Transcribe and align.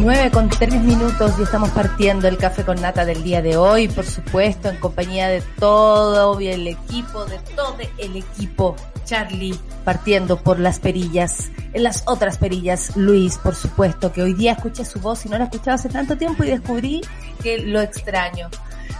9 0.00 0.30
con 0.30 0.48
3 0.48 0.80
minutos 0.82 1.32
y 1.38 1.42
estamos 1.42 1.70
partiendo 1.70 2.28
el 2.28 2.38
café 2.38 2.64
con 2.64 2.80
nata 2.80 3.04
del 3.04 3.24
día 3.24 3.42
de 3.42 3.56
hoy, 3.56 3.88
por 3.88 4.04
supuesto, 4.04 4.68
en 4.68 4.76
compañía 4.76 5.28
de 5.28 5.42
todo 5.58 6.38
el 6.38 6.68
equipo, 6.68 7.24
de 7.24 7.38
todo 7.56 7.76
el 7.98 8.16
equipo. 8.16 8.76
Charlie. 9.08 9.58
Partiendo 9.84 10.42
por 10.42 10.60
las 10.60 10.80
perillas, 10.80 11.50
en 11.72 11.82
las 11.82 12.02
otras 12.06 12.36
perillas, 12.36 12.94
Luis, 12.94 13.38
por 13.38 13.54
supuesto, 13.54 14.12
que 14.12 14.22
hoy 14.22 14.34
día 14.34 14.52
escuché 14.52 14.84
su 14.84 15.00
voz 15.00 15.24
y 15.24 15.30
no 15.30 15.38
la 15.38 15.44
escuchaba 15.44 15.76
hace 15.76 15.88
tanto 15.88 16.16
tiempo 16.16 16.44
y 16.44 16.48
descubrí 16.48 17.00
que 17.42 17.58
lo 17.58 17.80
extraño. 17.80 18.50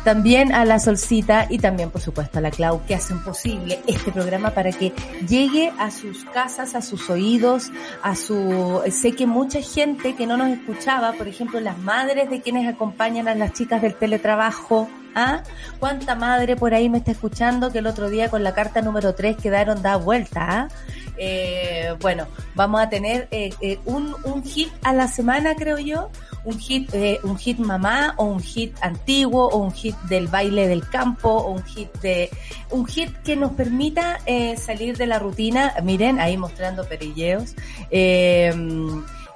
También 0.04 0.54
a 0.54 0.64
la 0.64 0.78
Solcita 0.78 1.46
y 1.50 1.58
también, 1.58 1.90
por 1.90 2.00
supuesto, 2.00 2.38
a 2.38 2.40
la 2.40 2.50
Clau, 2.50 2.86
que 2.86 2.94
hacen 2.94 3.22
posible 3.22 3.80
este 3.86 4.10
programa 4.10 4.50
para 4.50 4.72
que 4.72 4.94
llegue 5.28 5.70
a 5.78 5.90
sus 5.90 6.24
casas, 6.24 6.74
a 6.74 6.80
sus 6.80 7.10
oídos, 7.10 7.70
a 8.02 8.14
su... 8.14 8.80
Sé 8.90 9.12
que 9.12 9.26
mucha 9.26 9.60
gente 9.60 10.14
que 10.14 10.26
no 10.26 10.38
nos 10.38 10.48
escuchaba, 10.48 11.12
por 11.12 11.28
ejemplo, 11.28 11.60
las 11.60 11.76
madres 11.78 12.30
de 12.30 12.40
quienes 12.40 12.66
acompañan 12.66 13.28
a 13.28 13.34
las 13.34 13.52
chicas 13.52 13.82
del 13.82 13.96
teletrabajo, 13.96 14.88
¿Ah? 15.18 15.42
¿Cuánta 15.80 16.14
madre 16.14 16.54
por 16.54 16.74
ahí 16.74 16.88
me 16.88 16.98
está 16.98 17.10
escuchando 17.10 17.72
que 17.72 17.78
el 17.78 17.88
otro 17.88 18.08
día 18.08 18.30
con 18.30 18.44
la 18.44 18.54
carta 18.54 18.82
número 18.82 19.16
3 19.16 19.36
quedaron 19.36 19.82
da 19.82 19.96
vuelta? 19.96 20.46
¿ah? 20.48 20.68
Eh, 21.16 21.96
bueno, 22.00 22.28
vamos 22.54 22.80
a 22.80 22.88
tener 22.88 23.26
eh, 23.32 23.50
eh, 23.60 23.80
un, 23.84 24.14
un 24.22 24.44
hit 24.44 24.70
a 24.84 24.92
la 24.92 25.08
semana, 25.08 25.56
creo 25.56 25.78
yo, 25.78 26.10
un 26.44 26.56
hit, 26.56 26.94
un 27.24 27.36
hit 27.36 27.58
mamá 27.58 28.14
o 28.16 28.26
un 28.26 28.40
hit 28.40 28.76
antiguo 28.80 29.48
o 29.48 29.58
un 29.58 29.72
hit 29.72 29.96
del 30.02 30.28
baile 30.28 30.68
del 30.68 30.88
campo 30.88 31.30
o 31.30 31.50
un 31.50 31.64
hit 31.64 31.92
de, 32.00 32.30
un 32.70 32.86
hit 32.86 33.10
que 33.24 33.34
nos 33.34 33.52
permita 33.52 34.20
salir 34.56 34.96
de 34.96 35.06
la 35.08 35.18
rutina. 35.18 35.74
Miren, 35.82 36.20
ahí 36.20 36.36
mostrando 36.36 36.84
perilleos. 36.84 37.56
Eh, 37.90 38.54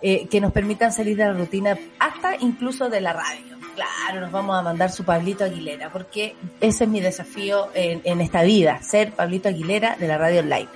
eh, 0.02 0.26
que 0.28 0.40
nos 0.40 0.52
permitan 0.52 0.92
salir 0.92 1.16
de 1.16 1.24
la 1.24 1.32
rutina 1.32 1.78
hasta 1.98 2.36
incluso 2.36 2.88
de 2.88 3.00
la 3.00 3.12
radio. 3.12 3.56
Claro, 3.74 4.20
nos 4.20 4.30
vamos 4.30 4.58
a 4.58 4.62
mandar 4.62 4.90
su 4.90 5.04
Pablito 5.04 5.44
Aguilera, 5.44 5.90
porque 5.90 6.36
ese 6.60 6.84
es 6.84 6.90
mi 6.90 7.00
desafío 7.00 7.68
en, 7.74 8.02
en 8.04 8.20
esta 8.20 8.42
vida, 8.42 8.82
ser 8.82 9.12
Pablito 9.12 9.48
Aguilera 9.48 9.96
de 9.96 10.08
la 10.08 10.18
radio 10.18 10.40
online. 10.40 10.68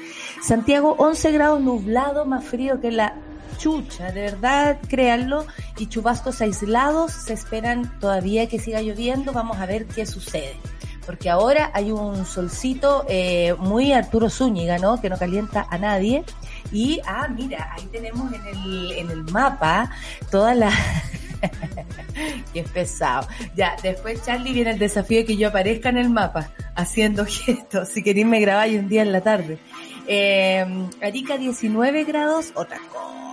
Santiago, 0.43 0.95
11 0.99 1.33
grados 1.33 1.61
nublado, 1.61 2.25
más 2.25 2.45
frío 2.45 2.81
que 2.81 2.91
la 2.91 3.15
chucha, 3.57 4.13
de 4.13 4.23
verdad, 4.23 4.79
créanlo, 4.89 5.47
y 5.79 5.87
chubascos 5.87 6.41
aislados, 6.41 7.13
se 7.13 7.33
esperan 7.33 7.99
todavía 8.01 8.49
que 8.49 8.59
siga 8.59 8.81
lloviendo, 8.81 9.33
vamos 9.33 9.59
a 9.59 9.67
ver 9.67 9.87
qué 9.87 10.07
sucede. 10.07 10.57
Porque 11.05 11.31
ahora 11.31 11.71
hay 11.73 11.93
un 11.93 12.27
solcito 12.27 13.05
eh, 13.09 13.55
muy 13.59 13.93
Arturo 13.93 14.29
Zúñiga, 14.29 14.79
¿no? 14.79 15.01
Que 15.01 15.09
no 15.09 15.17
calienta 15.17 15.67
a 15.71 15.79
nadie. 15.79 16.25
Y, 16.73 17.01
ah, 17.07 17.29
mira, 17.29 17.73
ahí 17.73 17.87
tenemos 17.93 18.33
en 18.33 18.47
el, 18.47 18.93
en 18.93 19.11
el 19.11 19.25
mapa 19.25 19.91
toda 20.31 20.55
la... 20.55 20.71
Qué 22.53 22.63
pesado. 22.63 23.29
Ya, 23.55 23.77
después 23.83 24.25
Charlie 24.25 24.53
viene 24.53 24.71
el 24.71 24.79
desafío 24.79 25.19
de 25.19 25.25
que 25.27 25.37
yo 25.37 25.49
aparezca 25.49 25.91
en 25.91 25.99
el 25.99 26.11
mapa 26.11 26.51
haciendo 26.75 27.27
gestos. 27.29 27.89
Si 27.89 28.03
queréis 28.03 28.27
me 28.27 28.41
grabáis 28.41 28.79
un 28.79 28.89
día 28.89 29.03
en 29.03 29.13
la 29.13 29.21
tarde. 29.21 29.59
Eh, 30.07 30.65
Arica 31.03 31.37
19 31.37 32.05
grados, 32.05 32.53
otra 32.55 32.79
cosa, 32.79 33.26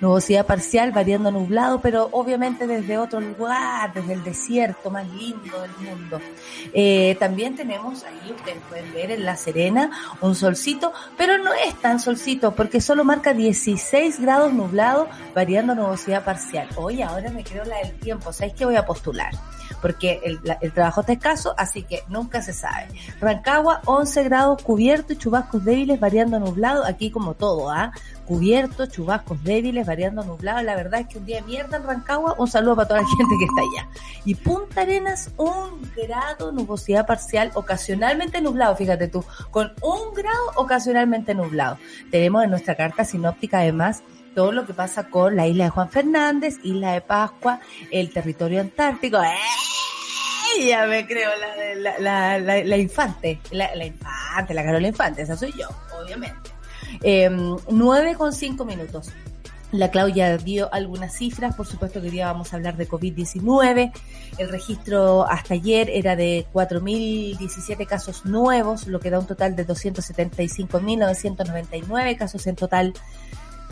Nubosidad 0.00 0.46
parcial, 0.46 0.92
variando 0.92 1.30
nublado, 1.30 1.80
pero 1.80 2.08
obviamente 2.12 2.66
desde 2.66 2.98
otro 2.98 3.20
lugar, 3.20 3.92
desde 3.94 4.14
el 4.14 4.24
desierto 4.24 4.90
más 4.90 5.08
lindo 5.08 5.60
del 5.60 5.70
mundo. 5.88 6.20
Eh, 6.72 7.16
también 7.18 7.56
tenemos 7.56 8.04
ahí, 8.04 8.32
ustedes 8.32 8.58
pueden 8.68 8.92
ver 8.92 9.10
en 9.10 9.24
La 9.24 9.36
Serena, 9.36 9.90
un 10.20 10.34
solcito, 10.34 10.92
pero 11.16 11.38
no 11.38 11.52
es 11.54 11.74
tan 11.80 12.00
solcito 12.00 12.54
porque 12.54 12.80
solo 12.80 13.04
marca 13.04 13.32
16 13.32 14.20
grados 14.20 14.52
nublado, 14.52 15.08
variando 15.34 15.74
nubosidad 15.74 16.24
parcial. 16.24 16.68
Oye, 16.76 17.02
ahora 17.02 17.30
me 17.30 17.44
creo 17.44 17.64
la 17.64 17.78
del 17.78 17.98
tiempo, 17.98 18.32
¿sabéis 18.32 18.54
que 18.54 18.64
voy 18.64 18.76
a 18.76 18.86
postular? 18.86 19.32
Porque 19.86 20.20
el, 20.24 20.72
trabajo 20.72 21.02
está 21.02 21.12
escaso, 21.12 21.54
así 21.56 21.84
que 21.84 22.02
nunca 22.08 22.42
se 22.42 22.52
sabe. 22.52 22.88
Rancagua, 23.20 23.82
11 23.84 24.24
grados 24.24 24.60
cubierto 24.64 25.12
y 25.12 25.16
chubascos 25.16 25.64
débiles 25.64 26.00
variando 26.00 26.40
nublado, 26.40 26.84
aquí 26.84 27.12
como 27.12 27.34
todo, 27.34 27.70
¿ah? 27.70 27.92
Cubierto, 28.26 28.86
chubascos 28.86 29.44
débiles, 29.44 29.86
variando 29.86 30.24
nublado. 30.24 30.60
La 30.62 30.74
verdad 30.74 31.02
es 31.02 31.06
que 31.06 31.18
un 31.18 31.26
día 31.26 31.36
de 31.36 31.42
mierda 31.42 31.76
en 31.76 31.84
Rancagua, 31.84 32.34
un 32.36 32.48
saludo 32.48 32.74
para 32.74 32.88
toda 32.88 33.02
la 33.02 33.06
gente 33.06 33.34
que 33.38 33.44
está 33.44 33.60
allá. 33.60 33.88
Y 34.24 34.34
Punta 34.34 34.80
Arenas, 34.80 35.30
un 35.36 35.88
grado, 35.94 36.50
nubosidad 36.50 37.06
parcial, 37.06 37.52
ocasionalmente 37.54 38.40
nublado, 38.40 38.74
fíjate 38.74 39.06
tú, 39.06 39.24
con 39.52 39.72
un 39.82 40.14
grado 40.14 40.50
ocasionalmente 40.56 41.32
nublado. 41.32 41.78
Tenemos 42.10 42.42
en 42.42 42.50
nuestra 42.50 42.74
carta 42.74 43.04
sinóptica 43.04 43.60
además 43.60 44.02
todo 44.36 44.52
lo 44.52 44.66
que 44.66 44.74
pasa 44.74 45.04
con 45.04 45.34
la 45.34 45.46
isla 45.46 45.64
de 45.64 45.70
Juan 45.70 45.88
Fernández, 45.88 46.58
isla 46.62 46.92
de 46.92 47.00
Pascua, 47.00 47.58
el 47.90 48.12
territorio 48.12 48.60
antártico. 48.60 49.16
¡Eh! 49.22 49.75
Ya 50.66 50.86
me 50.86 51.06
creo 51.06 51.30
la, 51.76 51.98
la, 51.98 52.38
la, 52.38 52.64
la, 52.64 52.76
infante, 52.76 53.40
la, 53.50 53.84
infante, 53.84 54.54
la 54.54 54.64
Carola 54.64 54.88
Infante, 54.88 55.22
esa 55.22 55.36
soy 55.36 55.52
yo, 55.52 55.68
obviamente. 56.00 56.50
Eh, 57.02 57.28
9 57.30 58.14
con 58.14 58.32
5 58.32 58.64
minutos. 58.64 59.12
La 59.72 59.90
Claudia 59.90 60.38
dio 60.38 60.72
algunas 60.72 61.14
cifras, 61.14 61.56
por 61.56 61.66
supuesto 61.66 62.00
que 62.00 62.06
hoy 62.06 62.12
día 62.12 62.26
vamos 62.26 62.52
a 62.52 62.56
hablar 62.56 62.76
de 62.76 62.88
COVID-19. 62.88 63.90
El 64.38 64.48
registro 64.48 65.28
hasta 65.28 65.54
ayer 65.54 65.90
era 65.90 66.14
de 66.14 66.46
4.017 66.52 67.84
casos 67.86 68.24
nuevos, 68.24 68.86
lo 68.86 69.00
que 69.00 69.10
da 69.10 69.18
un 69.18 69.26
total 69.26 69.56
de 69.56 69.66
275.999 69.66 72.16
casos 72.16 72.46
en 72.46 72.54
total. 72.54 72.94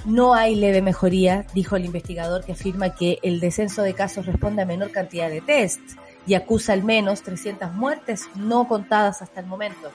No 0.04 0.34
hay 0.34 0.56
leve 0.56 0.82
mejoría, 0.82 1.46
dijo 1.54 1.76
el 1.76 1.84
investigador 1.84 2.42
que 2.44 2.50
afirma 2.52 2.94
que 2.94 3.20
el 3.22 3.40
descenso 3.40 3.82
de 3.82 3.94
casos 3.94 4.26
responde 4.26 4.62
a 4.62 4.66
menor 4.66 4.90
cantidad 4.90 5.30
de 5.30 5.40
test 5.40 5.80
y 6.26 6.34
acusa 6.34 6.72
al 6.72 6.84
menos 6.84 7.22
300 7.22 7.72
muertes 7.72 8.28
no 8.34 8.66
contadas 8.68 9.22
hasta 9.22 9.40
el 9.40 9.46
momento. 9.46 9.90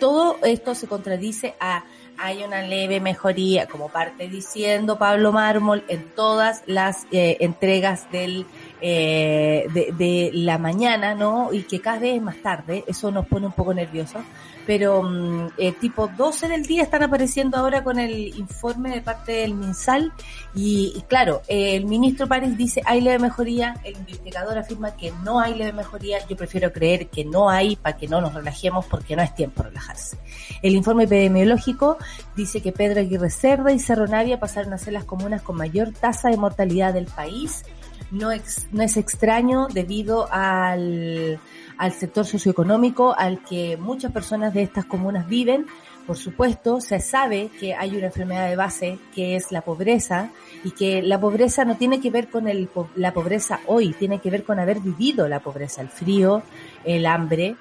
Todo 0.00 0.36
esto 0.42 0.74
se 0.74 0.88
contradice 0.88 1.54
a 1.60 1.84
hay 2.18 2.42
una 2.44 2.62
leve 2.62 3.00
mejoría, 3.00 3.66
como 3.66 3.88
parte 3.88 4.28
diciendo 4.28 4.98
Pablo 4.98 5.32
Mármol 5.32 5.84
en 5.88 6.04
todas 6.14 6.62
las 6.66 7.06
eh, 7.10 7.38
entregas 7.40 8.10
del 8.12 8.46
eh, 8.84 9.68
de, 9.72 9.92
de 9.96 10.30
la 10.34 10.58
mañana, 10.58 11.14
¿no? 11.14 11.52
Y 11.52 11.62
que 11.62 11.80
cada 11.80 12.00
vez 12.00 12.16
es 12.16 12.22
más 12.22 12.36
tarde, 12.42 12.84
eso 12.88 13.12
nos 13.12 13.26
pone 13.26 13.46
un 13.46 13.52
poco 13.52 13.72
nerviosos. 13.72 14.22
Pero 14.66 15.02
mm, 15.02 15.50
eh, 15.56 15.72
tipo 15.72 16.08
12 16.08 16.48
del 16.48 16.66
día 16.66 16.82
están 16.82 17.02
apareciendo 17.02 17.56
ahora 17.56 17.84
con 17.84 17.98
el 17.98 18.36
informe 18.36 18.90
de 18.90 19.00
parte 19.00 19.32
del 19.32 19.54
MinSal 19.54 20.12
y, 20.54 20.92
y 20.96 21.02
claro, 21.02 21.42
el 21.48 21.84
ministro 21.86 22.26
París 22.26 22.56
dice 22.56 22.82
hay 22.84 23.00
leve 23.00 23.18
mejoría, 23.18 23.74
el 23.84 23.96
investigador 23.96 24.58
afirma 24.58 24.96
que 24.96 25.12
no 25.24 25.40
hay 25.40 25.54
leve 25.54 25.72
mejoría, 25.72 26.18
yo 26.28 26.36
prefiero 26.36 26.72
creer 26.72 27.08
que 27.08 27.24
no 27.24 27.50
hay 27.50 27.76
para 27.76 27.96
que 27.96 28.08
no 28.08 28.20
nos 28.20 28.34
relajemos 28.34 28.86
porque 28.86 29.16
no 29.16 29.22
es 29.22 29.34
tiempo 29.34 29.62
de 29.62 29.70
relajarse. 29.70 30.18
El 30.62 30.74
informe 30.74 31.04
epidemiológico 31.04 31.98
dice 32.36 32.60
que 32.60 32.72
Pedro 32.72 33.00
Aguirre 33.00 33.30
Cerda 33.30 33.72
y 33.72 33.78
Cerro 33.78 34.06
Navia 34.06 34.38
pasaron 34.38 34.72
a 34.72 34.78
ser 34.78 34.92
las 34.92 35.04
comunas 35.04 35.42
con 35.42 35.56
mayor 35.56 35.92
tasa 35.92 36.28
de 36.28 36.36
mortalidad 36.36 36.94
del 36.94 37.06
país. 37.06 37.64
No, 38.12 38.30
ex- 38.30 38.66
no 38.72 38.82
es 38.82 38.96
extraño 38.96 39.66
debido 39.72 40.28
al, 40.30 41.40
al 41.78 41.92
sector 41.92 42.26
socioeconómico 42.26 43.14
al 43.18 43.42
que 43.42 43.76
muchas 43.78 44.12
personas 44.12 44.52
de 44.54 44.62
estas 44.62 44.84
comunas 44.84 45.26
viven. 45.26 45.66
Por 46.06 46.16
supuesto, 46.16 46.80
se 46.80 47.00
sabe 47.00 47.48
que 47.58 47.74
hay 47.74 47.96
una 47.96 48.06
enfermedad 48.06 48.48
de 48.50 48.56
base 48.56 48.98
que 49.14 49.36
es 49.36 49.50
la 49.50 49.62
pobreza 49.62 50.30
y 50.62 50.72
que 50.72 51.00
la 51.00 51.18
pobreza 51.20 51.64
no 51.64 51.76
tiene 51.76 52.00
que 52.00 52.10
ver 52.10 52.28
con 52.28 52.48
el, 52.48 52.68
la 52.96 53.14
pobreza 53.14 53.60
hoy, 53.66 53.92
tiene 53.94 54.18
que 54.18 54.28
ver 54.30 54.44
con 54.44 54.58
haber 54.58 54.80
vivido 54.80 55.26
la 55.28 55.40
pobreza, 55.40 55.80
el 55.80 55.88
frío, 55.88 56.42
el 56.84 57.06
hambre, 57.06 57.56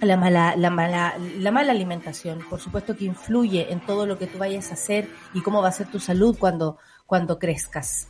la 0.00 0.16
mala, 0.16 0.54
la 0.56 0.70
mala, 0.70 1.14
la 1.38 1.50
mala 1.50 1.72
alimentación, 1.72 2.40
por 2.48 2.60
supuesto 2.60 2.96
que 2.96 3.04
influye 3.06 3.72
en 3.72 3.80
todo 3.80 4.06
lo 4.06 4.18
que 4.18 4.28
tú 4.28 4.38
vayas 4.38 4.70
a 4.70 4.74
hacer 4.74 5.08
y 5.34 5.42
cómo 5.42 5.60
va 5.60 5.68
a 5.68 5.72
ser 5.72 5.88
tu 5.88 5.98
salud 5.98 6.36
cuando, 6.38 6.78
cuando 7.06 7.38
crezcas. 7.38 8.08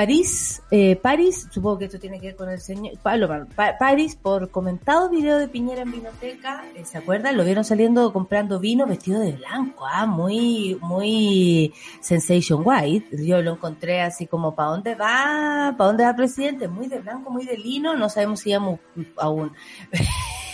París, 0.00 0.62
eh, 0.70 0.96
París, 0.96 1.46
supongo 1.50 1.76
que 1.76 1.84
esto 1.84 1.98
tiene 1.98 2.18
que 2.18 2.28
ver 2.28 2.36
con 2.36 2.48
el 2.48 2.58
señor 2.58 2.96
Pablo 3.02 3.46
París, 3.78 4.16
por 4.16 4.50
comentado 4.50 5.10
video 5.10 5.38
de 5.38 5.46
Piñera 5.46 5.82
en 5.82 5.92
Vinoteca, 5.92 6.64
eh, 6.74 6.86
¿se 6.86 6.96
acuerdan? 6.96 7.36
Lo 7.36 7.44
vieron 7.44 7.64
saliendo 7.66 8.10
comprando 8.10 8.58
vino 8.58 8.86
vestido 8.86 9.20
de 9.20 9.32
blanco, 9.32 9.84
ah, 9.86 10.06
muy, 10.06 10.78
muy 10.80 11.74
sensation 12.00 12.62
white. 12.64 13.14
Yo 13.26 13.42
lo 13.42 13.52
encontré 13.52 14.00
así 14.00 14.26
como, 14.26 14.54
¿para 14.54 14.70
dónde 14.70 14.94
va? 14.94 15.74
¿Para 15.76 15.88
dónde 15.88 16.04
va 16.04 16.16
presidente? 16.16 16.66
Muy 16.66 16.88
de 16.88 17.00
blanco, 17.00 17.30
muy 17.30 17.44
de 17.44 17.58
lino, 17.58 17.94
no 17.94 18.08
sabemos 18.08 18.40
si 18.40 18.54
vamos 18.54 18.80
aún. 19.18 19.52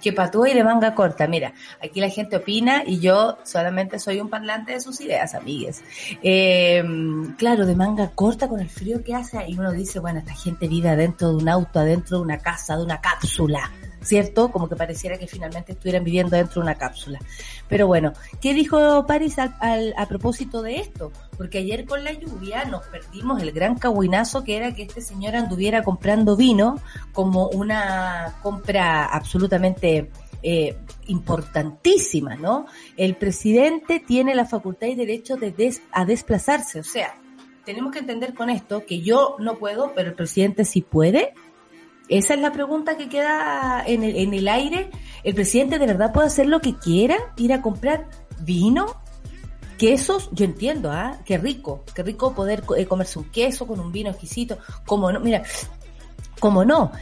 que 0.00 0.12
patúa 0.12 0.50
y 0.50 0.54
de 0.54 0.64
manga 0.64 0.94
corta. 0.94 1.26
Mira, 1.26 1.52
aquí 1.82 2.00
la 2.00 2.08
gente 2.08 2.36
opina 2.36 2.82
y 2.86 3.00
yo 3.00 3.38
solamente 3.44 3.98
soy 3.98 4.20
un 4.20 4.28
parlante 4.28 4.72
de 4.72 4.80
sus 4.80 5.00
ideas, 5.00 5.34
amigues. 5.34 5.82
Eh, 6.22 6.82
claro, 7.36 7.66
de 7.66 7.74
manga 7.74 8.10
corta 8.10 8.48
con 8.48 8.60
el 8.60 8.68
frío 8.68 9.02
que 9.02 9.14
hace 9.14 9.38
y 9.48 9.58
uno 9.58 9.72
dice, 9.72 9.98
bueno, 9.98 10.20
esta 10.20 10.34
gente 10.34 10.68
vive 10.68 10.88
adentro 10.88 11.30
de 11.30 11.36
un 11.36 11.48
auto, 11.48 11.80
adentro 11.80 12.18
de 12.18 12.24
una 12.24 12.38
casa, 12.38 12.76
de 12.76 12.84
una 12.84 13.00
cápsula. 13.00 13.70
¿Cierto? 14.02 14.50
Como 14.50 14.68
que 14.68 14.76
pareciera 14.76 15.18
que 15.18 15.26
finalmente 15.26 15.72
estuvieran 15.72 16.04
viviendo 16.04 16.36
dentro 16.36 16.54
de 16.54 16.60
una 16.60 16.76
cápsula. 16.76 17.18
Pero 17.68 17.86
bueno, 17.86 18.12
¿qué 18.40 18.54
dijo 18.54 19.06
París 19.06 19.36
a 19.38 20.06
propósito 20.08 20.62
de 20.62 20.76
esto? 20.76 21.12
Porque 21.36 21.58
ayer 21.58 21.84
con 21.84 22.04
la 22.04 22.12
lluvia 22.12 22.64
nos 22.64 22.86
perdimos 22.86 23.40
el 23.42 23.52
gran 23.52 23.78
cahuinazo 23.78 24.44
que 24.44 24.56
era 24.56 24.74
que 24.74 24.82
este 24.82 25.00
señor 25.00 25.36
anduviera 25.36 25.82
comprando 25.82 26.36
vino 26.36 26.80
como 27.12 27.48
una 27.48 28.36
compra 28.42 29.06
absolutamente 29.06 30.10
eh, 30.42 30.76
importantísima, 31.06 32.34
¿no? 32.34 32.66
El 32.96 33.14
presidente 33.16 34.00
tiene 34.00 34.34
la 34.34 34.44
facultad 34.44 34.88
y 34.88 34.94
derecho 34.94 35.36
de 35.36 35.52
a 35.92 36.04
desplazarse, 36.04 36.80
o 36.80 36.84
sea, 36.84 37.14
tenemos 37.64 37.92
que 37.92 38.00
entender 38.00 38.34
con 38.34 38.50
esto 38.50 38.84
que 38.84 39.00
yo 39.00 39.36
no 39.38 39.58
puedo, 39.58 39.92
pero 39.94 40.10
el 40.10 40.14
presidente 40.16 40.64
sí 40.64 40.80
puede 40.82 41.34
esa 42.08 42.34
es 42.34 42.40
la 42.40 42.52
pregunta 42.52 42.96
que 42.96 43.08
queda 43.08 43.82
en 43.86 44.02
el, 44.02 44.16
en 44.16 44.34
el 44.34 44.48
aire. 44.48 44.90
¿El 45.24 45.34
presidente 45.34 45.78
de 45.78 45.86
verdad 45.86 46.12
puede 46.12 46.26
hacer 46.26 46.46
lo 46.46 46.60
que 46.60 46.76
quiera? 46.76 47.16
¿Ir 47.36 47.52
a 47.52 47.62
comprar 47.62 48.08
vino? 48.40 49.00
Quesos, 49.78 50.28
yo 50.32 50.44
entiendo, 50.44 50.92
¿ah? 50.92 51.18
Qué 51.24 51.38
rico, 51.38 51.84
qué 51.94 52.02
rico 52.02 52.34
poder 52.34 52.62
eh, 52.76 52.86
comerse 52.86 53.18
un 53.18 53.30
queso 53.30 53.66
con 53.66 53.80
un 53.80 53.90
vino 53.90 54.10
exquisito. 54.10 54.58
Como 54.86 55.10
no, 55.10 55.20
mira, 55.20 55.42
como 56.38 56.64
no. 56.64 56.92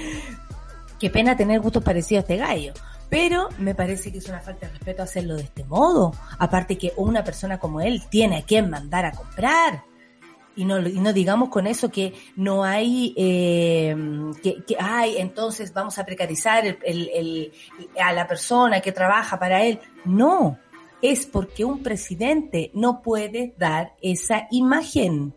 qué 0.98 1.10
pena 1.10 1.36
tener 1.36 1.60
gustos 1.60 1.82
parecidos 1.82 2.22
a 2.22 2.24
este 2.24 2.36
gallo. 2.36 2.72
Pero 3.08 3.48
me 3.58 3.74
parece 3.74 4.12
que 4.12 4.18
es 4.18 4.28
una 4.28 4.40
falta 4.40 4.66
de 4.66 4.72
respeto 4.72 5.02
hacerlo 5.02 5.36
de 5.36 5.42
este 5.42 5.64
modo. 5.64 6.12
Aparte 6.38 6.78
que 6.78 6.92
una 6.96 7.24
persona 7.24 7.58
como 7.58 7.80
él 7.80 8.02
tiene 8.08 8.38
a 8.38 8.42
quien 8.42 8.70
mandar 8.70 9.04
a 9.04 9.12
comprar 9.12 9.89
y 10.60 10.66
no, 10.66 10.78
y 10.78 11.00
no 11.00 11.14
digamos 11.14 11.48
con 11.48 11.66
eso 11.66 11.90
que 11.90 12.12
no 12.36 12.64
hay, 12.64 13.14
eh, 13.16 13.96
que, 14.42 14.62
que 14.62 14.76
ay, 14.78 15.16
entonces 15.16 15.72
vamos 15.72 15.98
a 15.98 16.04
precarizar 16.04 16.66
el, 16.66 17.52
a 17.98 18.12
la 18.12 18.26
persona 18.26 18.82
que 18.82 18.92
trabaja 18.92 19.38
para 19.38 19.64
él. 19.64 19.80
No, 20.04 20.58
es 21.00 21.24
porque 21.24 21.64
un 21.64 21.82
presidente 21.82 22.70
no 22.74 23.00
puede 23.00 23.54
dar 23.56 23.94
esa 24.02 24.48
imagen. 24.50 25.32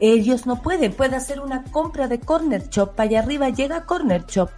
Ellos 0.00 0.46
no 0.46 0.62
pueden, 0.62 0.94
puede 0.94 1.14
hacer 1.14 1.38
una 1.38 1.64
compra 1.64 2.08
de 2.08 2.18
Corner 2.18 2.70
Shop, 2.70 2.94
para 2.94 3.10
allá 3.10 3.20
arriba 3.20 3.50
llega 3.50 3.84
Corner 3.84 4.24
Shop. 4.24 4.48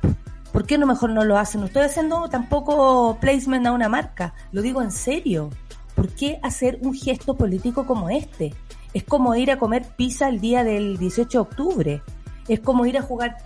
¿Por 0.52 0.66
qué 0.66 0.78
no 0.78 0.86
mejor 0.86 1.10
no 1.10 1.24
lo 1.24 1.36
hacen? 1.36 1.62
No 1.62 1.66
estoy 1.66 1.82
haciendo 1.82 2.28
tampoco 2.28 3.18
placement 3.20 3.66
a 3.66 3.72
una 3.72 3.88
marca, 3.88 4.34
lo 4.52 4.62
digo 4.62 4.80
en 4.80 4.92
serio. 4.92 5.50
¿Por 5.96 6.10
qué 6.10 6.38
hacer 6.44 6.78
un 6.82 6.94
gesto 6.94 7.34
político 7.34 7.84
como 7.86 8.08
este? 8.08 8.54
Es 8.94 9.04
como 9.04 9.34
ir 9.34 9.50
a 9.50 9.58
comer 9.58 9.84
pizza 9.96 10.28
el 10.28 10.40
día 10.40 10.64
del 10.64 10.96
18 10.96 11.28
de 11.28 11.42
octubre. 11.42 12.02
Es 12.48 12.60
como 12.60 12.86
ir 12.86 12.96
a 12.96 13.02
jugar 13.02 13.36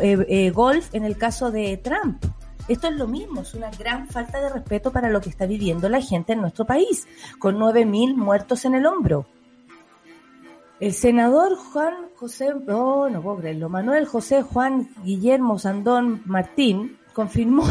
eh, 0.00 0.26
eh, 0.28 0.50
golf 0.50 0.94
en 0.94 1.04
el 1.04 1.16
caso 1.18 1.50
de 1.50 1.76
Trump. 1.76 2.24
Esto 2.66 2.88
es 2.88 2.96
lo 2.96 3.06
mismo, 3.06 3.42
es 3.42 3.54
una 3.54 3.70
gran 3.70 4.08
falta 4.08 4.40
de 4.40 4.48
respeto 4.48 4.90
para 4.90 5.10
lo 5.10 5.20
que 5.20 5.28
está 5.28 5.46
viviendo 5.46 5.88
la 5.88 6.00
gente 6.00 6.32
en 6.32 6.40
nuestro 6.40 6.64
país, 6.64 7.06
con 7.38 7.56
9.000 7.58 8.16
muertos 8.16 8.64
en 8.64 8.74
el 8.74 8.86
hombro. 8.86 9.26
El 10.80 10.92
senador 10.92 11.56
Juan 11.56 11.94
José, 12.16 12.52
oh, 12.68 13.08
no 13.08 13.36
creerlo, 13.36 13.68
Manuel 13.68 14.06
José 14.06 14.42
Juan 14.42 14.90
Guillermo 15.04 15.58
Sandón 15.58 16.22
Martín 16.26 16.98
confirmó 17.12 17.64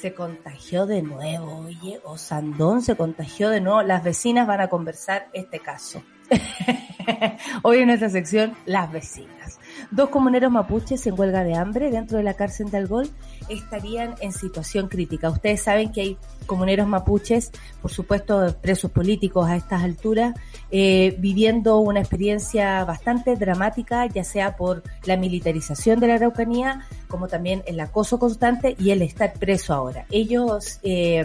se 0.00 0.14
contagió 0.14 0.86
de 0.86 1.02
nuevo, 1.02 1.58
oye, 1.58 2.00
o 2.04 2.16
Sandón 2.16 2.80
se 2.80 2.96
contagió 2.96 3.50
de 3.50 3.60
nuevo. 3.60 3.82
Las 3.82 4.02
vecinas 4.02 4.46
van 4.46 4.62
a 4.62 4.68
conversar 4.68 5.28
este 5.34 5.58
caso. 5.60 6.02
Hoy 7.62 7.78
en 7.80 7.90
esta 7.90 8.08
sección, 8.08 8.56
las 8.64 8.90
vecinas. 8.90 9.59
Dos 9.90 10.10
comuneros 10.10 10.52
mapuches 10.52 11.04
en 11.08 11.18
huelga 11.18 11.42
de 11.42 11.56
hambre 11.56 11.90
dentro 11.90 12.18
de 12.18 12.22
la 12.22 12.34
cárcel 12.34 12.70
de 12.70 12.76
Algol 12.76 13.10
estarían 13.48 14.14
en 14.20 14.32
situación 14.32 14.86
crítica. 14.86 15.30
Ustedes 15.30 15.62
saben 15.62 15.90
que 15.90 16.00
hay 16.00 16.16
comuneros 16.46 16.86
mapuches, 16.86 17.50
por 17.82 17.90
supuesto 17.90 18.56
presos 18.60 18.92
políticos 18.92 19.48
a 19.48 19.56
estas 19.56 19.82
alturas, 19.82 20.34
eh, 20.70 21.16
viviendo 21.18 21.78
una 21.78 21.98
experiencia 21.98 22.84
bastante 22.84 23.34
dramática, 23.34 24.06
ya 24.06 24.22
sea 24.22 24.56
por 24.56 24.84
la 25.06 25.16
militarización 25.16 25.98
de 25.98 26.06
la 26.06 26.14
Araucanía, 26.14 26.86
como 27.08 27.26
también 27.26 27.64
el 27.66 27.80
acoso 27.80 28.20
constante 28.20 28.76
y 28.78 28.90
el 28.90 29.02
estar 29.02 29.32
preso 29.32 29.74
ahora. 29.74 30.06
Ellos 30.10 30.78
eh, 30.84 31.24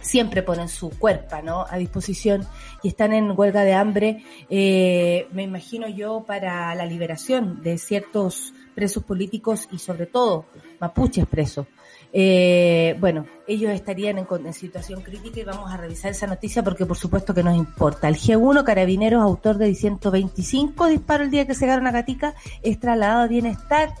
siempre 0.00 0.42
ponen 0.42 0.68
su 0.68 0.90
cuerpo 0.90 1.36
¿no? 1.42 1.66
a 1.68 1.76
disposición 1.76 2.46
y 2.82 2.88
están 2.88 3.12
en 3.12 3.32
huelga 3.38 3.62
de 3.62 3.74
hambre, 3.74 4.24
eh, 4.48 5.26
me 5.32 5.42
imagino 5.42 5.88
yo, 5.88 6.24
para 6.26 6.74
la 6.74 6.86
liberación 6.86 7.62
de 7.62 7.78
ciertos 7.78 8.52
presos 8.74 9.04
políticos 9.04 9.68
y 9.70 9.78
sobre 9.78 10.06
todo 10.06 10.46
mapuches 10.80 11.26
presos. 11.26 11.66
Eh, 12.12 12.96
bueno, 12.98 13.26
ellos 13.46 13.70
estarían 13.72 14.18
en, 14.18 14.52
situación 14.52 15.02
crítica 15.02 15.40
y 15.40 15.44
vamos 15.44 15.70
a 15.72 15.76
revisar 15.76 16.10
esa 16.10 16.26
noticia 16.26 16.62
porque 16.62 16.86
por 16.86 16.96
supuesto 16.96 17.34
que 17.34 17.42
nos 17.42 17.56
importa. 17.56 18.08
El 18.08 18.16
G1, 18.16 18.64
Carabineros, 18.64 19.22
autor 19.22 19.58
de 19.58 19.74
125 19.74 20.86
disparos 20.86 21.26
el 21.26 21.30
día 21.30 21.46
que 21.46 21.54
se 21.54 21.70
a 21.70 21.78
Gatica, 21.78 22.34
es 22.62 22.80
trasladado 22.80 23.22
a 23.22 23.28
bienestar. 23.28 23.94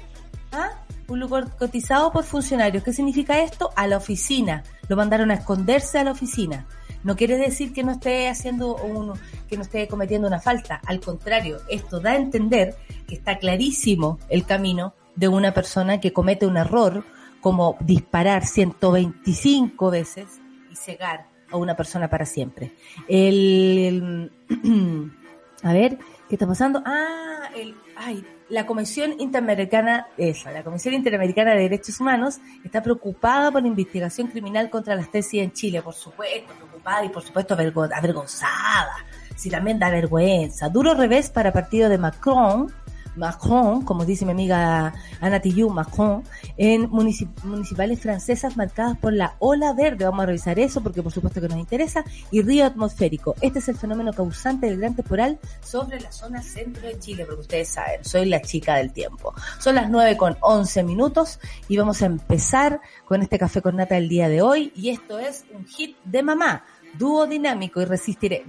¿Ah? 0.52 0.70
Un 1.10 1.18
lugar 1.18 1.56
cotizado 1.56 2.12
por 2.12 2.22
funcionarios. 2.22 2.84
¿Qué 2.84 2.92
significa 2.92 3.42
esto? 3.42 3.70
A 3.74 3.88
la 3.88 3.96
oficina. 3.96 4.62
Lo 4.88 4.94
mandaron 4.94 5.32
a 5.32 5.34
esconderse 5.34 5.98
a 5.98 6.04
la 6.04 6.12
oficina. 6.12 6.66
No 7.02 7.16
quiere 7.16 7.36
decir 7.36 7.72
que 7.72 7.82
no 7.82 7.90
esté 7.90 8.28
haciendo 8.28 8.76
un, 8.76 9.18
que 9.48 9.56
no 9.56 9.62
esté 9.62 9.88
cometiendo 9.88 10.28
una 10.28 10.40
falta. 10.40 10.80
Al 10.86 11.00
contrario, 11.00 11.58
esto 11.68 11.98
da 11.98 12.12
a 12.12 12.16
entender 12.16 12.76
que 13.08 13.16
está 13.16 13.38
clarísimo 13.38 14.20
el 14.28 14.46
camino 14.46 14.94
de 15.16 15.26
una 15.26 15.52
persona 15.52 15.98
que 15.98 16.12
comete 16.12 16.46
un 16.46 16.56
error 16.56 17.04
como 17.40 17.76
disparar 17.80 18.46
125 18.46 19.90
veces 19.90 20.40
y 20.70 20.76
cegar 20.76 21.26
a 21.50 21.56
una 21.56 21.74
persona 21.74 22.08
para 22.08 22.24
siempre. 22.24 22.72
El, 23.08 24.30
a 25.64 25.72
ver, 25.72 25.98
¿qué 26.28 26.36
está 26.36 26.46
pasando? 26.46 26.80
Ah, 26.86 27.50
el, 27.56 27.74
ay, 27.96 28.24
la 28.50 28.66
Comisión 28.66 29.14
Interamericana, 29.18 30.08
esa, 30.16 30.50
la 30.50 30.62
Comisión 30.62 30.94
Interamericana 30.94 31.52
de 31.52 31.62
Derechos 31.62 32.00
Humanos 32.00 32.40
está 32.64 32.82
preocupada 32.82 33.50
por 33.50 33.62
la 33.62 33.68
investigación 33.68 34.26
criminal 34.26 34.68
contra 34.68 34.96
las 34.96 35.10
tesis 35.10 35.40
en 35.40 35.52
Chile, 35.52 35.80
por 35.82 35.94
supuesto, 35.94 36.52
preocupada 36.54 37.04
y 37.04 37.08
por 37.08 37.22
supuesto 37.22 37.54
avergonzada. 37.54 39.06
Si 39.36 39.48
también 39.48 39.78
da 39.78 39.88
vergüenza. 39.88 40.68
Duro 40.68 40.94
revés 40.94 41.30
para 41.30 41.52
partido 41.52 41.88
de 41.88 41.96
Macron, 41.96 42.70
Macron, 43.16 43.82
como 43.82 44.04
dice 44.04 44.24
mi 44.24 44.32
amiga 44.32 44.92
Ana 45.20 45.40
Tillou, 45.40 45.70
Macron, 45.70 46.22
en 46.56 46.88
municipales 46.90 48.00
francesas 48.00 48.56
marcadas 48.56 48.98
por 48.98 49.12
la 49.12 49.36
ola 49.38 49.72
verde. 49.72 50.04
Vamos 50.04 50.22
a 50.22 50.26
revisar 50.26 50.58
eso 50.58 50.82
porque 50.82 51.02
por 51.02 51.12
supuesto 51.12 51.40
que 51.40 51.48
nos 51.48 51.58
interesa. 51.58 52.04
Y 52.30 52.42
río 52.42 52.66
atmosférico. 52.66 53.34
Este 53.40 53.58
es 53.58 53.68
el 53.68 53.76
fenómeno 53.76 54.12
causante 54.12 54.66
del 54.66 54.78
gran 54.78 54.94
temporal 54.94 55.38
sobre 55.60 56.00
la 56.00 56.12
zona 56.12 56.42
centro 56.42 56.86
de 56.86 56.98
Chile, 56.98 57.24
porque 57.24 57.42
ustedes 57.42 57.68
saben, 57.68 58.04
soy 58.04 58.26
la 58.26 58.40
chica 58.42 58.76
del 58.76 58.92
tiempo. 58.92 59.34
Son 59.58 59.74
las 59.74 59.90
9 59.90 60.16
con 60.16 60.36
11 60.40 60.82
minutos 60.82 61.38
y 61.68 61.76
vamos 61.76 62.02
a 62.02 62.06
empezar 62.06 62.80
con 63.04 63.22
este 63.22 63.38
café 63.38 63.62
con 63.62 63.76
nata 63.76 63.94
del 63.94 64.08
día 64.08 64.28
de 64.28 64.42
hoy. 64.42 64.72
Y 64.74 64.90
esto 64.90 65.18
es 65.18 65.44
un 65.54 65.66
hit 65.66 65.96
de 66.04 66.22
mamá, 66.22 66.64
dúo 66.98 67.26
dinámico 67.26 67.80
y 67.80 67.84
resistiré. 67.84 68.44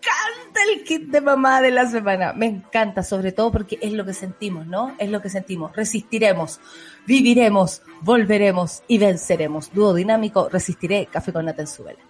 Encanta 0.00 0.60
el 0.72 0.84
kit 0.84 1.10
de 1.10 1.20
mamá 1.20 1.60
de 1.60 1.70
la 1.70 1.86
semana. 1.86 2.32
Me 2.32 2.46
encanta, 2.46 3.02
sobre 3.02 3.32
todo 3.32 3.52
porque 3.52 3.78
es 3.80 3.92
lo 3.92 4.04
que 4.04 4.14
sentimos, 4.14 4.66
¿no? 4.66 4.94
Es 4.98 5.10
lo 5.10 5.20
que 5.20 5.28
sentimos. 5.28 5.74
Resistiremos, 5.76 6.60
viviremos, 7.06 7.82
volveremos 8.00 8.82
y 8.88 8.98
venceremos. 8.98 9.72
Dúo 9.72 9.94
dinámico, 9.94 10.48
resistiré. 10.48 11.06
Café 11.06 11.32
con 11.32 11.44
nata 11.44 11.62
en. 11.62 12.09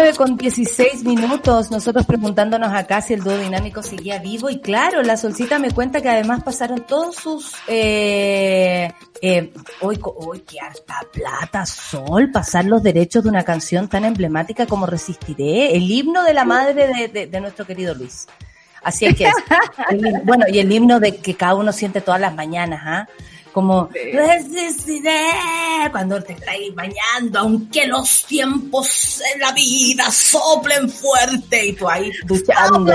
Nueve 0.00 0.16
con 0.16 0.34
16 0.38 1.04
minutos, 1.04 1.70
nosotros 1.70 2.06
preguntándonos 2.06 2.72
acá 2.72 3.02
si 3.02 3.12
el 3.12 3.22
dúo 3.22 3.36
dinámico 3.36 3.82
seguía 3.82 4.18
vivo 4.18 4.48
y 4.48 4.58
claro, 4.58 5.02
la 5.02 5.18
solcita 5.18 5.58
me 5.58 5.72
cuenta 5.72 6.00
que 6.00 6.08
además 6.08 6.42
pasaron 6.42 6.86
todos 6.86 7.16
sus, 7.16 7.52
eh, 7.66 8.90
eh, 9.20 9.52
hoy, 9.82 10.00
hoy 10.02 10.40
qué 10.40 10.58
harta 10.58 11.02
plata, 11.12 11.66
Sol, 11.66 12.30
pasar 12.32 12.64
los 12.64 12.82
derechos 12.82 13.24
de 13.24 13.28
una 13.28 13.42
canción 13.42 13.88
tan 13.88 14.06
emblemática 14.06 14.64
como 14.64 14.86
Resistiré, 14.86 15.76
el 15.76 15.90
himno 15.90 16.24
de 16.24 16.32
la 16.32 16.46
madre 16.46 17.10
de, 17.12 17.26
de, 17.26 17.40
nuestro 17.42 17.66
querido 17.66 17.94
Luis. 17.94 18.26
Así 18.82 19.04
es 19.04 19.14
que 19.14 19.24
es. 19.24 19.34
bueno, 20.24 20.46
y 20.48 20.60
el 20.60 20.72
himno 20.72 20.98
de 20.98 21.18
que 21.18 21.34
cada 21.34 21.56
uno 21.56 21.72
siente 21.72 22.00
todas 22.00 22.22
las 22.22 22.34
mañanas, 22.34 22.80
¿ah? 22.86 23.08
Como 23.52 23.88
resistiré 23.92 25.20
cuando 25.90 26.22
te 26.22 26.34
estáis 26.34 26.74
bañando, 26.74 27.40
aunque 27.40 27.86
los 27.86 28.24
tiempos 28.24 29.22
en 29.34 29.40
la 29.40 29.52
vida 29.52 30.10
soplen 30.10 30.88
fuerte 30.88 31.66
y 31.66 31.72
tú 31.72 31.88
ahí 31.88 32.10
duchando. 32.24 32.92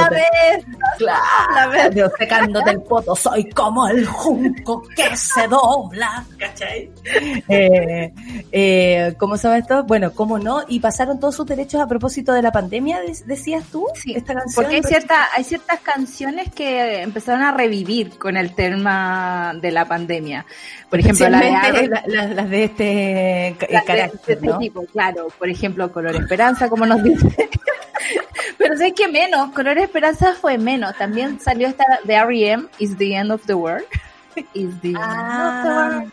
Claro, 0.97 2.11
secándote 2.17 2.71
el 2.71 2.81
poto, 2.81 3.15
soy 3.15 3.49
como 3.51 3.87
el 3.87 4.05
junco 4.05 4.83
que 4.95 5.15
se 5.15 5.47
dobla, 5.47 6.25
¿cachai? 6.37 6.89
Eh, 7.47 8.13
eh, 8.51 9.15
¿Cómo 9.17 9.37
sabes 9.37 9.63
esto? 9.63 9.83
Bueno, 9.83 10.11
¿cómo 10.13 10.39
no? 10.39 10.63
Y 10.67 10.79
pasaron 10.79 11.19
todos 11.19 11.35
sus 11.35 11.45
derechos 11.45 11.81
a 11.81 11.87
propósito 11.87 12.33
de 12.33 12.41
la 12.41 12.51
pandemia, 12.51 13.01
decías 13.25 13.63
tú, 13.71 13.87
sí, 13.95 14.13
esta 14.15 14.33
canción. 14.33 14.63
Porque 14.63 14.77
hay, 14.77 14.83
cierta, 14.83 15.27
hay 15.35 15.43
ciertas 15.43 15.79
canciones 15.81 16.51
que 16.53 17.01
empezaron 17.01 17.41
a 17.41 17.51
revivir 17.51 18.17
con 18.17 18.37
el 18.37 18.53
tema 18.53 19.53
de 19.61 19.71
la 19.71 19.85
pandemia. 19.85 20.44
Por 20.89 20.99
ejemplo, 20.99 21.29
la 21.29 21.39
de, 21.39 21.89
las 22.07 22.49
de 22.49 22.63
este 22.63 23.55
carácter, 23.59 24.39
de 24.39 24.47
este 24.47 24.57
tipo, 24.59 24.85
claro. 24.85 25.27
Por 25.37 25.49
ejemplo, 25.49 25.91
Color 25.91 26.15
Esperanza, 26.15 26.69
como 26.69 26.85
nos 26.85 27.03
dice. 27.03 27.27
Pero 28.57 28.77
sé 28.77 28.93
que 28.93 29.07
menos, 29.07 29.51
Color 29.51 29.79
Esperanza 29.79 30.33
fue 30.33 30.57
menos. 30.57 30.95
También 30.97 31.39
salió 31.39 31.67
esta 31.67 31.85
de 32.03 32.13
R.E.M., 32.13 32.67
Is 32.79 32.97
the 32.97 33.15
End 33.15 33.31
of 33.31 33.45
the 33.45 33.53
World. 33.53 33.85
Is 34.53 34.79
the 34.81 34.89
End 34.89 34.97
of 34.97 35.03
the 35.03 35.69
ah. 35.69 35.89
World. 35.91 36.11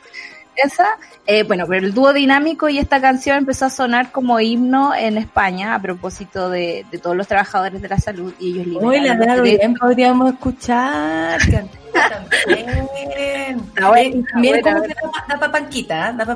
Esa, 0.57 0.99
eh, 1.27 1.45
bueno, 1.45 1.65
pero 1.67 1.87
el 1.87 1.95
dúo 1.95 2.13
dinámico 2.13 2.69
y 2.69 2.79
esta 2.79 3.01
canción 3.01 3.39
empezó 3.39 3.67
a 3.67 3.71
sonar 3.71 4.13
como 4.13 4.39
himno 4.39 4.95
en 4.95 5.17
España 5.17 5.75
a 5.75 5.81
propósito 5.81 6.51
de, 6.51 6.85
de 6.91 6.99
todos 6.99 7.17
los 7.17 7.27
trabajadores 7.27 7.81
de 7.81 7.89
la 7.89 7.99
salud 7.99 8.35
y 8.39 8.53
ellos 8.53 8.67
liberaron. 8.67 8.91
Hoy 8.91 9.01
la 9.01 9.37
de 9.41 9.75
podríamos 9.81 10.33
escuchar. 10.33 11.41
también. 11.41 11.71
Está 13.75 13.89
bueno, 13.89 14.25
Mira 14.37 14.61
cómo 14.63 14.83
que 14.83 14.95
da, 15.29 15.39
pa' 15.39 15.53
panquita, 15.53 16.11
¿eh? 16.11 16.15
da 16.17 16.27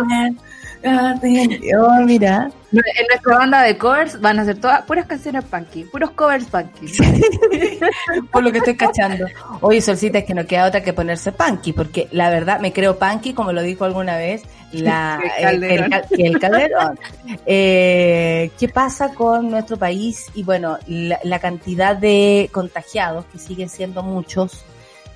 Oh, 0.84 2.04
mira. 2.04 2.50
En 2.72 3.06
nuestra 3.08 3.38
banda 3.38 3.62
de 3.62 3.78
covers 3.78 4.20
van 4.20 4.38
a 4.38 4.44
ser 4.44 4.58
todas 4.58 4.82
puras 4.82 5.06
canciones 5.06 5.44
punky, 5.44 5.84
puros 5.84 6.10
covers 6.10 6.44
punky. 6.46 6.86
Por 8.32 8.42
lo 8.42 8.52
que 8.52 8.58
estoy 8.58 8.76
cachando. 8.76 9.26
Oye, 9.60 9.80
Solcita, 9.80 10.18
es 10.18 10.24
que 10.24 10.34
no 10.34 10.46
queda 10.46 10.66
otra 10.66 10.82
que 10.82 10.92
ponerse 10.92 11.32
punky, 11.32 11.72
porque 11.72 12.08
la 12.12 12.28
verdad 12.30 12.60
me 12.60 12.72
creo 12.72 12.98
punky, 12.98 13.32
como 13.32 13.52
lo 13.52 13.62
dijo 13.62 13.84
alguna 13.84 14.16
vez 14.16 14.42
la, 14.72 15.20
el 15.38 16.38
calderón. 16.38 16.98
Eh, 17.46 18.50
¿Qué 18.58 18.68
pasa 18.68 19.14
con 19.14 19.50
nuestro 19.50 19.76
país? 19.76 20.26
Y 20.34 20.42
bueno, 20.42 20.78
la 20.86 21.38
cantidad 21.38 21.96
de 21.96 22.50
contagiados, 22.52 23.24
que 23.26 23.38
siguen 23.38 23.68
siendo 23.68 24.02
muchos, 24.02 24.64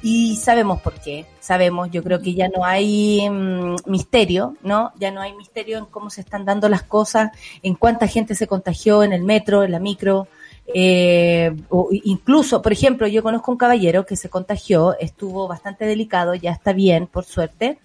y 0.03 0.37
sabemos 0.37 0.81
por 0.81 0.95
qué, 0.95 1.27
sabemos, 1.41 1.91
yo 1.91 2.03
creo 2.03 2.21
que 2.21 2.35
ya 2.35 2.49
no 2.49 2.65
hay 2.65 3.29
mm, 3.29 3.77
misterio, 3.87 4.57
¿no? 4.63 4.93
Ya 4.99 5.11
no 5.11 5.21
hay 5.21 5.35
misterio 5.35 5.79
en 5.79 5.87
cómo 5.87 6.11
se 6.11 6.23
están 6.23 6.45
dando 6.45 6.69
las 6.69 6.83
cosas, 6.83 7.31
en 7.63 7.75
cuánta 7.75 8.07
gente 8.07 8.35
se 8.35 8.47
contagió 8.47 9.03
en 9.03 9.13
el 9.13 9.23
metro, 9.23 9.63
en 9.63 9.73
la 9.73 9.79
micro, 9.79 10.29
eh, 10.73 11.55
o 11.69 11.89
incluso, 11.91 12.63
por 12.63 12.73
ejemplo, 12.73 13.07
yo 13.07 13.23
conozco 13.23 13.51
un 13.51 13.59
caballero 13.59 14.07
que 14.07 14.17
se 14.17 14.29
contagió, 14.29 14.97
estuvo 14.99 15.49
bastante 15.49 15.85
delicado, 15.85 16.35
ya 16.35 16.53
está 16.53 16.73
bien, 16.73 17.07
por 17.07 17.25
suerte, 17.25 17.79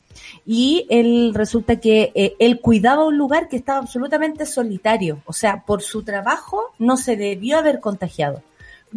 y 0.45 0.85
él 0.89 1.33
resulta 1.33 1.79
que 1.79 2.11
eh, 2.15 2.35
él 2.39 2.61
cuidaba 2.61 3.05
un 3.05 3.17
lugar 3.17 3.49
que 3.49 3.57
estaba 3.57 3.79
absolutamente 3.79 4.45
solitario, 4.45 5.21
o 5.25 5.33
sea, 5.33 5.63
por 5.65 5.81
su 5.81 6.03
trabajo 6.03 6.73
no 6.79 6.95
se 6.95 7.17
debió 7.17 7.57
haber 7.57 7.79
contagiado, 7.79 8.41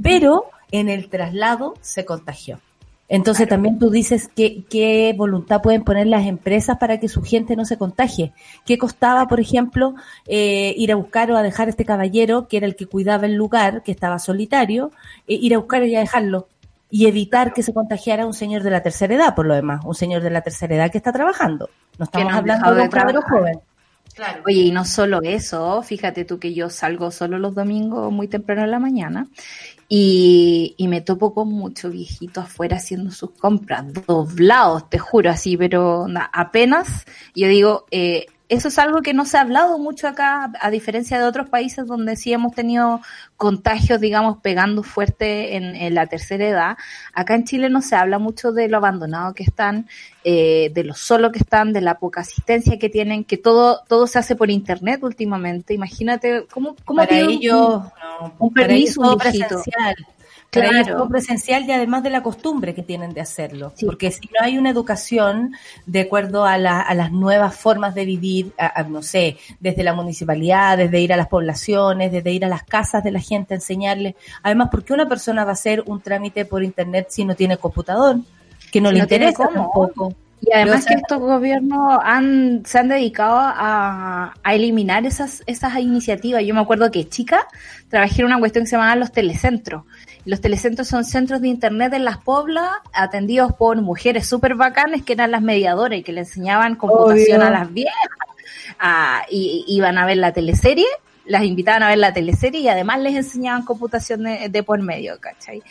pero 0.01 0.45
en 0.71 0.89
el 0.89 1.09
traslado 1.09 1.75
se 1.81 2.05
contagió. 2.05 2.61
Entonces 3.09 3.49
también 3.49 3.79
tú 3.79 3.91
dices 3.91 4.29
que, 4.35 4.65
qué 4.69 5.15
voluntad 5.17 5.63
pueden 5.63 5.83
poner 5.83 6.07
las 6.07 6.27
empresas 6.27 6.77
para 6.77 7.01
que 7.01 7.09
su 7.09 7.23
gente 7.23 7.57
no 7.57 7.65
se 7.65 7.79
contagie. 7.79 8.33
¿Qué 8.67 8.77
costaba, 8.77 9.27
por 9.29 9.41
ejemplo, 9.41 9.95
eh, 10.27 10.75
ir 10.77 10.93
a 10.93 10.97
buscar 10.97 11.31
o 11.33 11.37
a 11.37 11.43
dejar 11.43 11.69
a 11.69 11.71
este 11.71 11.87
caballero, 11.87 12.49
que 12.49 12.59
era 12.59 12.67
el 12.67 12.77
que 12.77 12.87
cuidaba 12.87 13.27
el 13.27 13.35
lugar, 13.35 13.83
que 13.83 13.93
estaba 13.93 14.19
solitario, 14.19 14.93
eh, 15.27 15.39
ir 15.41 15.55
a 15.55 15.59
buscar 15.59 15.83
y 15.85 15.97
a 15.97 16.01
dejarlo? 16.01 16.49
Y 16.91 17.07
evitar 17.07 17.53
que 17.55 17.63
se 17.63 17.73
contagiara 17.73 18.27
un 18.27 18.35
señor 18.35 18.63
de 18.63 18.71
la 18.71 18.83
tercera 18.83 19.15
edad, 19.15 19.35
por 19.35 19.47
lo 19.47 19.55
demás, 19.55 19.85
un 19.85 19.95
señor 19.95 20.23
de 20.23 20.31
la 20.31 20.43
tercera 20.43 20.75
edad 20.75 20.91
que 20.91 20.99
está 20.99 21.13
trabajando. 21.13 21.71
No 21.99 22.05
estamos 22.05 22.33
hablando 22.33 22.75
de 22.75 22.83
un 22.83 22.89
caballero 22.89 23.23
joven. 23.23 23.61
Claro. 24.15 24.43
Oye, 24.47 24.63
y 24.63 24.71
no 24.73 24.85
solo 24.85 25.21
eso, 25.23 25.83
fíjate 25.83 26.25
tú 26.25 26.39
que 26.39 26.53
yo 26.53 26.71
salgo 26.71 27.11
solo 27.11 27.39
los 27.39 27.55
domingos 27.55 28.11
muy 28.11 28.27
temprano 28.27 28.65
en 28.65 28.71
la 28.71 28.79
mañana 28.81 29.29
y, 29.89 30.75
y, 30.77 30.89
me 30.89 31.01
topo 31.01 31.33
con 31.33 31.49
muchos 31.49 31.93
viejitos 31.93 32.45
afuera 32.45 32.77
haciendo 32.77 33.11
sus 33.11 33.31
compras, 33.31 33.87
doblados, 34.07 34.91
te 34.91 34.99
juro, 34.99 35.31
así, 35.31 35.57
pero 35.57 36.07
apenas, 36.33 37.07
yo 37.35 37.49
digo, 37.49 37.87
eh, 37.91 38.27
eso 38.49 38.69
es 38.69 38.79
algo 38.79 39.03
que 39.03 39.13
no 39.13 39.27
se 39.27 39.37
ha 39.37 39.43
hablado 39.43 39.79
mucho 39.79 40.09
acá, 40.09 40.51
a 40.61 40.71
diferencia 40.71 41.19
de 41.19 41.25
otros 41.25 41.51
países 41.51 41.87
donde 41.87 42.17
sí 42.17 42.33
hemos 42.33 42.55
tenido 42.55 43.01
contagios, 43.37 44.01
digamos, 44.01 44.39
pegando 44.39 44.83
fuerte 44.83 45.57
en, 45.57 45.95
la 45.95 46.07
tercera 46.07 46.49
edad. 46.49 46.77
Acá 47.13 47.35
en 47.35 47.45
Chile 47.45 47.69
no 47.69 47.83
se 47.83 47.95
habla 47.95 48.19
mucho 48.19 48.53
de 48.53 48.69
lo 48.69 48.79
abandonado 48.79 49.35
que 49.35 49.43
están, 49.43 49.87
eh, 50.25 50.71
de 50.73 50.85
lo 50.85 50.95
solo 50.95 51.31
que 51.31 51.41
están, 51.41 51.75
de 51.75 51.83
la 51.83 51.99
poca 51.99 52.23
asistencia 52.23 52.79
que 52.79 52.89
tienen, 52.89 53.25
que 53.25 53.37
todo 53.37 53.83
todo 53.87 54.07
se 54.07 54.19
hace 54.19 54.35
por 54.35 54.51
internet 54.51 55.03
últimamente. 55.03 55.75
Imagínate 55.75 56.47
cómo 56.51 56.75
cómo 56.85 56.99
para 57.05 57.19
ellos 57.19 57.83
un, 58.21 58.33
un 58.39 58.55
permiso 58.55 59.17
presencial 59.19 59.95
claro. 60.51 61.09
presencial 61.09 61.65
y 61.65 61.73
además 61.73 62.03
de 62.03 62.11
la 62.11 62.23
costumbre 62.23 62.75
que 62.75 62.83
tienen 62.83 63.13
de 63.13 63.21
hacerlo. 63.21 63.73
Porque 63.85 64.11
si 64.11 64.29
no 64.29 64.45
hay 64.45 64.59
una 64.59 64.71
educación 64.71 65.55
de 65.87 66.01
acuerdo 66.01 66.45
a, 66.45 66.55
a 66.55 66.95
las 66.95 67.13
nuevas 67.13 67.55
formas 67.55 67.95
de 67.95 68.05
vivir, 68.05 68.53
no 68.89 69.03
sé, 69.03 69.37
desde 69.61 69.83
la 69.83 69.95
municipalidad, 69.95 70.79
desde 70.79 71.01
ir 71.01 71.13
a 71.13 71.17
las 71.17 71.29
poblaciones, 71.29 72.13
desde 72.13 72.33
ir 72.33 72.45
a 72.45 72.49
las 72.49 72.63
casas 72.63 73.05
de 73.05 73.11
la 73.11 73.21
gente, 73.21 73.55
enseñarles. 73.55 74.15
Además, 74.43 74.69
¿por 74.71 74.85
qué 74.85 74.93
una 74.93 75.09
persona 75.09 75.45
va 75.45 75.51
a 75.51 75.55
hacer 75.55 75.83
un 75.87 76.01
trámite 76.01 76.45
por 76.45 76.63
internet 76.63 77.09
si 77.11 77.25
no 77.25 77.35
tiene 77.35 77.57
computador? 77.57 78.19
Que 78.73 78.81
no, 78.81 78.91
le 78.91 79.01
interesa 79.01 79.49
tampoco. 79.53 80.15
Y 80.41 80.53
además 80.53 80.87
que 80.87 80.95
estos 80.95 81.19
gobiernos 81.19 81.99
han, 82.03 82.63
se 82.65 82.79
han 82.79 82.89
dedicado 82.89 83.39
a, 83.39 84.35
a, 84.43 84.55
eliminar 84.55 85.05
esas, 85.05 85.43
esas 85.47 85.77
iniciativas. 85.79 86.45
Yo 86.45 86.55
me 86.55 86.61
acuerdo 86.61 86.91
que 86.91 87.09
chica 87.09 87.47
trabajé 87.89 88.21
en 88.21 88.27
una 88.27 88.39
cuestión 88.39 88.65
que 88.65 88.71
se 88.71 88.77
llamaba 88.77 88.95
los 88.95 89.11
telecentros. 89.11 89.83
Los 90.29 90.43
telecentros 90.43 90.89
son 90.89 91.05
centros 91.05 91.41
de 91.41 91.49
internet 91.49 91.95
en 91.95 92.05
las 92.05 92.19
poblas 92.19 92.69
atendidos 92.93 93.55
por 93.55 93.81
mujeres 93.81 94.29
súper 94.29 94.57
bacanes 94.57 95.03
que 95.03 95.15
eran 95.15 95.31
las 95.31 95.41
mediadoras 95.41 95.99
y 95.99 96.03
que 96.03 96.13
le 96.13 96.21
enseñaban 96.21 96.77
computación 96.77 97.41
a 97.41 97.49
las 97.49 97.73
viejas. 97.73 97.97
y 99.31 99.65
iban 99.69 99.97
a 99.97 100.05
ver 100.05 100.19
la 100.19 100.35
teleserie, 100.35 100.85
las 101.25 101.45
invitaban 101.45 101.83
a 101.83 101.89
ver 101.89 101.97
la 101.97 102.13
teleserie 102.13 102.61
y 102.61 102.69
además 102.69 103.01
les 103.01 103.17
enseñaban 103.17 103.65
computación 103.65 104.25
de, 104.25 104.63
por 104.63 104.83
medio, 104.83 105.19
¿cachai? 105.19 105.63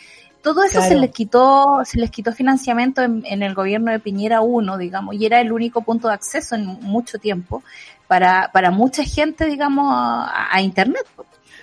todo 0.42 0.64
eso 0.64 0.82
se 0.82 0.96
les 0.96 1.12
quitó, 1.12 1.82
se 1.84 2.00
les 2.00 2.10
quitó 2.10 2.32
financiamiento 2.32 3.02
en, 3.02 3.42
el 3.42 3.54
gobierno 3.54 3.92
de 3.92 4.00
Piñera 4.00 4.40
1, 4.40 4.76
digamos, 4.76 5.14
y 5.14 5.24
era 5.24 5.40
el 5.40 5.52
único 5.52 5.82
punto 5.82 6.08
de 6.08 6.14
acceso 6.14 6.56
en 6.56 6.64
mucho 6.64 7.18
tiempo 7.18 7.62
para, 8.08 8.50
para 8.52 8.72
mucha 8.72 9.04
gente, 9.04 9.46
digamos, 9.46 9.86
a, 9.88 10.60
internet. 10.62 11.06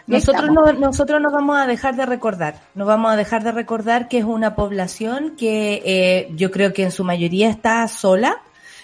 Nosotros 0.08 0.52
no, 0.52 0.72
nosotros 0.74 1.20
nos 1.20 1.34
vamos 1.34 1.58
a 1.58 1.66
dejar 1.66 1.96
de 1.96 2.06
recordar, 2.06 2.62
nos 2.76 2.88
vamos 2.88 3.12
a 3.12 3.16
dejar 3.16 3.44
de 3.44 3.52
recordar 3.52 4.08
que 4.08 4.20
es 4.20 4.24
una 4.24 4.56
población 4.56 5.36
que 5.36 5.82
eh, 5.84 6.30
yo 6.36 6.52
creo 6.52 6.74
que 6.74 6.84
en 6.84 6.92
su 6.92 7.04
mayoría 7.04 7.50
está 7.50 7.88
sola, 7.88 8.38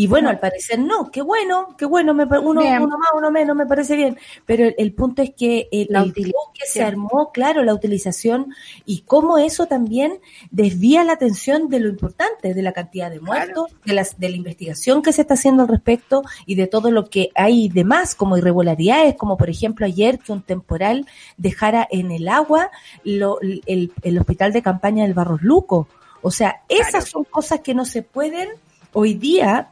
Y 0.00 0.06
bueno, 0.06 0.30
al 0.30 0.40
parecer 0.40 0.78
no, 0.78 1.10
qué 1.10 1.20
bueno, 1.20 1.74
qué 1.76 1.84
bueno, 1.84 2.14
me, 2.14 2.24
uno, 2.24 2.62
uno 2.62 2.98
más, 2.98 3.10
uno 3.14 3.30
menos, 3.30 3.54
me 3.54 3.66
parece 3.66 3.96
bien. 3.96 4.16
Pero 4.46 4.64
el, 4.78 4.94
punto 4.94 5.20
es 5.20 5.34
que 5.36 5.68
el, 5.70 5.88
la 5.90 6.06
que 6.10 6.32
se 6.66 6.82
armó, 6.82 7.32
claro, 7.34 7.62
la 7.64 7.74
utilización 7.74 8.54
y 8.86 9.02
cómo 9.02 9.36
eso 9.36 9.66
también 9.66 10.18
desvía 10.50 11.04
la 11.04 11.12
atención 11.12 11.68
de 11.68 11.80
lo 11.80 11.90
importante, 11.90 12.54
de 12.54 12.62
la 12.62 12.72
cantidad 12.72 13.10
de 13.10 13.20
muertos, 13.20 13.66
de, 13.84 13.92
las, 13.92 14.18
de 14.18 14.30
la 14.30 14.36
investigación 14.36 15.02
que 15.02 15.12
se 15.12 15.20
está 15.20 15.34
haciendo 15.34 15.64
al 15.64 15.68
respecto 15.68 16.22
y 16.46 16.54
de 16.54 16.66
todo 16.66 16.90
lo 16.90 17.10
que 17.10 17.28
hay 17.34 17.68
de 17.68 17.84
más, 17.84 18.14
como 18.14 18.38
irregularidades, 18.38 19.16
como 19.16 19.36
por 19.36 19.50
ejemplo 19.50 19.84
ayer 19.84 20.18
que 20.18 20.32
un 20.32 20.40
temporal 20.40 21.04
dejara 21.36 21.86
en 21.90 22.10
el 22.10 22.28
agua 22.28 22.70
lo, 23.04 23.38
el, 23.42 23.92
el 24.00 24.18
hospital 24.18 24.54
de 24.54 24.62
campaña 24.62 25.04
del 25.04 25.12
Barros 25.12 25.42
Luco. 25.42 25.88
O 26.22 26.30
sea, 26.30 26.62
esas 26.70 27.04
son 27.04 27.24
cosas 27.24 27.60
que 27.60 27.74
no 27.74 27.84
se 27.84 28.00
pueden 28.00 28.48
hoy 28.94 29.12
día 29.12 29.68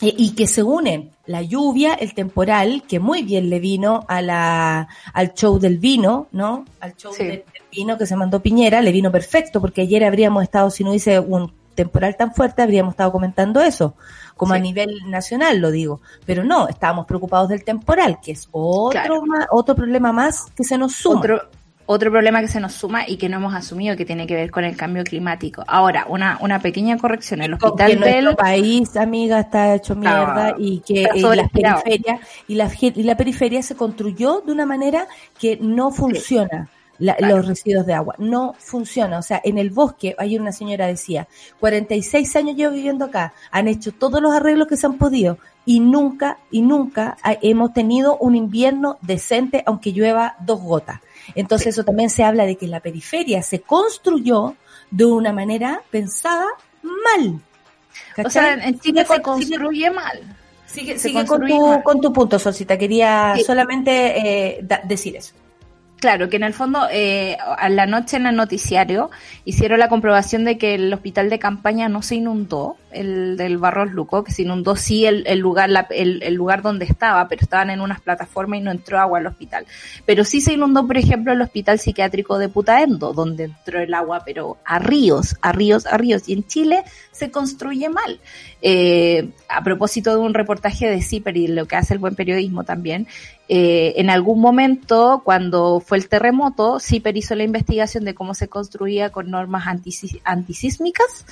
y 0.00 0.34
que 0.34 0.46
se 0.46 0.62
unen 0.62 1.10
la 1.26 1.42
lluvia, 1.42 1.94
el 1.94 2.14
temporal, 2.14 2.82
que 2.86 3.00
muy 3.00 3.22
bien 3.22 3.50
le 3.50 3.60
vino 3.60 4.04
a 4.08 4.22
la, 4.22 4.88
al 5.12 5.34
show 5.34 5.58
del 5.58 5.78
vino, 5.78 6.28
¿no? 6.32 6.64
Al 6.80 6.94
show 6.96 7.12
del, 7.16 7.44
vino 7.72 7.98
que 7.98 8.06
se 8.06 8.16
mandó 8.16 8.40
Piñera, 8.40 8.80
le 8.82 8.92
vino 8.92 9.10
perfecto, 9.10 9.60
porque 9.60 9.82
ayer 9.82 10.04
habríamos 10.04 10.42
estado, 10.42 10.70
si 10.70 10.84
no 10.84 10.90
hubiese 10.90 11.18
un 11.18 11.52
temporal 11.74 12.16
tan 12.16 12.34
fuerte, 12.34 12.62
habríamos 12.62 12.92
estado 12.92 13.12
comentando 13.12 13.60
eso, 13.60 13.94
como 14.36 14.54
a 14.54 14.58
nivel 14.58 14.90
nacional 15.06 15.58
lo 15.58 15.70
digo, 15.70 16.00
pero 16.24 16.44
no, 16.44 16.68
estábamos 16.68 17.06
preocupados 17.06 17.48
del 17.48 17.64
temporal, 17.64 18.18
que 18.22 18.32
es 18.32 18.48
otro, 18.50 19.22
otro 19.50 19.74
problema 19.74 20.12
más 20.12 20.46
que 20.56 20.64
se 20.64 20.78
nos 20.78 20.92
suma. 20.92 21.20
Otro, 21.20 21.42
otro 21.86 22.10
problema 22.10 22.40
que 22.40 22.48
se 22.48 22.60
nos 22.60 22.74
suma 22.74 23.08
y 23.08 23.16
que 23.16 23.28
no 23.28 23.36
hemos 23.36 23.54
asumido 23.54 23.96
que 23.96 24.04
tiene 24.04 24.26
que 24.26 24.34
ver 24.34 24.50
con 24.50 24.64
el 24.64 24.76
cambio 24.76 25.04
climático. 25.04 25.64
Ahora, 25.66 26.06
una, 26.08 26.38
una 26.40 26.60
pequeña 26.60 26.98
corrección. 26.98 27.40
El 27.40 27.54
hospital 27.54 27.98
que 27.98 28.04
del 28.04 28.34
país, 28.34 28.96
amiga, 28.96 29.40
está 29.40 29.74
hecho 29.74 29.94
mierda 29.94 30.54
y 30.58 30.80
que 30.80 31.08
la 31.14 31.48
periferia 31.48 32.20
y 32.48 32.54
la, 32.56 32.70
y 32.80 33.02
la 33.04 33.16
periferia 33.16 33.62
se 33.62 33.76
construyó 33.76 34.42
de 34.44 34.52
una 34.52 34.66
manera 34.66 35.06
que 35.38 35.58
no 35.60 35.92
funciona. 35.92 36.68
los 36.98 37.46
residuos 37.46 37.86
de 37.86 37.94
agua. 37.94 38.16
No 38.18 38.54
funciona. 38.58 39.18
O 39.18 39.22
sea, 39.22 39.40
en 39.44 39.58
el 39.58 39.70
bosque, 39.70 40.16
ayer 40.18 40.40
una 40.40 40.52
señora 40.52 40.86
decía, 40.86 41.28
46 41.60 42.34
años 42.36 42.56
llevo 42.56 42.74
viviendo 42.74 43.04
acá, 43.04 43.32
han 43.52 43.68
hecho 43.68 43.92
todos 43.92 44.20
los 44.20 44.34
arreglos 44.34 44.66
que 44.66 44.76
se 44.76 44.86
han 44.86 44.98
podido 44.98 45.38
y 45.64 45.80
nunca, 45.80 46.38
y 46.50 46.62
nunca 46.62 47.16
hemos 47.42 47.72
tenido 47.72 48.16
un 48.18 48.34
invierno 48.34 48.98
decente, 49.02 49.62
aunque 49.66 49.92
llueva 49.92 50.36
dos 50.40 50.60
gotas. 50.60 51.00
Entonces 51.34 51.68
eso 51.68 51.84
también 51.84 52.10
se 52.10 52.24
habla 52.24 52.46
de 52.46 52.56
que 52.56 52.66
la 52.66 52.80
periferia 52.80 53.42
se 53.42 53.60
construyó 53.60 54.56
de 54.90 55.04
una 55.04 55.32
manera 55.32 55.82
pensada 55.90 56.46
mal. 56.82 57.40
O 58.24 58.30
sea, 58.30 58.54
en 58.54 58.78
Chile 58.78 59.04
se 59.04 59.20
construye 59.20 59.90
mal. 59.90 60.20
Sigue, 60.66 60.98
sigue 60.98 61.24
con, 61.24 61.46
tu, 61.46 61.82
con 61.82 62.00
tu 62.00 62.12
punto, 62.12 62.38
Solcita. 62.38 62.76
Quería 62.76 63.34
solamente 63.44 64.56
eh, 64.58 64.66
decir 64.84 65.16
eso. 65.16 65.34
Claro, 65.98 66.28
que 66.28 66.36
en 66.36 66.42
el 66.42 66.52
fondo 66.52 66.86
eh, 66.90 67.38
a 67.40 67.68
la 67.70 67.86
noche 67.86 68.18
en 68.18 68.26
el 68.26 68.36
noticiario 68.36 69.10
hicieron 69.44 69.78
la 69.78 69.88
comprobación 69.88 70.44
de 70.44 70.58
que 70.58 70.74
el 70.74 70.92
hospital 70.92 71.30
de 71.30 71.38
campaña 71.38 71.88
no 71.88 72.02
se 72.02 72.16
inundó, 72.16 72.76
el 73.00 73.36
del 73.36 73.58
Barros 73.58 73.92
Luco, 73.92 74.24
que 74.24 74.32
se 74.32 74.42
inundó 74.42 74.76
sí 74.76 75.06
el, 75.06 75.26
el 75.26 75.38
lugar 75.38 75.70
el, 75.90 76.22
el, 76.22 76.34
lugar 76.34 76.62
donde 76.62 76.84
estaba, 76.84 77.28
pero 77.28 77.42
estaban 77.42 77.70
en 77.70 77.80
unas 77.80 78.00
plataformas 78.00 78.60
y 78.60 78.62
no 78.62 78.70
entró 78.70 78.98
agua 78.98 79.18
al 79.18 79.26
hospital. 79.26 79.66
Pero 80.04 80.24
sí 80.24 80.40
se 80.40 80.54
inundó, 80.54 80.86
por 80.86 80.96
ejemplo, 80.96 81.32
el 81.32 81.42
hospital 81.42 81.78
psiquiátrico 81.78 82.38
de 82.38 82.48
Putaendo, 82.48 83.12
donde 83.12 83.44
entró 83.44 83.80
el 83.80 83.94
agua, 83.94 84.22
pero 84.24 84.58
a 84.64 84.78
ríos, 84.78 85.36
a 85.42 85.52
ríos, 85.52 85.86
a 85.86 85.96
ríos. 85.96 86.28
Y 86.28 86.32
en 86.32 86.46
Chile 86.46 86.84
se 87.12 87.30
construye 87.30 87.88
mal. 87.88 88.20
Eh, 88.62 89.30
a 89.48 89.62
propósito 89.62 90.10
de 90.12 90.20
un 90.20 90.34
reportaje 90.34 90.88
de 90.88 91.02
CIPER 91.02 91.36
y 91.36 91.46
lo 91.48 91.66
que 91.66 91.76
hace 91.76 91.94
el 91.94 92.00
buen 92.00 92.14
periodismo 92.14 92.64
también, 92.64 93.06
eh, 93.48 93.94
en 93.96 94.10
algún 94.10 94.40
momento, 94.40 95.22
cuando 95.24 95.80
fue 95.80 95.98
el 95.98 96.08
terremoto, 96.08 96.80
CIPER 96.80 97.16
hizo 97.16 97.34
la 97.34 97.44
investigación 97.44 98.04
de 98.04 98.14
cómo 98.14 98.34
se 98.34 98.48
construía 98.48 99.10
con 99.10 99.30
normas 99.30 99.64
antisísmicas 100.24 101.26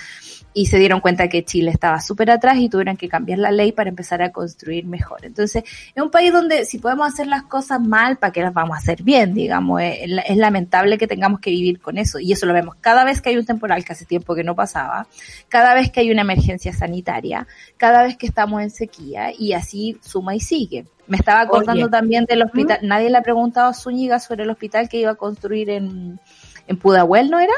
y 0.52 0.66
se 0.66 0.78
dieron 0.78 1.00
cuenta 1.00 1.28
que 1.28 1.44
Chile 1.54 1.70
estaba 1.70 2.00
súper 2.00 2.32
atrás 2.32 2.56
y 2.58 2.68
tuvieron 2.68 2.96
que 2.96 3.08
cambiar 3.08 3.38
la 3.38 3.52
ley 3.52 3.70
para 3.70 3.88
empezar 3.88 4.20
a 4.22 4.32
construir 4.32 4.86
mejor. 4.86 5.24
Entonces, 5.24 5.62
es 5.94 6.02
un 6.02 6.10
país 6.10 6.32
donde 6.32 6.64
si 6.64 6.78
podemos 6.78 7.06
hacer 7.06 7.28
las 7.28 7.44
cosas 7.44 7.80
mal, 7.80 8.16
¿para 8.16 8.32
qué 8.32 8.42
las 8.42 8.52
vamos 8.52 8.74
a 8.74 8.80
hacer 8.80 9.04
bien? 9.04 9.34
Digamos, 9.34 9.80
es, 9.80 10.10
es 10.26 10.36
lamentable 10.36 10.98
que 10.98 11.06
tengamos 11.06 11.38
que 11.38 11.50
vivir 11.50 11.78
con 11.80 11.96
eso. 11.96 12.18
Y 12.18 12.32
eso 12.32 12.44
lo 12.46 12.52
vemos 12.52 12.74
cada 12.80 13.04
vez 13.04 13.20
que 13.20 13.28
hay 13.28 13.36
un 13.36 13.46
temporal, 13.46 13.84
que 13.84 13.92
hace 13.92 14.04
tiempo 14.04 14.34
que 14.34 14.42
no 14.42 14.56
pasaba, 14.56 15.06
cada 15.48 15.74
vez 15.74 15.92
que 15.92 16.00
hay 16.00 16.10
una 16.10 16.22
emergencia 16.22 16.72
sanitaria, 16.72 17.46
cada 17.76 18.02
vez 18.02 18.16
que 18.16 18.26
estamos 18.26 18.60
en 18.60 18.70
sequía 18.70 19.30
y 19.38 19.52
así 19.52 19.96
suma 20.02 20.34
y 20.34 20.40
sigue. 20.40 20.86
Me 21.06 21.18
estaba 21.18 21.42
acordando 21.42 21.88
también 21.88 22.24
del 22.24 22.42
hospital. 22.42 22.80
¿Mm? 22.82 22.86
Nadie 22.88 23.10
le 23.10 23.18
ha 23.18 23.22
preguntado 23.22 23.68
a 23.68 23.74
Zúñiga 23.74 24.18
sobre 24.18 24.42
el 24.42 24.50
hospital 24.50 24.88
que 24.88 24.96
iba 24.96 25.12
a 25.12 25.14
construir 25.14 25.70
en, 25.70 26.18
en 26.66 26.76
Pudahuel, 26.78 27.30
¿no 27.30 27.38
era? 27.38 27.54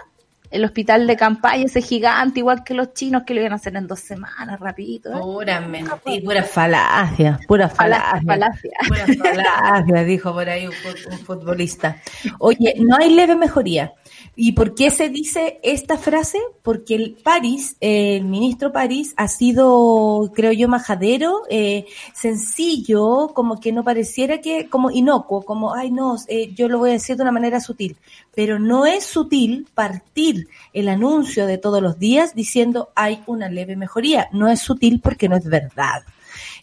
El 0.51 0.65
hospital 0.65 1.07
de 1.07 1.17
campaña, 1.17 1.65
ese 1.65 1.83
gigante, 1.83 2.41
igual 2.41 2.65
que 2.65 2.75
los 2.75 2.93
chinos 2.93 3.23
que 3.27 3.35
lo 3.35 3.41
iban 3.41 3.53
a 3.53 3.57
hacer 3.57 3.77
en 3.77 3.87
dos 3.87 4.01
semanas, 4.01 4.61
rapidito. 4.61 5.11
¿eh? 5.11 5.19
Pura 5.21 5.61
mentira, 5.61 6.01
pura 6.25 6.43
falacia, 6.43 7.39
pura 7.47 7.69
falacia. 7.69 8.23
Falacia. 8.25 8.71
Pura 8.87 9.07
falacia, 9.07 10.05
dijo 10.05 10.33
por 10.33 10.49
ahí 10.49 10.67
un, 10.67 10.75
un 11.13 11.19
futbolista. 11.19 12.01
Oye, 12.39 12.75
no 12.79 12.97
hay 12.97 13.15
leve 13.15 13.37
mejoría. 13.37 13.93
¿Y 14.39 14.53
por 14.53 14.75
qué 14.75 14.91
se 14.91 15.09
dice 15.09 15.59
esta 15.63 15.97
frase? 15.97 16.39
Porque 16.63 16.95
el 16.95 17.17
París, 17.25 17.77
el 17.81 18.25
ministro 18.25 18.71
París, 18.71 19.15
ha 19.17 19.29
sido, 19.29 20.31
creo 20.35 20.53
yo, 20.53 20.69
majadero, 20.69 21.45
eh, 21.49 21.87
sencillo, 22.15 23.31
como 23.33 23.59
que 23.59 23.73
no 23.73 23.83
pareciera 23.83 24.43
que, 24.43 24.69
como 24.69 24.91
inocuo, 24.91 25.43
como, 25.43 25.75
ay 25.75 25.91
no, 25.91 26.17
eh, 26.29 26.53
yo 26.55 26.69
lo 26.69 26.79
voy 26.79 26.91
a 26.91 26.93
decir 26.95 27.17
de 27.17 27.23
una 27.23 27.33
manera 27.33 27.61
sutil. 27.61 27.97
Pero 28.35 28.59
no 28.59 28.85
es 28.85 29.05
sutil 29.05 29.67
partir 29.75 30.49
el 30.75 30.91
anuncio 30.91 31.47
de 31.47 31.57
todos 31.57 31.83
los 31.83 31.99
días 31.99 32.35
diciendo 32.35 32.91
hay 32.95 33.23
una 33.27 33.49
leve 33.49 33.75
mejoría. 33.75 34.29
No 34.33 34.49
es 34.49 34.61
sutil 34.61 35.01
porque 35.01 35.31
no 35.31 35.37
es 35.37 35.47
verdad. 35.47 36.03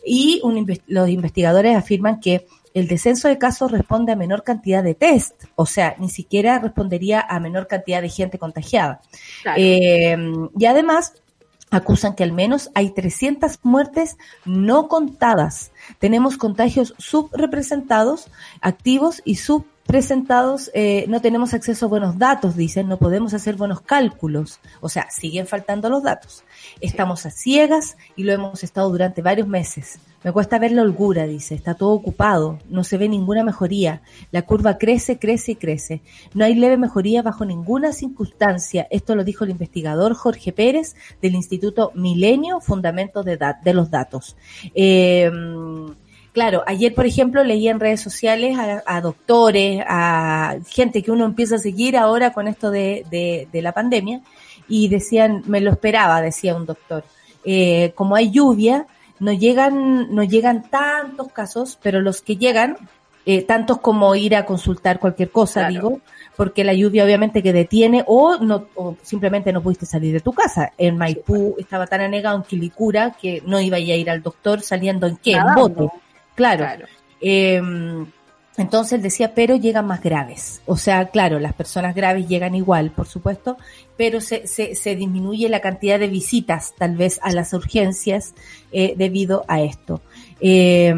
Y 0.05 0.43
los 0.85 1.09
investigadores 1.09 1.75
afirman 1.75 2.19
que 2.19 2.45
el 2.73 2.87
descenso 2.87 3.27
de 3.27 3.37
casos 3.37 3.71
responde 3.71 4.11
a 4.11 4.15
menor 4.15 4.43
cantidad 4.43 4.83
de 4.83 4.95
test, 4.95 5.43
o 5.55 5.65
sea, 5.65 5.95
ni 5.99 6.09
siquiera 6.09 6.59
respondería 6.59 7.21
a 7.21 7.39
menor 7.39 7.67
cantidad 7.67 8.01
de 8.01 8.09
gente 8.09 8.39
contagiada. 8.39 9.01
Eh, 9.55 10.17
y 10.57 10.65
además, 10.65 11.13
acusan 11.69 12.15
que 12.15 12.23
al 12.23 12.31
menos 12.31 12.69
hay 12.75 12.91
300 12.91 13.59
muertes 13.63 14.17
no 14.45 14.87
contadas. 14.87 15.71
Tenemos 15.99 16.37
contagios 16.37 16.93
subrepresentados, 16.97 18.27
activos 18.61 19.21
y 19.25 19.35
subpresentados. 19.83 20.71
Eh, 20.73 21.05
no 21.07 21.21
tenemos 21.21 21.53
acceso 21.53 21.85
a 21.85 21.89
buenos 21.89 22.17
datos, 22.17 22.55
dicen, 22.55 22.87
no 22.87 22.97
podemos 22.97 23.33
hacer 23.33 23.55
buenos 23.55 23.81
cálculos. 23.81 24.59
O 24.81 24.89
sea, 24.89 25.09
siguen 25.11 25.45
faltando 25.45 25.89
los 25.89 26.03
datos. 26.03 26.43
Estamos 26.81 27.25
a 27.25 27.31
ciegas 27.31 27.97
y 28.15 28.23
lo 28.23 28.31
hemos 28.33 28.63
estado 28.63 28.89
durante 28.89 29.21
varios 29.21 29.47
meses. 29.47 29.99
Me 30.23 30.31
cuesta 30.31 30.57
ver 30.57 30.71
la 30.71 30.83
holgura, 30.83 31.27
dice, 31.27 31.53
está 31.53 31.73
todo 31.73 31.89
ocupado, 31.89 32.57
no 32.69 32.85
se 32.85 32.97
ve 32.97 33.09
ninguna 33.09 33.43
mejoría, 33.43 34.01
la 34.31 34.43
curva 34.43 34.77
crece, 34.77 35.19
crece 35.19 35.51
y 35.51 35.55
crece. 35.57 36.01
No 36.33 36.45
hay 36.45 36.55
leve 36.55 36.77
mejoría 36.77 37.21
bajo 37.21 37.43
ninguna 37.43 37.91
circunstancia. 37.91 38.87
Esto 38.89 39.15
lo 39.15 39.25
dijo 39.25 39.43
el 39.43 39.49
investigador 39.49 40.13
Jorge 40.13 40.53
Pérez 40.53 40.95
del 41.21 41.35
Instituto 41.35 41.91
Milenio, 41.93 42.61
Fundamentos 42.61 43.25
de, 43.25 43.37
de 43.37 43.73
los 43.73 43.91
Datos. 43.91 44.37
Eh, 44.73 45.29
claro, 46.33 46.63
ayer, 46.67 46.93
por 46.93 47.05
ejemplo, 47.05 47.43
leí 47.43 47.69
en 47.69 47.79
redes 47.79 48.01
sociales 48.01 48.57
a, 48.85 49.01
doctores, 49.01 49.81
a 49.87 50.57
gente 50.67 51.01
que 51.01 51.11
uno 51.11 51.25
empieza 51.25 51.55
a 51.55 51.59
seguir 51.59 51.95
ahora 51.95 52.33
con 52.33 52.47
esto 52.47 52.71
de, 52.71 53.05
de, 53.51 53.61
la 53.61 53.71
pandemia, 53.71 54.21
y 54.67 54.87
decían, 54.87 55.43
me 55.45 55.61
lo 55.61 55.71
esperaba, 55.71 56.21
decía 56.21 56.55
un 56.55 56.65
doctor. 56.65 57.03
Eh, 57.45 57.91
como 57.95 58.15
hay 58.15 58.31
lluvia, 58.31 58.87
no 59.19 59.31
llegan, 59.31 60.13
no 60.13 60.23
llegan 60.23 60.69
tantos 60.69 61.31
casos, 61.31 61.77
pero 61.81 62.01
los 62.01 62.21
que 62.21 62.37
llegan, 62.37 62.77
eh, 63.25 63.43
tantos 63.43 63.79
como 63.79 64.15
ir 64.15 64.35
a 64.35 64.45
consultar 64.45 64.99
cualquier 64.99 65.31
cosa, 65.31 65.67
digo, 65.67 66.01
porque 66.35 66.63
la 66.63 66.73
lluvia 66.73 67.05
obviamente 67.05 67.43
que 67.43 67.53
detiene 67.53 68.03
o 68.07 68.37
no 68.37 68.67
o 68.75 68.97
simplemente 69.01 69.53
no 69.53 69.61
pudiste 69.61 69.85
salir 69.85 70.13
de 70.13 70.19
tu 70.19 70.33
casa. 70.33 70.73
En 70.77 70.97
Maipú 70.97 71.55
estaba 71.57 71.87
tan 71.87 72.01
anegado 72.01 72.37
en 72.37 72.43
Quilicura 72.43 73.15
que 73.21 73.43
no 73.45 73.61
iba 73.61 73.77
a 73.77 73.79
ir 73.79 74.09
al 74.09 74.23
doctor 74.23 74.61
saliendo 74.61 75.07
en 75.07 75.17
qué, 75.17 75.33
en 75.33 75.55
bote. 75.55 75.87
Claro. 76.35 76.85
Em, 77.21 78.05
entonces 78.57 79.01
decía, 79.01 79.33
pero 79.33 79.55
llegan 79.55 79.87
más 79.87 80.01
graves. 80.01 80.61
O 80.65 80.77
sea, 80.77 81.07
claro, 81.07 81.39
las 81.39 81.53
personas 81.53 81.95
graves 81.95 82.27
llegan 82.27 82.53
igual, 82.53 82.91
por 82.91 83.07
supuesto, 83.07 83.57
pero 83.97 84.21
se, 84.21 84.47
se, 84.47 84.75
se 84.75 84.95
disminuye 84.95 85.49
la 85.49 85.59
cantidad 85.59 85.99
de 85.99 86.07
visitas 86.07 86.73
tal 86.77 86.95
vez 86.95 87.19
a 87.23 87.31
las 87.31 87.53
urgencias 87.53 88.35
eh, 88.71 88.93
debido 88.95 89.43
a 89.47 89.61
esto. 89.61 90.01
Eh, 90.45 90.89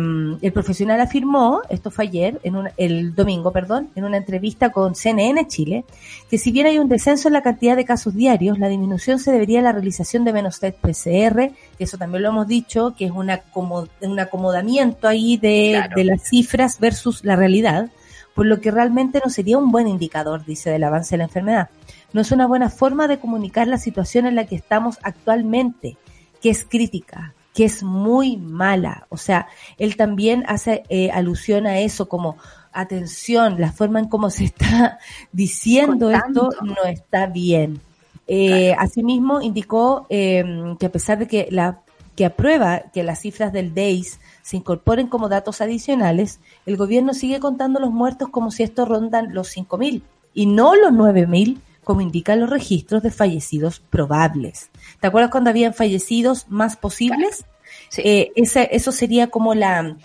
el 0.41 0.51
profesional 0.53 0.99
afirmó, 0.99 1.61
esto 1.69 1.91
fue 1.91 2.05
ayer, 2.05 2.39
en 2.41 2.55
un, 2.55 2.69
el 2.77 3.13
domingo, 3.13 3.51
perdón, 3.51 3.91
en 3.93 4.03
una 4.03 4.17
entrevista 4.17 4.71
con 4.71 4.95
CNN 4.95 5.47
Chile, 5.47 5.85
que 6.31 6.39
si 6.39 6.51
bien 6.51 6.65
hay 6.65 6.79
un 6.79 6.89
descenso 6.89 7.27
en 7.27 7.33
la 7.33 7.43
cantidad 7.43 7.75
de 7.75 7.85
casos 7.85 8.15
diarios, 8.15 8.57
la 8.57 8.69
disminución 8.69 9.19
se 9.19 9.31
debería 9.31 9.59
a 9.59 9.61
la 9.61 9.71
realización 9.71 10.25
de 10.25 10.33
menos 10.33 10.59
test 10.59 10.79
PCR, 10.79 11.51
que 11.77 11.83
eso 11.83 11.99
también 11.99 12.23
lo 12.23 12.29
hemos 12.29 12.47
dicho, 12.47 12.95
que 12.97 13.05
es 13.05 13.11
una, 13.11 13.43
un 13.53 14.19
acomodamiento 14.19 15.07
ahí 15.07 15.37
de, 15.37 15.73
claro. 15.73 15.95
de 15.95 16.03
las 16.05 16.23
cifras 16.23 16.79
versus 16.79 17.23
la 17.23 17.35
realidad, 17.35 17.91
por 18.33 18.47
lo 18.47 18.59
que 18.59 18.71
realmente 18.71 19.21
no 19.23 19.29
sería 19.29 19.59
un 19.59 19.71
buen 19.71 19.87
indicador, 19.87 20.43
dice, 20.43 20.71
del 20.71 20.85
avance 20.85 21.11
de 21.13 21.19
la 21.19 21.25
enfermedad. 21.25 21.69
No 22.13 22.21
es 22.21 22.31
una 22.31 22.47
buena 22.47 22.71
forma 22.71 23.07
de 23.07 23.19
comunicar 23.19 23.67
la 23.67 23.77
situación 23.77 24.25
en 24.25 24.33
la 24.33 24.47
que 24.47 24.55
estamos 24.55 24.97
actualmente, 25.03 25.97
que 26.41 26.49
es 26.49 26.65
crítica, 26.65 27.35
que 27.55 27.65
es 27.65 27.81
muy 27.81 28.37
mala. 28.37 29.07
O 29.09 29.17
sea, 29.17 29.47
él 29.79 29.95
también 29.95 30.43
hace 30.47 30.83
eh, 30.89 31.09
alusión 31.09 31.65
a 31.65 31.79
eso 31.79 32.07
como, 32.07 32.37
atención, 32.73 33.59
la 33.59 33.71
forma 33.71 33.99
en 33.99 34.09
cómo 34.09 34.29
se 34.29 34.43
está 34.43 34.99
diciendo 35.31 36.11
esto 36.11 36.49
no 36.61 36.83
está 36.85 37.25
bien. 37.27 37.79
Eh, 38.27 38.73
claro. 38.73 38.81
Asimismo, 38.81 39.41
indicó 39.41 40.05
eh, 40.09 40.43
que 40.79 40.85
a 40.85 40.91
pesar 40.91 41.17
de 41.17 41.27
que 41.27 41.47
la 41.49 41.79
que 42.15 42.25
aprueba 42.25 42.79
que 42.93 43.03
las 43.03 43.19
cifras 43.19 43.51
del 43.51 43.73
DAIS 43.73 44.19
se 44.41 44.55
incorporen 44.55 45.07
como 45.07 45.27
datos 45.27 45.59
adicionales, 45.59 46.39
el 46.65 46.77
gobierno 46.77 47.13
sigue 47.13 47.41
contando 47.41 47.79
los 47.79 47.91
muertos 47.91 48.29
como 48.29 48.51
si 48.51 48.63
estos 48.63 48.87
rondan 48.87 49.33
los 49.33 49.55
5.000 49.55 50.01
y 50.33 50.45
no 50.45 50.75
los 50.75 50.91
9.000 50.91 51.57
como 51.85 52.01
indican 52.01 52.41
los 52.41 52.49
registros 52.49 53.01
de 53.01 53.11
fallecidos 53.11 53.79
probables. 53.79 54.69
¿Te 54.99 55.07
acuerdas 55.07 55.31
cuando 55.31 55.51
habían 55.51 55.73
fallecidos 55.73 56.47
más 56.49 56.75
posibles? 56.75 57.45
Sí. 57.87 58.01
Eh, 58.03 58.31
ese, 58.35 58.67
eso 58.71 58.91
sería 58.91 59.27
como 59.27 59.55
la, 59.55 59.95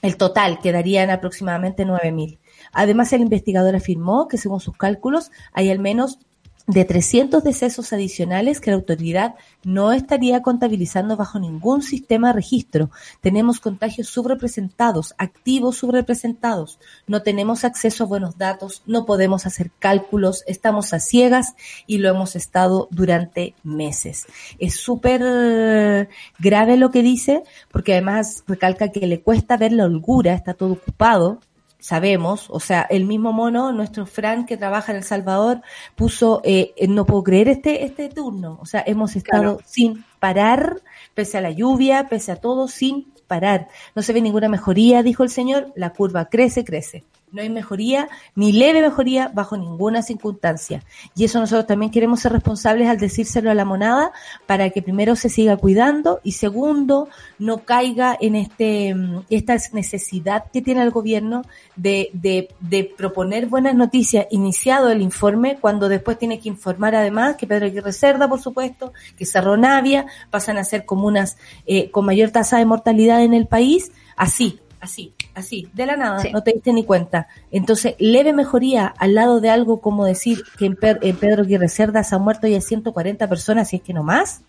el 0.00 0.16
total, 0.16 0.60
quedarían 0.60 1.10
aproximadamente 1.10 1.84
9.000. 1.84 2.38
Además, 2.72 3.12
el 3.12 3.20
investigador 3.20 3.76
afirmó 3.76 4.28
que 4.28 4.38
según 4.38 4.60
sus 4.60 4.76
cálculos 4.76 5.30
hay 5.52 5.70
al 5.70 5.78
menos 5.78 6.18
de 6.66 6.84
300 6.84 7.44
decesos 7.44 7.92
adicionales 7.92 8.60
que 8.60 8.70
la 8.70 8.76
autoridad 8.76 9.34
no 9.64 9.92
estaría 9.92 10.40
contabilizando 10.40 11.16
bajo 11.16 11.38
ningún 11.38 11.82
sistema 11.82 12.28
de 12.28 12.34
registro. 12.34 12.90
Tenemos 13.20 13.60
contagios 13.60 14.08
subrepresentados, 14.08 15.14
activos 15.18 15.76
subrepresentados. 15.76 16.78
No 17.06 17.22
tenemos 17.22 17.64
acceso 17.64 18.04
a 18.04 18.06
buenos 18.06 18.38
datos, 18.38 18.82
no 18.86 19.04
podemos 19.04 19.46
hacer 19.46 19.70
cálculos, 19.78 20.42
estamos 20.46 20.94
a 20.94 21.00
ciegas 21.00 21.54
y 21.86 21.98
lo 21.98 22.08
hemos 22.08 22.34
estado 22.34 22.88
durante 22.90 23.54
meses. 23.62 24.26
Es 24.58 24.76
súper 24.76 26.08
grave 26.38 26.76
lo 26.76 26.90
que 26.90 27.02
dice 27.02 27.42
porque 27.70 27.92
además 27.92 28.42
recalca 28.46 28.88
que 28.88 29.06
le 29.06 29.20
cuesta 29.20 29.56
ver 29.56 29.72
la 29.72 29.84
holgura, 29.84 30.34
está 30.34 30.54
todo 30.54 30.72
ocupado, 30.72 31.40
sabemos, 31.84 32.46
o 32.48 32.60
sea, 32.60 32.80
el 32.88 33.04
mismo 33.04 33.34
mono, 33.34 33.70
nuestro 33.70 34.06
Fran 34.06 34.46
que 34.46 34.56
trabaja 34.56 34.90
en 34.90 34.96
El 34.96 35.04
Salvador, 35.04 35.60
puso, 35.94 36.40
eh, 36.42 36.72
no 36.88 37.04
puedo 37.04 37.22
creer 37.22 37.50
este, 37.50 37.84
este 37.84 38.08
turno, 38.08 38.58
o 38.62 38.64
sea, 38.64 38.82
hemos 38.86 39.14
estado 39.16 39.56
claro. 39.56 39.60
sin 39.66 40.02
parar, 40.18 40.80
pese 41.12 41.36
a 41.36 41.42
la 41.42 41.50
lluvia, 41.50 42.08
pese 42.08 42.32
a 42.32 42.36
todo, 42.36 42.68
sin 42.68 43.12
parar. 43.26 43.68
No 43.94 44.00
se 44.00 44.14
ve 44.14 44.22
ninguna 44.22 44.48
mejoría, 44.48 45.02
dijo 45.02 45.24
el 45.24 45.28
señor, 45.28 45.74
la 45.76 45.90
curva 45.90 46.30
crece, 46.30 46.64
crece. 46.64 47.04
No 47.34 47.42
hay 47.42 47.50
mejoría, 47.50 48.08
ni 48.36 48.52
leve 48.52 48.80
mejoría, 48.80 49.26
bajo 49.26 49.56
ninguna 49.56 50.02
circunstancia. 50.02 50.84
Y 51.16 51.24
eso 51.24 51.40
nosotros 51.40 51.66
también 51.66 51.90
queremos 51.90 52.20
ser 52.20 52.30
responsables 52.30 52.88
al 52.88 52.98
decírselo 52.98 53.50
a 53.50 53.54
la 53.54 53.64
monada 53.64 54.12
para 54.46 54.70
que 54.70 54.82
primero 54.82 55.16
se 55.16 55.28
siga 55.28 55.56
cuidando 55.56 56.20
y 56.22 56.30
segundo, 56.32 57.08
no 57.40 57.64
caiga 57.64 58.16
en 58.20 58.36
este 58.36 58.94
esta 59.30 59.56
necesidad 59.72 60.44
que 60.52 60.62
tiene 60.62 60.84
el 60.84 60.92
gobierno 60.92 61.42
de, 61.74 62.10
de, 62.12 62.50
de 62.60 62.84
proponer 62.84 63.46
buenas 63.46 63.74
noticias 63.74 64.28
iniciado 64.30 64.92
el 64.92 65.02
informe, 65.02 65.58
cuando 65.60 65.88
después 65.88 66.16
tiene 66.16 66.38
que 66.38 66.48
informar 66.48 66.94
además 66.94 67.34
que 67.34 67.48
Pedro 67.48 67.66
Aguirre 67.66 67.92
Cerda, 67.92 68.28
por 68.28 68.40
supuesto, 68.40 68.92
que 69.18 69.26
Cerro 69.26 69.56
Navia 69.56 70.06
pasan 70.30 70.56
a 70.56 70.62
ser 70.62 70.84
comunas 70.84 71.36
eh, 71.66 71.90
con 71.90 72.06
mayor 72.06 72.30
tasa 72.30 72.58
de 72.58 72.64
mortalidad 72.64 73.24
en 73.24 73.34
el 73.34 73.48
país, 73.48 73.90
así, 74.16 74.60
así, 74.78 75.12
así, 75.34 75.68
de 75.72 75.86
la 75.86 75.96
nada, 75.96 76.20
sí. 76.20 76.30
no 76.32 76.42
te 76.42 76.52
diste 76.52 76.72
ni 76.72 76.84
cuenta. 76.84 77.28
Entonces, 77.50 77.94
leve 77.98 78.32
mejoría 78.32 78.86
al 78.98 79.14
lado 79.14 79.40
de 79.40 79.50
algo 79.50 79.80
como 79.80 80.04
decir 80.04 80.42
que 80.58 80.66
en, 80.66 80.76
Pedro, 80.76 81.00
en 81.02 81.16
Pedro 81.16 81.42
Aguirre 81.42 81.68
Cerda 81.68 82.04
se 82.04 82.14
han 82.14 82.22
muerto 82.22 82.46
ya 82.46 82.60
140 82.60 83.28
personas, 83.28 83.68
si 83.68 83.76
es 83.76 83.82
que 83.82 83.92
no 83.92 84.02
más. 84.02 84.42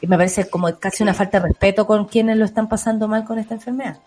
Y 0.00 0.06
me 0.06 0.16
parece 0.16 0.48
como 0.48 0.74
casi 0.78 1.02
una 1.02 1.14
falta 1.14 1.40
de 1.40 1.48
respeto 1.48 1.86
con 1.86 2.04
quienes 2.04 2.36
lo 2.36 2.44
están 2.44 2.68
pasando 2.68 3.08
mal 3.08 3.24
con 3.24 3.38
esta 3.38 3.54
enfermedad 3.54 3.98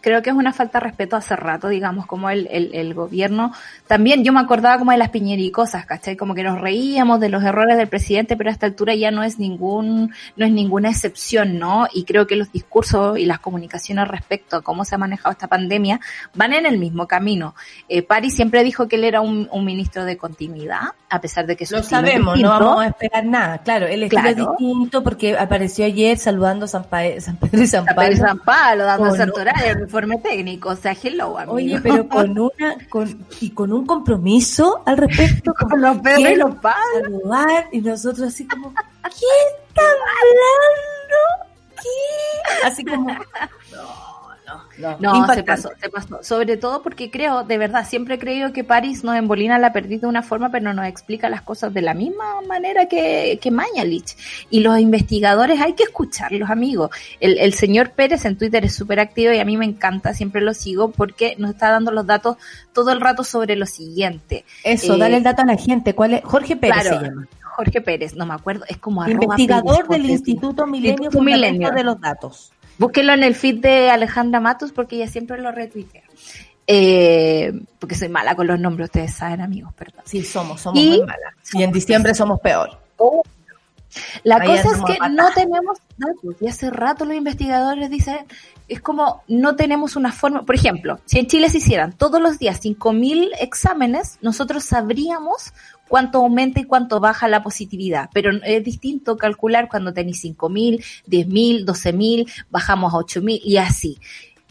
creo 0.00 0.22
que 0.22 0.30
es 0.30 0.36
una 0.36 0.52
falta 0.52 0.78
de 0.78 0.84
respeto 0.84 1.16
hace 1.16 1.36
rato, 1.36 1.68
digamos, 1.68 2.06
como 2.06 2.30
el, 2.30 2.48
el, 2.50 2.74
el, 2.74 2.94
gobierno. 2.94 3.52
También 3.86 4.24
yo 4.24 4.32
me 4.32 4.40
acordaba 4.40 4.78
como 4.78 4.92
de 4.92 4.98
las 4.98 5.10
piñericosas, 5.10 5.86
¿cachai? 5.86 6.16
Como 6.16 6.34
que 6.34 6.42
nos 6.42 6.60
reíamos 6.60 7.20
de 7.20 7.28
los 7.28 7.42
errores 7.42 7.76
del 7.76 7.88
presidente, 7.88 8.36
pero 8.36 8.50
a 8.50 8.52
esta 8.52 8.66
altura 8.66 8.94
ya 8.94 9.10
no 9.10 9.22
es 9.22 9.38
ningún, 9.38 10.12
no 10.36 10.46
es 10.46 10.52
ninguna 10.52 10.90
excepción, 10.90 11.58
¿no? 11.58 11.86
Y 11.92 12.04
creo 12.04 12.26
que 12.26 12.36
los 12.36 12.52
discursos 12.52 13.18
y 13.18 13.26
las 13.26 13.40
comunicaciones 13.40 14.08
respecto 14.08 14.56
a 14.56 14.62
cómo 14.62 14.84
se 14.84 14.94
ha 14.94 14.98
manejado 14.98 15.32
esta 15.32 15.48
pandemia 15.48 16.00
van 16.34 16.52
en 16.52 16.66
el 16.66 16.78
mismo 16.78 17.06
camino. 17.06 17.54
Eh, 17.88 18.02
Pari 18.02 18.30
siempre 18.30 18.64
dijo 18.64 18.88
que 18.88 18.96
él 18.96 19.04
era 19.04 19.20
un, 19.20 19.48
un 19.52 19.64
ministro 19.64 20.04
de 20.04 20.16
continuidad, 20.16 20.94
a 21.08 21.20
pesar 21.20 21.46
de 21.46 21.56
que 21.56 21.66
su 21.66 21.76
Lo 21.76 21.82
sabemos, 21.82 22.38
no 22.40 22.48
vamos 22.48 22.82
a 22.82 22.86
esperar 22.88 23.24
nada. 23.24 23.58
Claro, 23.58 23.86
él 23.86 24.04
es 24.04 24.10
claro. 24.10 24.34
distinto 24.34 25.02
porque 25.02 25.36
apareció 25.36 25.84
ayer 25.84 26.18
saludando 26.18 26.66
San, 26.66 26.84
pa 26.84 27.00
San 27.20 27.36
Pedro 27.36 27.62
y 27.62 27.66
San 27.66 27.84
Pablo. 27.84 28.02
San 28.02 28.06
Pedro 28.06 28.12
y 28.12 28.28
San 28.28 28.38
Pablo, 28.38 28.84
dando 28.84 29.14
santoral 29.14 29.88
informe 29.90 30.18
técnico, 30.18 30.68
o 30.68 30.76
sea, 30.76 30.96
hello, 31.02 31.36
amigo. 31.36 31.54
Oye, 31.54 31.80
pero 31.82 32.08
con 32.08 32.38
una, 32.38 32.76
con, 32.88 33.26
y 33.40 33.50
con 33.50 33.72
un 33.72 33.84
compromiso 33.84 34.82
al 34.86 34.98
respecto. 34.98 35.52
con 35.68 35.80
los 35.80 35.98
perros 35.98 36.30
y 36.30 36.36
los 36.36 36.54
padres. 36.56 37.02
Saludar, 37.02 37.68
y 37.72 37.80
nosotros 37.80 38.28
así 38.28 38.46
como, 38.46 38.72
¿qué 38.72 39.26
está 39.66 39.82
hablando? 39.82 41.18
¿Qué? 41.74 42.66
Así 42.66 42.84
como, 42.84 43.12
no. 43.12 43.20
No, 44.80 44.96
no 44.98 45.34
se 45.34 45.42
pasó, 45.42 45.70
se 45.80 45.88
pasó. 45.88 46.22
Sobre 46.22 46.56
todo 46.56 46.82
porque 46.82 47.10
creo, 47.10 47.44
de 47.44 47.58
verdad, 47.58 47.86
siempre 47.86 48.14
he 48.14 48.18
creído 48.18 48.52
que 48.52 48.64
París 48.64 49.04
nos 49.04 49.16
embolina 49.16 49.58
la 49.58 49.72
perdida 49.72 50.00
de 50.02 50.06
una 50.06 50.22
forma, 50.22 50.50
pero 50.50 50.72
nos 50.72 50.86
explica 50.86 51.28
las 51.28 51.42
cosas 51.42 51.72
de 51.72 51.82
la 51.82 51.94
misma 51.94 52.40
manera 52.46 52.86
que, 52.86 53.38
que 53.40 53.50
Mañalich. 53.50 54.16
Y 54.50 54.60
los 54.60 54.78
investigadores 54.78 55.60
hay 55.60 55.74
que 55.74 55.84
escucharlos, 55.84 56.50
amigos. 56.50 56.90
El, 57.20 57.38
el 57.38 57.52
señor 57.54 57.90
Pérez 57.90 58.24
en 58.24 58.36
Twitter 58.36 58.64
es 58.64 58.74
súper 58.74 59.00
activo 59.00 59.32
y 59.32 59.38
a 59.38 59.44
mí 59.44 59.56
me 59.56 59.66
encanta, 59.66 60.14
siempre 60.14 60.40
lo 60.40 60.54
sigo 60.54 60.90
porque 60.90 61.34
nos 61.38 61.50
está 61.50 61.70
dando 61.70 61.90
los 61.90 62.06
datos 62.06 62.36
todo 62.72 62.92
el 62.92 63.00
rato 63.00 63.24
sobre 63.24 63.56
lo 63.56 63.66
siguiente. 63.66 64.44
Eso, 64.64 64.94
eh, 64.94 64.98
dale 64.98 65.16
el 65.18 65.22
dato 65.22 65.42
a 65.42 65.46
la 65.46 65.56
gente. 65.56 65.94
¿Cuál 65.94 66.14
es? 66.14 66.24
Jorge 66.24 66.56
Pérez 66.56 66.82
claro, 66.82 67.00
se 67.00 67.06
llama. 67.06 67.28
Jorge 67.42 67.80
Pérez, 67.80 68.14
no 68.14 68.24
me 68.26 68.34
acuerdo, 68.34 68.64
es 68.68 68.78
como 68.78 69.06
investigador 69.06 69.86
Pérez, 69.86 70.02
del 70.02 70.10
Instituto 70.10 70.66
Milenio, 70.66 71.10
Milenio 71.10 71.70
de 71.70 71.84
los 71.84 72.00
Datos. 72.00 72.52
Búsquenlo 72.80 73.12
en 73.12 73.22
el 73.24 73.34
feed 73.34 73.60
de 73.60 73.90
Alejandra 73.90 74.40
Matos 74.40 74.72
porque 74.72 74.96
ella 74.96 75.06
siempre 75.06 75.38
lo 75.38 75.52
retuitea. 75.52 76.02
Eh, 76.66 77.52
porque 77.78 77.94
soy 77.94 78.08
mala 78.08 78.34
con 78.34 78.46
los 78.46 78.58
nombres, 78.58 78.86
ustedes 78.86 79.12
saben, 79.12 79.42
amigos, 79.42 79.74
perdón. 79.74 80.00
Sí, 80.06 80.24
somos, 80.24 80.62
somos 80.62 80.80
y, 80.80 80.88
muy 80.88 81.00
malas. 81.00 81.34
Y 81.52 81.62
en 81.62 81.72
diciembre 81.72 82.14
somos 82.14 82.40
peor. 82.40 82.80
Oh. 82.96 83.22
La 84.22 84.36
Ahí 84.36 84.48
cosa 84.48 84.76
es 84.76 84.82
que 84.86 84.98
matar. 84.98 85.10
no 85.10 85.30
tenemos 85.34 85.78
datos. 85.98 86.36
Y 86.40 86.48
hace 86.48 86.70
rato 86.70 87.04
los 87.04 87.16
investigadores 87.16 87.90
dicen, 87.90 88.20
es 88.66 88.80
como 88.80 89.24
no 89.28 89.56
tenemos 89.56 89.94
una 89.94 90.10
forma. 90.10 90.46
Por 90.46 90.54
ejemplo, 90.54 91.00
si 91.04 91.18
en 91.18 91.26
Chile 91.26 91.50
se 91.50 91.58
hicieran 91.58 91.92
todos 91.92 92.18
los 92.18 92.38
días 92.38 92.62
5.000 92.62 93.32
exámenes, 93.40 94.16
nosotros 94.22 94.64
sabríamos 94.64 95.52
cuánto 95.90 96.18
aumenta 96.18 96.60
y 96.60 96.64
cuánto 96.64 97.00
baja 97.00 97.26
la 97.26 97.42
positividad. 97.42 98.08
Pero 98.14 98.30
es 98.44 98.62
distinto 98.64 99.16
calcular 99.16 99.68
cuando 99.68 99.92
tenéis 99.92 100.24
5.000, 100.24 100.82
10.000, 101.08 101.64
12.000, 101.66 102.32
bajamos 102.48 102.94
a 102.94 102.98
8.000 102.98 103.40
y 103.42 103.56
así. 103.56 103.98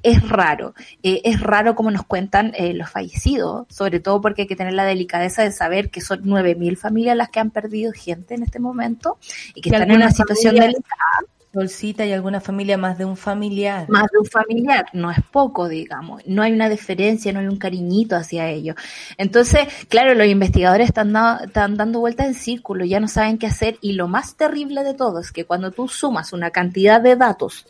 Es 0.04 0.28
raro, 0.28 0.76
eh, 1.04 1.22
es 1.26 1.42
raro 1.42 1.76
como 1.76 1.92
nos 1.92 2.06
cuentan 2.06 2.54
eh, 2.56 2.74
los 2.74 2.90
fallecidos, 2.90 3.68
sobre 3.70 4.00
todo 4.00 4.22
porque 4.22 4.44
hay 4.44 4.48
que 4.48 4.56
tener 4.56 4.74
la 4.74 4.86
delicadeza 4.86 5.44
de 5.44 5.52
saber 5.52 5.90
que 5.90 6.00
son 6.00 6.24
9.000 6.24 6.78
familias 6.78 7.18
las 7.18 7.30
que 7.30 7.40
han 7.40 7.52
perdido 7.52 7.92
gente 7.94 8.34
en 8.34 8.44
este 8.44 8.60
momento 8.60 9.18
y 9.56 9.62
que 9.62 9.70
están 9.70 9.90
en 9.90 9.98
una 9.98 10.12
situación 10.12 10.56
delicada. 10.56 11.06
Solcita 11.52 12.06
y 12.06 12.14
alguna 12.14 12.40
familia 12.40 12.78
más 12.78 13.00
de 13.00 13.06
un 13.06 13.18
familiar. 13.18 13.90
Más 13.90 14.08
de 14.12 14.20
un 14.20 14.26
familiar, 14.26 14.86
no 14.94 15.10
es 15.10 15.18
poco, 15.32 15.68
digamos. 15.68 16.22
No 16.28 16.44
hay 16.44 16.52
una 16.52 16.70
deferencia, 16.70 17.34
no 17.34 17.40
hay 17.40 17.48
un 17.48 17.58
cariñito 17.58 18.16
hacia 18.16 18.48
ellos. 18.50 18.76
Entonces, 19.18 19.68
claro, 19.88 20.14
los 20.14 20.28
investigadores 20.28 20.90
están, 20.90 21.12
da, 21.12 21.42
están 21.44 21.76
dando 21.76 22.02
vueltas 22.02 22.28
en 22.28 22.34
círculo, 22.36 22.86
ya 22.86 23.00
no 23.00 23.08
saben 23.08 23.40
qué 23.40 23.48
hacer. 23.48 23.78
Y 23.82 23.94
lo 23.94 24.08
más 24.08 24.36
terrible 24.36 24.84
de 24.84 24.94
todo 24.94 25.20
es 25.20 25.32
que 25.32 25.46
cuando 25.46 25.72
tú 25.72 25.88
sumas 25.88 26.34
una 26.34 26.52
cantidad 26.52 27.02
de 27.02 27.16
datos 27.16 27.66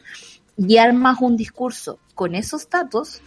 y 0.57 0.77
armas 0.77 1.21
un 1.21 1.37
discurso 1.37 1.99
con 2.15 2.35
esos 2.35 2.69
datos, 2.69 3.21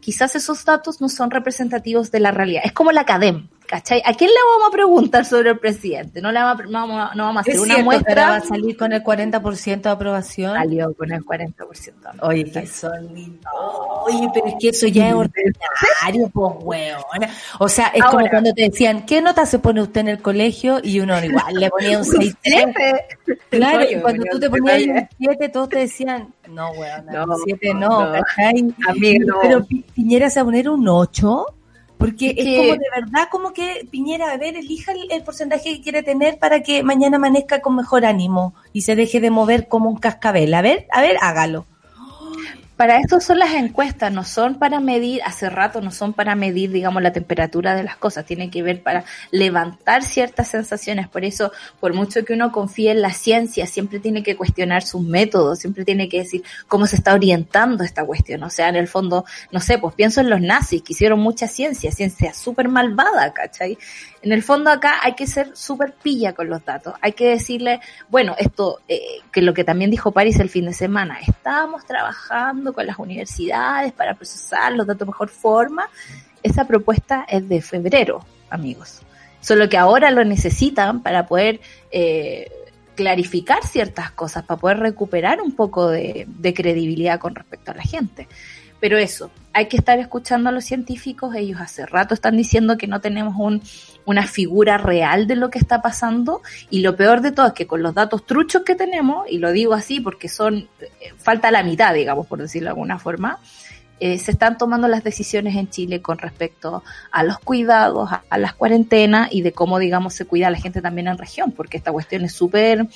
quizás 0.00 0.36
esos 0.36 0.66
datos 0.66 1.00
no 1.00 1.08
son 1.08 1.30
representativos 1.30 2.10
de 2.10 2.20
la 2.20 2.30
realidad. 2.30 2.60
Es 2.62 2.72
como 2.72 2.92
la 2.92 3.06
CADEM. 3.06 3.48
¿Cachai? 3.66 4.02
¿A 4.04 4.12
quién 4.12 4.28
le 4.30 4.36
vamos 4.52 4.68
a 4.68 4.70
preguntar 4.72 5.24
sobre 5.24 5.50
el 5.50 5.58
presidente? 5.58 6.20
No 6.20 6.30
le 6.30 6.38
vamos 6.40 6.60
a, 6.60 6.68
vamos, 6.70 7.16
no 7.16 7.24
vamos 7.24 7.36
a 7.38 7.40
hacer 7.40 7.54
Es 7.54 7.60
una 7.60 7.74
cierto, 7.74 7.84
muestra. 7.84 8.28
va 8.28 8.36
a 8.36 8.40
salir 8.42 8.76
con 8.76 8.92
el 8.92 9.02
40% 9.02 9.80
de 9.80 9.88
aprobación. 9.88 10.54
Salió 10.54 10.92
con 10.94 11.10
el 11.10 11.24
40%. 11.24 11.94
Oye, 12.22 12.44
que 12.50 12.66
son 12.66 13.14
lindos. 13.14 13.52
Oye, 14.06 14.28
pero 14.34 14.46
es 14.48 14.54
que 14.60 14.68
eso 14.68 14.86
ya 14.86 15.08
es 15.08 15.14
ordinario, 15.14 16.30
pues, 16.32 16.52
weón. 16.60 17.02
O 17.58 17.68
sea, 17.68 17.86
es 17.88 18.04
como 18.04 18.28
cuando 18.28 18.52
te 18.52 18.68
decían, 18.68 19.06
¿qué 19.06 19.22
nota 19.22 19.46
se 19.46 19.58
pone 19.58 19.80
usted 19.80 20.02
en 20.02 20.08
el 20.08 20.20
colegio? 20.22 20.80
Y 20.82 21.00
uno 21.00 21.22
igual 21.24 21.54
le 21.54 21.70
ponía 21.70 21.98
un 21.98 22.04
6 22.04 22.36
Claro, 23.48 23.78
Oye, 23.78 23.96
y 23.96 24.00
cuando 24.00 24.24
tú 24.30 24.40
te 24.40 24.50
ponías 24.50 24.82
un 24.82 25.08
7, 25.18 25.48
todos 25.48 25.68
te 25.70 25.78
decían, 25.78 26.28
no, 26.48 26.70
weón, 26.72 27.06
No, 27.06 27.24
un 27.24 27.36
7 27.44 27.74
no, 27.74 27.88
no. 28.06 28.12
¿cachai? 28.12 28.74
Amigo, 28.88 29.26
no. 29.26 29.40
Pero 29.40 29.64
Pi- 29.64 29.84
Piñera 29.94 30.28
se 30.28 30.40
va 30.40 30.42
a 30.42 30.44
poner 30.44 30.68
un 30.68 30.86
8, 30.86 31.46
porque 32.04 32.34
Es 32.36 32.58
como 32.58 32.72
de 32.72 32.90
verdad, 32.94 33.28
como 33.30 33.52
que 33.52 33.88
Piñera, 33.90 34.30
a 34.30 34.36
ver, 34.36 34.56
elija 34.56 34.92
el, 34.92 35.10
el 35.10 35.22
porcentaje 35.22 35.74
que 35.74 35.80
quiere 35.80 36.02
tener 36.02 36.38
para 36.38 36.62
que 36.62 36.82
mañana 36.82 37.16
amanezca 37.16 37.62
con 37.62 37.76
mejor 37.76 38.04
ánimo 38.04 38.54
y 38.72 38.82
se 38.82 38.94
deje 38.94 39.20
de 39.20 39.30
mover 39.30 39.68
como 39.68 39.88
un 39.88 39.96
cascabel. 39.96 40.52
A 40.54 40.62
ver, 40.62 40.86
a 40.92 41.00
ver, 41.00 41.16
hágalo. 41.20 41.66
Para 42.76 42.98
eso 42.98 43.20
son 43.20 43.38
las 43.38 43.52
encuestas, 43.54 44.12
no 44.12 44.24
son 44.24 44.56
para 44.56 44.80
medir, 44.80 45.22
hace 45.24 45.48
rato 45.48 45.80
no 45.80 45.92
son 45.92 46.12
para 46.12 46.34
medir, 46.34 46.72
digamos, 46.72 47.02
la 47.02 47.12
temperatura 47.12 47.76
de 47.76 47.84
las 47.84 47.96
cosas, 47.96 48.26
tienen 48.26 48.50
que 48.50 48.62
ver 48.62 48.82
para 48.82 49.04
levantar 49.30 50.02
ciertas 50.02 50.48
sensaciones. 50.48 51.06
Por 51.06 51.24
eso, 51.24 51.52
por 51.78 51.94
mucho 51.94 52.24
que 52.24 52.32
uno 52.32 52.50
confíe 52.50 52.90
en 52.90 53.00
la 53.00 53.12
ciencia, 53.12 53.66
siempre 53.66 54.00
tiene 54.00 54.24
que 54.24 54.36
cuestionar 54.36 54.82
sus 54.82 55.02
métodos, 55.02 55.60
siempre 55.60 55.84
tiene 55.84 56.08
que 56.08 56.18
decir 56.18 56.42
cómo 56.66 56.86
se 56.86 56.96
está 56.96 57.14
orientando 57.14 57.84
esta 57.84 58.04
cuestión. 58.04 58.42
O 58.42 58.50
sea, 58.50 58.68
en 58.68 58.76
el 58.76 58.88
fondo, 58.88 59.24
no 59.52 59.60
sé, 59.60 59.78
pues 59.78 59.94
pienso 59.94 60.20
en 60.20 60.30
los 60.30 60.40
nazis 60.40 60.82
que 60.82 60.94
hicieron 60.94 61.20
mucha 61.20 61.46
ciencia, 61.46 61.92
ciencia 61.92 62.34
súper 62.34 62.68
malvada, 62.68 63.32
¿cachai? 63.32 63.78
En 64.24 64.32
el 64.32 64.42
fondo 64.42 64.70
acá 64.70 65.00
hay 65.02 65.12
que 65.12 65.26
ser 65.26 65.54
súper 65.54 65.92
pilla 65.92 66.32
con 66.32 66.48
los 66.48 66.64
datos. 66.64 66.94
Hay 67.02 67.12
que 67.12 67.28
decirle, 67.28 67.80
bueno, 68.08 68.34
esto, 68.38 68.80
eh, 68.88 69.20
que 69.30 69.42
lo 69.42 69.52
que 69.52 69.64
también 69.64 69.90
dijo 69.90 70.12
París 70.12 70.40
el 70.40 70.48
fin 70.48 70.64
de 70.64 70.72
semana, 70.72 71.18
estábamos 71.20 71.84
trabajando 71.84 72.72
con 72.72 72.86
las 72.86 72.98
universidades 72.98 73.92
para 73.92 74.14
procesar 74.14 74.72
los 74.72 74.86
datos 74.86 75.00
de 75.00 75.12
mejor 75.12 75.28
forma. 75.28 75.90
Esa 76.42 76.66
propuesta 76.66 77.26
es 77.28 77.46
de 77.46 77.60
febrero, 77.60 78.24
amigos. 78.48 79.02
Solo 79.42 79.68
que 79.68 79.76
ahora 79.76 80.10
lo 80.10 80.24
necesitan 80.24 81.02
para 81.02 81.26
poder 81.26 81.60
eh, 81.92 82.50
clarificar 82.94 83.62
ciertas 83.62 84.10
cosas, 84.12 84.44
para 84.44 84.58
poder 84.58 84.78
recuperar 84.78 85.42
un 85.42 85.52
poco 85.52 85.90
de 85.90 86.54
credibilidad 86.56 87.20
con 87.20 87.34
respecto 87.34 87.72
a 87.72 87.74
la 87.74 87.82
gente. 87.82 88.26
Pero 88.80 88.96
eso, 88.96 89.30
hay 89.54 89.66
que 89.66 89.76
estar 89.76 89.98
escuchando 90.00 90.48
a 90.48 90.52
los 90.52 90.64
científicos. 90.64 91.34
Ellos 91.34 91.60
hace 91.60 91.86
rato 91.86 92.12
están 92.12 92.36
diciendo 92.36 92.76
que 92.76 92.88
no 92.88 93.00
tenemos 93.00 93.34
un, 93.38 93.62
una 94.04 94.26
figura 94.26 94.78
real 94.78 95.28
de 95.28 95.36
lo 95.36 95.48
que 95.48 95.60
está 95.60 95.80
pasando. 95.80 96.42
Y 96.70 96.80
lo 96.80 96.96
peor 96.96 97.20
de 97.20 97.30
todo 97.30 97.46
es 97.46 97.52
que 97.52 97.66
con 97.66 97.82
los 97.82 97.94
datos 97.94 98.26
truchos 98.26 98.62
que 98.62 98.74
tenemos, 98.74 99.30
y 99.30 99.38
lo 99.38 99.52
digo 99.52 99.72
así 99.72 100.00
porque 100.00 100.28
son, 100.28 100.68
eh, 100.80 101.12
falta 101.16 101.52
la 101.52 101.62
mitad, 101.62 101.94
digamos, 101.94 102.26
por 102.26 102.40
decirlo 102.40 102.66
de 102.66 102.70
alguna 102.70 102.98
forma, 102.98 103.38
eh, 104.00 104.18
se 104.18 104.32
están 104.32 104.58
tomando 104.58 104.88
las 104.88 105.04
decisiones 105.04 105.54
en 105.54 105.70
Chile 105.70 106.02
con 106.02 106.18
respecto 106.18 106.82
a 107.12 107.22
los 107.22 107.38
cuidados, 107.38 108.10
a, 108.10 108.24
a 108.28 108.38
las 108.38 108.54
cuarentenas 108.54 109.28
y 109.30 109.42
de 109.42 109.52
cómo, 109.52 109.78
digamos, 109.78 110.14
se 110.14 110.24
cuida 110.24 110.48
a 110.48 110.50
la 110.50 110.58
gente 110.58 110.82
también 110.82 111.06
en 111.06 111.16
región, 111.16 111.52
porque 111.52 111.76
esta 111.76 111.92
cuestión 111.92 112.24
es 112.24 112.32
súper 112.32 112.88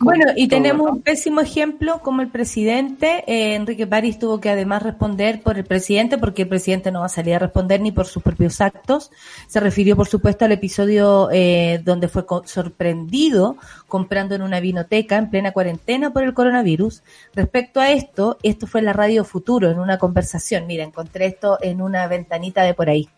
Bueno, 0.00 0.32
y 0.36 0.48
todo, 0.48 0.58
tenemos 0.58 0.86
¿no? 0.86 0.92
un 0.94 1.02
pésimo 1.02 1.40
ejemplo 1.40 2.00
como 2.02 2.22
el 2.22 2.28
presidente, 2.28 3.24
eh, 3.26 3.54
Enrique 3.54 3.86
París 3.86 4.18
tuvo 4.18 4.40
que 4.40 4.50
además 4.50 4.82
responder 4.82 5.42
por 5.42 5.56
el 5.58 5.64
presidente, 5.64 6.18
porque 6.18 6.42
el 6.42 6.48
presidente 6.48 6.90
no 6.90 7.00
va 7.00 7.06
a 7.06 7.10
salir 7.10 7.34
a 7.34 7.38
responder 7.38 7.80
ni 7.80 7.92
por 7.92 8.06
sus 8.06 8.22
propios 8.22 8.60
actos. 8.60 9.10
Se 9.46 9.60
refirió, 9.60 9.96
por 9.96 10.08
supuesto, 10.08 10.44
al 10.44 10.52
episodio 10.52 11.28
eh, 11.32 11.80
donde 11.84 12.08
fue 12.08 12.24
sorprendido 12.44 13.56
comprando 13.88 14.34
en 14.34 14.42
una 14.42 14.60
vinoteca 14.60 15.16
en 15.16 15.30
plena 15.30 15.52
cuarentena 15.52 16.12
por 16.12 16.24
el 16.24 16.34
coronavirus. 16.34 17.02
Respecto 17.34 17.80
a 17.80 17.90
esto, 17.90 18.38
esto 18.42 18.66
fue 18.66 18.80
en 18.80 18.86
la 18.86 18.92
Radio 18.92 19.24
Futuro, 19.24 19.70
en 19.70 19.78
una 19.78 19.98
conversación. 19.98 20.66
Mira, 20.66 20.84
encontré 20.84 21.26
esto 21.26 21.58
en 21.60 21.80
una 21.80 22.06
ventanita 22.06 22.62
de 22.62 22.74
por 22.74 22.88
ahí. 22.88 23.08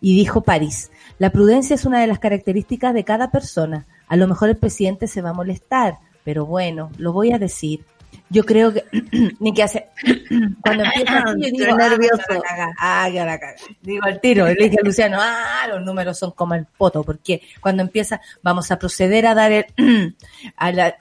Y 0.00 0.16
dijo 0.16 0.42
París, 0.42 0.90
la 1.18 1.30
prudencia 1.30 1.74
es 1.74 1.84
una 1.84 2.00
de 2.00 2.06
las 2.06 2.18
características 2.18 2.94
de 2.94 3.04
cada 3.04 3.30
persona. 3.30 3.86
A 4.08 4.16
lo 4.16 4.26
mejor 4.26 4.48
el 4.48 4.56
presidente 4.56 5.06
se 5.06 5.22
va 5.22 5.30
a 5.30 5.34
molestar, 5.34 5.98
pero 6.24 6.46
bueno, 6.46 6.90
lo 6.98 7.12
voy 7.12 7.32
a 7.32 7.38
decir. 7.38 7.84
Yo 8.30 8.44
creo 8.44 8.72
que, 8.74 8.84
ni 9.40 9.54
que 9.54 9.62
hace, 9.62 9.88
cuando 10.62 10.84
empieza 10.96 11.18
así, 11.18 11.40
yo 11.40 11.64
digo, 11.64 11.76
nervioso. 11.76 12.22
ah, 12.28 12.28
que 12.28 12.34
la 12.34 12.40
caga, 12.42 12.74
ah, 12.78 13.08
que 13.10 13.18
la 13.24 13.38
caga. 13.38 13.54
Digo 13.82 14.04
al 14.04 14.20
tiro, 14.20 14.46
le 14.46 14.54
dije 14.54 14.76
a 14.82 14.84
Luciano, 14.84 15.18
ah, 15.20 15.66
los 15.68 15.82
números 15.82 16.18
son 16.18 16.32
como 16.32 16.54
el 16.54 16.66
poto, 16.66 17.02
porque 17.04 17.40
cuando 17.60 17.82
empieza, 17.82 18.20
vamos 18.42 18.70
a 18.70 18.78
proceder 18.78 19.26
a 19.26 19.34
dar 19.34 19.52
el, 19.52 20.14
a 20.56 20.72
la, 20.72 20.94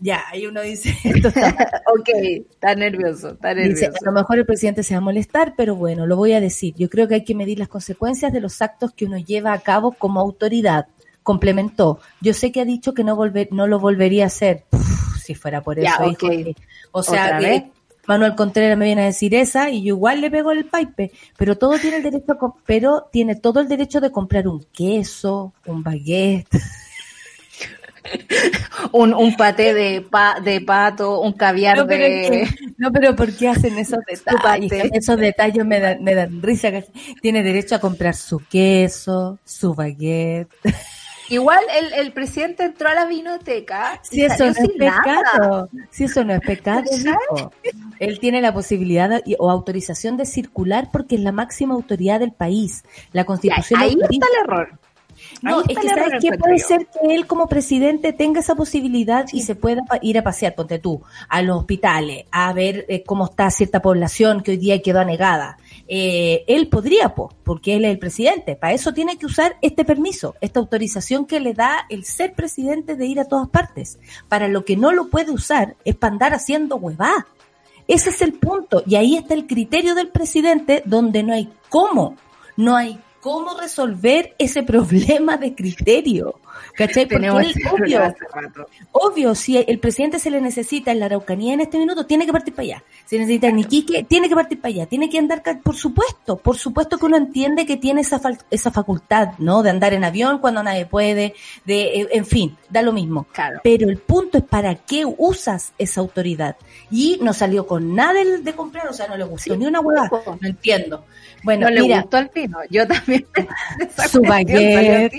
ya, 0.00 0.22
ahí 0.32 0.46
uno 0.46 0.62
dice, 0.62 0.96
esto 1.04 1.28
está 1.28 1.82
ok, 1.86 2.08
está 2.50 2.74
nervioso, 2.74 3.30
está 3.30 3.54
Dice, 3.54 3.86
nervioso. 3.86 3.98
a 4.02 4.04
lo 4.04 4.12
mejor 4.12 4.38
el 4.38 4.46
presidente 4.46 4.82
se 4.82 4.94
va 4.94 4.98
a 4.98 5.02
molestar, 5.02 5.54
pero 5.56 5.76
bueno, 5.76 6.06
lo 6.06 6.16
voy 6.16 6.32
a 6.32 6.40
decir. 6.40 6.74
Yo 6.76 6.88
creo 6.88 7.06
que 7.06 7.14
hay 7.16 7.24
que 7.24 7.34
medir 7.34 7.58
las 7.58 7.68
consecuencias 7.68 8.32
de 8.32 8.40
los 8.40 8.60
actos 8.62 8.92
que 8.92 9.04
uno 9.04 9.18
lleva 9.18 9.52
a 9.52 9.60
cabo 9.60 9.92
como 9.92 10.20
autoridad. 10.20 10.86
Complementó. 11.28 12.00
Yo 12.22 12.32
sé 12.32 12.50
que 12.52 12.62
ha 12.62 12.64
dicho 12.64 12.94
que 12.94 13.04
no 13.04 13.14
volver, 13.14 13.48
no 13.52 13.66
lo 13.66 13.78
volvería 13.78 14.24
a 14.24 14.28
hacer. 14.28 14.64
Uf, 14.72 15.20
si 15.22 15.34
fuera 15.34 15.60
por 15.60 15.78
Ya, 15.78 15.90
eso, 15.90 16.10
hijo, 16.10 16.54
O 16.90 17.02
sea, 17.02 17.26
¿Otra 17.26 17.38
que? 17.40 17.70
Manuel 18.06 18.34
Contreras 18.34 18.78
me 18.78 18.86
viene 18.86 19.02
a 19.02 19.04
decir 19.04 19.34
esa 19.34 19.68
y 19.68 19.82
yo 19.82 19.88
igual 19.94 20.22
le 20.22 20.30
pego 20.30 20.52
el 20.52 20.64
pipe, 20.64 21.12
pero 21.36 21.58
todo 21.58 21.78
tiene 21.78 21.98
el 21.98 22.02
derecho, 22.02 22.32
a 22.32 22.54
pero 22.64 23.10
tiene 23.12 23.36
todo 23.36 23.60
el 23.60 23.68
derecho 23.68 24.00
de 24.00 24.10
comprar 24.10 24.48
un 24.48 24.64
queso, 24.72 25.52
un 25.66 25.82
baguette. 25.82 26.48
un, 28.92 29.12
un 29.12 29.36
paté 29.36 29.74
de, 29.74 30.00
pa, 30.00 30.40
de 30.40 30.62
pato, 30.62 31.20
un 31.20 31.34
caviar 31.34 31.76
No, 31.76 31.86
pero, 31.86 32.04
es 32.06 32.30
de... 32.30 32.32
que- 32.46 32.48
no, 32.78 32.90
pero 32.90 33.14
¿por 33.14 33.36
qué 33.36 33.50
hacen 33.50 33.76
esos 33.76 33.98
detalles? 34.26 34.72
Esos 34.94 35.18
detalles 35.18 35.66
me 35.66 35.78
dan, 35.78 36.02
me 36.02 36.14
dan 36.14 36.40
risa. 36.40 36.70
Tiene 37.20 37.42
derecho 37.42 37.74
a 37.74 37.80
comprar 37.80 38.16
su 38.16 38.38
queso, 38.48 39.38
su 39.44 39.74
baguette. 39.74 40.48
Igual 41.28 41.60
el, 41.78 41.92
el 41.92 42.12
presidente 42.12 42.64
entró 42.64 42.88
a 42.88 42.94
la 42.94 43.04
vinoteca 43.04 44.00
Si 44.02 44.22
eso 44.22 44.44
no 44.46 44.50
es 44.50 44.68
pecado, 44.78 45.68
si 45.90 46.04
eso 46.04 46.24
no 46.24 46.34
es 46.34 46.40
pecado, 46.40 46.84
hijo. 46.96 47.52
Él 47.98 48.18
tiene 48.20 48.40
la 48.40 48.52
posibilidad 48.54 49.08
de- 49.10 49.36
o 49.38 49.50
autorización 49.50 50.16
de 50.16 50.24
circular 50.26 50.88
porque 50.92 51.16
es 51.16 51.20
la 51.20 51.32
máxima 51.32 51.74
autoridad 51.74 52.20
del 52.20 52.32
país. 52.32 52.84
La 53.12 53.24
constitución 53.24 53.80
ahí 53.80 53.90
autoriza- 53.94 54.10
está 54.12 54.26
el 54.26 54.44
error. 54.44 54.78
No, 55.42 55.58
Ahí 55.58 55.64
es 55.70 55.78
que 55.78 55.88
sabes 55.88 56.38
puede 56.38 56.58
yo. 56.58 56.64
ser 56.66 56.86
que 56.86 57.14
él 57.14 57.26
como 57.26 57.48
presidente 57.48 58.12
tenga 58.12 58.38
esa 58.38 58.54
posibilidad 58.54 59.26
y 59.32 59.42
se 59.42 59.56
pueda 59.56 59.82
ir 60.00 60.16
a 60.16 60.22
pasear, 60.22 60.54
ponte 60.54 60.78
tú, 60.78 61.02
a 61.28 61.42
los 61.42 61.58
hospitales, 61.58 62.24
a 62.30 62.52
ver 62.52 62.86
eh, 62.88 63.02
cómo 63.04 63.24
está 63.26 63.50
cierta 63.50 63.82
población 63.82 64.42
que 64.44 64.52
hoy 64.52 64.56
día 64.58 64.80
quedó 64.80 65.00
anegada. 65.00 65.58
Eh, 65.90 66.44
él 66.46 66.68
podría, 66.68 67.14
po, 67.14 67.34
porque 67.42 67.74
él 67.76 67.86
es 67.86 67.92
el 67.92 67.98
presidente. 67.98 68.56
Para 68.56 68.74
eso 68.74 68.92
tiene 68.92 69.16
que 69.16 69.24
usar 69.24 69.56
este 69.62 69.86
permiso, 69.86 70.34
esta 70.42 70.60
autorización 70.60 71.24
que 71.24 71.40
le 71.40 71.54
da 71.54 71.86
el 71.88 72.04
ser 72.04 72.34
presidente 72.34 72.94
de 72.94 73.06
ir 73.06 73.18
a 73.18 73.24
todas 73.24 73.48
partes. 73.48 73.98
Para 74.28 74.48
lo 74.48 74.66
que 74.66 74.76
no 74.76 74.92
lo 74.92 75.08
puede 75.08 75.32
usar 75.32 75.76
es 75.84 75.96
para 75.96 76.12
andar 76.12 76.34
haciendo 76.34 76.76
huevá. 76.76 77.26
Ese 77.86 78.10
es 78.10 78.20
el 78.20 78.34
punto. 78.34 78.82
Y 78.86 78.96
ahí 78.96 79.16
está 79.16 79.32
el 79.32 79.46
criterio 79.46 79.94
del 79.94 80.08
presidente 80.08 80.82
donde 80.84 81.22
no 81.22 81.32
hay 81.32 81.48
cómo, 81.70 82.16
no 82.56 82.76
hay 82.76 83.00
cómo 83.20 83.58
resolver 83.58 84.34
ese 84.38 84.62
problema 84.64 85.38
de 85.38 85.54
criterio. 85.54 86.34
¿Cachai? 86.74 87.04
Porque 87.06 87.16
Tenemos 87.16 87.42
él, 87.42 87.50
ese 87.50 87.60
obvio, 87.68 87.74
problema 87.76 88.06
hace 88.06 88.24
rato. 88.32 88.66
obvio, 88.92 89.34
si 89.34 89.56
el 89.58 89.78
presidente 89.78 90.18
se 90.18 90.30
le 90.30 90.40
necesita 90.40 90.92
en 90.92 91.00
la 91.00 91.06
Araucanía 91.06 91.54
en 91.54 91.60
este 91.60 91.78
minuto, 91.78 92.06
tiene 92.06 92.26
que 92.26 92.32
partir 92.32 92.54
para 92.54 92.64
allá. 92.64 92.84
Si 93.06 93.18
necesita 93.18 93.48
en 93.48 93.58
Iquique, 93.58 94.04
tiene 94.04 94.28
que 94.28 94.34
partir 94.34 94.60
para 94.60 94.72
allá. 94.74 94.86
Tiene 94.86 95.08
que 95.08 95.18
andar, 95.18 95.42
por 95.62 95.76
supuesto, 95.76 96.36
por 96.36 96.56
supuesto 96.56 96.98
que 96.98 97.06
uno 97.06 97.16
entiende 97.16 97.66
que 97.66 97.76
tiene 97.76 98.02
esa, 98.02 98.20
esa 98.50 98.70
facultad, 98.70 99.30
¿no? 99.38 99.62
De 99.62 99.70
andar 99.70 99.92
en 99.94 100.04
avión 100.04 100.38
cuando 100.38 100.62
nadie 100.62 100.86
puede, 100.86 101.34
de, 101.64 101.82
eh, 102.00 102.08
en 102.12 102.26
fin, 102.26 102.56
da 102.68 102.82
lo 102.82 102.92
mismo. 102.92 103.26
Claro. 103.32 103.60
Pero 103.62 103.88
el 103.88 103.98
punto 103.98 104.38
es 104.38 104.44
para 104.44 104.74
qué 104.74 105.04
usas 105.04 105.72
esa 105.78 106.00
autoridad. 106.00 106.56
Y 106.90 107.18
no 107.22 107.32
salió 107.32 107.66
con 107.66 107.94
nada 107.94 108.12
de, 108.24 108.38
de 108.38 108.52
comprar, 108.54 108.88
o 108.88 108.92
sea, 108.92 109.06
no 109.08 109.16
le 109.16 109.24
gustó 109.24 109.54
Sí, 109.54 109.58
ni 109.58 109.66
una 109.66 109.80
hueá. 109.80 110.10
No 110.40 110.48
entiendo. 110.48 111.04
Bueno, 111.42 111.66
no 111.68 111.74
le 111.74 111.82
mira, 111.82 112.00
gustó 112.00 112.16
al 112.16 112.28
pino. 112.30 112.58
Yo 112.70 112.86
también. 112.86 113.26
Su 114.10 114.20
baguette. 114.22 115.12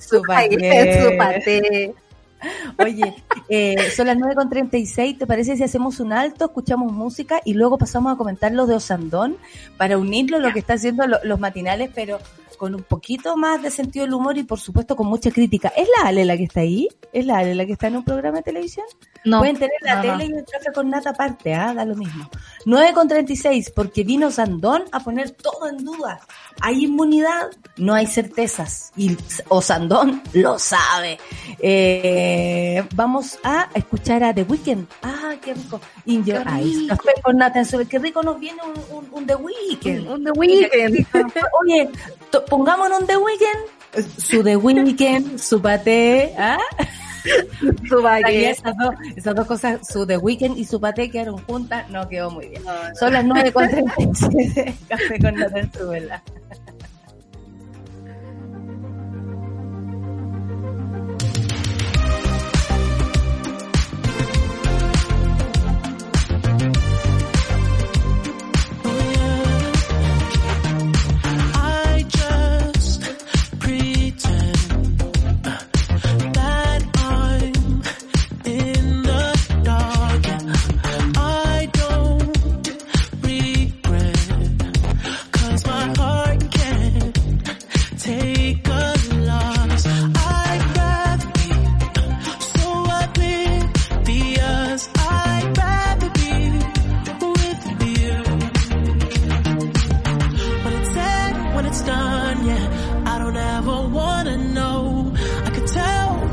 Su 0.00 0.22
baguette, 0.22 1.02
su 1.02 1.16
paté. 1.16 1.94
Oye, 2.78 3.14
eh, 3.48 3.90
son 3.94 4.06
las 4.06 4.16
9.36, 4.16 5.18
¿te 5.18 5.26
parece 5.26 5.56
si 5.56 5.62
hacemos 5.62 6.00
un 6.00 6.12
alto, 6.12 6.46
escuchamos 6.46 6.92
música 6.92 7.40
y 7.44 7.54
luego 7.54 7.78
pasamos 7.78 8.12
a 8.12 8.16
comentar 8.16 8.52
lo 8.52 8.66
de 8.66 8.74
Osandón 8.76 9.36
para 9.76 9.98
unirlo 9.98 10.38
a 10.38 10.40
lo 10.40 10.52
que 10.52 10.60
está 10.60 10.74
haciendo 10.74 11.06
lo- 11.06 11.18
los 11.24 11.38
matinales, 11.40 11.90
pero 11.94 12.18
con 12.58 12.74
un 12.74 12.82
poquito 12.82 13.38
más 13.38 13.62
de 13.62 13.70
sentido 13.70 14.04
del 14.04 14.12
humor 14.12 14.36
y 14.36 14.42
por 14.42 14.60
supuesto 14.60 14.94
con 14.94 15.06
mucha 15.06 15.30
crítica. 15.30 15.72
¿Es 15.74 15.88
la 15.98 16.08
Ale 16.08 16.26
la 16.26 16.36
que 16.36 16.44
está 16.44 16.60
ahí? 16.60 16.88
¿Es 17.10 17.24
la 17.24 17.38
Ale 17.38 17.54
la 17.54 17.64
que 17.64 17.72
está 17.72 17.86
en 17.86 17.96
un 17.96 18.04
programa 18.04 18.36
de 18.38 18.42
televisión? 18.42 18.84
No. 19.24 19.38
Pueden 19.38 19.56
tener 19.56 19.70
la 19.80 19.94
no, 19.96 20.02
tele 20.02 20.24
y 20.26 20.38
el 20.38 20.44
café 20.44 20.70
con 20.74 20.90
nata 20.90 21.10
aparte, 21.10 21.54
¿ah? 21.54 21.72
Da 21.72 21.86
lo 21.86 21.94
mismo. 21.96 22.28
9 22.66 22.92
con 22.92 23.08
36, 23.08 23.72
porque 23.74 24.04
vino 24.04 24.30
Sandón 24.30 24.82
a 24.92 25.00
poner 25.00 25.30
todo 25.30 25.68
en 25.70 25.78
duda. 25.82 26.20
Hay 26.60 26.84
inmunidad, 26.84 27.48
no 27.78 27.94
hay 27.94 28.06
certezas. 28.06 28.92
Y, 28.94 29.16
o 29.48 29.62
Sandón 29.62 30.22
lo 30.34 30.58
sabe. 30.58 31.18
Eh, 31.60 32.29
vamos 32.94 33.38
a 33.44 33.68
escuchar 33.74 34.22
a 34.24 34.34
The 34.34 34.42
Weeknd. 34.42 34.86
Ah, 35.02 35.34
qué 35.42 35.54
rico. 35.54 35.80
In 36.06 36.24
Your 36.24 36.42
Qué 36.44 36.50
Eyes. 36.54 36.88
con 37.22 37.64
su- 37.64 37.88
Qué 37.88 37.98
rico 37.98 38.22
nos 38.22 38.38
viene 38.40 38.60
un, 38.62 38.96
un, 38.98 39.08
un 39.12 39.26
The 39.26 39.36
Weeknd. 39.36 40.08
Un 40.08 40.24
The 40.24 40.30
Weeknd. 40.32 41.06
Oye, 41.62 41.88
pongámonos 42.48 43.00
un 43.00 43.06
The 43.06 43.16
Weeknd. 43.16 44.10
Su 44.18 44.42
The 44.42 44.56
Weeknd, 44.56 45.38
su 45.38 45.60
paté, 45.60 46.34
¿ah? 46.38 46.58
Su 47.88 48.00
baguette. 48.00 48.50
esas, 48.52 48.74
dos, 48.78 48.94
esas 49.14 49.34
dos 49.34 49.46
cosas, 49.46 49.86
su 49.86 50.06
The 50.06 50.16
Weeknd 50.16 50.56
y 50.56 50.64
su 50.64 50.80
paté 50.80 51.10
quedaron 51.10 51.36
juntas, 51.44 51.88
no 51.90 52.08
quedó 52.08 52.30
muy 52.30 52.48
bien. 52.48 52.62
Son 52.98 53.12
las 53.12 53.24
9 53.24 53.52
con 53.52 53.68
37, 53.68 54.74
café 54.88 55.18
con 55.20 55.34
nata 55.34 55.60
en 55.60 55.70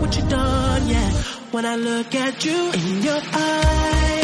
what 0.07 0.15
you've 0.17 0.29
done, 0.29 0.87
yeah. 0.87 1.11
When 1.51 1.65
I 1.65 1.75
look 1.75 2.15
at 2.15 2.45
you 2.45 2.71
in 2.71 3.03
your 3.03 3.21
eyes, 3.33 4.16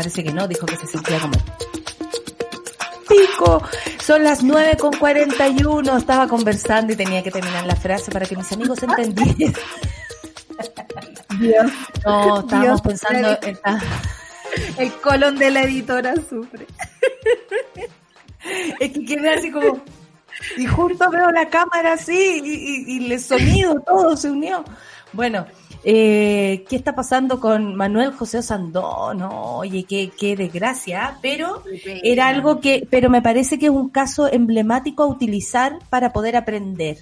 Parece 0.00 0.24
que 0.24 0.32
no, 0.32 0.48
dijo 0.48 0.64
que 0.64 0.78
se 0.78 0.86
sentía 0.86 1.20
como 1.20 1.34
pico. 3.06 3.62
Son 4.02 4.24
las 4.24 4.42
9 4.42 4.78
con 4.78 4.94
41. 4.94 5.94
Estaba 5.94 6.26
conversando 6.26 6.94
y 6.94 6.96
tenía 6.96 7.22
que 7.22 7.30
terminar 7.30 7.66
la 7.66 7.76
frase 7.76 8.10
para 8.10 8.24
que 8.24 8.34
mis 8.34 8.50
amigos 8.50 8.82
entendieran. 8.82 9.52
Dios. 11.38 11.70
No, 12.06 12.40
estábamos 12.40 12.62
Dios, 12.62 12.80
pensando, 12.80 13.38
El 14.78 14.90
colon 15.02 15.36
de 15.36 15.50
la 15.50 15.64
editora 15.64 16.14
sufre. 16.16 16.66
Es 18.80 18.92
que 18.92 19.04
quedé 19.04 19.34
así 19.34 19.50
como. 19.50 19.82
Y 20.56 20.64
justo 20.64 21.10
veo 21.10 21.30
la 21.30 21.46
cámara 21.50 21.92
así 21.92 22.40
y, 22.42 22.96
y, 22.96 23.12
el 23.12 23.20
sonido, 23.20 23.78
todo 23.86 24.16
se 24.16 24.30
unió. 24.30 24.64
Bueno, 25.12 25.44
eh, 25.84 26.64
¿qué 26.68 26.76
está 26.76 26.94
pasando 26.94 27.40
con 27.40 27.74
Manuel 27.74 28.12
José 28.12 28.42
Sandón? 28.42 29.22
oye, 29.22 29.84
qué, 29.84 30.10
qué 30.18 30.36
desgracia, 30.36 31.18
pero 31.22 31.62
era 32.02 32.28
algo 32.28 32.60
que, 32.60 32.86
pero 32.90 33.10
me 33.10 33.22
parece 33.22 33.58
que 33.58 33.66
es 33.66 33.72
un 33.72 33.88
caso 33.88 34.30
emblemático 34.32 35.02
a 35.02 35.06
utilizar 35.06 35.78
para 35.88 36.12
poder 36.12 36.36
aprender. 36.36 36.98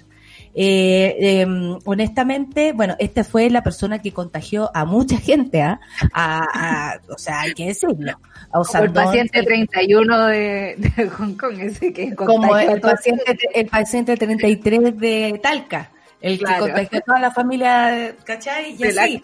Eh, 0.55 1.15
eh, 1.19 1.47
honestamente, 1.85 2.73
bueno, 2.73 2.95
esta 2.99 3.23
fue 3.23 3.49
la 3.49 3.63
persona 3.63 3.99
que 3.99 4.11
contagió 4.11 4.71
a 4.73 4.85
mucha 4.85 5.17
gente, 5.19 5.61
¿ah? 5.61 5.79
a, 6.13 6.99
o 7.09 7.17
sea, 7.17 7.41
hay 7.41 7.53
que 7.53 7.67
decirlo. 7.67 8.19
A 8.51 8.79
el 8.81 8.91
paciente 8.91 9.43
31 9.43 10.25
de, 10.27 10.75
de, 10.77 11.09
Hong 11.09 11.35
Kong, 11.35 11.59
ese 11.59 11.93
que 11.93 12.15
Como 12.15 12.57
el 12.57 12.81
paciente, 12.81 13.37
el 13.53 13.67
paciente 13.67 14.17
33 14.17 14.97
de 14.97 15.39
Talca, 15.41 15.91
el 16.21 16.39
que 16.39 16.45
contagió 16.59 16.97
a 16.99 17.01
toda 17.01 17.19
la 17.19 17.31
familia, 17.31 18.15
¿cachai? 18.23 18.75
Y 18.77 18.83
así. 18.83 19.23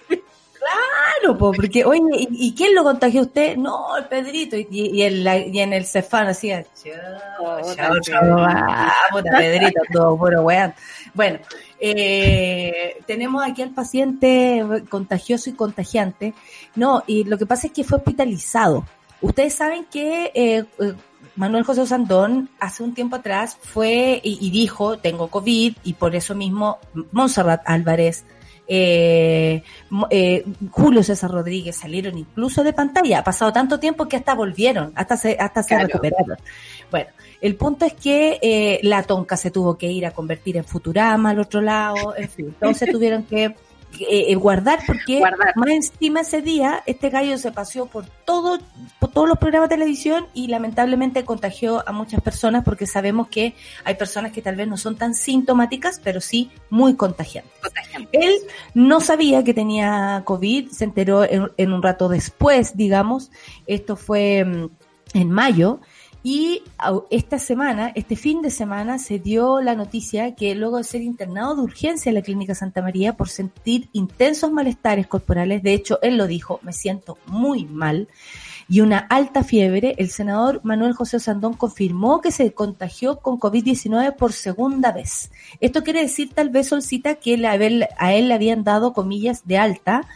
Claro, 0.66 1.38
porque, 1.38 1.86
oye, 1.86 2.02
¿y, 2.32 2.56
quién 2.56 2.74
lo 2.74 2.84
contagió 2.84 3.22
usted? 3.22 3.56
No, 3.56 3.98
el 3.98 4.06
Pedrito. 4.06 4.56
Y, 4.58 4.68
y, 4.72 5.04
y 5.04 5.60
en 5.60 5.74
el 5.74 5.86
Cefán 5.86 6.28
hacía, 6.28 6.66
chao, 6.84 7.62
chao, 7.76 8.00
chao, 8.02 9.24
Pedrito, 9.24 9.82
todo 9.92 10.18
puro 10.18 10.42
weón. 10.42 10.74
Bueno, 11.14 11.40
eh, 11.80 12.98
tenemos 13.06 13.44
aquí 13.46 13.62
al 13.62 13.72
paciente 13.72 14.64
contagioso 14.90 15.50
y 15.50 15.54
contagiante. 15.54 16.34
No, 16.76 17.04
y 17.06 17.26
lo 17.26 17.38
que 17.38 17.46
pasa 17.46 17.68
es 17.68 17.74
que 17.74 17.84
fue 17.84 18.00
hospitalizado. 18.00 18.86
Ustedes 19.22 19.54
saben 19.54 19.86
que 19.86 20.32
eh, 20.34 20.66
eh, 20.80 20.94
Manuel 21.36 21.64
José 21.64 21.86
Sandón 21.86 22.50
hace 22.60 22.84
un 22.84 22.94
tiempo 22.94 23.18
atrás 23.18 23.58
fue 23.62 24.22
y, 24.24 24.50
dijo, 24.52 24.98
tengo 24.98 25.28
COVID, 25.28 25.76
y 25.84 25.94
por 25.94 26.16
eso 26.16 26.36
mismo 26.36 26.80
Montserrat 27.12 27.62
Álvarez, 27.66 28.26
eh, 28.68 29.62
eh, 30.10 30.46
Julio 30.72 31.04
César 31.04 31.30
Rodríguez 31.30 31.76
salieron 31.76 32.18
incluso 32.18 32.64
de 32.64 32.74
pantalla. 32.74 33.20
Ha 33.20 33.24
pasado 33.24 33.52
tanto 33.54 33.80
tiempo 33.80 34.08
que 34.08 34.18
hasta 34.18 34.34
volvieron, 34.34 34.92
hasta 34.96 35.18
se, 35.18 35.38
hasta 35.40 35.62
se 35.62 35.78
recuperaron. 35.78 36.38
Bueno, 36.90 37.10
el 37.42 37.56
punto 37.56 37.86
es 37.86 37.94
que 37.94 38.40
eh, 38.42 38.80
la 38.84 39.04
tonca 39.04 39.38
se 39.38 39.52
tuvo 39.52 39.78
que 39.78 39.92
ir 39.92 40.06
a 40.06 40.12
convertir 40.12 40.58
en 40.58 40.64
Futurama 40.64 41.32
al 41.32 41.40
otro 41.40 41.62
lado, 41.62 42.16
en 42.16 42.30
fin, 42.30 42.46
entonces 42.48 42.90
tuvieron 42.92 43.24
que 43.24 43.56
eh, 44.00 44.26
eh, 44.32 44.36
guardar 44.36 44.80
porque 44.86 45.22
más 45.56 45.70
encima 45.70 46.22
ese 46.22 46.42
día 46.42 46.84
este 46.86 47.10
gallo 47.10 47.38
se 47.38 47.52
paseó 47.52 47.86
por 47.86 48.06
todo 48.26 48.60
por 49.00 49.12
todos 49.12 49.30
los 49.30 49.38
programas 49.38 49.70
de 49.70 49.76
televisión 49.76 50.28
y 50.34 50.48
lamentablemente 50.48 51.24
contagió 51.24 51.88
a 51.88 51.94
muchas 51.94 52.22
personas 52.22 52.66
porque 52.66 52.88
sabemos 52.88 53.30
que 53.30 53.56
hay 53.86 53.96
personas 53.96 54.34
que 54.34 54.42
tal 54.42 54.58
vez 54.58 54.68
no 54.68 54.76
son 54.76 54.98
tan 54.98 55.14
sintomáticas 55.14 56.02
pero 56.04 56.20
sí 56.20 56.52
muy 56.70 56.96
contagiantes. 56.96 57.54
Él 58.12 58.34
no 58.74 59.00
sabía 59.00 59.44
que 59.44 59.54
tenía 59.54 60.24
COVID, 60.26 60.72
se 60.72 60.84
enteró 60.84 61.24
en 61.24 61.74
un 61.74 61.82
rato 61.82 62.10
después, 62.10 62.76
digamos, 62.76 63.32
esto 63.66 63.96
fue 63.96 64.44
mm, 64.44 64.70
en 65.14 65.32
mayo 65.32 65.80
y 66.28 66.64
esta 67.12 67.38
semana, 67.38 67.92
este 67.94 68.16
fin 68.16 68.42
de 68.42 68.50
semana, 68.50 68.98
se 68.98 69.20
dio 69.20 69.62
la 69.62 69.76
noticia 69.76 70.34
que 70.34 70.56
luego 70.56 70.78
de 70.78 70.84
ser 70.84 71.04
internado 71.04 71.56
de 71.56 71.62
urgencia 71.62 72.10
en 72.10 72.16
la 72.16 72.24
Clínica 72.24 72.56
Santa 72.56 72.82
María 72.82 73.16
por 73.16 73.30
sentir 73.30 73.90
intensos 73.94 74.52
malestares 74.52 75.06
corporales, 75.06 75.62
de 75.62 75.76
hecho 75.76 76.00
él 76.02 76.18
lo 76.18 76.26
dijo, 76.26 76.60
me 76.64 76.74
siento 76.74 77.20
muy 77.28 77.66
mal, 77.66 78.08
y 78.68 78.82
una 78.82 78.98
alta 78.98 79.44
fiebre, 79.44 79.94
el 80.00 80.10
senador 80.10 80.62
Manuel 80.64 80.94
José 80.94 81.20
Sandón 81.20 81.54
confirmó 81.54 82.22
que 82.22 82.32
se 82.32 82.52
contagió 82.54 83.20
con 83.20 83.40
COVID-19 83.40 84.16
por 84.16 84.34
segunda 84.34 84.92
vez. 84.92 85.30
Esto 85.60 85.84
quiere 85.84 86.02
decir 86.02 86.34
tal 86.34 86.50
vez, 86.50 86.70
Solcita, 86.70 87.14
que 87.14 87.36
a 87.46 88.14
él 88.16 88.28
le 88.28 88.34
habían 88.34 88.64
dado 88.64 88.94
comillas 88.94 89.46
de 89.46 89.60
alta, 89.60 90.08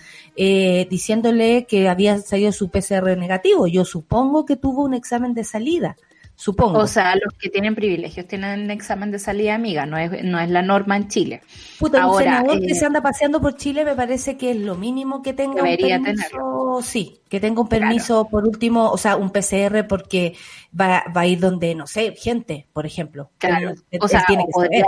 eh, 0.42 0.88
diciéndole 0.90 1.66
que 1.66 1.90
había 1.90 2.18
salido 2.20 2.54
su 2.54 2.70
PCR 2.70 3.18
negativo. 3.18 3.68
Yo 3.68 3.84
supongo 3.84 4.46
que 4.46 4.56
tuvo 4.56 4.86
un 4.86 4.94
examen 4.94 5.34
de 5.34 5.44
salida. 5.44 5.98
Supongo. 6.34 6.80
O 6.80 6.88
sea, 6.88 7.14
los 7.16 7.34
que 7.38 7.50
tienen 7.50 7.76
privilegios 7.76 8.26
tienen 8.26 8.62
un 8.62 8.72
examen 8.72 9.12
de 9.12 9.20
salida 9.20 9.54
amiga, 9.54 9.86
no 9.86 9.98
es, 9.98 10.24
no 10.24 10.40
es 10.40 10.50
la 10.50 10.62
norma 10.62 10.96
en 10.96 11.10
Chile. 11.10 11.42
Puta, 11.78 12.08
un 12.08 12.18
senador 12.18 12.62
que 12.62 12.72
eh, 12.72 12.76
se 12.76 12.86
anda 12.86 13.02
paseando 13.02 13.42
por 13.42 13.58
Chile 13.58 13.84
me 13.84 13.94
parece 13.94 14.38
que 14.38 14.52
es 14.52 14.56
lo 14.58 14.76
mínimo 14.76 15.22
que 15.22 15.34
tenga 15.34 15.62
un 15.62 15.76
permiso, 15.76 16.80
sí, 16.82 17.20
que 17.28 17.42
tenga 17.42 17.60
un 17.60 17.68
permiso 17.68 18.30
por 18.30 18.48
último, 18.48 18.90
o 18.90 18.98
sea, 18.98 19.18
un 19.18 19.32
PCR 19.32 19.86
porque 19.90 20.36
va, 20.80 21.04
va 21.14 21.22
a 21.22 21.28
ir 21.28 21.42
donde, 21.42 21.76
no 21.76 21.86
sé, 21.86 22.16
gente, 22.16 22.66
por 22.72 22.86
ejemplo. 22.86 23.32
Claro, 23.38 23.74
o 24.00 24.08
sea, 24.08 24.24
tiene 24.26 24.46
que 24.46 24.52
podría, 24.54 24.86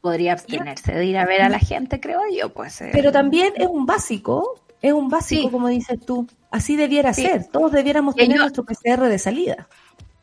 podría 0.00 0.32
abstenerse 0.32 0.92
de 0.92 1.04
ir 1.04 1.18
a 1.18 1.26
ver 1.26 1.42
a 1.42 1.48
la 1.48 1.58
gente, 1.58 2.00
creo 2.00 2.20
yo, 2.34 2.52
pues. 2.52 2.80
Eh. 2.80 2.90
Pero 2.92 3.12
también 3.12 3.52
es 3.56 3.68
un 3.68 3.86
básico, 3.86 4.60
es 4.80 4.92
un 4.92 5.08
básico, 5.08 5.50
como 5.50 5.68
dices 5.68 5.98
tú. 6.04 6.26
Así 6.50 6.76
debiera 6.76 7.12
ser. 7.12 7.46
Todos 7.46 7.72
debiéramos 7.72 8.16
tener 8.16 8.38
nuestro 8.38 8.64
PCR 8.64 9.08
de 9.08 9.18
salida 9.18 9.68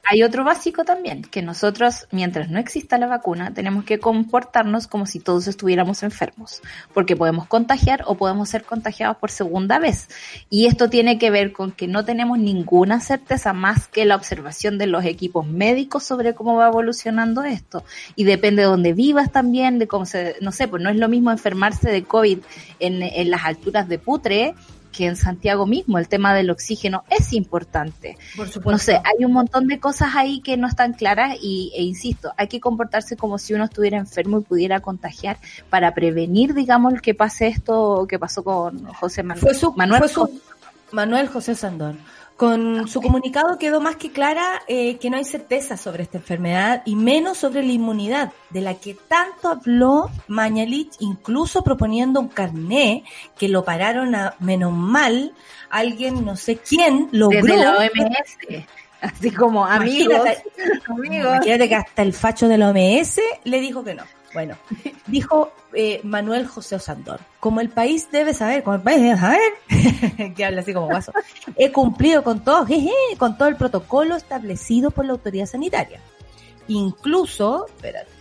hay 0.09 0.23
otro 0.23 0.43
básico 0.43 0.85
también, 0.85 1.21
que 1.23 1.41
nosotros, 1.41 2.07
mientras 2.11 2.49
no 2.49 2.59
exista 2.59 2.97
la 2.97 3.07
vacuna, 3.07 3.53
tenemos 3.53 3.83
que 3.83 3.99
comportarnos 3.99 4.87
como 4.87 5.05
si 5.05 5.19
todos 5.19 5.47
estuviéramos 5.47 6.01
enfermos, 6.01 6.61
porque 6.93 7.17
podemos 7.17 7.47
contagiar 7.47 8.03
o 8.07 8.15
podemos 8.15 8.47
ser 8.47 8.63
contagiados 8.63 9.17
por 9.17 9.31
segunda 9.31 9.79
vez. 9.79 10.07
Y 10.49 10.67
esto 10.67 10.89
tiene 10.89 11.17
que 11.17 11.29
ver 11.29 11.51
con 11.51 11.71
que 11.71 11.87
no 11.87 12.05
tenemos 12.05 12.39
ninguna 12.39 13.01
certeza 13.01 13.51
más 13.51 13.87
que 13.89 14.05
la 14.05 14.15
observación 14.15 14.77
de 14.77 14.87
los 14.87 15.03
equipos 15.03 15.45
médicos 15.45 16.03
sobre 16.03 16.33
cómo 16.33 16.55
va 16.55 16.67
evolucionando 16.67 17.43
esto. 17.43 17.83
Y 18.15 18.23
depende 18.23 18.61
de 18.61 18.69
dónde 18.69 18.93
vivas 18.93 19.31
también, 19.31 19.77
de 19.77 19.87
cómo 19.87 20.05
se, 20.05 20.37
no 20.39 20.53
sé, 20.53 20.67
pues 20.69 20.81
no 20.81 20.89
es 20.89 20.95
lo 20.95 21.09
mismo 21.09 21.31
enfermarse 21.31 21.91
de 21.91 22.03
COVID 22.03 22.39
en, 22.79 23.03
en 23.03 23.29
las 23.29 23.43
alturas 23.43 23.89
de 23.89 23.99
Putre 23.99 24.55
que 24.91 25.05
en 25.05 25.15
Santiago 25.15 25.65
mismo 25.65 25.97
el 25.97 26.07
tema 26.07 26.33
del 26.33 26.49
oxígeno 26.49 27.03
es 27.09 27.33
importante. 27.33 28.17
No 28.65 28.77
sé, 28.77 28.95
hay 29.03 29.25
un 29.25 29.33
montón 29.33 29.67
de 29.67 29.79
cosas 29.79 30.15
ahí 30.15 30.41
que 30.41 30.57
no 30.57 30.67
están 30.67 30.93
claras 30.93 31.37
y, 31.41 31.71
e 31.75 31.83
insisto, 31.83 32.33
hay 32.37 32.47
que 32.47 32.59
comportarse 32.59 33.17
como 33.17 33.37
si 33.37 33.53
uno 33.53 33.65
estuviera 33.65 33.97
enfermo 33.97 34.39
y 34.39 34.41
pudiera 34.43 34.79
contagiar 34.79 35.37
para 35.69 35.93
prevenir, 35.93 36.53
digamos, 36.53 37.01
que 37.01 37.13
pase 37.13 37.47
esto 37.47 38.05
que 38.07 38.19
pasó 38.19 38.43
con 38.43 38.85
José 38.93 39.23
Manuel. 39.23 39.55
Manuel, 39.75 40.03
Manuel 40.91 41.27
José 41.27 41.55
Sandón. 41.55 41.99
Con 42.37 42.87
su 42.87 43.01
comunicado 43.01 43.57
quedó 43.57 43.81
más 43.81 43.95
que 43.95 44.11
clara 44.11 44.61
eh, 44.67 44.97
que 44.97 45.09
no 45.09 45.17
hay 45.17 45.25
certeza 45.25 45.75
sobre 45.75 46.03
esta 46.03 46.19
enfermedad 46.19 46.83
y 46.85 46.95
menos 46.95 47.39
sobre 47.39 47.63
la 47.63 47.71
inmunidad, 47.71 48.31
de 48.51 48.61
la 48.61 48.75
que 48.75 48.93
tanto 48.93 49.49
habló 49.49 50.11
Mañalich, 50.27 50.93
incluso 50.99 51.63
proponiendo 51.63 52.19
un 52.19 52.27
carné 52.27 53.03
que 53.39 53.49
lo 53.49 53.65
pararon 53.65 54.13
a 54.13 54.35
menos 54.39 54.71
mal, 54.71 55.33
alguien 55.71 56.23
no 56.23 56.35
sé 56.35 56.57
quién 56.57 57.09
logró. 57.11 57.41
Desde 57.41 57.57
la 57.57 57.77
OMS. 57.77 58.65
Así 59.01 59.31
como 59.31 59.65
amigos, 59.65 60.21
amigos. 60.87 61.35
Imagínate 61.37 61.69
que 61.69 61.75
hasta 61.75 62.01
el 62.03 62.13
facho 62.13 62.47
de 62.47 62.59
la 62.59 62.69
OMS 62.69 63.19
le 63.45 63.59
dijo 63.59 63.83
que 63.83 63.95
no. 63.95 64.03
Bueno, 64.33 64.55
dijo 65.07 65.51
eh, 65.73 66.01
Manuel 66.03 66.47
José 66.47 66.75
Osandor, 66.75 67.19
como 67.39 67.61
el 67.61 67.69
país 67.69 68.09
debe 68.11 68.33
saber, 68.33 68.63
como 68.63 68.75
el 68.75 68.81
país 68.81 69.01
debe 69.01 69.17
saber, 69.17 70.33
que 70.35 70.45
habla 70.45 70.61
así 70.61 70.73
como 70.73 70.87
guaso, 70.87 71.13
he 71.55 71.71
cumplido 71.71 72.23
con 72.23 72.43
todo, 72.43 72.65
jeje, 72.65 72.91
con 73.17 73.37
todo 73.37 73.47
el 73.47 73.55
protocolo 73.55 74.15
establecido 74.15 74.91
por 74.91 75.05
la 75.05 75.13
autoridad 75.13 75.45
sanitaria. 75.45 76.01
Incluso, 76.67 77.67
espérate, 77.67 78.11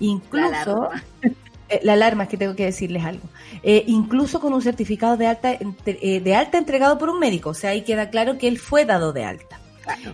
incluso, 0.00 0.88
eh, 1.68 1.80
la 1.82 1.92
alarma, 1.92 2.24
es 2.24 2.28
que 2.30 2.38
tengo 2.38 2.56
que 2.56 2.64
decirles 2.64 3.04
algo, 3.04 3.28
eh, 3.62 3.84
incluso 3.86 4.40
con 4.40 4.54
un 4.54 4.62
certificado 4.62 5.18
de 5.18 5.26
alta, 5.26 5.58
de 5.84 6.34
alta 6.34 6.56
entregado 6.56 6.98
por 6.98 7.10
un 7.10 7.18
médico, 7.18 7.50
o 7.50 7.54
sea, 7.54 7.70
ahí 7.70 7.82
queda 7.82 8.08
claro 8.08 8.38
que 8.38 8.48
él 8.48 8.58
fue 8.58 8.86
dado 8.86 9.12
de 9.12 9.24
alta. 9.24 9.60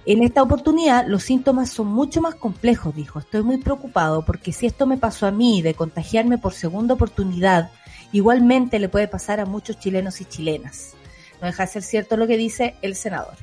En 0.06 0.22
esta 0.22 0.42
oportunidad 0.42 1.06
los 1.06 1.22
síntomas 1.22 1.70
son 1.70 1.88
mucho 1.88 2.20
más 2.20 2.34
complejos, 2.34 2.94
dijo. 2.94 3.18
Estoy 3.18 3.42
muy 3.42 3.58
preocupado 3.58 4.24
porque 4.24 4.52
si 4.52 4.66
esto 4.66 4.86
me 4.86 4.98
pasó 4.98 5.26
a 5.26 5.30
mí 5.30 5.62
de 5.62 5.74
contagiarme 5.74 6.38
por 6.38 6.52
segunda 6.52 6.94
oportunidad, 6.94 7.70
igualmente 8.12 8.78
le 8.78 8.88
puede 8.88 9.08
pasar 9.08 9.40
a 9.40 9.46
muchos 9.46 9.78
chilenos 9.78 10.20
y 10.20 10.24
chilenas. 10.24 10.94
No 11.40 11.46
deja 11.46 11.64
de 11.64 11.72
ser 11.72 11.82
cierto 11.82 12.16
lo 12.16 12.26
que 12.26 12.36
dice 12.36 12.76
el 12.82 12.94
senador. 12.94 13.34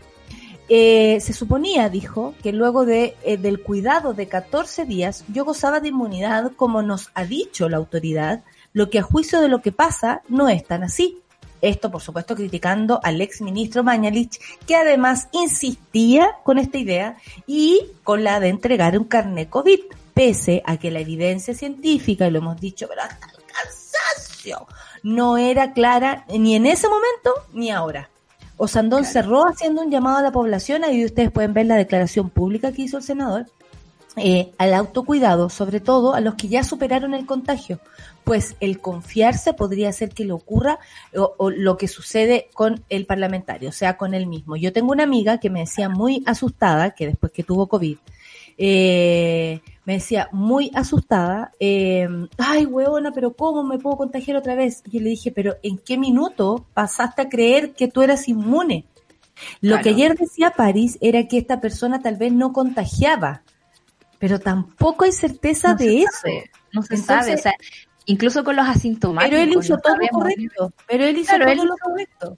Eh, 0.71 1.19
se 1.21 1.33
suponía, 1.33 1.89
dijo, 1.89 2.35
que 2.43 2.53
luego 2.53 2.85
de, 2.85 3.15
eh, 3.23 3.37
del 3.37 3.63
cuidado 3.63 4.13
de 4.13 4.27
14 4.27 4.85
días 4.85 5.25
yo 5.27 5.43
gozaba 5.43 5.79
de 5.79 5.87
inmunidad 5.87 6.51
como 6.55 6.83
nos 6.83 7.09
ha 7.15 7.25
dicho 7.25 7.67
la 7.69 7.77
autoridad, 7.77 8.43
lo 8.71 8.91
que 8.91 8.99
a 8.99 9.03
juicio 9.03 9.41
de 9.41 9.49
lo 9.49 9.63
que 9.63 9.71
pasa 9.71 10.21
no 10.29 10.47
es 10.47 10.63
tan 10.63 10.83
así. 10.83 11.17
Esto, 11.61 11.91
por 11.91 12.01
supuesto, 12.01 12.35
criticando 12.35 12.99
al 13.03 13.19
ex 13.21 13.41
ministro 13.41 13.83
Mañalich, 13.83 14.39
que 14.65 14.75
además 14.75 15.27
insistía 15.31 16.37
con 16.43 16.57
esta 16.57 16.77
idea 16.77 17.17
y 17.47 17.81
con 18.03 18.23
la 18.23 18.39
de 18.39 18.49
entregar 18.49 18.97
un 18.97 19.05
carnet 19.05 19.49
COVID, 19.49 19.79
pese 20.13 20.61
a 20.65 20.77
que 20.77 20.91
la 20.91 20.99
evidencia 20.99 21.53
científica, 21.53 22.27
y 22.27 22.31
lo 22.31 22.39
hemos 22.39 22.59
dicho, 22.59 22.87
pero 22.87 23.01
hasta 23.01 23.27
el 23.27 23.43
cansancio, 23.45 24.67
no 25.03 25.37
era 25.37 25.73
clara 25.73 26.25
ni 26.29 26.55
en 26.55 26.65
ese 26.65 26.87
momento 26.87 27.33
ni 27.53 27.71
ahora. 27.71 28.09
Osandón 28.57 29.03
Claro. 29.03 29.13
cerró 29.13 29.47
haciendo 29.47 29.81
un 29.81 29.91
llamado 29.91 30.17
a 30.17 30.21
la 30.21 30.31
población, 30.31 30.83
ahí 30.83 31.05
ustedes 31.05 31.31
pueden 31.31 31.53
ver 31.53 31.65
la 31.65 31.75
declaración 31.75 32.29
pública 32.29 32.73
que 32.73 32.81
hizo 32.81 32.97
el 32.97 33.03
senador, 33.03 33.45
eh, 34.17 34.51
al 34.57 34.73
autocuidado, 34.73 35.49
sobre 35.49 35.79
todo 35.79 36.13
a 36.13 36.19
los 36.19 36.35
que 36.35 36.49
ya 36.49 36.63
superaron 36.63 37.13
el 37.13 37.25
contagio, 37.25 37.79
pues 38.29 38.55
el 38.59 38.79
confiarse 38.79 39.55
podría 39.55 39.89
hacer 39.89 40.09
que 40.09 40.23
le 40.23 40.33
ocurra 40.33 40.77
o, 41.15 41.33
o 41.39 41.49
lo 41.49 41.77
que 41.77 41.87
sucede 41.87 42.47
con 42.53 42.83
el 42.89 43.07
parlamentario, 43.07 43.69
o 43.69 43.71
sea, 43.71 43.97
con 43.97 44.13
él 44.13 44.27
mismo. 44.27 44.55
Yo 44.55 44.71
tengo 44.71 44.91
una 44.91 45.01
amiga 45.03 45.39
que 45.39 45.49
me 45.49 45.61
decía 45.61 45.89
muy 45.89 46.21
asustada, 46.27 46.91
que 46.91 47.07
después 47.07 47.31
que 47.31 47.41
tuvo 47.43 47.65
COVID, 47.67 47.97
eh, 48.59 49.61
me 49.85 49.93
decía 49.93 50.29
muy 50.31 50.69
asustada, 50.75 51.53
eh, 51.59 52.07
ay, 52.37 52.65
huevona, 52.67 53.11
pero 53.11 53.33
¿cómo 53.33 53.63
me 53.63 53.79
puedo 53.79 53.97
contagiar 53.97 54.37
otra 54.37 54.53
vez? 54.53 54.83
Y 54.85 54.97
yo 54.97 54.99
le 55.03 55.09
dije, 55.09 55.31
pero 55.31 55.55
¿en 55.63 55.79
qué 55.79 55.97
minuto 55.97 56.67
pasaste 56.75 57.23
a 57.23 57.29
creer 57.29 57.73
que 57.73 57.87
tú 57.87 58.03
eras 58.03 58.27
inmune? 58.27 58.85
Lo 59.61 59.69
Claro. 59.71 59.83
que 59.83 59.89
ayer 59.89 60.15
decía 60.15 60.51
París 60.51 60.99
era 61.01 61.27
que 61.27 61.39
esta 61.39 61.59
persona 61.61 61.99
tal 62.01 62.17
vez 62.17 62.31
no 62.31 62.53
contagiaba, 62.53 63.41
pero 64.19 64.39
tampoco 64.39 65.05
hay 65.05 65.13
certeza 65.13 65.69
No 65.69 65.77
de 65.77 66.01
eso. 66.03 66.11
sabe, 66.21 66.51
No 66.71 66.83
se 66.83 66.93
Entonces- 66.93 67.05
sabe, 67.05 67.33
o 67.33 67.37
sea, 67.39 67.53
incluso 68.05 68.43
con 68.43 68.55
los 68.55 68.67
asintomáticos. 68.67 69.29
Pero 69.39 69.43
él 69.43 69.57
hizo 69.57 69.77
todo 69.77 69.93
sabemos. 69.93 70.11
correcto, 70.11 70.73
pero 70.87 71.03
él 71.05 71.17
hizo 71.17 71.35
Claro, 71.35 71.45
todo 71.45 71.63
él 71.63 71.67
lo 71.67 71.77
correcto. 71.77 72.35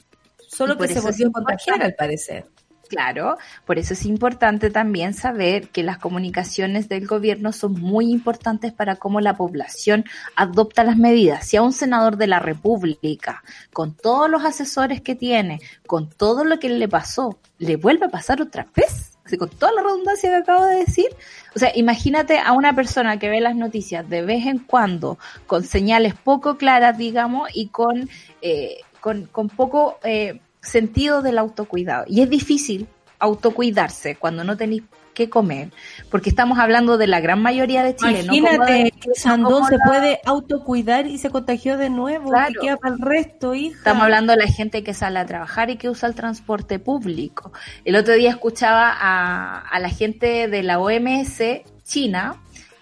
Solo 0.47 0.77
que 0.77 0.87
se 0.87 0.99
volvió 0.99 1.27
a 1.27 1.31
contagiar 1.31 1.81
al 1.81 1.95
parecer. 1.95 2.45
Claro, 2.91 3.37
por 3.65 3.79
eso 3.79 3.93
es 3.93 4.05
importante 4.05 4.69
también 4.69 5.13
saber 5.13 5.69
que 5.69 5.81
las 5.81 5.97
comunicaciones 5.97 6.89
del 6.89 7.07
gobierno 7.07 7.53
son 7.53 7.79
muy 7.79 8.11
importantes 8.11 8.73
para 8.73 8.97
cómo 8.97 9.21
la 9.21 9.37
población 9.37 10.03
adopta 10.35 10.83
las 10.83 10.97
medidas. 10.97 11.47
Si 11.47 11.55
a 11.55 11.61
un 11.61 11.71
senador 11.71 12.17
de 12.17 12.27
la 12.27 12.39
República, 12.39 13.43
con 13.71 13.95
todos 13.95 14.29
los 14.29 14.43
asesores 14.43 15.01
que 15.01 15.15
tiene, 15.15 15.61
con 15.87 16.09
todo 16.09 16.43
lo 16.43 16.59
que 16.59 16.67
le 16.67 16.89
pasó, 16.89 17.39
le 17.59 17.77
vuelve 17.77 18.07
a 18.07 18.09
pasar 18.09 18.41
otra 18.41 18.67
vez, 18.75 19.10
con 19.37 19.49
toda 19.49 19.71
la 19.71 19.83
redundancia 19.83 20.29
que 20.29 20.35
acabo 20.35 20.65
de 20.65 20.77
decir, 20.77 21.07
o 21.55 21.59
sea, 21.59 21.71
imagínate 21.75 22.39
a 22.39 22.53
una 22.53 22.75
persona 22.75 23.19
que 23.19 23.29
ve 23.29 23.41
las 23.41 23.55
noticias 23.55 24.07
de 24.09 24.21
vez 24.21 24.45
en 24.45 24.59
cuando, 24.59 25.17
con 25.47 25.63
señales 25.63 26.13
poco 26.15 26.57
claras, 26.57 26.97
digamos, 26.97 27.49
y 27.53 27.67
con, 27.67 28.09
eh, 28.41 28.77
con, 28.99 29.25
con 29.25 29.49
poco 29.49 29.99
eh, 30.03 30.39
sentido 30.61 31.21
del 31.21 31.37
autocuidado. 31.37 32.05
Y 32.07 32.21
es 32.21 32.29
difícil 32.29 32.87
autocuidarse 33.19 34.15
cuando 34.15 34.43
no 34.43 34.57
tenéis 34.57 34.83
que 35.13 35.29
comer, 35.29 35.71
porque 36.09 36.29
estamos 36.29 36.57
hablando 36.59 36.97
de 36.97 37.07
la 37.07 37.19
gran 37.19 37.41
mayoría 37.41 37.83
de 37.83 37.95
Chile. 37.95 38.23
no 38.23 38.33
Imagínate 38.33 38.71
de- 38.73 38.91
que 38.91 39.13
Sandón 39.15 39.65
se 39.65 39.77
la- 39.77 39.85
puede 39.85 40.19
autocuidar 40.25 41.07
y 41.07 41.17
se 41.17 41.29
contagió 41.29 41.77
de 41.77 41.89
nuevo. 41.89 42.29
Claro. 42.29 42.53
¿Qué 42.59 42.67
queda 42.67 42.77
para 42.77 42.95
el 42.95 43.01
resto, 43.01 43.53
hija? 43.53 43.77
Estamos 43.77 44.03
hablando 44.03 44.31
de 44.33 44.39
la 44.39 44.47
gente 44.47 44.83
que 44.83 44.93
sale 44.93 45.19
a 45.19 45.25
trabajar 45.25 45.69
y 45.69 45.77
que 45.77 45.89
usa 45.89 46.07
el 46.09 46.15
transporte 46.15 46.79
público. 46.79 47.51
El 47.85 47.95
otro 47.95 48.13
día 48.13 48.29
escuchaba 48.29 48.91
a, 48.99 49.59
a 49.59 49.79
la 49.79 49.89
gente 49.89 50.47
de 50.47 50.63
la 50.63 50.79
OMS 50.79 51.63
China 51.83 52.35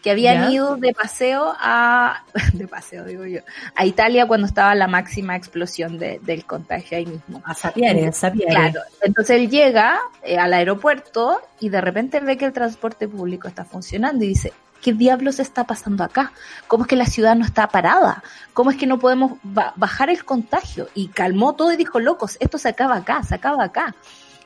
que 0.03 0.11
habían 0.11 0.45
¿Ya? 0.45 0.51
ido 0.51 0.75
de 0.77 0.93
paseo 0.93 1.53
a, 1.59 2.23
de 2.53 2.67
paseo 2.67 3.03
digo 3.05 3.25
yo, 3.25 3.39
a 3.75 3.85
Italia 3.85 4.25
cuando 4.27 4.47
estaba 4.47 4.73
la 4.75 4.87
máxima 4.87 5.35
explosión 5.35 5.97
de- 5.99 6.19
del 6.23 6.45
contagio 6.45 6.97
ahí 6.97 7.05
mismo. 7.05 7.41
A 7.45 7.53
Sapiare, 7.53 8.07
a 8.07 8.11
Sapiare. 8.11 8.51
Claro, 8.53 8.81
entonces 9.01 9.35
él 9.37 9.49
llega 9.49 9.99
eh, 10.23 10.37
al 10.37 10.53
aeropuerto 10.53 11.41
y 11.59 11.69
de 11.69 11.81
repente 11.81 12.19
ve 12.19 12.37
que 12.37 12.45
el 12.45 12.53
transporte 12.53 13.07
público 13.07 13.47
está 13.47 13.65
funcionando 13.65 14.23
y 14.23 14.29
dice, 14.29 14.53
¿qué 14.81 14.93
diablos 14.93 15.39
está 15.39 15.65
pasando 15.65 16.05
acá? 16.05 16.31
¿Cómo 16.67 16.83
es 16.85 16.87
que 16.87 16.95
la 16.95 17.05
ciudad 17.05 17.35
no 17.35 17.43
está 17.45 17.67
parada? 17.67 18.23
¿Cómo 18.53 18.71
es 18.71 18.77
que 18.77 18.87
no 18.87 18.99
podemos 18.99 19.33
ba- 19.43 19.73
bajar 19.75 20.09
el 20.09 20.23
contagio? 20.23 20.87
Y 20.95 21.09
calmó 21.09 21.55
todo 21.55 21.73
y 21.73 21.77
dijo, 21.77 21.99
locos, 21.99 22.37
esto 22.39 22.57
se 22.57 22.69
acaba 22.69 22.95
acá, 22.95 23.21
se 23.23 23.35
acaba 23.35 23.65
acá. 23.65 23.93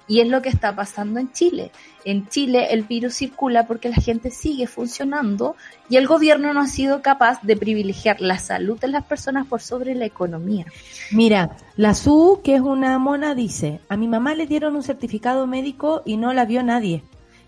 Y 0.08 0.20
es 0.20 0.28
lo 0.28 0.41
que 0.41 0.49
está 0.49 0.76
pasando 0.76 1.20
en 1.20 1.32
Chile. 1.32 1.72
En 2.04 2.28
Chile 2.28 2.68
el 2.72 2.84
virus 2.84 3.16
circula 3.16 3.66
porque 3.68 3.88
la 3.89 3.95
gente 3.95 4.32
sigue 4.32 4.68
funcionando 4.68 5.56
y 5.89 5.95
el 5.95 6.08
gobierno 6.08 6.54
no 6.54 6.60
ha 6.60 6.68
sido 6.68 7.01
capaz 7.01 7.41
de 7.41 7.56
privilegiar 7.56 8.20
la 8.20 8.38
salud 8.38 8.78
de 8.80 8.89
las 8.89 9.06
personas 9.06 9.47
por 9.47 9.62
sobre 9.62 9.95
la 9.95 10.06
economía. 10.06 10.66
Mira, 11.12 11.56
la 11.78 11.93
Su, 11.93 12.41
que 12.43 12.56
es 12.56 12.62
una 12.62 12.99
mona, 12.99 13.34
dice, 13.34 13.80
a 13.88 13.95
mi 13.95 14.08
mamá 14.08 14.36
le 14.36 14.45
dieron 14.45 14.76
un 14.76 14.84
certificado 14.84 15.47
médico 15.47 16.01
y 16.06 16.18
no 16.18 16.34
la 16.34 16.45
vio 16.45 16.64
nadie. 16.64 17.04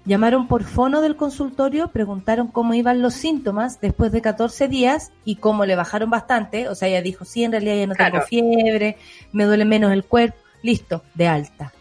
Llamaron 0.06 0.48
por 0.48 0.64
fono 0.64 1.02
del 1.02 1.16
consultorio, 1.16 1.88
preguntaron 1.88 2.48
cómo 2.48 2.76
iban 2.76 3.02
los 3.02 3.16
síntomas 3.16 3.82
después 3.82 4.12
de 4.12 4.22
14 4.22 4.68
días 4.68 5.12
y 5.26 5.38
cómo 5.38 5.66
le 5.66 5.76
bajaron 5.76 6.12
bastante. 6.12 6.70
O 6.70 6.76
sea, 6.76 6.88
ella 6.88 7.02
dijo, 7.02 7.26
sí, 7.26 7.44
en 7.44 7.52
realidad 7.54 7.76
ya 7.76 7.88
no 7.88 7.96
tengo 7.96 8.10
Claro. 8.12 8.26
fiebre, 8.28 8.98
me 9.32 9.46
duele 9.46 9.66
menos 9.66 9.92
el 9.92 10.04
cuerpo. 10.06 10.38
Listo, 10.62 11.02
de 11.16 11.28
alta. 11.28 11.74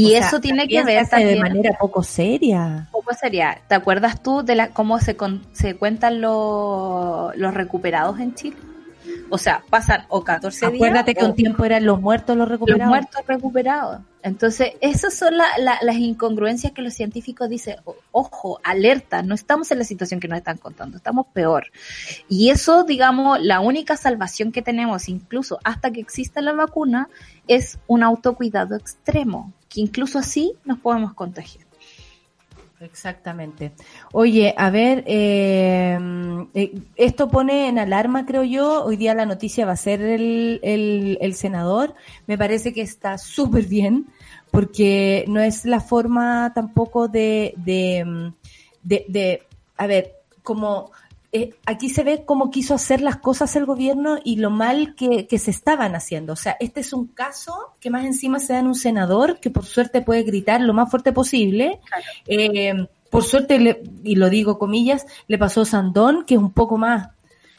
Y 0.00 0.06
O 0.06 0.08
sea, 0.10 0.18
eso 0.28 0.40
tiene 0.40 0.68
que 0.68 0.76
también 0.76 0.86
ver 0.86 0.98
hace 0.98 1.16
de 1.16 1.22
también 1.22 1.38
manera 1.42 1.76
poco 1.78 2.02
seria. 2.02 2.88
poco 2.92 3.12
sería. 3.14 3.58
¿Te 3.68 3.74
acuerdas 3.74 4.22
tú 4.22 4.42
de 4.44 4.54
la, 4.54 4.68
cómo 4.68 5.00
se, 5.00 5.16
con- 5.16 5.42
se 5.52 5.74
cuentan 5.76 6.20
lo- 6.20 7.32
los 7.34 7.52
recuperados 7.54 8.20
en 8.20 8.34
Chile? 8.34 8.56
O 9.30 9.38
sea, 9.38 9.62
pasan 9.70 10.04
o 10.08 10.22
14 10.22 10.66
días 10.66 10.74
Acuérdate 10.74 11.14
que 11.14 11.24
un 11.24 11.34
tiempo 11.34 11.64
eran 11.64 11.84
los 11.84 12.00
muertos 12.00 12.36
los 12.36 12.48
los 12.48 12.52
recuperados. 12.60 12.88
muertos 12.88 13.22
recuperados. 13.26 14.00
Entonces, 14.28 14.72
esas 14.80 15.14
son 15.14 15.36
la- 15.36 15.58
la- 15.58 15.78
las 15.82 15.96
incongruencias 15.96 16.72
que 16.72 16.82
los 16.82 16.94
científicos 16.94 17.48
dicen, 17.48 17.76
"O- 17.84 17.96
ojo, 18.12 18.60
alerta, 18.62 19.22
no 19.22 19.34
estamos 19.34 19.70
en 19.70 19.78
la 19.78 19.84
situación 19.84 20.20
que 20.20 20.28
nos 20.28 20.38
están 20.38 20.58
contando, 20.58 20.96
estamos 20.98 21.26
peor. 21.32 21.66
Y 22.28 22.50
eso, 22.50 22.84
digamos, 22.84 23.40
la 23.42 23.60
única 23.60 23.96
salvación 23.96 24.52
que 24.52 24.62
tenemos, 24.62 25.08
incluso 25.08 25.58
hasta 25.64 25.90
que 25.90 26.00
exista 26.00 26.40
la 26.40 26.52
vacuna, 26.52 27.08
es 27.46 27.78
un 27.86 28.02
autocuidado 28.02 28.76
extremo, 28.76 29.52
que 29.68 29.80
incluso 29.80 30.18
así 30.18 30.52
nos 30.64 30.78
podemos 30.78 31.14
contagiar. 31.14 31.67
Exactamente. 32.80 33.72
Oye, 34.12 34.54
a 34.56 34.70
ver, 34.70 35.02
eh, 35.06 35.98
eh, 36.54 36.80
esto 36.94 37.28
pone 37.28 37.68
en 37.68 37.78
alarma, 37.78 38.24
creo 38.24 38.44
yo. 38.44 38.84
Hoy 38.84 38.96
día 38.96 39.14
la 39.14 39.26
noticia 39.26 39.66
va 39.66 39.72
a 39.72 39.76
ser 39.76 40.00
el, 40.00 40.60
el, 40.62 41.18
el 41.20 41.34
senador. 41.34 41.94
Me 42.26 42.38
parece 42.38 42.72
que 42.72 42.82
está 42.82 43.18
súper 43.18 43.66
bien, 43.66 44.06
porque 44.52 45.24
no 45.26 45.40
es 45.40 45.64
la 45.64 45.80
forma 45.80 46.52
tampoco 46.54 47.08
de, 47.08 47.54
de, 47.56 48.32
de, 48.82 49.04
de 49.08 49.42
a 49.76 49.86
ver, 49.86 50.14
como 50.44 50.92
eh, 51.32 51.50
aquí 51.66 51.90
se 51.90 52.04
ve 52.04 52.22
cómo 52.24 52.50
quiso 52.50 52.74
hacer 52.74 53.00
las 53.02 53.18
cosas 53.18 53.54
el 53.56 53.66
gobierno 53.66 54.18
y 54.24 54.36
lo 54.36 54.50
mal 54.50 54.94
que, 54.94 55.26
que 55.26 55.38
se 55.38 55.50
estaban 55.50 55.94
haciendo. 55.94 56.32
O 56.32 56.36
sea, 56.36 56.56
este 56.60 56.80
es 56.80 56.92
un 56.92 57.06
caso 57.08 57.74
que 57.80 57.90
más 57.90 58.04
encima 58.06 58.38
se 58.38 58.54
da 58.54 58.60
en 58.60 58.66
un 58.66 58.74
senador 58.74 59.38
que 59.38 59.50
por 59.50 59.64
suerte 59.66 60.00
puede 60.00 60.22
gritar 60.22 60.60
lo 60.62 60.72
más 60.72 60.90
fuerte 60.90 61.12
posible. 61.12 61.80
Eh, 62.26 62.86
por 63.10 63.24
suerte, 63.24 63.58
le- 63.58 63.82
y 64.04 64.16
lo 64.16 64.30
digo 64.30 64.58
comillas, 64.58 65.06
le 65.26 65.38
pasó 65.38 65.62
a 65.62 65.66
Sandón, 65.66 66.24
que 66.26 66.34
es 66.34 66.40
un 66.40 66.52
poco 66.52 66.76
más 66.78 67.10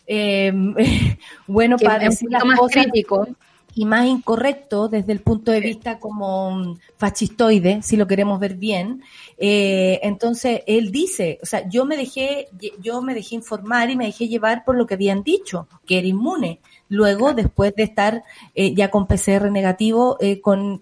eh, 0.07 0.51
bueno 1.47 1.77
Que 1.77 1.85
para 1.85 1.99
decir 2.09 2.29
las 2.31 2.45
más 2.45 2.59
cosas 2.59 2.83
crítico. 2.83 3.27
Y 3.75 3.85
más 3.85 4.07
incorrecto 4.07 4.89
desde 4.89 5.11
el 5.11 5.21
punto 5.21 5.51
de 5.51 5.61
vista 5.61 5.99
como 5.99 6.51
mm, 6.51 6.79
fascistoide, 6.97 7.81
si 7.81 7.97
lo 7.97 8.07
queremos 8.07 8.39
ver 8.39 8.55
bien. 8.55 9.01
Eh, 9.37 9.99
entonces, 10.03 10.61
él 10.67 10.91
dice, 10.91 11.39
o 11.41 11.45
sea, 11.45 11.67
yo 11.69 11.85
me 11.85 11.95
dejé, 11.95 12.47
yo 12.81 13.01
me 13.01 13.13
dejé 13.13 13.35
informar 13.35 13.89
y 13.89 13.95
me 13.95 14.05
dejé 14.05 14.27
llevar 14.27 14.63
por 14.65 14.75
lo 14.75 14.85
que 14.85 14.95
habían 14.95 15.23
dicho, 15.23 15.67
que 15.85 15.99
era 15.99 16.07
inmune. 16.07 16.59
Luego, 16.89 17.33
después 17.33 17.75
de 17.75 17.83
estar 17.83 18.23
eh, 18.55 18.73
ya 18.73 18.89
con 18.89 19.07
PCR 19.07 19.51
negativo, 19.51 20.17
eh, 20.19 20.41
con 20.41 20.81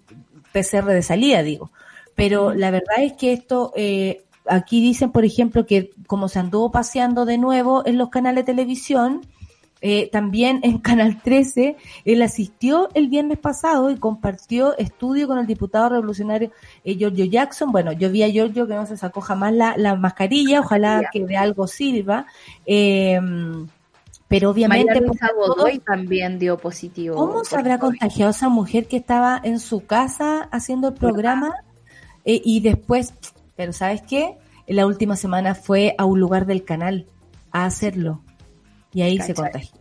PCR 0.52 0.86
de 0.86 1.02
salida, 1.02 1.42
digo. 1.42 1.70
Pero 2.14 2.52
la 2.54 2.70
verdad 2.70 2.96
es 2.98 3.12
que 3.12 3.32
esto, 3.32 3.72
eh, 3.76 4.24
aquí 4.46 4.80
dicen, 4.80 5.12
por 5.12 5.24
ejemplo, 5.24 5.66
que 5.66 5.90
como 6.06 6.28
se 6.28 6.40
anduvo 6.40 6.72
paseando 6.72 7.24
de 7.26 7.38
nuevo 7.38 7.86
en 7.86 7.98
los 7.98 8.08
canales 8.08 8.44
de 8.44 8.52
televisión, 8.52 9.20
eh, 9.80 10.08
también 10.10 10.60
en 10.62 10.78
Canal 10.88 11.22
13, 11.22 11.76
él 12.04 12.22
asistió 12.22 12.88
el 12.94 13.08
viernes 13.08 13.38
pasado 13.38 13.90
y 13.90 13.96
compartió 13.96 14.76
estudio 14.78 15.26
con 15.26 15.38
el 15.38 15.46
diputado 15.46 15.90
revolucionario 15.90 16.50
eh, 16.84 16.96
Giorgio 16.96 17.24
Jackson. 17.24 17.72
Bueno, 17.72 17.92
yo 17.92 18.10
vi 18.10 18.22
a 18.22 18.28
Giorgio 18.28 18.66
que 18.66 18.74
no 18.74 18.86
se 18.86 18.96
sacó 18.96 19.20
jamás 19.20 19.52
la, 19.52 19.76
la 19.76 19.94
mascarilla, 19.94 20.60
ojalá 20.60 21.08
que 21.12 21.24
de 21.24 21.36
algo 21.36 21.66
sirva. 21.66 22.26
Eh, 22.66 23.20
pero 24.28 24.50
obviamente, 24.50 25.00
Godoy 25.00 25.78
también 25.78 26.38
dio 26.38 26.58
positivo. 26.58 27.16
¿cómo 27.16 27.44
se 27.44 27.56
habrá 27.56 27.78
COVID. 27.78 27.98
contagiado 27.98 28.30
esa 28.30 28.50
mujer 28.50 28.86
que 28.86 28.98
estaba 28.98 29.40
en 29.42 29.58
su 29.58 29.86
casa 29.86 30.48
haciendo 30.52 30.88
el 30.88 30.94
programa 30.94 31.54
eh, 32.26 32.40
y 32.44 32.60
después, 32.60 33.14
pero 33.56 33.72
¿sabes 33.72 34.02
qué? 34.02 34.36
En 34.66 34.76
la 34.76 34.86
última 34.86 35.16
semana 35.16 35.54
fue 35.54 35.94
a 35.96 36.04
un 36.04 36.20
lugar 36.20 36.44
del 36.44 36.62
canal 36.62 37.06
a 37.52 37.64
hacerlo 37.64 38.20
y 38.92 39.02
ahí 39.02 39.18
se 39.18 39.34
Cachai. 39.34 39.34
contagió. 39.52 39.78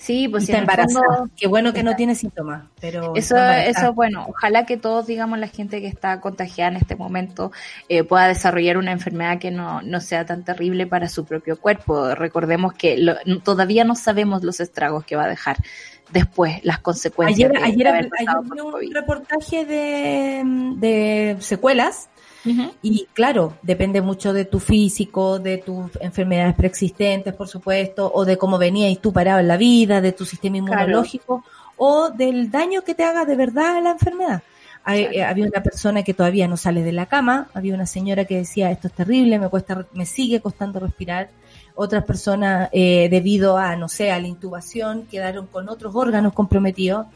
Sí, 0.00 0.28
pues 0.28 0.44
Y 0.44 0.46
sí, 0.46 0.52
está 0.52 0.60
embarazada. 0.60 1.04
fondo- 1.16 1.30
Qué 1.36 1.48
bueno 1.48 1.72
que 1.72 1.82
no 1.82 1.96
tiene 1.96 2.14
síntomas, 2.14 2.66
pero 2.80 3.16
Eso, 3.16 3.36
eso, 3.36 3.92
bueno, 3.94 4.26
ojalá 4.28 4.64
que 4.64 4.76
todos, 4.76 5.08
digamos, 5.08 5.40
la 5.40 5.48
gente 5.48 5.80
que 5.80 5.88
está 5.88 6.20
contagiada 6.20 6.70
en 6.70 6.76
este 6.76 6.94
momento 6.94 7.50
eh, 7.88 8.04
pueda 8.04 8.28
desarrollar 8.28 8.76
una 8.78 8.92
enfermedad 8.92 9.40
que 9.40 9.50
no, 9.50 9.82
no 9.82 10.00
sea 10.00 10.24
tan 10.24 10.44
terrible 10.44 10.86
para 10.86 11.08
su 11.08 11.24
propio 11.24 11.58
cuerpo. 11.58 12.14
Recordemos 12.14 12.74
que 12.74 12.96
lo- 12.96 13.16
todavía 13.42 13.82
no 13.82 13.96
sabemos 13.96 14.44
los 14.44 14.60
estragos 14.60 15.04
que 15.04 15.16
va 15.16 15.24
a 15.24 15.28
dejar 15.28 15.56
después, 16.12 16.60
las 16.64 16.78
consecuencias. 16.78 17.50
Ayer, 17.50 17.64
ayer, 17.64 17.88
ayer 17.88 18.36
un 18.62 18.94
reportaje 18.94 19.64
de, 19.64 20.42
de 20.76 21.36
secuelas 21.40 22.08
Y 22.82 23.06
claro, 23.12 23.54
depende 23.62 24.00
mucho 24.00 24.32
de 24.32 24.44
tu 24.44 24.60
físico, 24.60 25.38
de 25.38 25.58
tus 25.58 25.90
enfermedades 26.00 26.54
preexistentes, 26.54 27.34
por 27.34 27.48
supuesto, 27.48 28.10
o 28.14 28.24
de 28.24 28.36
cómo 28.38 28.58
venías 28.58 28.98
tú 29.00 29.12
parado 29.12 29.40
en 29.40 29.48
la 29.48 29.56
vida, 29.56 30.00
de 30.00 30.12
tu 30.12 30.24
sistema 30.24 30.56
inmunológico, 30.58 31.44
o 31.76 32.10
del 32.10 32.50
daño 32.50 32.82
que 32.82 32.94
te 32.94 33.04
haga 33.04 33.24
de 33.24 33.36
verdad 33.36 33.82
la 33.82 33.90
enfermedad. 33.90 34.42
Hay- 34.84 35.04
eh, 35.12 35.24
había 35.24 35.44
una 35.46 35.62
persona 35.62 36.02
que 36.02 36.14
todavía 36.14 36.48
no 36.48 36.56
sale 36.56 36.82
de 36.82 36.92
la 36.92 37.06
cama, 37.06 37.48
había 37.52 37.74
una 37.74 37.84
señora 37.86 38.24
que 38.24 38.36
decía 38.38 38.70
esto 38.70 38.88
es 38.88 38.94
terrible, 38.94 39.38
me 39.38 39.48
cuesta, 39.48 39.86
me 39.92 40.06
sigue 40.06 40.40
costando 40.40 40.80
respirar. 40.80 41.28
Otras 41.74 42.04
personas, 42.04 42.70
eh, 42.72 43.08
debido 43.10 43.56
a, 43.58 43.76
no 43.76 43.88
sé, 43.88 44.10
a 44.10 44.18
la 44.20 44.26
intubación, 44.28 45.06
quedaron 45.10 45.46
con 45.46 45.68
otros 45.68 45.94
órganos 45.94 46.32
comprometidos. 46.32 47.06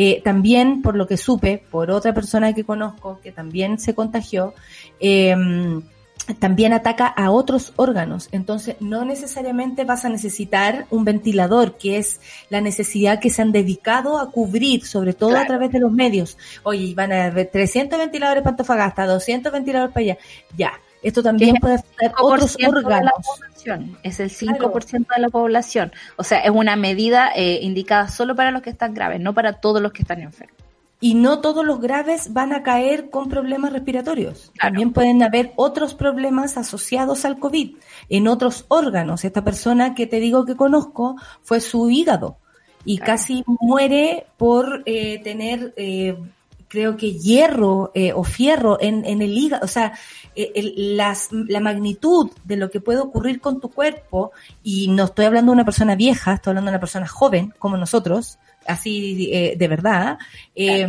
Eh, 0.00 0.22
también, 0.22 0.80
por 0.80 0.94
lo 0.94 1.08
que 1.08 1.16
supe, 1.16 1.60
por 1.72 1.90
otra 1.90 2.14
persona 2.14 2.52
que 2.52 2.62
conozco 2.62 3.18
que 3.20 3.32
también 3.32 3.80
se 3.80 3.96
contagió, 3.96 4.54
eh, 5.00 5.34
también 6.38 6.72
ataca 6.72 7.08
a 7.08 7.32
otros 7.32 7.72
órganos. 7.74 8.28
Entonces, 8.30 8.76
no 8.78 9.04
necesariamente 9.04 9.82
vas 9.82 10.04
a 10.04 10.08
necesitar 10.08 10.86
un 10.90 11.04
ventilador, 11.04 11.78
que 11.78 11.98
es 11.98 12.20
la 12.48 12.60
necesidad 12.60 13.18
que 13.18 13.30
se 13.30 13.42
han 13.42 13.50
dedicado 13.50 14.18
a 14.18 14.30
cubrir, 14.30 14.86
sobre 14.86 15.14
todo 15.14 15.36
a 15.36 15.46
través 15.46 15.72
de 15.72 15.80
los 15.80 15.90
medios. 15.90 16.38
Oye, 16.62 16.94
van 16.94 17.12
a 17.12 17.24
haber 17.24 17.50
300 17.50 17.98
ventiladores 17.98 18.42
para 18.44 18.52
Antofagasta, 18.52 19.04
200 19.04 19.52
ventiladores 19.52 19.92
para 19.92 20.04
allá. 20.04 20.18
Ya, 20.56 20.72
esto 21.02 21.22
también 21.22 21.56
puede 21.56 21.76
afectar 21.76 22.12
5% 22.12 22.16
otros 22.18 22.56
órganos. 22.66 23.12
es 24.02 24.20
el 24.20 24.30
5% 24.30 25.06
de 25.14 25.20
la 25.22 25.28
población. 25.28 25.92
O 26.16 26.24
sea, 26.24 26.40
es 26.40 26.50
una 26.50 26.76
medida 26.76 27.30
eh, 27.34 27.60
indicada 27.62 28.08
solo 28.08 28.34
para 28.34 28.50
los 28.50 28.62
que 28.62 28.70
están 28.70 28.94
graves, 28.94 29.20
no 29.20 29.34
para 29.34 29.54
todos 29.54 29.80
los 29.80 29.92
que 29.92 30.02
están 30.02 30.20
enfermos. 30.20 30.56
Y 31.00 31.14
no 31.14 31.40
todos 31.40 31.64
los 31.64 31.80
graves 31.80 32.32
van 32.32 32.52
a 32.52 32.64
caer 32.64 33.08
con 33.08 33.28
problemas 33.28 33.72
respiratorios. 33.72 34.50
Claro. 34.54 34.72
También 34.72 34.92
pueden 34.92 35.22
haber 35.22 35.52
otros 35.54 35.94
problemas 35.94 36.56
asociados 36.56 37.24
al 37.24 37.38
COVID 37.38 37.76
en 38.08 38.26
otros 38.26 38.64
órganos. 38.66 39.24
Esta 39.24 39.44
persona 39.44 39.94
que 39.94 40.08
te 40.08 40.18
digo 40.18 40.44
que 40.44 40.56
conozco 40.56 41.14
fue 41.42 41.60
su 41.60 41.88
hígado 41.88 42.38
y 42.84 42.96
Claro. 42.96 43.12
casi 43.12 43.44
muere 43.60 44.26
por 44.38 44.82
eh, 44.86 45.20
tener, 45.22 45.72
eh, 45.76 46.16
creo 46.66 46.96
que 46.96 47.12
hierro 47.12 47.92
eh, 47.94 48.12
o 48.12 48.24
fierro 48.24 48.78
en, 48.80 49.04
en 49.04 49.22
el 49.22 49.38
hígado. 49.38 49.64
O 49.64 49.68
sea, 49.68 49.92
el- 50.54 50.96
las, 50.96 51.28
la 51.32 51.60
magnitud 51.60 52.30
de 52.44 52.56
lo 52.56 52.70
que 52.70 52.80
puede 52.80 53.00
ocurrir 53.00 53.40
con 53.40 53.60
tu 53.60 53.70
cuerpo, 53.70 54.32
y 54.62 54.88
no 54.88 55.04
estoy 55.04 55.24
hablando 55.26 55.50
de 55.52 55.56
una 55.56 55.64
persona 55.64 55.94
vieja, 55.96 56.34
estoy 56.34 56.52
hablando 56.52 56.70
de 56.70 56.74
una 56.76 56.80
persona 56.80 57.06
joven 57.08 57.52
como 57.58 57.76
nosotros, 57.76 58.38
así 58.66 59.30
eh, 59.32 59.54
de 59.56 59.68
verdad, 59.68 60.18
eh, 60.54 60.86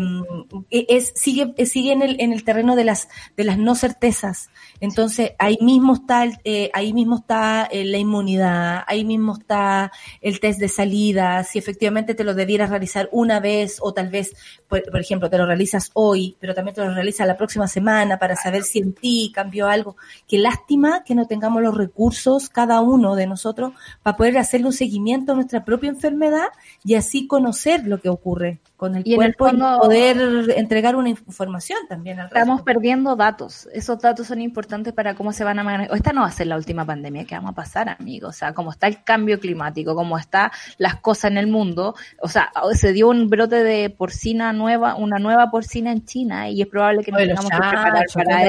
es, 0.70 1.14
sigue, 1.16 1.54
eh, 1.56 1.66
sigue 1.66 1.94
en 1.94 2.02
el, 2.02 2.20
en 2.20 2.34
el 2.34 2.44
terreno 2.44 2.76
de 2.76 2.84
las, 2.84 3.08
de 3.38 3.44
las 3.46 3.58
no 3.58 3.74
certezas. 3.76 4.50
Entonces, 4.82 5.32
ahí 5.40 5.58
mismo 5.62 5.94
está, 5.94 6.24
el- 6.26 6.38
eh, 6.44 6.70
ahí 6.74 6.92
mismo 6.94 7.18
está 7.20 7.70
eh, 7.72 7.86
la 7.86 7.98
inmunidad, 7.98 8.84
ahí 8.88 9.06
mismo 9.06 9.38
está 9.38 9.92
el 10.22 10.40
test 10.42 10.60
de 10.60 10.68
salida, 10.68 11.44
si 11.46 11.58
efectivamente 11.58 12.16
te 12.16 12.24
lo 12.26 12.34
debieras 12.34 12.70
realizar 12.70 13.08
una 13.14 13.40
vez 13.40 13.78
o 13.82 13.94
tal 13.94 14.10
vez, 14.10 14.34
por, 14.70 14.84
por 14.90 15.00
ejemplo, 15.02 15.30
te 15.30 15.38
lo 15.38 15.46
realizas 15.46 15.90
hoy, 15.94 16.38
pero 16.40 16.54
también 16.54 16.76
te 16.76 16.86
lo 16.86 16.94
realizas 16.94 17.28
la 17.28 17.36
próxima 17.36 17.68
semana 17.68 18.18
para 18.20 18.36
saber 18.36 18.64
si 18.64 18.80
en 18.80 18.94
ti 18.94 19.32
cambió 19.34 19.68
algo. 19.68 19.98
Qué 20.28 20.38
lástima 20.38 21.04
que 21.04 21.16
no 21.16 21.26
tengamos 21.28 21.62
los 21.62 21.76
recursos, 21.76 22.50
cada 22.50 22.80
uno 22.80 23.16
de 23.16 23.28
nosotros, 23.28 23.74
para 24.04 24.16
poder 24.16 24.38
hacerle 24.38 24.68
un 24.68 24.74
seguimiento 24.74 25.32
a 25.32 25.36
nuestra 25.36 25.66
propia 25.66 25.90
enfermedad 25.90 26.48
y 26.86 26.96
así 26.96 27.28
conocer 27.28 27.86
lo 27.88 28.00
que 28.00 28.10
ocurre 28.10 28.60
con 28.78 28.96
el 28.96 29.04
Y 29.06 29.16
en 29.16 29.24
el 29.24 29.36
cuerpo 29.36 29.48
fondo- 29.58 29.76
y 29.76 29.80
poder 29.88 30.52
entregar 30.58 30.96
una 30.96 31.10
información 31.10 31.80
también 31.90 32.20
al 32.20 32.28
Estamos 32.28 32.60
resto. 32.60 32.66
perdiendo 32.66 33.16
datos. 33.16 33.68
Esos 33.74 34.00
datos 34.00 34.28
son 34.28 34.40
importantes 34.40 34.94
para 34.94 35.16
cómo 35.16 35.34
se 35.34 35.44
van 35.44 35.60
a 35.60 35.64
manejar. 35.64 35.96
Esta 35.98 36.14
no 36.14 36.22
va 36.22 36.28
a 36.28 36.32
ser 36.32 36.48
la 36.48 36.56
última 36.56 36.86
pandemia 36.86 37.26
que 37.26 37.36
vamos 37.36 37.52
a 37.52 37.56
pasar, 37.56 37.90
amigos. 37.90 38.30
O 38.30 38.38
sea, 38.38 38.54
como 38.54 38.72
está 38.72 38.88
el 38.88 39.04
cambio 39.04 39.40
climático, 39.40 39.96
como 39.96 40.18
está 40.18 40.52
las 40.78 40.96
cosas 41.02 41.32
en 41.32 41.38
el 41.38 41.48
mundo. 41.48 41.96
O 42.22 42.28
sea, 42.30 42.52
se 42.74 42.94
dio 42.94 43.10
un 43.10 43.30
brote 43.30 43.64
de 43.64 43.90
porcina 43.90 44.54
nueva, 44.60 44.96
una 44.96 45.18
nueva 45.18 45.50
porcina 45.50 45.92
en 45.92 46.06
China 46.06 46.50
y 46.50 46.62
es 46.62 46.68
probable 46.68 47.04
que 47.04 47.12
nos 47.12 47.22
tengamos 47.22 47.50
que 47.50 47.58
preparar 47.58 48.06
para 48.14 48.48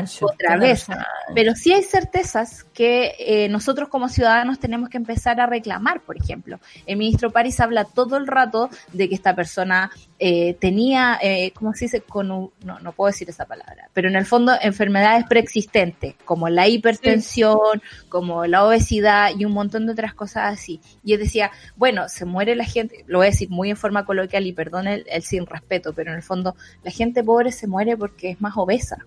eso. 0.00 0.26
otra 0.26 0.56
vez. 0.56 0.86
Pero 1.34 1.54
sí 1.54 1.72
hay 1.72 1.82
certezas 1.82 2.64
que 2.74 3.14
eh, 3.18 3.48
nosotros 3.48 3.88
como 3.88 4.08
ciudadanos 4.08 4.58
tenemos 4.58 4.88
que 4.90 4.96
empezar 4.98 5.40
a 5.40 5.46
reclamar, 5.46 6.00
por 6.02 6.16
ejemplo. 6.16 6.58
El 6.86 6.96
ministro 6.98 7.30
París 7.30 7.60
habla 7.60 7.84
todo 7.84 8.16
el 8.16 8.26
rato 8.26 8.68
de 8.92 9.08
que 9.08 9.14
esta 9.14 9.34
persona 9.34 9.90
eh, 10.18 10.54
tenía, 10.54 11.18
eh, 11.22 11.52
¿cómo 11.54 11.72
se 11.72 11.84
dice? 11.86 12.00
Con 12.02 12.30
un- 12.30 12.50
no, 12.64 12.80
no 12.80 12.92
puedo 12.92 13.10
decir 13.12 13.30
esa 13.30 13.46
palabra, 13.46 13.88
pero 13.92 14.08
en 14.08 14.16
el 14.16 14.26
fondo 14.26 14.52
enfermedades 14.60 15.24
preexistentes, 15.26 16.14
como 16.24 16.48
la 16.48 16.66
hipertensión, 16.68 17.80
como 18.08 18.46
la 18.46 18.64
obesidad 18.66 19.30
y 19.38 19.44
un 19.44 19.52
montón 19.52 19.86
de 19.86 19.92
otras 19.92 20.14
cosas 20.14 20.52
así. 20.52 20.80
Y 21.04 21.12
él 21.14 21.20
decía, 21.20 21.50
bueno, 21.76 22.08
se 22.08 22.24
muere 22.24 22.56
la 22.56 22.64
gente, 22.64 23.04
lo 23.06 23.18
voy 23.18 23.28
a 23.28 23.30
decir 23.30 23.50
muy 23.50 23.70
en 23.70 23.76
forma 23.76 24.04
coloquial 24.04 24.46
y 24.46 24.52
perdón 24.52 24.88
el, 24.88 25.04
el 25.08 25.22
sin 25.22 25.46
respeto, 25.46 25.92
pero 25.92 26.10
en 26.10 26.16
el 26.16 26.22
fondo 26.22 26.56
la 26.82 26.90
gente 26.90 27.22
pobre 27.22 27.52
se 27.52 27.66
muere 27.66 27.96
porque 27.96 28.30
es 28.30 28.40
más 28.40 28.54
obesa. 28.56 28.98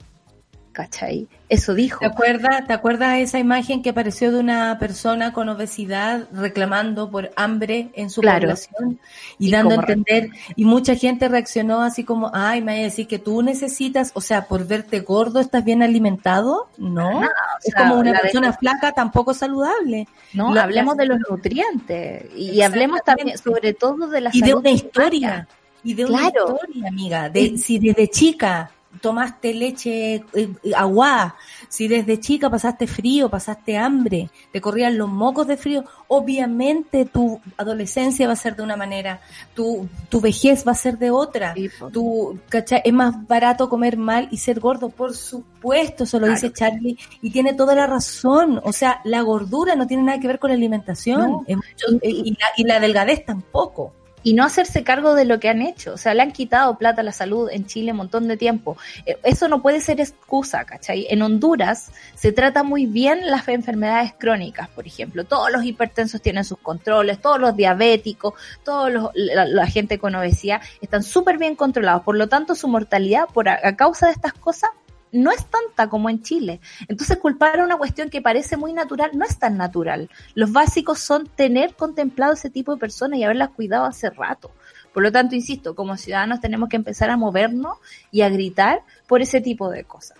¿Cachai? 0.78 1.28
Eso 1.50 1.74
dijo. 1.74 2.02
¿Te 2.02 2.06
acuerdas, 2.06 2.68
¿Te 2.68 2.74
acuerdas 2.74 3.18
esa 3.18 3.40
imagen 3.40 3.82
que 3.82 3.90
apareció 3.90 4.32
de 4.32 4.40
una 4.40 4.78
persona 4.78 5.34
con 5.34 5.50
obesidad 5.50 6.28
reclamando 6.32 7.10
por 7.10 7.32
hambre 7.36 7.90
en 7.96 8.12
su 8.12 8.22
Claro. 8.22 8.42
población 8.42 9.00
y, 9.40 9.48
Y 9.48 9.52
dando 9.52 9.72
a 9.72 9.76
entender? 9.80 10.30
Y 10.56 10.66
mucha 10.66 10.94
gente 10.94 11.30
reaccionó 11.30 11.82
así 11.82 12.04
como, 12.04 12.30
ay, 12.32 12.62
me 12.62 12.74
voy 12.74 12.82
a 12.82 12.84
decir 12.84 13.08
que 13.08 13.18
tú 13.18 13.42
necesitas, 13.42 14.12
o 14.14 14.22
sea, 14.22 14.46
por 14.46 14.68
verte 14.68 15.00
gordo 15.00 15.40
estás 15.40 15.66
bien 15.66 15.82
alimentado. 15.82 16.70
No, 16.78 17.24
es 17.24 17.74
sea, 17.74 17.88
como 17.90 17.96
una 18.02 18.14
persona 18.20 18.52
de- 18.52 18.58
flaca 18.60 18.92
tampoco 18.92 19.34
saludable. 19.34 20.08
No, 20.34 20.54
La- 20.54 20.62
hablemos 20.62 20.96
de 20.96 21.08
los 21.08 21.18
nutrientes 21.28 22.26
y, 22.36 22.52
y 22.52 22.62
hablemos 22.62 23.02
también, 23.04 23.36
sobre 23.40 23.74
todo 23.74 24.08
de 24.10 24.22
la 24.22 24.30
y 24.32 24.42
de 24.42 24.48
salud 24.50 24.60
una 24.60 24.70
historia. 24.70 25.48
Y 25.84 25.96
de 25.96 26.06
una 26.06 26.20
Claro. 26.30 26.56
historia, 26.62 26.88
amiga. 26.90 27.30
De, 27.30 27.58
si 27.58 27.80
desde 27.80 28.08
chica 28.10 28.70
tomaste 29.02 29.54
leche 29.54 30.24
eh, 30.34 30.50
agua, 30.76 31.36
si 31.70 31.88
desde 31.88 32.20
chica 32.20 32.50
pasaste 32.50 32.88
frío, 32.88 33.30
pasaste 33.30 33.78
hambre, 33.78 34.30
te 34.52 34.62
corrían 34.62 34.98
los 34.98 35.10
mocos 35.10 35.48
de 35.48 35.58
frío, 35.58 35.84
obviamente 36.08 37.06
tu 37.06 37.40
adolescencia 37.58 38.28
va 38.28 38.34
a 38.34 38.38
ser 38.38 38.56
de 38.56 38.64
una 38.64 38.76
manera, 38.78 39.20
tu, 39.54 39.88
tu 40.10 40.22
vejez 40.22 40.66
va 40.68 40.72
a 40.72 40.76
ser 40.76 40.98
de 40.98 41.12
otra. 41.12 41.54
Sí. 41.54 41.70
Tu, 41.92 42.40
¿cachai? 42.50 42.82
Es 42.86 42.94
más 42.94 43.28
barato 43.28 43.70
comer 43.70 43.98
mal 43.98 44.28
y 44.32 44.38
ser 44.38 44.60
gordo, 44.60 44.90
por 44.90 45.16
supuesto, 45.16 46.04
eso 46.04 46.20
lo 46.20 46.28
Claro. 46.28 46.42
dice 46.42 46.54
Charlie, 46.54 46.98
y 47.22 47.32
tiene 47.32 47.54
toda 47.54 47.76
la 47.76 47.88
razón. 47.88 48.60
O 48.64 48.72
sea, 48.74 49.02
la 49.04 49.22
gordura 49.22 49.76
no 49.76 49.88
tiene 49.88 50.04
nada 50.04 50.20
que 50.20 50.28
ver 50.28 50.40
con 50.40 50.50
la 50.50 50.56
alimentación, 50.56 51.32
No. 51.32 51.44
Es 51.48 51.56
mucho- 51.58 52.00
y, 52.04 52.32
la, 52.32 52.46
y 52.58 52.64
la 52.64 52.80
delgadez 52.80 53.26
tampoco. 53.26 53.94
Y 54.28 54.34
no 54.34 54.44
hacerse 54.44 54.84
cargo 54.84 55.16
de 55.16 55.24
lo 55.24 55.40
que 55.40 55.48
han 55.48 55.62
hecho. 55.62 55.94
O 55.94 55.98
sea, 55.98 56.14
le 56.14 56.22
han 56.22 56.34
quitado 56.34 56.78
plata 56.78 57.00
a 57.00 57.04
la 57.06 57.14
salud 57.14 57.48
en 57.50 57.66
Chile 57.66 57.92
un 57.92 57.98
montón 58.00 58.28
de 58.28 58.36
tiempo. 58.36 58.76
Eh, 59.06 59.18
Eso 59.24 59.48
no 59.48 59.62
puede 59.62 59.80
ser 59.80 60.02
excusa, 60.02 60.66
¿cachai? 60.66 61.08
En 61.10 61.22
Honduras 61.22 61.92
se 62.14 62.34
trata 62.34 62.62
muy 62.62 62.88
bien 62.88 63.32
las 63.32 63.48
enfermedades 63.48 64.14
crónicas, 64.18 64.68
por 64.68 64.86
ejemplo. 64.86 65.24
Todos 65.24 65.50
los 65.50 65.64
hipertensos 65.64 66.22
tienen 66.22 66.44
sus 66.44 66.58
controles, 66.58 67.22
todos 67.22 67.40
los 67.40 67.56
diabéticos, 67.56 68.34
todos 68.66 68.92
los, 68.92 69.12
la, 69.14 69.46
la 69.46 69.66
gente 69.66 69.98
con 69.98 70.14
obesidad 70.14 70.62
están 70.82 71.04
súper 71.04 71.38
bien 71.38 71.56
controlados. 71.56 72.04
Por 72.04 72.18
lo 72.18 72.28
tanto, 72.28 72.54
su 72.54 72.68
mortalidad 72.68 73.30
por 73.34 73.48
a, 73.48 73.58
a 73.64 73.78
causa 73.78 74.08
de 74.08 74.12
estas 74.12 74.34
cosas 74.34 74.72
no 75.12 75.32
es 75.32 75.46
tanta 75.46 75.90
como 75.90 76.10
en 76.10 76.22
Chile. 76.22 76.60
Entonces 76.88 77.18
culpar 77.18 77.60
a 77.60 77.64
una 77.64 77.78
cuestión 77.78 78.10
que 78.10 78.22
parece 78.22 78.58
muy 78.58 78.74
natural 78.74 79.12
no 79.14 79.26
es 79.26 79.38
tan 79.38 79.58
natural. 79.58 80.10
Los 80.36 80.52
básicos 80.52 81.00
son 81.00 81.28
tener 81.28 81.76
contemplado 81.76 82.34
ese 82.34 82.50
tipo 82.50 82.74
de 82.74 82.80
personas 82.80 83.20
y 83.20 83.24
haberlas 83.24 83.50
cuidado 83.50 83.86
hace 83.86 84.10
rato. 84.10 84.52
Por 84.94 85.04
lo 85.04 85.12
tanto, 85.12 85.36
insisto, 85.36 85.76
como 85.76 85.96
ciudadanos 85.96 86.42
tenemos 86.42 86.70
que 86.70 86.76
empezar 86.76 87.10
a 87.12 87.18
movernos 87.18 87.78
y 88.12 88.22
a 88.22 88.30
gritar 88.30 88.82
por 89.06 89.22
ese 89.22 89.42
tipo 89.42 89.70
de 89.70 89.84
cosas. 89.84 90.18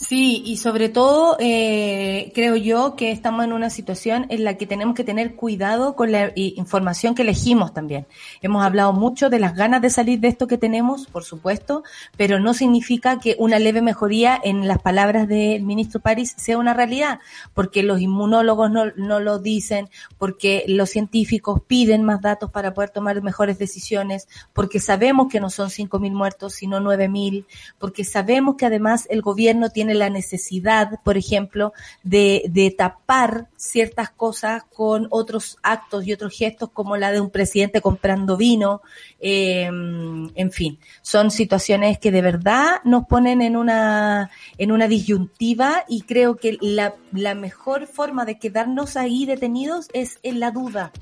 Sí, 0.00 0.44
y 0.46 0.58
sobre 0.58 0.88
todo 0.88 1.36
eh, 1.40 2.30
creo 2.32 2.54
yo 2.54 2.94
que 2.94 3.10
estamos 3.10 3.44
en 3.44 3.52
una 3.52 3.68
situación 3.68 4.26
en 4.28 4.44
la 4.44 4.56
que 4.56 4.64
tenemos 4.64 4.94
que 4.94 5.02
tener 5.02 5.34
cuidado 5.34 5.96
con 5.96 6.12
la 6.12 6.30
información 6.36 7.16
que 7.16 7.22
elegimos 7.22 7.74
también. 7.74 8.06
Hemos 8.40 8.64
hablado 8.64 8.92
mucho 8.92 9.28
de 9.28 9.40
las 9.40 9.56
ganas 9.56 9.82
de 9.82 9.90
salir 9.90 10.20
de 10.20 10.28
esto 10.28 10.46
que 10.46 10.56
tenemos, 10.56 11.08
por 11.08 11.24
supuesto, 11.24 11.82
pero 12.16 12.38
no 12.38 12.54
significa 12.54 13.18
que 13.18 13.34
una 13.40 13.58
leve 13.58 13.82
mejoría 13.82 14.40
en 14.40 14.68
las 14.68 14.80
palabras 14.80 15.26
del 15.26 15.64
ministro 15.64 15.98
París 15.98 16.32
sea 16.36 16.58
una 16.58 16.74
realidad, 16.74 17.18
porque 17.52 17.82
los 17.82 18.00
inmunólogos 18.00 18.70
no, 18.70 18.92
no 18.94 19.18
lo 19.18 19.40
dicen, 19.40 19.88
porque 20.16 20.64
los 20.68 20.90
científicos 20.90 21.60
piden 21.66 22.04
más 22.04 22.20
datos 22.20 22.52
para 22.52 22.72
poder 22.72 22.90
tomar 22.90 23.20
mejores 23.20 23.58
decisiones, 23.58 24.28
porque 24.52 24.78
sabemos 24.78 25.26
que 25.28 25.40
no 25.40 25.50
son 25.50 25.70
5.000 25.70 26.12
muertos, 26.12 26.54
sino 26.54 26.78
9.000, 26.78 27.46
porque 27.80 28.04
sabemos 28.04 28.54
que 28.54 28.64
además 28.66 29.08
el 29.10 29.22
gobierno 29.22 29.70
tiene 29.70 29.87
la 29.94 30.10
necesidad, 30.10 31.00
por 31.04 31.16
ejemplo, 31.16 31.72
de, 32.02 32.44
de 32.48 32.70
tapar 32.70 33.48
ciertas 33.56 34.10
cosas 34.10 34.64
con 34.64 35.08
otros 35.10 35.58
actos 35.62 36.06
y 36.06 36.12
otros 36.12 36.36
gestos 36.36 36.70
como 36.70 36.96
la 36.96 37.12
de 37.12 37.20
un 37.20 37.30
presidente 37.30 37.80
comprando 37.80 38.36
vino, 38.36 38.82
eh, 39.20 39.64
en 39.64 40.52
fin, 40.52 40.78
son 41.02 41.30
situaciones 41.30 41.98
que 41.98 42.10
de 42.10 42.22
verdad 42.22 42.80
nos 42.84 43.06
ponen 43.06 43.42
en 43.42 43.56
una, 43.56 44.30
en 44.56 44.72
una 44.72 44.88
disyuntiva 44.88 45.84
y 45.88 46.02
creo 46.02 46.36
que 46.36 46.58
la, 46.60 46.94
la 47.12 47.34
mejor 47.34 47.86
forma 47.86 48.24
de 48.24 48.38
quedarnos 48.38 48.96
ahí 48.96 49.26
detenidos 49.26 49.88
es 49.92 50.18
en 50.22 50.40
la 50.40 50.50
duda. 50.50 50.92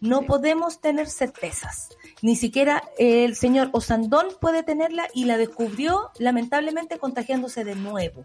No 0.00 0.22
podemos 0.22 0.80
tener 0.80 1.08
certezas. 1.08 1.88
Ni 2.24 2.36
siquiera 2.36 2.82
el 2.96 3.36
señor 3.36 3.68
Osandón 3.72 4.28
puede 4.40 4.62
tenerla 4.62 5.08
y 5.12 5.26
la 5.26 5.36
descubrió 5.36 6.10
lamentablemente 6.18 6.96
contagiándose 6.96 7.64
de 7.64 7.74
nuevo. 7.74 8.24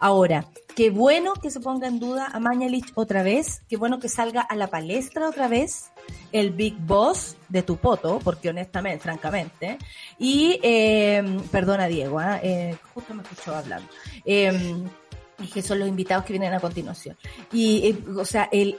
Ahora, 0.00 0.48
qué 0.74 0.90
bueno 0.90 1.32
que 1.34 1.52
se 1.52 1.60
ponga 1.60 1.86
en 1.86 2.00
duda 2.00 2.26
a 2.26 2.40
Mañalich 2.40 2.90
otra 2.96 3.22
vez, 3.22 3.62
qué 3.68 3.76
bueno 3.76 4.00
que 4.00 4.08
salga 4.08 4.40
a 4.40 4.56
la 4.56 4.66
palestra 4.66 5.28
otra 5.28 5.46
vez 5.46 5.92
el 6.32 6.50
Big 6.50 6.74
Boss 6.76 7.36
de 7.48 7.62
tu 7.62 7.76
poto, 7.76 8.18
porque 8.18 8.48
honestamente, 8.48 9.04
francamente, 9.04 9.78
y 10.18 10.58
eh, 10.64 11.22
perdona 11.52 11.86
Diego, 11.86 12.18
¿ah? 12.18 12.40
eh, 12.42 12.76
justo 12.94 13.14
me 13.14 13.22
escuchó 13.22 13.54
hablando. 13.54 13.88
Eh, 14.24 14.74
que 15.52 15.62
son 15.62 15.78
los 15.78 15.88
invitados 15.88 16.24
que 16.24 16.32
vienen 16.32 16.52
a 16.52 16.58
continuación. 16.58 17.16
Y, 17.52 17.90
eh, 17.90 18.04
o 18.16 18.24
sea, 18.24 18.48
el 18.50 18.76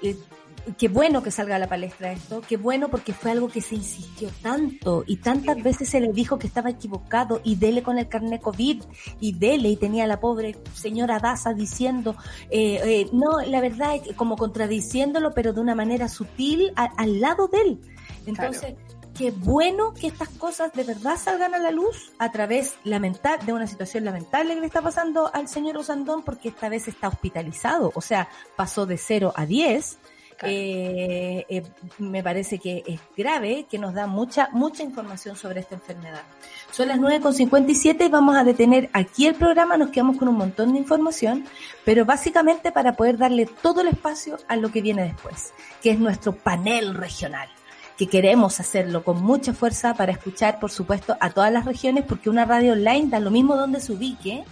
qué 0.77 0.87
bueno 0.87 1.23
que 1.23 1.31
salga 1.31 1.55
a 1.55 1.59
la 1.59 1.67
palestra 1.67 2.11
esto, 2.11 2.41
qué 2.47 2.57
bueno 2.57 2.89
porque 2.89 3.13
fue 3.13 3.31
algo 3.31 3.47
que 3.47 3.61
se 3.61 3.75
insistió 3.75 4.29
tanto 4.41 5.03
y 5.07 5.17
tantas 5.17 5.61
veces 5.61 5.89
se 5.89 5.99
le 5.99 6.11
dijo 6.11 6.37
que 6.37 6.47
estaba 6.47 6.69
equivocado 6.69 7.41
y 7.43 7.55
dele 7.55 7.83
con 7.83 7.97
el 7.97 8.07
carnet 8.07 8.41
COVID 8.41 8.83
y 9.19 9.33
dele 9.33 9.69
y 9.69 9.77
tenía 9.77 10.07
la 10.07 10.19
pobre 10.19 10.57
señora 10.73 11.19
Daza 11.19 11.53
diciendo, 11.53 12.15
eh, 12.49 12.81
eh, 12.83 13.09
no, 13.13 13.39
la 13.41 13.61
verdad 13.61 13.95
es 13.95 14.01
que 14.01 14.15
como 14.15 14.35
contradiciéndolo 14.35 15.31
pero 15.33 15.53
de 15.53 15.61
una 15.61 15.75
manera 15.75 16.09
sutil 16.09 16.71
a, 16.75 16.85
al 16.97 17.21
lado 17.21 17.47
de 17.47 17.61
él. 17.61 17.81
Entonces, 18.25 18.75
qué 19.17 19.31
bueno 19.31 19.93
que 19.93 20.07
estas 20.07 20.29
cosas 20.29 20.73
de 20.73 20.83
verdad 20.83 21.17
salgan 21.17 21.55
a 21.55 21.59
la 21.59 21.71
luz 21.71 22.11
a 22.19 22.31
través 22.31 22.75
lamentable, 22.83 23.45
de 23.45 23.53
una 23.53 23.67
situación 23.67 24.03
lamentable 24.03 24.53
que 24.53 24.59
le 24.59 24.67
está 24.67 24.81
pasando 24.81 25.33
al 25.33 25.47
señor 25.47 25.77
Osandón 25.77 26.23
porque 26.23 26.49
esta 26.49 26.69
vez 26.69 26.87
está 26.87 27.07
hospitalizado, 27.07 27.91
o 27.95 28.01
sea, 28.01 28.29
pasó 28.55 28.85
de 28.85 28.97
0 28.97 29.33
a 29.35 29.45
10 29.45 29.97
eh, 30.43 31.45
eh, 31.49 31.63
me 31.97 32.21
parece 32.23 32.59
que 32.59 32.83
es 32.85 32.99
grave, 33.15 33.65
que 33.69 33.79
nos 33.79 33.93
da 33.93 34.07
mucha, 34.07 34.49
mucha 34.51 34.83
información 34.83 35.35
sobre 35.35 35.61
esta 35.61 35.75
enfermedad. 35.75 36.23
Son 36.71 36.87
las 36.87 36.99
9.57 36.99 38.05
y 38.05 38.09
vamos 38.09 38.37
a 38.37 38.43
detener 38.43 38.89
aquí 38.93 39.27
el 39.27 39.35
programa, 39.35 39.77
nos 39.77 39.89
quedamos 39.89 40.17
con 40.17 40.27
un 40.27 40.35
montón 40.35 40.73
de 40.73 40.79
información, 40.79 41.45
pero 41.85 42.05
básicamente 42.05 42.71
para 42.71 42.93
poder 42.93 43.17
darle 43.17 43.47
todo 43.61 43.81
el 43.81 43.87
espacio 43.87 44.37
a 44.47 44.55
lo 44.55 44.71
que 44.71 44.81
viene 44.81 45.03
después, 45.03 45.53
que 45.81 45.91
es 45.91 45.99
nuestro 45.99 46.33
panel 46.33 46.93
regional 46.93 47.49
que 47.97 48.07
queremos 48.07 48.59
hacerlo 48.59 49.03
con 49.03 49.23
mucha 49.23 49.53
fuerza 49.53 49.95
para 49.95 50.11
escuchar, 50.11 50.59
por 50.59 50.69
supuesto, 50.69 51.17
a 51.19 51.31
todas 51.31 51.51
las 51.51 51.65
regiones, 51.65 52.05
porque 52.05 52.29
una 52.29 52.45
radio 52.45 52.73
online 52.73 53.09
da 53.09 53.19
lo 53.19 53.31
mismo 53.31 53.55
donde 53.55 53.79
se 53.79 53.91
ubique, 53.91 54.43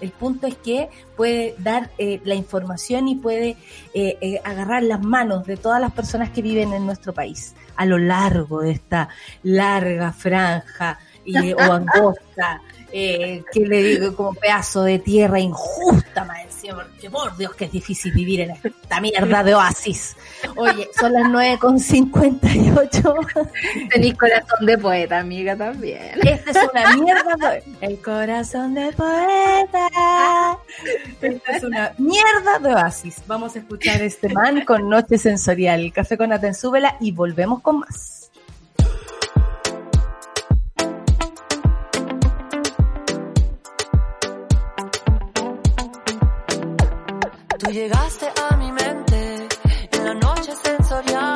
el 0.00 0.10
punto 0.10 0.46
es 0.46 0.56
que 0.56 0.88
puede 1.16 1.54
dar 1.58 1.90
eh, 1.98 2.20
la 2.24 2.34
información 2.34 3.08
y 3.08 3.16
puede 3.16 3.56
eh, 3.94 4.18
eh, 4.20 4.40
agarrar 4.44 4.82
las 4.82 5.02
manos 5.02 5.46
de 5.46 5.56
todas 5.56 5.80
las 5.80 5.92
personas 5.92 6.30
que 6.30 6.42
viven 6.42 6.72
en 6.72 6.86
nuestro 6.86 7.12
país 7.12 7.54
a 7.76 7.86
lo 7.86 7.98
largo 7.98 8.60
de 8.60 8.72
esta 8.72 9.08
larga 9.42 10.12
franja 10.12 10.98
y, 11.24 11.52
o 11.52 11.60
angosta 11.72 12.60
eh, 12.92 13.42
que 13.52 13.60
le 13.60 13.82
digo 13.82 14.14
como 14.14 14.34
pedazo 14.34 14.82
de 14.82 14.98
tierra 14.98 15.40
injusta, 15.40 16.24
más 16.24 16.44
encima, 16.44 16.84
porque 16.84 17.08
por 17.10 17.36
Dios 17.36 17.54
que 17.54 17.66
es 17.66 17.72
difícil 17.72 18.12
vivir 18.12 18.40
en 18.40 18.50
esta 18.50 19.00
mierda 19.00 19.42
de 19.42 19.54
oasis. 19.54 20.16
Oye, 20.56 20.88
son 20.98 21.12
las 21.12 21.24
9.58. 21.24 23.50
Tenís 23.90 24.14
corazón 24.14 24.66
de 24.66 24.78
poeta, 24.78 25.18
amiga, 25.18 25.56
también. 25.56 26.12
Esta 26.22 26.50
es 26.50 26.58
una 26.72 26.96
mierda 26.96 27.36
de... 27.36 27.62
El 27.80 28.00
corazón 28.00 28.74
de 28.74 28.92
poeta. 28.92 30.58
Esta 31.20 31.56
es 31.56 31.64
una 31.64 31.92
mierda 31.98 32.58
de 32.60 32.74
oasis. 32.74 33.16
Vamos 33.26 33.56
a 33.56 33.58
escuchar 33.58 34.00
este 34.02 34.28
man 34.30 34.64
con 34.64 34.88
Noche 34.88 35.18
Sensorial, 35.18 35.92
Café 35.92 36.16
con 36.16 36.32
Atenzúbela 36.32 36.96
y 37.00 37.10
volvemos 37.12 37.60
con 37.60 37.80
más. 37.80 38.15
Tú 47.66 47.72
llegaste 47.72 48.32
a 48.48 48.56
mi 48.58 48.70
mente 48.70 49.48
en 49.90 50.04
la 50.04 50.14
noche 50.14 50.52
sensorial. 50.62 51.35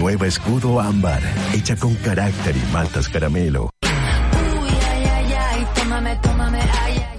Nueva 0.00 0.26
Escudo 0.26 0.80
Ámbar, 0.80 1.20
hecha 1.52 1.76
con 1.76 1.94
carácter 1.96 2.56
y 2.56 2.72
maltas 2.72 3.06
caramelo. 3.06 3.68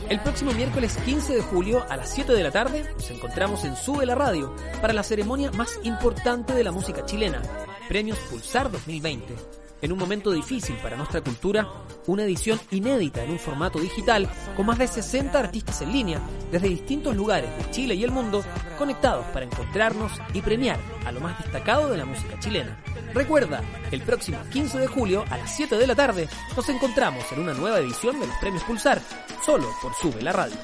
El 0.09 0.19
próximo 0.21 0.51
miércoles 0.53 0.97
15 1.05 1.35
de 1.35 1.41
julio 1.43 1.85
a 1.87 1.95
las 1.95 2.11
7 2.11 2.33
de 2.33 2.41
la 2.41 2.49
tarde 2.49 2.83
nos 2.95 3.11
encontramos 3.11 3.65
en 3.65 3.75
Sube 3.75 4.07
la 4.07 4.15
Radio 4.15 4.55
para 4.81 4.93
la 4.93 5.03
ceremonia 5.03 5.51
más 5.51 5.79
importante 5.83 6.55
de 6.55 6.63
la 6.63 6.71
música 6.71 7.05
chilena, 7.05 7.43
Premios 7.87 8.17
Pulsar 8.31 8.71
2020. 8.71 9.60
En 9.81 9.91
un 9.91 9.97
momento 9.97 10.31
difícil 10.31 10.75
para 10.77 10.95
nuestra 10.95 11.21
cultura, 11.21 11.67
una 12.05 12.23
edición 12.23 12.59
inédita 12.69 13.23
en 13.23 13.31
un 13.31 13.39
formato 13.39 13.79
digital 13.79 14.29
con 14.55 14.67
más 14.67 14.77
de 14.77 14.87
60 14.87 15.39
artistas 15.39 15.81
en 15.81 15.91
línea 15.91 16.21
desde 16.51 16.69
distintos 16.69 17.15
lugares 17.15 17.49
de 17.57 17.71
Chile 17.71 17.95
y 17.95 18.03
el 18.03 18.11
mundo 18.11 18.43
conectados 18.77 19.25
para 19.27 19.45
encontrarnos 19.45 20.11
y 20.33 20.41
premiar 20.41 20.79
a 21.05 21.11
lo 21.11 21.19
más 21.19 21.37
destacado 21.39 21.89
de 21.89 21.97
la 21.97 22.05
música 22.05 22.39
chilena. 22.39 22.77
Recuerda, 23.13 23.61
el 23.91 24.01
próximo 24.01 24.37
15 24.51 24.79
de 24.79 24.87
julio 24.87 25.25
a 25.29 25.37
las 25.37 25.55
7 25.55 25.75
de 25.75 25.87
la 25.87 25.95
tarde 25.95 26.29
nos 26.55 26.69
encontramos 26.69 27.23
en 27.31 27.39
una 27.39 27.53
nueva 27.53 27.79
edición 27.79 28.19
de 28.19 28.27
los 28.27 28.35
Premios 28.37 28.63
Pulsar, 28.63 29.01
solo 29.43 29.67
por 29.81 29.93
Sube 29.95 30.21
la 30.21 30.31
Radio. 30.31 30.57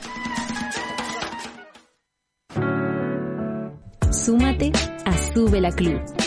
Súmate 4.12 4.72
a 5.06 5.18
Sube 5.34 5.60
la 5.62 5.72
Club. 5.72 6.27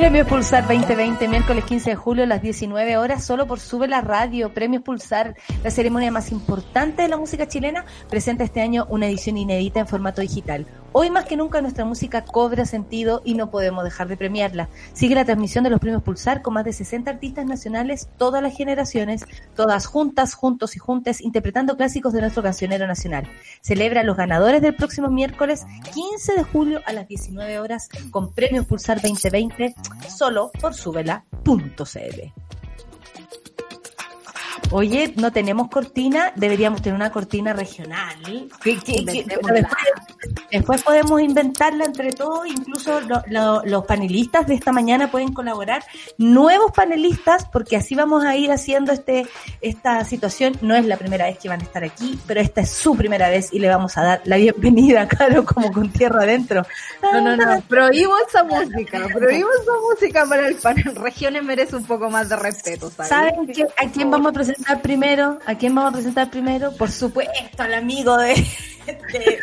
Premios 0.00 0.28
Pulsar 0.28 0.66
2020, 0.66 1.28
miércoles 1.28 1.62
15 1.66 1.90
de 1.90 1.94
julio 1.94 2.24
a 2.24 2.26
las 2.26 2.40
19 2.40 2.96
horas, 2.96 3.22
solo 3.22 3.46
por 3.46 3.60
Sube 3.60 3.86
la 3.86 4.00
Radio. 4.00 4.54
Premios 4.54 4.82
Pulsar, 4.82 5.36
la 5.62 5.70
ceremonia 5.70 6.10
más 6.10 6.32
importante 6.32 7.02
de 7.02 7.08
la 7.08 7.18
música 7.18 7.46
chilena, 7.46 7.84
presenta 8.08 8.42
este 8.42 8.62
año 8.62 8.86
una 8.88 9.06
edición 9.06 9.36
inédita 9.36 9.80
en 9.80 9.86
formato 9.86 10.22
digital. 10.22 10.66
Hoy 10.92 11.08
más 11.08 11.26
que 11.26 11.36
nunca 11.36 11.60
nuestra 11.60 11.84
música 11.84 12.24
cobra 12.24 12.66
sentido 12.66 13.22
y 13.24 13.34
no 13.34 13.50
podemos 13.50 13.84
dejar 13.84 14.08
de 14.08 14.16
premiarla. 14.16 14.68
Sigue 14.92 15.14
la 15.14 15.24
transmisión 15.24 15.62
de 15.62 15.70
los 15.70 15.78
Premios 15.78 16.02
Pulsar 16.02 16.42
con 16.42 16.54
más 16.54 16.64
de 16.64 16.72
60 16.72 17.08
artistas 17.08 17.46
nacionales, 17.46 18.08
todas 18.16 18.42
las 18.42 18.56
generaciones, 18.56 19.24
todas 19.54 19.86
juntas, 19.86 20.34
juntos 20.34 20.74
y 20.74 20.80
juntes, 20.80 21.20
interpretando 21.20 21.76
clásicos 21.76 22.12
de 22.12 22.22
nuestro 22.22 22.42
cancionero 22.42 22.88
nacional. 22.88 23.28
Celebra 23.60 24.00
a 24.00 24.04
los 24.04 24.16
ganadores 24.16 24.62
del 24.62 24.74
próximo 24.74 25.10
miércoles 25.10 25.64
15 25.94 26.32
de 26.32 26.42
julio 26.42 26.80
a 26.86 26.92
las 26.92 27.06
19 27.06 27.60
horas 27.60 27.88
con 28.10 28.32
Premios 28.32 28.66
Pulsar 28.66 29.00
2020 29.00 29.76
solo 30.08 30.50
por 30.60 30.74
subela.cl. 30.74 32.32
Oye, 34.72 35.14
no 35.16 35.32
tenemos 35.32 35.68
cortina, 35.68 36.32
deberíamos 36.36 36.80
tener 36.80 36.94
una 36.94 37.10
cortina 37.10 37.52
regional. 37.52 38.48
Que- 38.62 38.76
después, 39.26 39.64
después 40.50 40.82
podemos 40.82 41.20
inventarla 41.20 41.84
entre 41.84 42.12
todos, 42.12 42.46
incluso 42.46 43.00
lo- 43.02 43.22
lo- 43.28 43.62
los 43.64 43.84
panelistas 43.84 44.46
de 44.46 44.54
esta 44.54 44.72
mañana 44.72 45.10
pueden 45.10 45.32
colaborar. 45.32 45.84
Nuevos 46.18 46.72
panelistas, 46.72 47.46
porque 47.52 47.76
así 47.76 47.94
vamos 47.94 48.24
a 48.24 48.36
ir 48.36 48.50
haciendo 48.52 48.92
este 48.92 49.26
esta 49.60 50.04
situación. 50.04 50.54
No 50.62 50.74
es 50.74 50.86
la 50.86 50.96
primera 50.96 51.26
vez 51.26 51.38
que 51.38 51.48
van 51.48 51.60
a 51.60 51.64
estar 51.64 51.84
aquí, 51.84 52.18
pero 52.26 52.40
esta 52.40 52.60
es 52.62 52.70
su 52.70 52.96
primera 52.96 53.28
vez 53.28 53.52
y 53.52 53.58
le 53.58 53.68
vamos 53.68 53.96
a 53.96 54.02
dar 54.02 54.22
la 54.24 54.36
bienvenida, 54.36 55.06
claro, 55.08 55.44
como 55.44 55.72
con 55.72 55.90
tierra 55.90 56.22
adentro. 56.22 56.66
No, 57.02 57.20
no, 57.20 57.36
no, 57.36 57.60
prohíbo 57.62 58.12
esa 58.28 58.44
música, 58.44 59.06
prohíbo 59.12 59.48
esa 59.62 59.72
música 59.88 60.26
para 60.26 60.48
el 60.48 60.56
panel. 60.56 60.94
Regiones 60.96 61.42
merece 61.42 61.76
un 61.76 61.84
poco 61.84 62.10
más 62.10 62.28
de 62.28 62.36
respeto, 62.36 62.90
¿sabes? 62.90 63.08
¿Saben 63.08 63.34
a 63.78 63.90
quién 63.92 64.10
vamos 64.10 64.30
a 64.30 64.32
presentar 64.32 64.82
primero? 64.82 65.38
¿A 65.46 65.54
quién 65.56 65.74
vamos 65.74 65.90
a 65.90 65.94
presentar 65.94 66.30
primero? 66.30 66.72
Por 66.76 66.90
supuesto, 66.90 67.32
al 67.62 67.74
amigo 67.74 68.16
de, 68.18 68.34
de- 69.12 69.38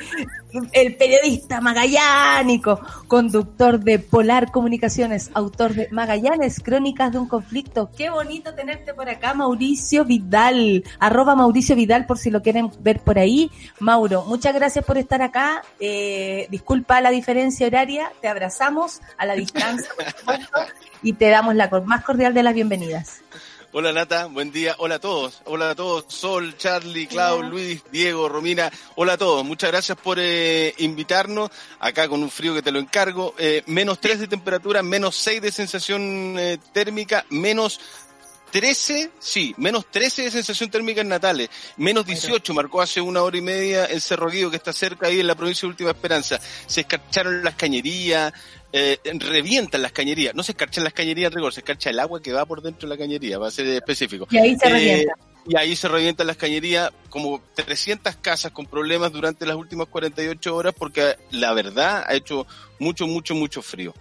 el 0.71 0.95
periodista 0.95 1.61
magallánico, 1.61 2.79
conductor 3.07 3.79
de 3.79 3.99
Polar 3.99 4.51
Comunicaciones, 4.51 5.29
autor 5.33 5.73
de 5.73 5.87
Magallanes, 5.91 6.59
Crónicas 6.59 7.11
de 7.11 7.19
un 7.19 7.27
Conflicto. 7.27 7.89
Qué 7.95 8.09
bonito 8.09 8.53
tenerte 8.53 8.93
por 8.93 9.09
acá, 9.09 9.33
Mauricio 9.33 10.05
Vidal, 10.05 10.83
arroba 10.99 11.35
Mauricio 11.35 11.75
Vidal 11.75 12.05
por 12.05 12.17
si 12.17 12.29
lo 12.29 12.41
quieren 12.41 12.71
ver 12.79 12.99
por 12.99 13.19
ahí. 13.19 13.51
Mauro, 13.79 14.23
muchas 14.25 14.53
gracias 14.53 14.83
por 14.85 14.97
estar 14.97 15.21
acá. 15.21 15.61
Eh, 15.79 16.47
disculpa 16.49 17.01
la 17.01 17.11
diferencia 17.11 17.67
horaria, 17.67 18.11
te 18.21 18.27
abrazamos 18.27 19.01
a 19.17 19.25
la 19.25 19.35
distancia, 19.35 19.89
y 21.01 21.13
te 21.13 21.29
damos 21.29 21.55
la 21.55 21.69
más 21.85 22.03
cordial 22.03 22.33
de 22.33 22.43
las 22.43 22.53
bienvenidas. 22.53 23.21
Hola 23.79 23.93
Nata, 23.93 24.25
buen 24.25 24.51
día. 24.51 24.73
Hola 24.79 24.95
a 24.95 24.99
todos. 24.99 25.39
Hola 25.45 25.69
a 25.69 25.75
todos. 25.75 26.05
Sol, 26.07 26.57
Charlie, 26.57 27.05
Clau, 27.05 27.43
Luis, 27.43 27.83
Diego, 27.91 28.27
Romina. 28.27 28.71
Hola 28.95 29.13
a 29.13 29.17
todos. 29.19 29.45
Muchas 29.45 29.69
gracias 29.69 29.95
por 29.99 30.17
eh, 30.19 30.73
invitarnos. 30.79 31.51
Acá 31.79 32.09
con 32.09 32.23
un 32.23 32.31
frío 32.31 32.55
que 32.55 32.63
te 32.63 32.71
lo 32.71 32.79
encargo. 32.79 33.35
Eh, 33.37 33.61
menos 33.67 34.01
3 34.01 34.21
de 34.21 34.27
temperatura, 34.27 34.81
menos 34.81 35.15
6 35.17 35.43
de 35.43 35.51
sensación 35.51 36.39
eh, 36.39 36.57
térmica, 36.73 37.23
menos 37.29 37.79
13, 38.51 39.11
sí, 39.19 39.53
menos 39.57 39.85
13 39.91 40.23
de 40.23 40.31
sensación 40.31 40.69
térmica 40.69 41.01
en 41.01 41.09
Natales, 41.09 41.49
menos 41.75 42.05
18 42.05 42.53
marcó 42.53 42.81
hace 42.81 43.01
una 43.01 43.21
hora 43.21 43.37
y 43.37 43.41
media 43.41 43.85
en 43.87 43.99
Cerro 43.99 44.29
Guido, 44.29 44.49
que 44.49 44.55
está 44.55 44.71
cerca 44.71 45.07
ahí 45.07 45.19
en 45.19 45.27
la 45.27 45.35
provincia 45.35 45.67
de 45.67 45.71
Última 45.71 45.91
Esperanza. 45.91 46.39
Se 46.65 46.81
escarcharon 46.81 47.43
las 47.43 47.55
cañerías, 47.55 48.33
eh, 48.73 48.99
revientan 49.03 49.81
las 49.81 49.91
cañerías. 49.91 50.35
No 50.35 50.43
se 50.43 50.51
escarchan 50.51 50.83
las 50.83 50.93
cañerías, 50.93 51.33
rigor, 51.33 51.53
se 51.53 51.61
escarcha 51.61 51.89
el 51.89 51.99
agua 51.99 52.21
que 52.21 52.33
va 52.33 52.45
por 52.45 52.61
dentro 52.61 52.87
de 52.87 52.95
la 52.95 52.99
cañería, 52.99 53.37
va 53.37 53.47
a 53.47 53.51
ser 53.51 53.67
específico. 53.67 54.27
Y 54.29 54.37
ahí 54.37 54.55
se 54.57 54.67
eh, 54.67 54.71
revienta. 54.71 55.13
Y 55.49 55.55
ahí 55.55 55.75
se 55.77 55.87
revientan 55.87 56.27
las 56.27 56.35
cañerías, 56.35 56.91
como 57.09 57.41
300 57.55 58.17
casas 58.17 58.51
con 58.51 58.65
problemas 58.65 59.13
durante 59.13 59.45
las 59.45 59.55
últimas 59.55 59.87
48 59.87 60.53
horas, 60.53 60.75
porque 60.77 61.15
la 61.31 61.53
verdad 61.53 62.03
ha 62.05 62.13
hecho 62.15 62.45
mucho, 62.79 63.07
mucho, 63.07 63.33
mucho 63.33 63.61
frío. 63.61 63.93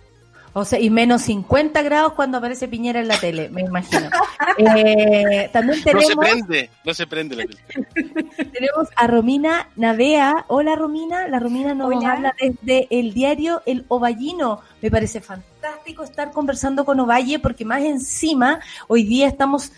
O 0.59 0.65
sea, 0.65 0.81
y 0.81 0.89
menos 0.89 1.21
50 1.21 1.83
grados 1.83 2.15
cuando 2.15 2.39
aparece 2.39 2.67
Piñera 2.67 3.01
en 3.01 3.09
la 3.09 3.21
tele, 3.21 3.51
me 3.51 3.61
imagino. 3.61 4.09
Eh, 4.57 5.51
también 5.53 5.85
tenemos... 5.85 6.15
No 6.17 6.23
se 6.23 6.31
prende, 6.31 6.71
no 6.83 6.95
se 6.95 7.07
prende 7.07 7.37
la 7.37 7.45
tele. 7.45 7.87
tenemos 8.53 8.89
a 8.97 9.07
Romina 9.07 9.69
Navea. 9.77 10.47
Hola 10.49 10.75
Romina, 10.75 11.29
la 11.29 11.41
Romina 11.41 11.75
nos 11.75 12.03
habla 12.03 12.35
desde 12.41 12.87
el 12.89 13.13
diario 13.13 13.61
El 13.67 13.85
Ovallino. 13.89 14.63
Me 14.81 14.91
parece 14.91 15.21
fantástico 15.21 16.05
estar 16.05 16.31
conversando 16.33 16.87
con 16.87 16.99
Ovalle 17.01 17.39
porque 17.39 17.67
más 17.67 17.83
encima 17.83 18.61
hoy 18.89 19.03
día 19.03 19.29
estamos 19.29 19.73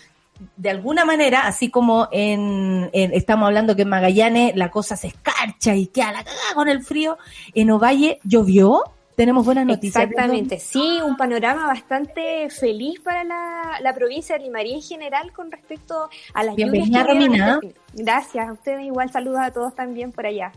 de 0.55 0.69
alguna 0.69 1.03
manera, 1.03 1.41
así 1.45 1.69
como 1.69 2.07
en, 2.13 2.89
estamos 2.93 3.47
hablando 3.47 3.75
que 3.75 3.81
en 3.81 3.89
Magallanes 3.89 4.55
la 4.55 4.71
cosa 4.71 4.95
se 4.95 5.07
escarcha 5.07 5.75
y 5.75 5.87
queda 5.87 6.13
la 6.13 6.23
cagada 6.23 6.53
con 6.55 6.69
el 6.69 6.81
frío, 6.83 7.17
en 7.53 7.69
Ovalle 7.71 8.21
llovió 8.23 8.93
tenemos 9.19 9.43
buenas 9.43 9.65
noticias. 9.65 10.01
Exactamente, 10.01 10.59
sí, 10.59 11.01
un 11.03 11.17
panorama 11.17 11.67
bastante 11.67 12.49
feliz 12.49 13.01
para 13.01 13.25
la, 13.25 13.93
provincia 13.93 14.37
de 14.37 14.45
Limaría 14.45 14.75
en 14.75 14.81
general 14.81 15.33
con 15.33 15.51
respecto 15.51 16.09
a 16.33 16.41
las 16.41 16.55
Bienvenida, 16.55 17.03
Romina. 17.03 17.59
Gracias, 17.93 18.47
a 18.47 18.53
ustedes 18.53 18.85
igual 18.85 19.11
saludos 19.11 19.41
a 19.41 19.51
todos 19.51 19.75
también 19.75 20.13
por 20.13 20.25
allá. 20.25 20.53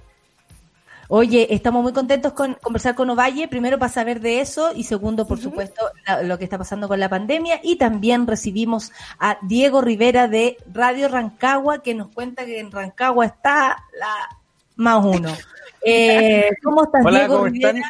Oye, 1.08 1.52
estamos 1.52 1.82
muy 1.82 1.92
contentos 1.92 2.34
con 2.34 2.54
conversar 2.54 2.94
con 2.94 3.10
Ovalle, 3.10 3.48
primero 3.48 3.80
para 3.80 3.90
saber 3.90 4.20
de 4.20 4.40
eso 4.40 4.70
y 4.72 4.84
segundo, 4.84 5.26
por 5.26 5.40
supuesto, 5.40 5.82
lo 6.22 6.38
que 6.38 6.44
está 6.44 6.56
pasando 6.56 6.86
con 6.86 7.00
la 7.00 7.08
pandemia 7.08 7.58
y 7.64 7.78
también 7.78 8.28
recibimos 8.28 8.92
a 9.18 9.38
Diego 9.42 9.80
Rivera 9.80 10.28
de 10.28 10.56
Radio 10.72 11.08
Rancagua 11.08 11.82
que 11.82 11.94
nos 11.94 12.10
cuenta 12.10 12.46
que 12.46 12.60
en 12.60 12.70
Rancagua 12.70 13.26
está 13.26 13.82
la 13.98 14.38
más 14.76 15.04
uno. 15.04 15.32
Eh, 15.84 16.48
¿Cómo 16.62 16.84
estás, 16.84 17.04
Diego 17.04 17.44
Rivera? 17.44 17.82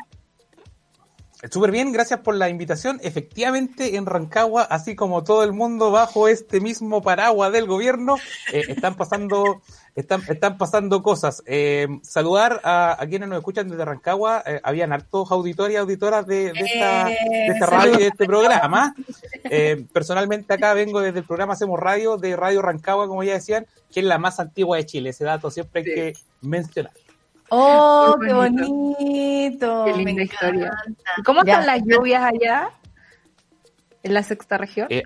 Súper 1.51 1.72
bien, 1.72 1.90
gracias 1.90 2.20
por 2.20 2.36
la 2.36 2.49
invitación. 2.49 3.01
Efectivamente, 3.03 3.97
en 3.97 4.07
Rancagua, 4.07 4.62
así 4.62 4.95
como 4.95 5.24
todo 5.24 5.43
el 5.43 5.53
mundo 5.53 5.90
bajo 5.90 6.28
este 6.28 6.61
mismo 6.61 7.03
paraguas 7.03 7.51
del 7.51 7.66
gobierno, 7.66 8.16
eh, 8.53 8.62
están 8.68 8.95
pasando 8.95 9.61
están, 9.97 10.22
están 10.28 10.57
pasando 10.57 11.03
cosas. 11.03 11.43
Eh, 11.47 11.88
saludar 12.03 12.61
a, 12.62 12.97
quienes 13.09 13.28
nos 13.28 13.38
escuchan 13.38 13.68
desde 13.68 13.84
Rancagua. 13.84 14.45
Eh, 14.47 14.61
habían 14.62 14.93
hartos 14.93 15.32
auditores 15.32 15.74
y 15.74 15.78
auditoras 15.78 16.28
de, 16.28 16.53
de, 16.53 16.61
esta, 16.61 17.07
de 17.07 17.47
esta 17.49 17.66
radio 17.66 17.95
y 17.95 18.03
de 18.03 18.07
este 18.07 18.24
programa. 18.24 18.95
personalmente 19.93 20.55
acá 20.55 20.74
vengo 20.74 21.01
desde 21.01 21.18
el 21.18 21.24
programa 21.24 21.55
Hacemos 21.55 21.80
Radio, 21.80 22.18
de 22.18 22.36
Radio 22.36 22.62
Rancagua, 22.62 23.09
como 23.09 23.24
ya 23.24 23.32
decían, 23.32 23.66
que 23.93 23.99
es 23.99 24.07
la 24.07 24.18
más 24.18 24.38
antigua 24.38 24.76
de 24.76 24.86
Chile. 24.86 25.11
Ese 25.11 25.24
dato 25.24 25.51
siempre 25.51 25.80
hay 25.80 25.86
que 25.86 26.12
mencionar. 26.40 26.93
¡Oh, 27.55 28.17
qué 28.19 28.33
bonito! 28.33 29.85
Qué, 29.85 29.93
linda 29.93 30.23
historia. 30.23 30.71
¿Cómo 31.23 31.41
están 31.41 31.67
las 31.67 31.83
lluvias 31.85 32.23
allá? 32.23 32.71
¿En 34.03 34.15
la 34.15 34.23
sexta 34.23 34.57
región? 34.57 34.87
Eh, 34.89 35.03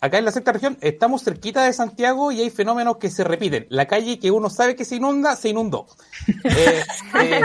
acá 0.00 0.18
en 0.18 0.24
la 0.24 0.32
sexta 0.32 0.50
región 0.50 0.76
estamos 0.80 1.22
cerquita 1.22 1.62
de 1.62 1.72
Santiago 1.72 2.32
y 2.32 2.40
hay 2.40 2.50
fenómenos 2.50 2.96
que 2.96 3.10
se 3.10 3.22
repiten. 3.22 3.66
La 3.68 3.86
calle 3.86 4.18
que 4.18 4.32
uno 4.32 4.50
sabe 4.50 4.74
que 4.74 4.84
se 4.84 4.96
inunda, 4.96 5.36
se 5.36 5.50
inundó. 5.50 5.86
eh, 6.44 6.82
eh, 7.20 7.42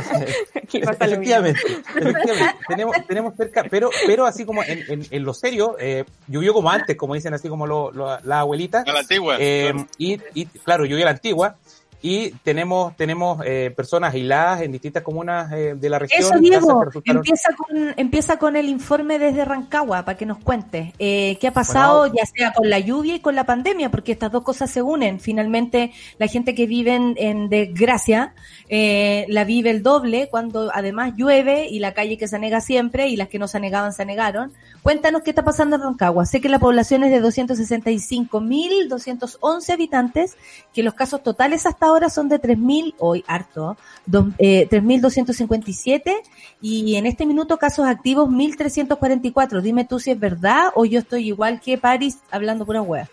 efectivamente, 0.74 1.62
efectivamente. 1.96 2.56
Tenemos, 2.68 2.96
tenemos 3.08 3.36
cerca, 3.36 3.66
pero, 3.70 3.92
pero 4.08 4.26
así 4.26 4.46
como 4.46 4.64
en, 4.64 5.06
en, 5.12 5.24
lo 5.24 5.36
serio, 5.36 5.76
eh, 5.80 6.06
llovió 6.28 6.56
como 6.56 6.72
antes, 6.72 6.98
como 6.98 7.14
dicen 7.14 7.36
así 7.36 7.50
como 7.50 7.68
lo, 7.68 7.92
la 7.92 8.40
abuelita. 8.40 8.84
la 8.84 9.02
antigua. 9.02 9.38
Eh, 9.40 9.74
y, 10.00 10.20
y 10.34 10.46
claro, 10.48 10.86
llovió 10.86 11.06
la 11.06 11.12
antigua 11.12 11.58
y 12.06 12.32
tenemos 12.44 12.98
tenemos 12.98 13.42
eh, 13.46 13.72
personas 13.74 14.14
aisladas 14.14 14.62
en 14.62 14.74
distintas 14.74 15.04
comunas 15.04 15.50
eh, 15.54 15.74
de 15.76 15.90
la 15.90 16.00
región. 16.00 16.20
Eso, 16.20 16.38
Diego, 16.38 16.84
empieza 17.06 17.50
con, 17.56 17.94
empieza 17.96 18.38
con 18.38 18.56
el 18.58 18.68
informe 18.68 19.18
desde 19.20 19.46
Rancagua 19.46 20.04
para 20.04 20.18
que 20.18 20.26
nos 20.26 20.38
cuente 20.40 20.94
eh, 21.00 21.38
qué 21.40 21.48
ha 21.48 21.54
pasado, 21.54 22.08
ya 22.08 22.26
sea 22.26 22.52
con 22.52 22.70
la 22.70 22.80
lluvia 22.80 23.16
y 23.16 23.20
con 23.22 23.36
la 23.36 23.46
pandemia, 23.46 23.90
porque 23.90 24.12
estas 24.12 24.34
dos 24.34 24.44
cosas 24.44 24.70
se 24.70 24.82
unen. 24.82 25.22
Finalmente, 25.22 25.94
la 26.18 26.28
gente 26.28 26.54
que 26.54 26.68
vive 26.68 26.94
en, 26.94 27.48
desgracia 27.48 28.34
la 28.70 29.44
vive 29.46 29.70
el 29.70 29.82
doble 29.82 30.28
cuando 30.30 30.72
además 30.74 31.14
llueve 31.16 31.68
y 31.70 31.80
la 31.80 31.94
calle 31.94 32.18
que 32.18 32.28
se 32.28 32.36
anega 32.36 32.60
siempre 32.60 33.08
y 33.08 33.16
las 33.16 33.30
que 33.30 33.40
no 33.40 33.48
se 33.48 33.58
anegaban 33.58 33.94
se 33.94 34.02
anegaron. 34.02 34.52
Cuéntanos 34.84 35.24
qué 35.24 35.30
está 35.30 35.46
pasando 35.46 35.78
en 35.78 35.82
Rancagua. 35.82 36.26
Sé 36.26 36.42
que 36.42 36.50
la 36.50 36.60
población 36.60 37.06
es 37.06 37.12
de 37.12 37.24
265.211 37.26 39.70
habitantes, 39.70 40.36
que 40.74 40.84
los 40.84 40.94
casos 40.94 41.24
totales 41.24 41.66
hasta 41.66 41.86
ahora 41.86 42.10
son 42.10 42.28
de 42.28 42.42
3.000, 42.42 42.96
hoy 43.00 43.24
harto, 43.26 43.78
eh, 44.38 44.68
3.257 44.70 46.16
y 46.62 46.98
en 46.98 47.06
este 47.06 47.26
minuto 47.26 47.58
casos 47.58 47.88
activos 47.88 48.28
1.344. 48.28 49.62
Dime 49.62 49.86
tú 49.86 50.02
si 50.02 50.12
es 50.12 50.20
verdad 50.20 50.74
o 50.76 50.84
yo 50.84 51.00
estoy 51.00 51.28
igual 51.28 51.62
que 51.62 51.78
Paris 51.78 52.18
hablando 52.30 52.66
pura 52.66 52.82
web. 52.82 53.08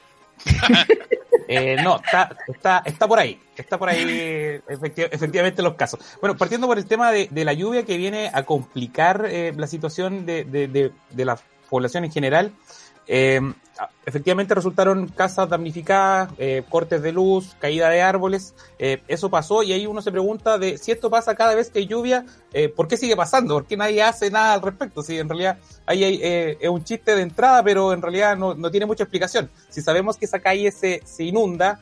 eh, 1.48 1.76
no, 1.84 2.00
está, 2.04 2.36
está, 2.48 2.82
está 2.84 3.06
por 3.06 3.20
ahí, 3.20 3.38
está 3.56 3.78
por 3.78 3.90
ahí 3.90 4.60
efectivamente 4.66 5.62
los 5.62 5.74
casos. 5.74 6.00
Bueno, 6.20 6.36
partiendo 6.36 6.66
por 6.66 6.78
el 6.78 6.86
tema 6.86 7.12
de, 7.12 7.28
la 7.32 7.52
lluvia 7.52 7.84
que 7.84 7.96
viene 7.96 8.28
a 8.34 8.42
complicar 8.42 9.24
eh, 9.28 9.54
la 9.56 9.68
situación 9.68 10.26
de, 10.26 10.42
de, 10.44 10.90
de 11.10 11.24
la 11.24 11.38
población 11.70 12.04
en 12.04 12.12
general, 12.12 12.52
eh, 13.12 13.40
efectivamente 14.06 14.54
resultaron 14.54 15.08
casas 15.08 15.48
damnificadas, 15.48 16.30
eh, 16.38 16.62
cortes 16.68 17.02
de 17.02 17.10
luz, 17.10 17.56
caída 17.58 17.88
de 17.88 18.02
árboles. 18.02 18.54
Eh, 18.78 19.02
eso 19.08 19.30
pasó 19.30 19.64
y 19.64 19.72
ahí 19.72 19.84
uno 19.84 20.00
se 20.00 20.12
pregunta 20.12 20.58
de 20.58 20.78
si 20.78 20.92
esto 20.92 21.10
pasa 21.10 21.34
cada 21.34 21.56
vez 21.56 21.70
que 21.70 21.80
hay 21.80 21.86
lluvia, 21.88 22.24
¿por 22.76 22.86
qué 22.86 22.96
sigue 22.96 23.16
pasando? 23.16 23.54
¿Por 23.54 23.66
qué 23.66 23.76
nadie 23.76 24.00
hace 24.02 24.30
nada 24.30 24.52
al 24.52 24.62
respecto? 24.62 25.02
Si 25.02 25.18
en 25.18 25.28
realidad 25.28 25.58
hay, 25.86 26.56
un 26.68 26.84
chiste 26.84 27.16
de 27.16 27.22
entrada, 27.22 27.64
pero 27.64 27.92
en 27.92 28.00
realidad 28.00 28.36
no, 28.36 28.54
no, 28.54 28.70
tiene 28.70 28.86
mucha 28.86 29.02
explicación. 29.02 29.50
Si 29.70 29.82
sabemos 29.82 30.16
que 30.16 30.26
esa 30.26 30.38
calle 30.38 30.70
se, 30.70 31.02
se 31.04 31.24
inunda, 31.24 31.80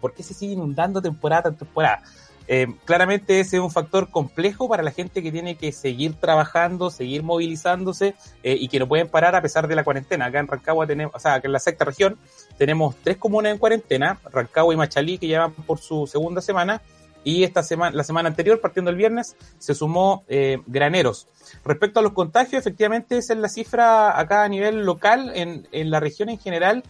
¿por 0.00 0.14
qué 0.14 0.22
se 0.22 0.34
sigue 0.34 0.52
inundando 0.52 1.02
temporada 1.02 1.42
tras 1.42 1.58
temporada? 1.58 2.02
Eh, 2.50 2.66
claramente 2.86 3.40
ese 3.40 3.58
es 3.58 3.62
un 3.62 3.70
factor 3.70 4.10
complejo 4.10 4.70
para 4.70 4.82
la 4.82 4.90
gente 4.90 5.22
que 5.22 5.30
tiene 5.30 5.56
que 5.56 5.70
seguir 5.70 6.14
trabajando, 6.14 6.90
seguir 6.90 7.22
movilizándose 7.22 8.14
eh, 8.42 8.56
y 8.58 8.68
que 8.68 8.78
no 8.78 8.88
pueden 8.88 9.08
parar 9.08 9.36
a 9.36 9.42
pesar 9.42 9.68
de 9.68 9.76
la 9.76 9.84
cuarentena. 9.84 10.24
Acá 10.24 10.40
en 10.40 10.48
Rancagua 10.48 10.86
tenemos, 10.86 11.14
o 11.14 11.18
sea, 11.18 11.34
acá 11.34 11.46
en 11.46 11.52
la 11.52 11.60
sexta 11.60 11.84
región 11.84 12.18
tenemos 12.56 12.96
tres 13.04 13.18
comunas 13.18 13.52
en 13.52 13.58
cuarentena, 13.58 14.18
Rancagua 14.32 14.72
y 14.72 14.78
Machalí, 14.78 15.18
que 15.18 15.26
llevan 15.26 15.52
por 15.52 15.78
su 15.78 16.06
segunda 16.06 16.40
semana, 16.40 16.80
y 17.22 17.44
esta 17.44 17.62
semana, 17.62 17.94
la 17.94 18.04
semana 18.04 18.30
anterior, 18.30 18.60
partiendo 18.60 18.90
el 18.90 18.96
viernes, 18.96 19.36
se 19.58 19.74
sumó 19.74 20.24
eh, 20.28 20.58
Graneros. 20.66 21.26
Respecto 21.64 22.00
a 22.00 22.02
los 22.02 22.12
contagios, 22.12 22.60
efectivamente 22.60 23.18
esa 23.18 23.34
es 23.34 23.40
la 23.40 23.50
cifra 23.50 24.18
acá 24.18 24.44
a 24.44 24.48
nivel 24.48 24.86
local, 24.86 25.32
en, 25.34 25.68
en 25.72 25.90
la 25.90 26.00
región 26.00 26.30
en 26.30 26.38
general, 26.38 26.82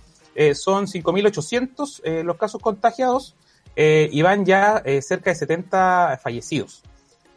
son 0.54 0.86
5.800 0.86 2.22
los 2.22 2.36
casos 2.36 2.62
contagiados, 2.62 3.34
eh, 3.76 4.08
y 4.12 4.22
van 4.22 4.44
ya 4.44 4.82
eh, 4.84 5.02
cerca 5.02 5.30
de 5.30 5.36
70 5.36 6.20
fallecidos, 6.22 6.82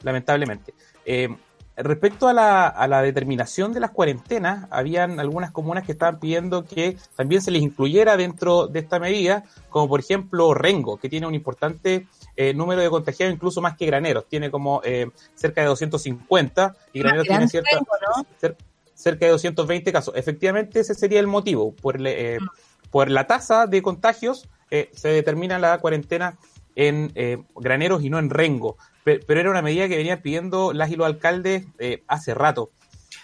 lamentablemente. 0.03 0.73
Eh, 1.05 1.29
respecto 1.77 2.27
a 2.27 2.33
la, 2.33 2.67
a 2.67 2.87
la, 2.87 3.01
determinación 3.01 3.73
de 3.73 3.79
las 3.79 3.91
cuarentenas, 3.91 4.67
habían 4.71 5.19
algunas 5.19 5.51
comunas 5.51 5.85
que 5.85 5.93
estaban 5.93 6.19
pidiendo 6.19 6.63
que 6.65 6.97
también 7.15 7.41
se 7.41 7.51
les 7.51 7.61
incluyera 7.61 8.17
dentro 8.17 8.67
de 8.67 8.79
esta 8.79 8.99
medida, 8.99 9.43
como 9.69 9.87
por 9.87 9.99
ejemplo 9.99 10.53
Rengo, 10.53 10.97
que 10.97 11.09
tiene 11.09 11.27
un 11.27 11.33
importante 11.35 12.07
eh, 12.35 12.53
número 12.53 12.81
de 12.81 12.89
contagiados 12.89 13.33
incluso 13.33 13.61
más 13.61 13.77
que 13.77 13.85
Graneros. 13.85 14.27
Tiene 14.27 14.51
como 14.51 14.81
eh, 14.83 15.09
cerca 15.35 15.61
de 15.61 15.67
250 15.67 16.75
y 16.93 16.99
Graneros 16.99 17.27
tiene 17.27 17.47
cierta, 17.47 17.69
cer- 18.41 18.55
cerca 18.93 19.25
de 19.25 19.31
220 19.31 19.91
casos. 19.91 20.13
Efectivamente, 20.15 20.79
ese 20.81 20.93
sería 20.93 21.19
el 21.19 21.27
motivo. 21.27 21.73
Por, 21.73 22.05
eh, 22.05 22.37
por 22.91 23.09
la 23.09 23.25
tasa 23.25 23.65
de 23.65 23.81
contagios 23.81 24.47
eh, 24.71 24.89
se 24.93 25.09
determina 25.09 25.59
la 25.59 25.77
cuarentena 25.79 26.37
en 26.75 27.11
eh, 27.15 27.37
Graneros 27.55 28.03
y 28.03 28.09
no 28.09 28.17
en 28.17 28.29
Rengo. 28.29 28.77
Pe- 29.03 29.19
Pero, 29.19 29.39
era 29.41 29.49
una 29.51 29.61
medida 29.61 29.87
que 29.87 29.97
venían 29.97 30.21
pidiendo 30.21 30.73
las 30.73 30.89
y 30.89 30.95
los 30.95 31.05
alcaldes 31.05 31.65
eh, 31.79 32.03
hace 32.07 32.33
rato. 32.33 32.71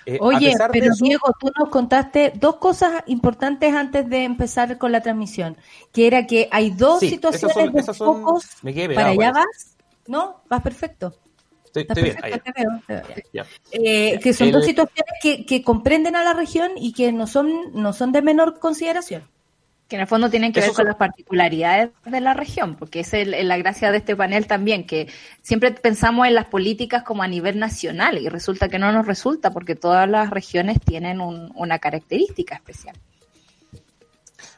Eh, 0.06 0.18
Oye, 0.22 0.54
pero 0.72 0.86
eso- 0.94 1.04
Diego, 1.04 1.34
tú 1.40 1.52
nos 1.60 1.70
contaste 1.70 2.32
dos 2.36 2.56
cosas 2.58 3.04
importantes 3.08 3.74
antes 3.74 4.08
de 4.10 4.24
empezar 4.24 4.78
con 4.78 4.92
la 4.92 5.02
transmisión, 5.02 5.58
que 5.92 6.08
era 6.08 6.26
que 6.26 6.48
hay 6.52 6.70
dos 6.72 7.00
Sí, 7.02 7.10
situaciones 7.10 7.52
esas 7.58 7.64
son- 7.66 7.74
de 7.74 7.80
esas 7.82 7.98
son- 7.98 8.22
focos. 8.24 8.46
me 8.64 8.74
quedé 8.74 8.96
¿Para 8.96 9.10
allá 9.10 9.32
vas? 9.34 9.76
¿No? 10.08 10.42
Vas 10.50 10.62
perfecto. 10.62 11.14
Estoy, 11.66 11.84
bien. 12.02 12.16
perfecto, 12.16 12.26
ahí, 12.26 12.40
te 12.40 12.52
veo, 12.64 12.82
te 12.88 12.94
veo, 12.94 13.04
ya. 13.34 13.44
ya. 13.44 13.46
Eh, 13.74 14.20
que 14.24 14.34
son 14.34 14.48
El- 14.48 14.54
dos 14.54 14.66
situaciones 14.66 15.14
que, 15.22 15.46
que 15.46 15.62
comprenden 15.62 16.16
a 16.16 16.24
la 16.24 16.34
región 16.34 16.72
y 16.78 16.94
que 16.94 17.12
no 17.12 17.28
son, 17.28 17.52
no 17.74 17.92
son 17.94 18.12
de 18.14 18.22
menor 18.22 18.60
consideración. 18.60 19.24
Que 19.88 19.96
en 19.96 20.02
el 20.02 20.08
fondo 20.08 20.30
tienen 20.30 20.52
que 20.52 20.60
Eso 20.60 20.70
ver 20.70 20.76
con 20.76 20.86
las 20.86 20.96
particularidades 20.96 21.92
de 22.06 22.20
la 22.20 22.34
región, 22.34 22.76
porque 22.76 23.00
es 23.00 23.14
el- 23.14 23.48
la 23.48 23.58
gracia 23.58 23.92
de 23.92 24.00
este 24.00 24.16
panel 24.18 24.46
también, 24.46 24.86
que 24.86 25.08
siempre 25.42 25.72
pensamos 25.72 26.28
en 26.28 26.36
las 26.36 26.46
políticas 26.46 27.04
como 27.04 27.24
a 27.24 27.28
nivel 27.28 27.58
nacional 27.58 28.18
y 28.18 28.28
resulta 28.28 28.68
que 28.68 28.80
no 28.80 28.92
nos 28.92 29.08
resulta 29.08 29.52
porque 29.52 29.76
todas 29.76 30.10
las 30.10 30.30
regiones 30.30 30.80
tienen 30.82 31.22
un- 31.22 31.52
una 31.56 31.80
característica 31.80 32.56
especial. 32.56 32.96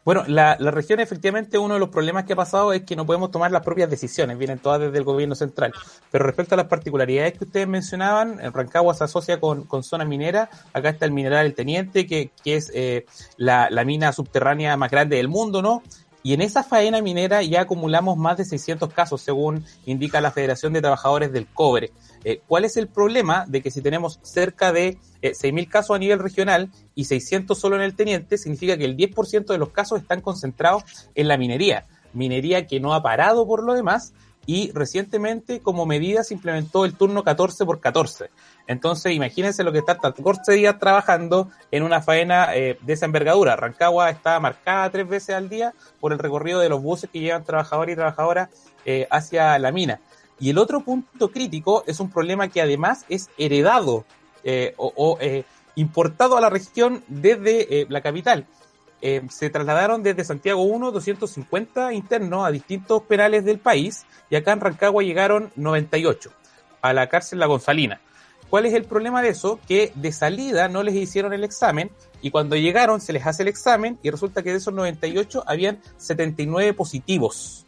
Bueno, 0.10 0.24
la, 0.26 0.58
la 0.60 0.72
región 0.72 1.00
efectivamente 1.00 1.60
uno 1.60 1.76
de 1.76 1.80
los 1.80 1.90
problemas 1.90 2.24
que 2.24 2.34
ha 2.34 2.36
pasado 2.36 2.74
es 2.74 2.82
que 2.82 2.96
no 2.96 3.06
podemos 3.06 3.30
tomar 3.30 3.52
las 3.52 3.62
propias 3.62 3.92
decisiones, 3.92 4.40
vienen 4.40 4.58
todas 4.58 4.82
desde 4.82 4.98
el 4.98 5.04
gobierno 5.04 5.36
central. 5.36 5.72
Pero 6.10 6.26
respecto 6.26 6.56
a 6.56 6.58
las 6.58 6.66
particularidades 6.66 7.38
que 7.38 7.44
ustedes 7.44 7.68
mencionaban, 7.68 8.40
en 8.40 8.52
Rancagua 8.52 8.96
se 8.96 9.04
asocia 9.04 9.40
con, 9.40 9.66
con 9.66 9.84
zona 9.84 10.06
minera, 10.06 10.50
acá 10.74 10.90
está 10.90 11.06
el 11.06 11.12
mineral 11.12 11.46
El 11.46 11.54
Teniente, 11.54 12.08
que, 12.08 12.32
que 12.44 12.56
es 12.56 12.72
eh, 12.74 13.06
la, 13.38 13.70
la 13.70 13.86
mina 13.86 14.12
subterránea 14.12 14.76
más 14.78 14.90
grande 14.90 15.18
del 15.18 15.28
mundo, 15.28 15.62
¿no? 15.62 15.84
Y 16.24 16.34
en 16.34 16.42
esa 16.42 16.64
faena 16.64 17.04
minera 17.04 17.44
ya 17.44 17.62
acumulamos 17.62 18.18
más 18.18 18.38
de 18.38 18.46
600 18.46 18.92
casos, 18.92 19.22
según 19.22 19.64
indica 19.86 20.22
la 20.22 20.32
Federación 20.32 20.74
de 20.74 20.82
Trabajadores 20.82 21.32
del 21.32 21.46
Cobre. 21.46 21.92
Eh, 22.24 22.42
¿Cuál 22.48 22.66
es 22.66 22.78
el 22.78 22.88
problema 22.88 23.46
de 23.48 23.62
que 23.62 23.72
si 23.72 23.82
tenemos 23.82 24.20
cerca 24.22 24.72
de 24.72 24.98
eh, 25.22 25.32
6.000 25.32 25.70
casos 25.70 25.96
a 25.96 26.00
nivel 26.00 26.20
regional 26.20 26.70
y 26.96 27.06
600 27.06 27.58
solo 27.58 27.76
en 27.76 27.82
el 27.82 27.96
Teniente, 27.96 28.38
significa 28.38 28.78
que 28.78 28.86
el 28.86 28.98
10% 28.98 29.46
de 29.46 29.58
los 29.58 29.70
casos 29.70 30.02
están 30.02 30.22
concentrados 30.22 30.84
en 31.16 31.28
la 31.28 31.38
minería? 31.38 31.88
Minería 32.14 32.68
que 32.68 32.80
no 32.80 32.94
ha 32.94 33.02
parado 33.02 33.48
por 33.48 33.64
lo 33.64 33.74
demás 33.74 34.14
y 34.46 34.72
recientemente 34.72 35.60
como 35.60 35.86
medida 35.86 36.24
se 36.24 36.34
implementó 36.34 36.84
el 36.84 36.96
turno 36.96 37.24
14 37.24 37.66
por 37.66 37.80
14. 37.80 38.32
Entonces 38.66 39.14
imagínense 39.14 39.64
lo 39.64 39.72
que 39.72 39.78
está 39.78 40.00
14 40.00 40.54
días 40.54 40.80
trabajando 40.80 41.52
en 41.70 41.84
una 41.84 42.02
faena 42.02 42.56
eh, 42.56 42.78
de 42.82 42.94
esa 42.94 43.06
envergadura. 43.06 43.56
Rancagua 43.56 44.10
está 44.10 44.40
marcada 44.40 44.90
tres 44.90 45.08
veces 45.08 45.36
al 45.36 45.50
día 45.50 45.74
por 46.00 46.14
el 46.14 46.20
recorrido 46.20 46.60
de 46.62 46.70
los 46.70 46.82
buses 46.82 47.10
que 47.12 47.20
llevan 47.20 47.44
trabajadores 47.44 47.94
y 47.94 47.96
trabajadoras 47.96 48.50
eh, 48.86 49.08
hacia 49.12 49.60
la 49.60 49.72
mina. 49.72 50.00
Y 50.40 50.50
el 50.50 50.58
otro 50.58 50.82
punto 50.82 51.32
crítico 51.32 51.84
es 51.86 52.00
un 52.00 52.10
problema 52.10 52.48
que 52.48 52.62
además 52.62 53.06
es 53.10 53.30
heredado 53.38 54.06
eh, 54.44 54.74
o, 54.78 55.18
eh, 55.20 55.44
importado 55.76 56.38
a 56.38 56.42
la 56.42 56.50
región 56.50 57.04
desde 57.08 57.82
eh, 57.82 57.86
la 57.90 58.02
capital. 58.02 58.46
Se 59.30 59.50
trasladaron 59.50 60.04
desde 60.04 60.26
Santiago 60.26 60.64
1 60.64 60.92
250 60.92 61.94
internos 61.94 62.46
a 62.46 62.52
distintos 62.52 63.02
penales 63.04 63.46
del 63.46 63.58
país 63.58 64.06
y 64.30 64.36
acá 64.36 64.52
en 64.52 64.60
Rancagua 64.60 65.04
llegaron 65.04 65.54
98 65.56 66.30
a 66.82 66.92
la 66.92 67.08
cárcel 67.08 67.40
La 67.40 67.46
Gonzalina. 67.46 68.02
¿Cuál 68.50 68.66
es 68.66 68.74
el 68.74 68.84
problema 68.84 69.22
de 69.22 69.30
eso? 69.30 69.58
Que 69.70 69.94
de 69.96 70.12
salida 70.12 70.68
no 70.68 70.84
les 70.84 70.96
hicieron 70.96 71.32
el 71.32 71.46
examen 71.46 71.92
y 72.22 72.30
cuando 72.32 72.58
llegaron 72.58 73.00
se 73.00 73.14
les 73.14 73.26
hace 73.26 73.44
el 73.44 73.48
examen 73.48 73.98
y 74.04 74.10
resulta 74.10 74.44
que 74.44 74.52
de 74.52 74.58
esos 74.58 74.74
98 74.74 75.44
habían 75.48 75.80
79 75.96 76.74
positivos. 76.74 77.68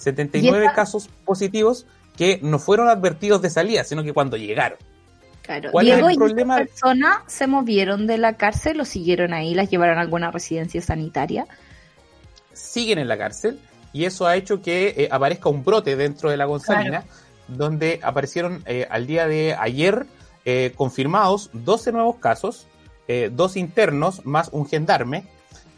79 0.00 0.58
¿Y 0.58 0.66
esta- 0.66 0.74
casos 0.74 1.08
positivos 1.24 1.86
que 2.16 2.38
no 2.42 2.58
fueron 2.58 2.88
advertidos 2.88 3.40
de 3.42 3.50
salida, 3.50 3.84
sino 3.84 4.02
que 4.02 4.12
cuando 4.12 4.36
llegaron. 4.36 4.78
Claro. 5.42 5.70
¿Cuál 5.72 5.86
Diego, 5.86 6.00
es 6.00 6.06
el 6.08 6.12
¿y 6.14 6.18
problema? 6.18 6.60
estas 6.60 6.80
personas 6.80 7.18
se 7.26 7.46
movieron 7.46 8.06
de 8.06 8.18
la 8.18 8.34
cárcel 8.36 8.80
o 8.80 8.84
siguieron 8.84 9.32
ahí? 9.32 9.54
¿Las 9.54 9.70
llevaron 9.70 9.98
a 9.98 10.00
alguna 10.02 10.30
residencia 10.30 10.80
sanitaria? 10.82 11.46
siguen 12.52 12.98
en 12.98 13.08
la 13.08 13.16
cárcel 13.16 13.58
y 13.92 14.04
eso 14.04 14.26
ha 14.26 14.36
hecho 14.36 14.60
que 14.62 14.94
eh, 14.96 15.08
aparezca 15.10 15.48
un 15.48 15.64
brote 15.64 15.96
dentro 15.96 16.30
de 16.30 16.36
la 16.36 16.44
Gonzalina, 16.44 17.04
donde 17.48 18.00
aparecieron 18.02 18.62
eh, 18.66 18.86
al 18.90 19.06
día 19.06 19.26
de 19.26 19.56
ayer 19.58 20.06
eh, 20.44 20.72
confirmados 20.76 21.50
12 21.52 21.92
nuevos 21.92 22.16
casos, 22.16 22.66
eh, 23.08 23.30
dos 23.32 23.56
internos 23.56 24.24
más 24.26 24.50
un 24.52 24.66
gendarme, 24.68 25.24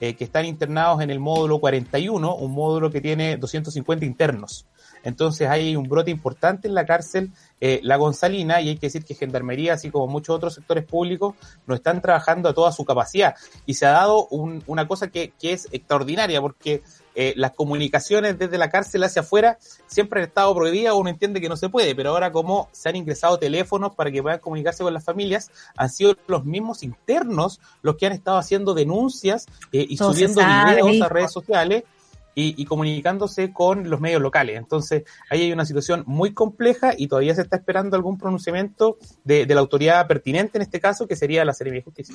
eh, 0.03 0.17
que 0.17 0.25
están 0.25 0.45
internados 0.47 1.01
en 1.01 1.11
el 1.11 1.21
módulo 1.21 1.61
41, 1.61 2.35
un 2.35 2.51
módulo 2.51 2.91
que 2.91 3.01
tiene 3.01 3.37
250 3.37 4.05
internos. 4.05 4.67
Entonces 5.05 5.49
hay 5.49 5.77
un 5.77 5.85
brote 5.89 6.11
importante 6.11 6.67
en 6.67 6.75
la 6.75 6.85
cárcel 6.85 7.31
eh, 7.61 7.79
La 7.85 7.97
Gonzalina 7.97 8.61
y 8.61 8.71
hay 8.71 8.77
que 8.79 8.87
decir 8.89 9.05
que 9.05 9.15
Gendarmería, 9.15 9.75
así 9.75 9.91
como 9.91 10.09
muchos 10.09 10.35
otros 10.35 10.55
sectores 10.55 10.85
públicos, 10.85 11.37
no 11.69 11.77
están 11.77 12.03
trabajando 12.03 12.49
a 12.49 12.53
toda 12.55 12.73
su 12.73 12.85
capacidad. 12.85 13.37
Y 13.65 13.75
se 13.75 13.87
ha 13.87 13.91
dado 13.93 14.27
un- 14.29 14.63
una 14.67 14.89
cosa 14.89 15.07
que, 15.09 15.33
que 15.39 15.53
es 15.53 15.69
extraordinaria 15.71 16.41
porque 16.41 16.83
eh, 17.15 17.35
las 17.37 17.53
comunicaciones 17.53 18.39
desde 18.39 18.59
la 18.59 18.71
cárcel 18.71 19.03
hacia 19.05 19.23
afuera 19.23 19.59
siempre 19.87 20.21
han 20.21 20.29
estado 20.29 20.55
prohibidas, 20.55 20.95
uno 20.95 21.11
entiende 21.11 21.41
que 21.41 21.49
no 21.49 21.57
se 21.57 21.69
puede, 21.69 21.95
pero 21.95 22.11
ahora 22.11 22.33
como 22.33 22.69
se 22.73 22.89
han 22.89 22.97
ingresado 22.97 23.39
teléfonos 23.39 23.95
para 23.95 24.11
que 24.11 24.23
puedan 24.23 24.39
comunicarse 24.39 24.83
con 24.83 24.95
las 24.95 25.05
familias, 25.05 25.51
han 25.77 25.91
sido 25.91 26.17
los 26.27 26.45
mismos 26.45 26.83
internos 26.83 27.61
los 27.83 27.97
que 27.97 28.07
han 28.07 28.13
estado 28.13 28.39
haciendo 28.39 28.75
denuncias 28.75 29.47
eh, 29.73 29.87
y 29.89 29.97
subiendo 29.97 30.41
videos 30.41 30.91
hijo. 30.91 31.05
a 31.05 31.09
redes 31.09 31.33
sociales 31.33 31.85
y, 32.35 32.61
y 32.61 32.65
comunicándose 32.65 33.53
con 33.53 33.91
los 33.91 34.01
medios 34.01 34.23
locales. 34.23 34.57
Entonces, 34.57 35.05
ahí 35.29 35.43
hay 35.43 35.53
una 35.53 35.67
situación 35.67 36.05
muy 36.07 36.33
compleja 36.33 36.95
y 36.97 37.09
todavía 37.09 37.35
se 37.35 37.43
está 37.43 37.57
esperando 37.57 37.95
algún 37.95 38.17
pronunciamiento 38.17 38.97
de, 39.25 39.45
de 39.45 39.55
la 39.55 39.61
autoridad 39.61 40.07
pertinente 40.07 40.57
en 40.57 40.63
este 40.63 40.81
caso, 40.81 41.07
que 41.07 41.17
sería 41.17 41.45
la 41.45 41.53
Seremia 41.53 41.81
de 41.81 41.85
Justicia. 41.85 42.15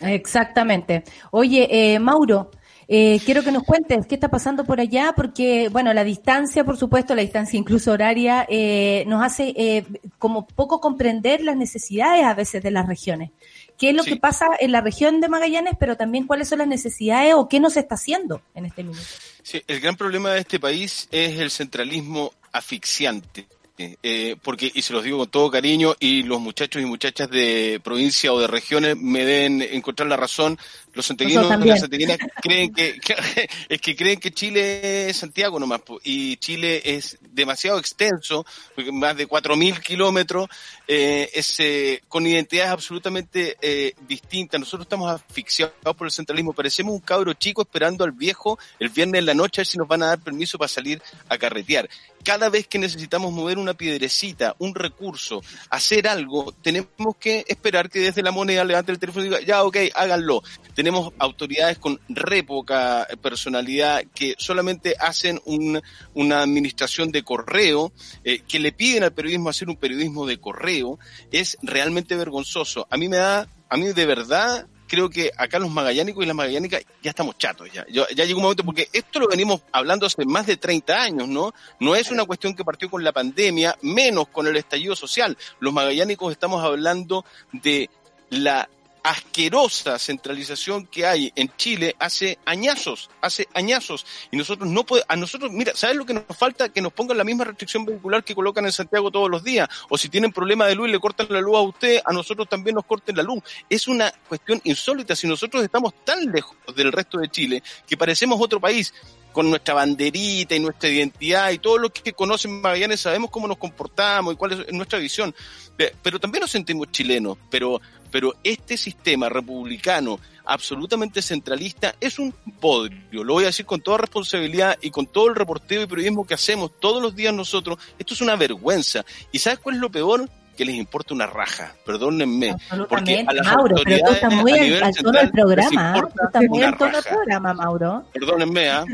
Exactamente. 0.00 1.04
Oye, 1.30 1.68
eh, 1.70 1.98
Mauro, 1.98 2.50
eh, 2.88 3.20
quiero 3.24 3.42
que 3.42 3.52
nos 3.52 3.62
cuentes 3.62 4.06
qué 4.06 4.14
está 4.14 4.28
pasando 4.28 4.64
por 4.64 4.80
allá, 4.80 5.12
porque, 5.16 5.68
bueno, 5.68 5.92
la 5.94 6.04
distancia, 6.04 6.64
por 6.64 6.76
supuesto, 6.76 7.14
la 7.14 7.22
distancia 7.22 7.58
incluso 7.58 7.92
horaria, 7.92 8.46
eh, 8.48 9.04
nos 9.06 9.22
hace 9.24 9.52
eh, 9.56 9.84
como 10.18 10.46
poco 10.46 10.80
comprender 10.80 11.42
las 11.42 11.56
necesidades 11.56 12.24
a 12.24 12.34
veces 12.34 12.62
de 12.62 12.70
las 12.70 12.86
regiones. 12.86 13.30
¿Qué 13.78 13.90
es 13.90 13.94
lo 13.96 14.02
Sí. 14.04 14.10
que 14.10 14.16
pasa 14.16 14.46
en 14.60 14.70
la 14.72 14.80
región 14.80 15.20
de 15.20 15.28
Magallanes, 15.28 15.74
pero 15.80 15.96
también 15.96 16.26
cuáles 16.26 16.48
son 16.48 16.58
las 16.60 16.68
necesidades 16.68 17.34
o 17.34 17.48
qué 17.48 17.58
nos 17.60 17.76
está 17.76 17.96
haciendo 17.96 18.40
en 18.54 18.66
este 18.66 18.82
minuto? 18.84 19.02
Sí, 19.42 19.62
el 19.66 19.80
gran 19.80 19.96
problema 19.96 20.30
de 20.30 20.40
este 20.40 20.60
país 20.60 21.08
es 21.10 21.38
el 21.40 21.50
centralismo 21.50 22.32
asfixiante. 22.52 23.46
Eh, 23.76 24.36
porque, 24.42 24.70
y 24.72 24.82
se 24.82 24.92
los 24.92 25.02
digo 25.02 25.18
con 25.18 25.28
todo 25.28 25.50
cariño, 25.50 25.94
y 25.98 26.22
los 26.22 26.40
muchachos 26.40 26.80
y 26.80 26.84
muchachas 26.84 27.28
de 27.28 27.80
provincia 27.82 28.32
o 28.32 28.38
de 28.38 28.46
regiones 28.46 28.96
me 28.96 29.24
deben 29.24 29.62
encontrar 29.62 30.08
la 30.08 30.16
razón. 30.16 30.58
Los 30.92 31.06
santiaguinos 31.06 31.46
y 31.90 32.06
las 32.06 32.18
creen 32.40 32.72
que, 32.72 33.00
es 33.68 33.80
que 33.80 33.96
creen 33.96 34.20
que 34.20 34.30
Chile 34.30 35.08
es 35.08 35.16
Santiago 35.16 35.58
nomás, 35.58 35.80
y 36.04 36.36
Chile 36.36 36.82
es 36.84 37.18
demasiado 37.20 37.78
extenso, 37.78 38.46
más 38.92 39.16
de 39.16 39.28
4.000 39.28 39.80
kilómetros, 39.80 40.48
eh, 40.86 41.30
es, 41.34 41.58
eh, 41.58 42.02
con 42.08 42.26
identidades 42.26 42.70
absolutamente 42.70 43.56
eh, 43.60 43.94
distintas. 44.06 44.60
Nosotros 44.60 44.86
estamos 44.86 45.10
asfixiados 45.10 45.96
por 45.96 46.06
el 46.06 46.12
centralismo, 46.12 46.52
parecemos 46.52 46.94
un 46.94 47.00
cabro 47.00 47.32
chico 47.32 47.62
esperando 47.62 48.04
al 48.04 48.12
viejo 48.12 48.58
el 48.78 48.88
viernes 48.88 49.20
en 49.20 49.26
la 49.26 49.34
noche 49.34 49.60
a 49.60 49.62
ver 49.62 49.66
si 49.66 49.78
nos 49.78 49.88
van 49.88 50.02
a 50.02 50.06
dar 50.06 50.20
permiso 50.20 50.58
para 50.58 50.68
salir 50.68 51.02
a 51.28 51.38
carretear. 51.38 51.88
Cada 52.22 52.48
vez 52.48 52.66
que 52.66 52.78
necesitamos 52.78 53.32
mover 53.32 53.58
una 53.64 53.74
piedrecita, 53.74 54.54
un 54.58 54.74
recurso, 54.74 55.42
hacer 55.70 56.06
algo, 56.06 56.52
tenemos 56.62 57.16
que 57.18 57.44
esperar 57.48 57.90
que 57.90 57.98
desde 58.00 58.22
la 58.22 58.30
moneda 58.30 58.64
levante 58.64 58.92
el 58.92 58.98
teléfono 58.98 59.24
y 59.24 59.28
diga, 59.28 59.40
ya, 59.40 59.64
ok, 59.64 59.76
háganlo. 59.94 60.42
Tenemos 60.74 61.12
autoridades 61.18 61.78
con 61.78 62.00
re 62.08 62.42
poca 62.44 63.06
personalidad 63.20 64.04
que 64.14 64.34
solamente 64.38 64.94
hacen 64.98 65.40
un- 65.44 65.82
una 66.14 66.42
administración 66.42 67.10
de 67.10 67.22
correo, 67.22 67.92
eh, 68.22 68.40
que 68.46 68.58
le 68.58 68.72
piden 68.72 69.02
al 69.04 69.12
periodismo 69.12 69.48
hacer 69.50 69.68
un 69.68 69.76
periodismo 69.76 70.26
de 70.26 70.38
correo, 70.38 70.98
es 71.32 71.56
realmente 71.62 72.16
vergonzoso. 72.16 72.86
A 72.90 72.96
mí 72.96 73.08
me 73.08 73.16
da, 73.16 73.48
a 73.68 73.76
mí 73.76 73.86
de 73.92 74.06
verdad, 74.06 74.66
creo 74.94 75.10
que 75.10 75.30
acá 75.36 75.58
los 75.58 75.70
magallánicos 75.70 76.22
y 76.24 76.26
las 76.26 76.36
magallánicas 76.36 76.82
ya 77.02 77.10
estamos 77.10 77.36
chatos 77.38 77.70
ya. 77.72 77.84
Yo- 77.88 78.06
ya 78.14 78.24
llegó 78.24 78.38
un 78.38 78.44
momento, 78.44 78.64
porque 78.64 78.88
esto 78.92 79.18
lo 79.20 79.28
venimos 79.28 79.60
hablando 79.72 80.06
hace 80.06 80.24
más 80.24 80.46
de 80.46 80.56
30 80.56 81.02
años, 81.02 81.28
¿no? 81.28 81.52
No 81.80 81.94
es 81.96 82.10
una 82.10 82.24
cuestión 82.24 82.54
que 82.54 82.64
partió 82.64 82.88
con 82.88 83.02
la 83.04 83.12
pandemia, 83.12 83.76
menos 83.82 84.28
con 84.28 84.46
el 84.46 84.56
estallido 84.56 84.96
social. 84.96 85.36
Los 85.60 85.72
magallánicos 85.72 86.32
estamos 86.32 86.64
hablando 86.64 87.24
de 87.52 87.90
la 88.30 88.68
asquerosa 89.04 89.98
centralización 89.98 90.86
que 90.86 91.06
hay 91.06 91.30
en 91.36 91.52
Chile 91.56 91.94
hace 91.98 92.38
añazos, 92.46 93.10
hace 93.20 93.46
añazos. 93.52 94.06
Y 94.30 94.36
nosotros 94.36 94.68
no 94.68 94.84
podemos, 94.84 95.06
a 95.10 95.16
nosotros, 95.16 95.52
mira, 95.52 95.72
¿sabes 95.76 95.96
lo 95.96 96.06
que 96.06 96.14
nos 96.14 96.24
falta? 96.36 96.70
Que 96.70 96.80
nos 96.80 96.92
pongan 96.92 97.18
la 97.18 97.24
misma 97.24 97.44
restricción 97.44 97.84
vehicular 97.84 98.24
que 98.24 98.34
colocan 98.34 98.64
en 98.64 98.72
Santiago 98.72 99.10
todos 99.10 99.30
los 99.30 99.44
días. 99.44 99.68
O 99.90 99.98
si 99.98 100.08
tienen 100.08 100.32
problema 100.32 100.66
de 100.66 100.74
luz 100.74 100.88
y 100.88 100.92
le 100.92 100.98
cortan 100.98 101.26
la 101.28 101.40
luz 101.40 101.56
a 101.56 101.60
usted, 101.60 102.00
a 102.04 102.12
nosotros 102.12 102.48
también 102.48 102.76
nos 102.76 102.86
corten 102.86 103.16
la 103.16 103.22
luz. 103.22 103.42
Es 103.68 103.86
una 103.86 104.10
cuestión 104.26 104.60
insólita. 104.64 105.14
Si 105.14 105.28
nosotros 105.28 105.62
estamos 105.62 105.92
tan 106.02 106.32
lejos 106.32 106.56
del 106.74 106.90
resto 106.90 107.18
de 107.18 107.28
Chile 107.28 107.62
que 107.86 107.98
parecemos 107.98 108.40
otro 108.40 108.58
país 108.58 108.94
con 109.34 109.50
nuestra 109.50 109.74
banderita 109.74 110.54
y 110.54 110.60
nuestra 110.60 110.88
identidad 110.88 111.50
y 111.50 111.58
todos 111.58 111.80
los 111.80 111.90
que 111.90 112.12
conocen 112.12 112.60
Magallanes 112.60 113.00
sabemos 113.00 113.30
cómo 113.30 113.48
nos 113.48 113.58
comportamos 113.58 114.32
y 114.32 114.36
cuál 114.36 114.52
es 114.52 114.72
nuestra 114.72 114.98
visión. 114.98 115.34
Pero 115.76 116.20
también 116.20 116.40
nos 116.40 116.52
sentimos 116.52 116.92
chilenos, 116.92 117.36
pero, 117.50 117.80
pero 118.12 118.32
este 118.44 118.76
sistema 118.78 119.28
republicano 119.28 120.20
absolutamente 120.46 121.20
centralista 121.20 121.96
es 122.00 122.18
un 122.18 122.32
podrio, 122.60 123.24
lo 123.24 123.34
voy 123.34 123.44
a 123.44 123.48
decir 123.48 123.66
con 123.66 123.80
toda 123.80 123.98
responsabilidad 123.98 124.78
y 124.80 124.90
con 124.90 125.06
todo 125.06 125.28
el 125.28 125.34
reporteo 125.34 125.82
y 125.82 125.86
periodismo 125.86 126.26
que 126.26 126.34
hacemos 126.34 126.70
todos 126.78 127.02
los 127.02 127.16
días 127.16 127.34
nosotros, 127.34 127.78
esto 127.98 128.14
es 128.14 128.20
una 128.20 128.36
vergüenza. 128.36 129.04
¿Y 129.32 129.40
sabes 129.40 129.58
cuál 129.58 129.76
es 129.76 129.80
lo 129.80 129.90
peor? 129.90 130.30
Que 130.54 130.64
les 130.64 130.76
importa 130.76 131.14
una 131.14 131.26
raja, 131.26 131.74
perdónenme. 131.84 132.56
Porque 132.88 133.24
a 133.26 133.32
las 133.32 133.46
Mauro, 133.46 133.76
pero 133.84 134.06
tú 134.06 134.12
estás 134.12 134.34
muy 134.34 134.52
al, 134.52 134.94
tono 134.94 135.12
del 135.12 135.30
programa. 135.30 135.94
Tú 136.14 136.24
estás 136.24 136.42
muy 136.48 136.62
al 136.62 136.76
tono 136.76 136.92
del 136.92 137.04
programa, 137.04 137.54
Mauro. 137.54 138.04
Perdónenme, 138.12 138.68
¿ah? 138.68 138.84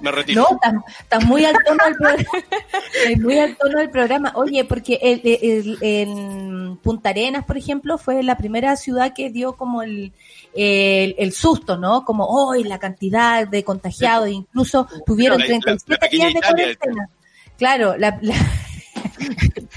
me 0.00 0.10
retiro. 0.10 0.46
No, 0.50 0.60
estás, 1.00 1.24
muy 1.24 1.44
al 1.44 1.56
tono 1.64 1.84
del 1.84 1.94
programa. 1.96 2.24
muy 3.20 3.38
al 3.38 3.56
tono 3.56 3.78
del 3.78 3.90
programa. 3.90 4.32
Oye, 4.34 4.64
porque 4.64 4.98
el, 5.02 5.78
en 5.80 6.76
Punta 6.78 7.10
Arenas, 7.10 7.44
por 7.44 7.56
ejemplo, 7.56 7.98
fue 7.98 8.22
la 8.22 8.36
primera 8.36 8.76
ciudad 8.76 9.12
que 9.14 9.30
dio 9.30 9.54
como 9.54 9.82
el, 9.82 10.12
el, 10.54 11.32
susto, 11.32 11.76
¿no? 11.76 12.04
Como 12.04 12.26
hoy 12.26 12.64
la 12.64 12.78
cantidad 12.78 13.46
de 13.46 13.64
contagiados, 13.64 14.28
incluso 14.28 14.88
tuvieron 15.06 15.38
37 15.38 16.08
días 16.10 16.34
de 16.34 16.40
cuarentena. 16.40 17.10
Claro, 17.56 17.96
la, 17.96 18.18
la 18.22 18.34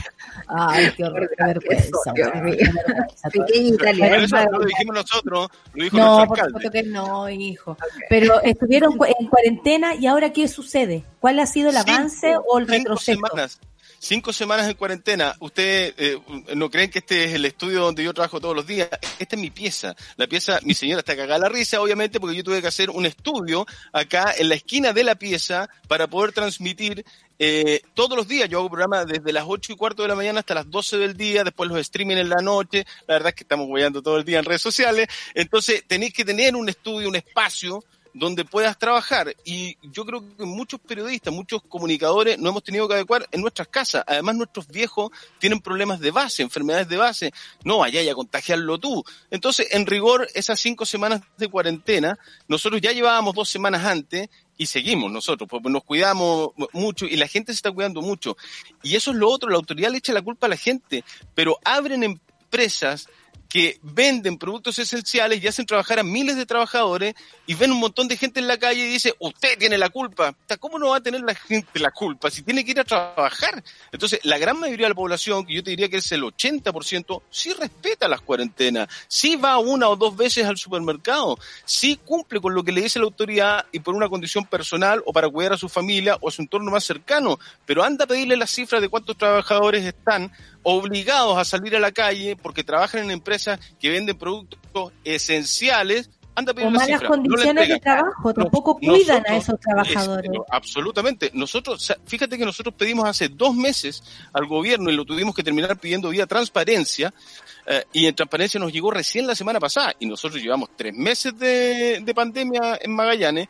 Ay, 0.53 0.91
qué 0.95 1.03
horror, 1.03 1.30
qué 1.36 1.44
vergüenza. 1.45 2.14
Pequeña 3.32 3.69
Italia. 3.69 4.18
Eso 4.18 4.36
no 4.36 4.60
lo 4.60 4.65
dijimos 4.65 4.95
nosotros, 4.95 5.49
lo 5.73 5.84
dijo 5.84 5.98
No, 5.98 6.26
por 6.28 6.40
supuesto 6.40 6.72
que 6.72 6.84
no, 6.84 7.30
hijo. 7.30 7.78
Pero 8.10 8.41
estuvieron 8.41 8.94
en 8.94 9.28
cuarentena 9.28 9.95
y 9.95 10.07
ahora 10.07 10.34
¿qué 10.34 10.48
sucede? 10.48 11.03
¿Cuál 11.19 11.40
ha 11.40 11.45
sido 11.45 11.69
el 11.69 11.78
avance 11.78 12.36
o 12.48 12.60
el 12.60 12.68
retroceso? 12.68 13.22
Semanas 13.22 13.60
cinco 14.02 14.34
semanas 14.34 14.68
en 14.68 14.73
cuarentena. 14.73 15.36
Ustedes 15.40 15.94
eh, 15.98 16.19
no 16.56 16.69
creen 16.69 16.90
que 16.90 16.99
este 16.99 17.26
es 17.26 17.34
el 17.36 17.45
estudio 17.45 17.82
donde 17.82 18.03
yo 18.03 18.14
trabajo 18.14 18.41
todos 18.41 18.56
los 18.56 18.65
días. 18.65 18.90
Esta 19.19 19.36
es 19.36 19.41
mi 19.41 19.52
pieza. 19.52 19.95
La 20.18 20.28
pieza, 20.28 20.60
mi 20.64 20.73
señora 20.73 20.99
está 20.99 21.15
cagada 21.15 21.40
la 21.40 21.49
risa, 21.49 21.80
obviamente, 21.80 22.19
porque 22.19 22.36
yo 22.36 22.44
tuve 22.44 22.61
que 22.61 22.68
hacer 22.68 22.90
un 22.90 23.06
estudio 23.06 23.65
acá 23.94 24.34
en 24.38 24.49
la 24.49 24.56
esquina 24.56 24.91
de 24.91 25.03
la 25.03 25.15
pieza 25.15 25.69
para 25.88 26.07
poder 26.07 26.34
transmitir 26.34 27.06
eh, 27.43 27.81
todos 27.95 28.15
los 28.15 28.27
días 28.27 28.47
yo 28.47 28.59
hago 28.59 28.69
programa 28.69 29.03
desde 29.03 29.34
las 29.34 29.45
8 29.47 29.73
y 29.73 29.76
cuarto 29.76 30.03
de 30.03 30.09
la 30.09 30.15
mañana 30.15 30.41
hasta 30.41 30.53
las 30.53 30.69
12 30.69 30.99
del 30.99 31.18
día, 31.18 31.43
después 31.43 31.68
los 31.68 31.80
streaming 31.80 32.18
en 32.18 32.30
la 32.30 32.35
noche, 32.35 32.85
la 33.07 33.15
verdad 33.15 33.30
es 33.30 33.34
que 33.34 33.43
estamos 33.43 33.68
guiando 33.68 34.03
todo 34.03 34.18
el 34.18 34.23
día 34.23 34.38
en 34.38 34.45
redes 34.45 34.61
sociales, 34.61 35.07
entonces 35.34 35.84
tenéis 35.88 36.13
que 36.13 36.23
tener 36.23 36.55
un 36.55 36.69
estudio, 36.69 37.09
un 37.09 37.15
espacio 37.15 37.84
donde 38.13 38.45
puedas 38.45 38.77
trabajar. 38.77 39.35
Y 39.43 39.76
yo 39.81 40.05
creo 40.05 40.23
que 40.38 40.45
muchos 40.45 40.80
periodistas, 40.80 41.34
muchos 41.34 41.63
comunicadores 41.63 42.38
no 42.38 42.49
hemos 42.49 42.63
tenido 42.63 42.88
que 42.88 42.93
adecuar 42.93 43.27
en 43.31 43.41
nuestras 43.41 43.69
casas. 43.69 44.03
Además, 44.05 44.35
nuestros 44.35 44.68
viejos 44.68 45.09
tienen 45.39 45.61
problemas 45.61 45.99
de 45.99 46.11
base, 46.11 46.43
enfermedades 46.43 46.89
de 46.89 46.97
base. 46.97 47.34
No, 47.63 47.80
vaya 47.80 48.11
a 48.11 48.15
contagiarlo 48.15 48.77
tú. 48.77 49.03
Entonces, 49.30 49.68
en 49.72 49.85
rigor, 49.85 50.27
esas 50.34 50.59
cinco 50.59 50.85
semanas 50.85 51.22
de 51.38 51.47
cuarentena, 51.47 52.19
nosotros 52.47 52.81
ya 52.81 52.91
llevábamos 52.91 53.34
dos 53.34 53.49
semanas 53.49 53.84
antes 53.85 54.30
y 54.61 54.67
seguimos 54.67 55.11
nosotros, 55.11 55.49
porque 55.49 55.71
nos 55.71 55.83
cuidamos 55.83 56.51
mucho 56.71 57.07
y 57.07 57.15
la 57.15 57.27
gente 57.27 57.51
se 57.51 57.55
está 57.55 57.71
cuidando 57.71 58.03
mucho. 58.03 58.38
Y 58.83 58.95
eso 58.95 59.09
es 59.09 59.17
lo 59.17 59.27
otro, 59.27 59.49
la 59.49 59.55
autoridad 59.55 59.89
le 59.89 59.97
echa 59.97 60.13
la 60.13 60.21
culpa 60.21 60.45
a 60.45 60.51
la 60.51 60.55
gente, 60.55 61.03
pero 61.33 61.57
abren 61.65 62.03
empresas 62.03 63.09
que 63.52 63.80
venden 63.82 64.38
productos 64.38 64.80
esenciales 64.80 65.44
y 65.44 65.48
hacen 65.48 65.65
trabajar 65.65 65.99
a 65.99 66.03
miles 66.03 66.38
de 66.38 66.45
trabajadores 66.45 67.15
y 67.45 67.53
ven 67.53 67.73
un 67.73 67.82
montón 67.82 68.07
de 68.07 68.15
gente 68.15 68.40
en 68.40 68.48
la 68.48 68.57
calle 68.57 68.88
y 68.88 68.90
dice, 68.90 69.14
usted 69.19 69.57
tiene 69.60 69.78
la 69.78 69.90
culpa. 69.90 70.34
¿Cómo 70.57 70.80
no 70.80 70.91
va 70.91 70.98
a 70.98 71.02
tener 71.02 71.19
la 71.19 71.36
gente 71.36 71.78
la 71.80 71.91
culpa 71.91 72.32
si 72.32 72.44
tiene 72.44 72.64
que 72.64 72.72
ir 72.72 72.80
a 72.80 72.86
trabajar? 72.86 73.61
Entonces, 73.91 74.22
la 74.23 74.38
gran 74.38 74.57
mayoría 74.57 74.86
de 74.86 74.91
la 74.91 74.95
población, 74.95 75.45
que 75.45 75.56
yo 75.56 75.64
te 75.64 75.72
diría 75.72 75.90
que 75.90 75.98
es 75.98 76.10
el 76.14 76.23
80%, 76.23 77.23
sí 77.30 77.52
respeta 77.52 78.07
las 78.07 78.22
cuarentenas, 78.22 78.88
sí 79.10 79.36
va 79.36 79.57
una 79.57 79.90
o 79.90 79.98
dos 79.98 80.15
veces 80.15 80.45
al 80.45 80.56
supermercado, 80.56 81.38
sí 81.65 81.99
cumple 82.06 82.40
con 82.40 82.56
lo 82.56 82.64
que 82.64 82.72
le 82.72 82.84
dice 82.84 82.99
la 82.99 83.06
autoridad 83.06 83.65
y 83.73 83.80
por 83.80 83.95
una 83.95 84.07
condición 84.07 84.45
personal 84.45 85.03
o 85.06 85.11
para 85.11 85.28
cuidar 85.28 85.52
a 85.52 85.57
su 85.57 85.68
familia 85.68 86.18
o 86.22 86.30
a 86.30 86.32
su 86.32 86.41
entorno 86.41 86.72
más 86.72 86.86
cercano, 86.86 87.38
pero 87.65 87.84
anda 87.84 88.06
a 88.06 88.07
pedirle 88.07 88.38
las 88.38 88.52
cifras 88.52 88.82
de 88.82 88.88
cuántos 88.88 89.18
trabajadores 89.18 89.84
están 89.84 90.32
obligados 90.63 91.38
a 91.38 91.45
salir 91.45 91.75
a 91.75 91.79
la 91.79 91.91
calle 91.91 92.35
porque 92.35 92.63
trabajan 92.63 93.03
en 93.03 93.11
empresas 93.11 93.59
que 93.79 93.89
venden 93.89 94.17
productos 94.17 94.91
esenciales 95.03 96.09
anda 96.35 96.53
o 96.63 96.69
malas 96.69 97.01
condiciones 97.01 97.67
de 97.67 97.79
trabajo, 97.79 98.33
tampoco 98.33 98.77
cuidan 98.77 99.23
a 99.27 99.35
esos 99.35 99.59
trabajadores. 99.59 100.31
absolutamente. 100.49 101.31
Nosotros, 101.33 101.93
fíjate 102.05 102.38
que 102.38 102.45
nosotros 102.45 102.73
pedimos 102.75 103.05
hace 103.07 103.27
dos 103.27 103.53
meses 103.55 104.03
al 104.33 104.45
gobierno 104.47 104.89
y 104.89 104.95
lo 104.95 105.05
tuvimos 105.05 105.35
que 105.35 105.43
terminar 105.43 105.77
pidiendo 105.77 106.09
vía 106.09 106.25
transparencia, 106.25 107.13
eh, 107.65 107.83
y 107.93 108.05
en 108.05 108.15
transparencia 108.15 108.59
nos 108.59 108.71
llegó 108.71 108.91
recién 108.91 109.27
la 109.27 109.35
semana 109.35 109.59
pasada, 109.59 109.93
y 109.99 110.05
nosotros 110.05 110.41
llevamos 110.41 110.69
tres 110.75 110.93
meses 110.93 111.38
de, 111.38 111.99
de 112.01 112.13
pandemia 112.13 112.79
en 112.81 112.95
Magallanes, 112.95 113.49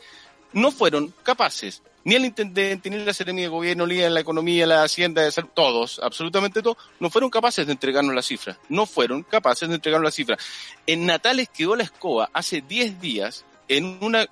no 0.53 0.71
fueron 0.71 1.13
capaces 1.23 1.81
ni 2.03 2.15
el 2.15 2.25
intendente, 2.25 2.89
ni 2.89 2.97
la 2.97 3.13
Seremia 3.13 3.43
de 3.43 3.49
Gobierno, 3.49 3.85
ni 3.85 3.97
la 3.97 4.19
Economía, 4.19 4.65
la 4.65 4.83
Hacienda, 4.83 5.21
de 5.21 5.31
todos, 5.53 5.99
absolutamente 6.03 6.61
todos, 6.61 6.77
no 6.99 7.09
fueron 7.09 7.29
capaces 7.29 7.65
de 7.65 7.73
entregarnos 7.73 8.15
la 8.15 8.21
cifra. 8.21 8.57
No 8.69 8.85
fueron 8.85 9.23
capaces 9.23 9.69
de 9.69 9.75
entregarnos 9.75 10.05
la 10.05 10.11
cifra. 10.11 10.37
En 10.87 11.05
Natales 11.05 11.49
quedó 11.49 11.75
la 11.75 11.83
escoba 11.83 12.29
hace 12.33 12.61
10 12.61 12.99
días 12.99 13.45
en 13.67 13.97
una 14.01 14.27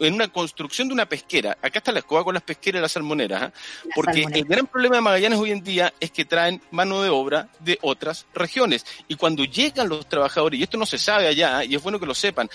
en 0.00 0.14
una 0.14 0.28
construcción 0.28 0.88
de 0.88 0.94
una 0.94 1.06
pesquera. 1.06 1.56
Acá 1.62 1.78
está 1.78 1.92
la 1.92 2.00
escoba 2.00 2.24
con 2.24 2.34
las 2.34 2.42
pesqueras 2.42 2.80
y 2.80 2.82
las 2.82 2.92
salmoneras. 2.92 3.42
¿ah? 3.44 3.52
Porque 3.94 4.22
el 4.22 4.44
gran 4.44 4.66
problema 4.66 4.96
de 4.96 5.02
Magallanes 5.02 5.38
hoy 5.38 5.52
en 5.52 5.62
día 5.62 5.92
es 6.00 6.10
que 6.10 6.24
traen 6.24 6.60
mano 6.70 7.02
de 7.02 7.10
obra 7.10 7.48
de 7.60 7.78
otras 7.82 8.26
regiones. 8.34 8.84
Y 9.08 9.14
cuando 9.14 9.44
llegan 9.44 9.88
los 9.88 10.08
trabajadores, 10.08 10.58
y 10.58 10.62
esto 10.64 10.76
no 10.76 10.86
se 10.86 10.98
sabe 10.98 11.28
allá, 11.28 11.58
¿ah? 11.58 11.64
y 11.64 11.74
es 11.74 11.82
bueno 11.82 12.00
que 12.00 12.06
lo 12.06 12.14
sepan, 12.14 12.50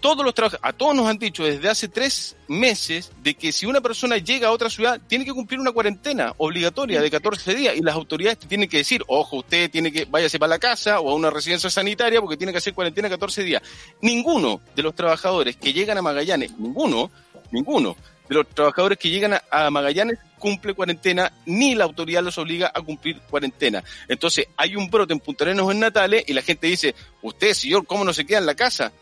todos 0.00 0.24
los 0.24 0.34
a 0.62 0.72
todos 0.72 0.94
nos 0.94 1.06
han 1.06 1.18
dicho 1.18 1.44
desde 1.44 1.68
hace 1.68 1.88
tres 1.88 2.36
meses 2.48 3.12
de 3.22 3.34
que 3.34 3.52
si 3.52 3.66
una 3.66 3.80
persona 3.80 4.18
llega 4.18 4.48
a 4.48 4.52
otra 4.52 4.70
ciudad, 4.70 5.00
tiene 5.06 5.24
que 5.24 5.32
cumplir 5.32 5.60
una 5.60 5.72
cuarentena 5.72 6.34
obligatoria 6.38 7.00
de 7.00 7.10
14 7.10 7.54
días 7.54 7.76
y 7.76 7.80
las 7.80 7.94
autoridades 7.94 8.38
tienen 8.38 8.68
que 8.68 8.78
decir, 8.78 9.02
ojo, 9.08 9.38
usted 9.38 9.70
tiene 9.70 9.92
que, 9.92 10.04
váyase 10.04 10.38
para 10.38 10.50
la 10.50 10.58
casa 10.58 11.00
o 11.00 11.10
a 11.10 11.14
una 11.14 11.30
residencia 11.30 11.70
sanitaria 11.70 12.20
porque 12.20 12.36
tiene 12.36 12.52
que 12.52 12.58
hacer 12.58 12.74
cuarentena 12.74 13.08
14 13.08 13.42
días. 13.42 13.62
Ninguno 14.00 14.60
de 14.74 14.82
los 14.82 14.94
trabajadores 14.94 15.56
que 15.56 15.72
llegan 15.72 15.98
a 15.98 16.02
Magallanes, 16.02 16.56
ninguno, 16.58 17.10
ninguno 17.50 17.96
de 18.28 18.34
los 18.34 18.48
trabajadores 18.48 18.98
que 18.98 19.10
llegan 19.10 19.40
a, 19.50 19.70
Magallanes 19.70 20.18
cumple 20.38 20.74
cuarentena, 20.74 21.32
ni 21.46 21.74
la 21.74 21.84
autoridad 21.84 22.22
los 22.22 22.38
obliga 22.38 22.70
a 22.74 22.80
cumplir 22.82 23.20
cuarentena. 23.20 23.82
Entonces, 24.08 24.46
hay 24.56 24.76
un 24.76 24.90
brote 24.90 25.12
en 25.12 25.20
Punta 25.20 25.44
Arenas 25.44 25.70
en 25.70 25.80
Natales 25.80 26.24
y 26.26 26.32
la 26.32 26.42
gente 26.42 26.66
dice, 26.66 26.94
usted, 27.22 27.54
señor, 27.54 27.86
¿cómo 27.86 28.04
no 28.04 28.12
se 28.12 28.26
queda 28.26 28.38
en 28.38 28.46
la 28.46 28.54
casa? 28.54 28.92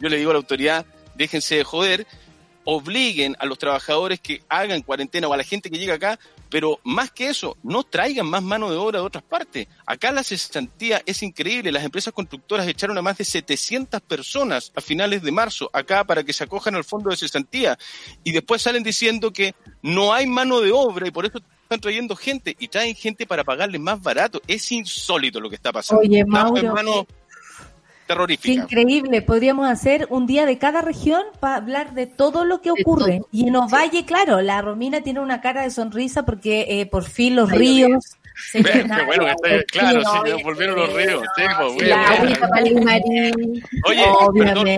Yo 0.00 0.08
le 0.08 0.16
digo 0.16 0.30
a 0.30 0.34
la 0.34 0.38
autoridad, 0.38 0.86
déjense 1.14 1.56
de 1.56 1.64
joder, 1.64 2.06
obliguen 2.64 3.36
a 3.38 3.46
los 3.46 3.58
trabajadores 3.58 4.20
que 4.20 4.42
hagan 4.48 4.82
cuarentena 4.82 5.28
o 5.28 5.32
a 5.32 5.36
la 5.36 5.44
gente 5.44 5.70
que 5.70 5.78
llega 5.78 5.94
acá, 5.94 6.18
pero 6.50 6.80
más 6.84 7.10
que 7.10 7.28
eso, 7.28 7.56
no 7.62 7.84
traigan 7.84 8.26
más 8.26 8.42
mano 8.42 8.70
de 8.70 8.76
obra 8.76 8.98
de 8.98 9.04
otras 9.04 9.24
partes. 9.24 9.68
Acá 9.86 10.12
la 10.12 10.24
cesantía 10.24 11.00
es 11.06 11.22
increíble. 11.22 11.72
Las 11.72 11.84
empresas 11.84 12.12
constructoras 12.12 12.66
echaron 12.66 12.98
a 12.98 13.02
más 13.02 13.18
de 13.18 13.24
700 13.24 14.00
personas 14.02 14.72
a 14.74 14.80
finales 14.80 15.22
de 15.22 15.32
marzo 15.32 15.70
acá 15.72 16.04
para 16.04 16.24
que 16.24 16.32
se 16.32 16.44
acojan 16.44 16.74
al 16.74 16.84
fondo 16.84 17.10
de 17.10 17.16
cesantía 17.16 17.78
y 18.24 18.32
después 18.32 18.62
salen 18.62 18.82
diciendo 18.82 19.32
que 19.32 19.54
no 19.82 20.12
hay 20.12 20.26
mano 20.26 20.60
de 20.60 20.72
obra 20.72 21.06
y 21.06 21.10
por 21.10 21.24
eso 21.24 21.38
están 21.62 21.80
trayendo 21.80 22.16
gente 22.16 22.56
y 22.58 22.68
traen 22.68 22.96
gente 22.96 23.26
para 23.26 23.44
pagarle 23.44 23.78
más 23.78 24.02
barato. 24.02 24.42
Es 24.48 24.70
insólito 24.72 25.40
lo 25.40 25.48
que 25.48 25.56
está 25.56 25.72
pasando. 25.72 26.02
Oye, 26.02 26.24
Mauro, 26.24 27.06
increíble. 28.44 29.22
Podríamos 29.22 29.68
hacer 29.68 30.06
un 30.10 30.26
día 30.26 30.46
de 30.46 30.58
cada 30.58 30.82
región 30.82 31.22
para 31.38 31.56
hablar 31.56 31.94
de 31.94 32.06
todo 32.06 32.44
lo 32.44 32.60
que 32.60 32.70
ocurre. 32.70 33.22
Y 33.32 33.48
en 33.48 33.56
Ovalle, 33.56 34.04
claro, 34.04 34.40
la 34.40 34.62
Romina 34.62 35.02
tiene 35.02 35.20
una 35.20 35.40
cara 35.40 35.62
de 35.62 35.70
sonrisa 35.70 36.24
porque 36.24 36.66
eh, 36.68 36.86
por 36.86 37.04
fin 37.04 37.36
los 37.36 37.50
ríos. 37.50 38.16
Bueno, 39.06 39.26
claro, 39.66 40.02
sí, 40.02 40.42
volvieron 40.42 40.76
los 40.76 40.92
ríos. 40.94 41.22
Sí, 41.36 41.42
Oye, 43.84 44.04
perdón, 44.34 44.68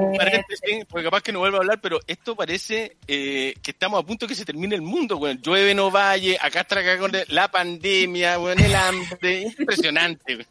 porque 0.88 1.04
capaz 1.04 1.22
que 1.22 1.32
no 1.32 1.40
vuelvo 1.40 1.58
a 1.58 1.60
hablar, 1.60 1.80
pero 1.80 2.00
esto 2.06 2.34
parece 2.34 2.96
eh, 3.06 3.54
que 3.62 3.70
estamos 3.70 4.02
a 4.02 4.06
punto 4.06 4.26
de 4.26 4.30
que 4.30 4.34
se 4.34 4.44
termine 4.44 4.74
el 4.74 4.82
mundo. 4.82 5.18
Bueno, 5.18 5.40
llueve 5.42 5.70
en 5.70 5.80
Ovalle, 5.80 6.36
acá 6.40 6.60
está 6.60 6.80
acá 6.80 6.98
con 6.98 7.12
la 7.28 7.50
pandemia, 7.50 8.36
bueno, 8.38 8.64
el 8.64 8.74
hambre, 8.74 9.52
impresionante. 9.58 10.46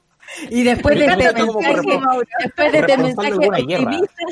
Y 0.50 0.64
después 0.64 0.98
de 0.98 1.06
este 1.06 1.34
mensaje, 1.34 1.82
después 2.44 2.72
de 2.72 2.80
este 2.80 2.98
mensaje 2.98 3.34
optimista, 3.34 4.24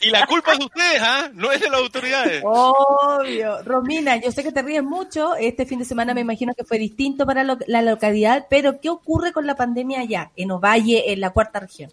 y 0.00 0.10
la 0.10 0.26
culpa 0.26 0.52
es 0.52 0.58
de 0.58 0.64
ustedes, 0.64 1.00
¿ah? 1.02 1.30
No 1.34 1.50
es 1.50 1.60
de 1.60 1.68
las 1.68 1.80
autoridades. 1.80 2.42
Obvio. 2.44 3.62
Romina, 3.64 4.16
yo 4.16 4.30
sé 4.30 4.44
que 4.44 4.52
te 4.52 4.62
ríes 4.62 4.84
mucho. 4.84 5.34
Este 5.34 5.66
fin 5.66 5.80
de 5.80 5.84
semana 5.84 6.14
me 6.14 6.20
imagino 6.20 6.54
que 6.54 6.64
fue 6.64 6.78
distinto 6.78 7.26
para 7.26 7.42
la 7.42 7.82
localidad, 7.82 8.46
pero 8.48 8.80
¿qué 8.80 8.90
ocurre 8.90 9.32
con 9.32 9.46
la 9.46 9.56
pandemia 9.56 10.00
allá, 10.00 10.30
en 10.36 10.52
Ovalle, 10.52 11.12
en 11.12 11.20
la 11.20 11.30
cuarta 11.30 11.60
región? 11.60 11.90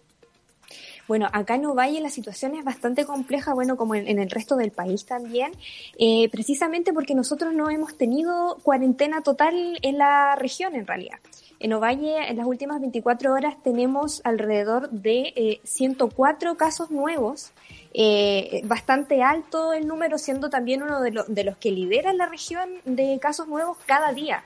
Bueno, 1.08 1.28
acá 1.32 1.54
en 1.54 1.66
Ovalle 1.66 2.00
la 2.00 2.10
situación 2.10 2.56
es 2.56 2.64
bastante 2.64 3.04
compleja, 3.04 3.54
bueno, 3.54 3.76
como 3.76 3.94
en, 3.94 4.18
el 4.18 4.30
resto 4.30 4.56
del 4.56 4.72
país 4.72 5.06
también, 5.06 5.52
eh, 5.98 6.28
precisamente 6.30 6.92
porque 6.92 7.14
nosotros 7.14 7.54
no 7.54 7.70
hemos 7.70 7.96
tenido 7.96 8.58
cuarentena 8.62 9.22
total 9.22 9.78
en 9.82 9.98
la 9.98 10.34
región 10.36 10.74
en 10.74 10.86
realidad. 10.86 11.18
En 11.58 11.72
Ovalle, 11.72 12.28
en 12.28 12.36
las 12.36 12.46
últimas 12.46 12.80
24 12.80 13.32
horas 13.32 13.56
tenemos 13.62 14.20
alrededor 14.24 14.90
de 14.90 15.32
eh, 15.36 15.60
104 15.64 16.56
casos 16.56 16.90
nuevos, 16.90 17.52
eh, 17.94 18.60
bastante 18.64 19.22
alto 19.22 19.72
el 19.72 19.86
número, 19.86 20.18
siendo 20.18 20.50
también 20.50 20.82
uno 20.82 21.00
de, 21.00 21.24
de 21.26 21.44
los 21.44 21.56
que 21.56 21.70
lidera 21.70 22.12
la 22.12 22.26
región 22.26 22.68
de 22.84 23.18
casos 23.20 23.48
nuevos 23.48 23.78
cada 23.86 24.12
día. 24.12 24.44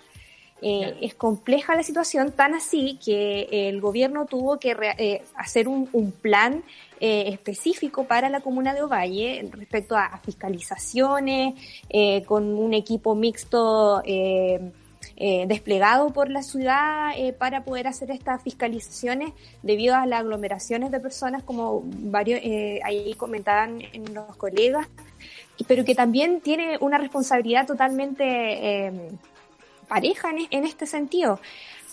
Eh, 0.63 0.95
es 1.01 1.15
compleja 1.15 1.75
la 1.75 1.83
situación, 1.83 2.33
tan 2.33 2.55
así 2.55 2.99
que 3.03 3.69
el 3.69 3.81
gobierno 3.81 4.27
tuvo 4.27 4.59
que 4.59 4.77
eh, 4.99 5.23
hacer 5.35 5.69
un, 5.69 5.89
plan 6.21 6.63
eh, 7.01 7.25
específico 7.29 8.05
para 8.05 8.29
la 8.29 8.41
comuna 8.41 8.75
de 8.75 8.83
Ovalle 8.83 9.49
respecto 9.53 9.97
a, 9.97 10.19
fiscalizaciones, 10.19 11.55
con 12.27 12.45
un 12.45 12.75
equipo 12.75 13.15
mixto 13.15 14.03
desplegado 15.47 16.11
por 16.15 16.31
la 16.31 16.43
ciudad 16.43 17.13
para 17.39 17.63
poder 17.63 17.87
hacer 17.87 18.11
estas 18.11 18.43
fiscalizaciones 18.43 19.35
debido 19.63 19.95
a 19.95 20.07
las 20.07 20.21
aglomeraciones 20.21 20.91
de 20.91 20.99
personas, 20.99 21.43
como 21.43 21.83
varios 21.85 22.41
ahí 22.83 23.13
comentaban 23.19 23.83
los 24.15 24.35
colegas, 24.37 24.89
pero 25.69 25.85
que 25.85 25.95
también 25.95 26.41
tiene 26.41 26.79
una 26.81 26.97
responsabilidad 26.97 27.67
totalmente 27.67 29.11
pareja 29.91 30.31
en, 30.51 30.65
este 30.65 30.87
sentido. 30.87 31.41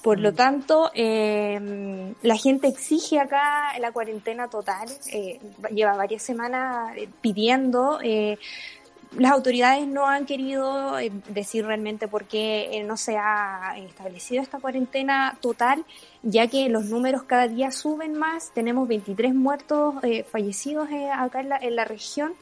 Por 0.04 0.20
lo 0.20 0.32
mm. 0.32 0.36
tanto, 0.36 0.92
eh, 0.94 2.14
la 2.22 2.38
gente 2.38 2.68
exige 2.68 3.20
acá 3.20 3.78
la 3.80 3.92
cuarentena 3.92 4.48
total, 4.48 4.88
eh, 5.12 5.40
lleva 5.74 5.98
varias 5.98 6.22
semanas 6.22 6.96
eh, 6.96 7.10
pidiendo. 7.20 8.00
Las 9.18 9.32
autoridades 9.32 9.88
no 9.88 10.08
han 10.08 10.26
querido 10.26 10.96
decir 11.30 11.66
realmente 11.66 12.08
por 12.08 12.26
qué 12.26 12.84
no 12.86 12.98
se 12.98 13.18
ha 13.18 13.76
establecido 13.78 14.42
esta 14.42 14.60
cuarentena 14.60 15.38
total, 15.42 15.86
ya 16.24 16.48
que 16.48 16.70
los 16.70 16.86
números 16.86 17.24
cada 17.24 17.48
día 17.48 17.72
suben 17.72 18.14
más. 18.14 18.52
Tenemos 18.54 18.88
23 18.88 19.34
muertos 19.34 19.96
fallecidos 20.32 20.90
acá 21.14 21.42
en 21.42 21.50
la, 21.50 21.58
en 21.58 21.76
la 21.76 21.86
región 21.86 22.34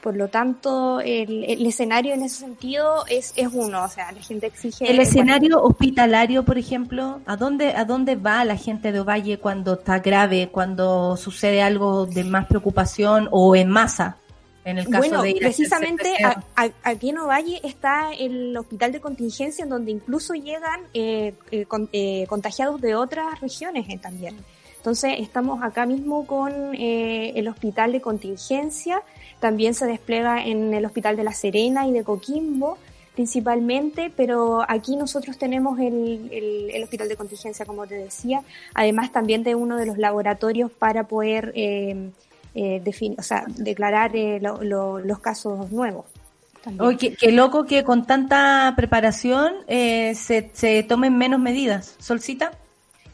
por 0.00 0.16
lo 0.16 0.28
tanto, 0.28 1.00
el, 1.00 1.66
escenario 1.66 2.14
en 2.14 2.22
ese 2.22 2.36
sentido 2.36 3.04
es, 3.06 3.34
es 3.36 3.48
uno, 3.52 3.84
o 3.84 3.88
sea, 3.88 4.10
la 4.12 4.22
gente 4.22 4.46
exige... 4.46 4.90
El 4.90 4.98
escenario 4.98 5.62
hospitalario, 5.62 6.44
por 6.44 6.56
ejemplo, 6.56 7.20
¿a 7.26 7.36
dónde, 7.36 7.74
¿a 7.74 7.84
dónde 7.84 8.16
va 8.16 8.44
la 8.44 8.56
gente 8.56 8.92
de 8.92 9.00
Ovalle 9.00 9.38
cuando 9.38 9.74
está 9.74 9.98
grave, 9.98 10.48
cuando 10.50 11.16
sucede 11.18 11.60
algo 11.60 12.06
de 12.06 12.24
más 12.24 12.46
preocupación 12.46 13.28
o 13.30 13.54
en 13.54 13.68
masa? 13.68 14.16
En 14.64 14.78
el 14.78 14.84
caso 14.88 14.98
bueno, 14.98 15.22
de 15.22 15.36
precisamente 15.40 16.14
aquí 16.82 17.10
en 17.10 17.18
Ovalle 17.18 17.60
está 17.64 18.12
el 18.12 18.56
hospital 18.56 18.92
de 18.92 19.00
contingencia 19.00 19.62
en 19.62 19.70
donde 19.70 19.90
incluso 19.90 20.34
llegan 20.34 20.80
eh, 20.92 21.32
eh, 21.50 21.66
eh 21.92 22.26
contagiados 22.28 22.80
de 22.80 22.94
otras 22.94 23.40
regiones 23.40 23.88
eh, 23.88 23.98
también. 23.98 24.36
Entonces 24.76 25.14
estamos 25.18 25.62
acá 25.62 25.86
mismo 25.86 26.26
con 26.26 26.74
el 26.74 27.48
hospital 27.48 27.92
de 27.92 28.00
contingencia 28.00 29.02
también 29.40 29.74
se 29.74 29.86
despliega 29.86 30.44
en 30.44 30.72
el 30.74 30.84
Hospital 30.84 31.16
de 31.16 31.24
La 31.24 31.32
Serena 31.32 31.86
y 31.86 31.92
de 31.92 32.04
Coquimbo 32.04 32.78
principalmente, 33.14 34.12
pero 34.16 34.64
aquí 34.68 34.96
nosotros 34.96 35.36
tenemos 35.36 35.78
el, 35.80 36.30
el, 36.72 36.82
hospital 36.82 37.08
de 37.08 37.16
contingencia, 37.16 37.66
como 37.66 37.86
te 37.86 37.96
decía, 37.96 38.42
además 38.72 39.12
también 39.12 39.42
de 39.42 39.54
uno 39.54 39.76
de 39.76 39.84
los 39.84 39.98
laboratorios 39.98 40.70
para 40.70 41.04
poder 41.04 41.52
eh, 41.54 42.10
eh 42.54 42.82
o 43.18 43.22
sea, 43.22 43.44
declarar 43.56 44.14
eh, 44.14 44.40
los 44.40 45.18
casos 45.20 45.70
nuevos. 45.70 46.06
Oye, 46.78 47.16
qué, 47.18 47.32
loco 47.32 47.64
que 47.64 47.84
con 47.84 48.04
tanta 48.06 48.74
preparación 48.76 49.54
eh, 49.66 50.14
se, 50.14 50.50
se 50.52 50.82
tomen 50.82 51.16
menos 51.16 51.40
medidas. 51.40 51.96
Solcita 51.98 52.52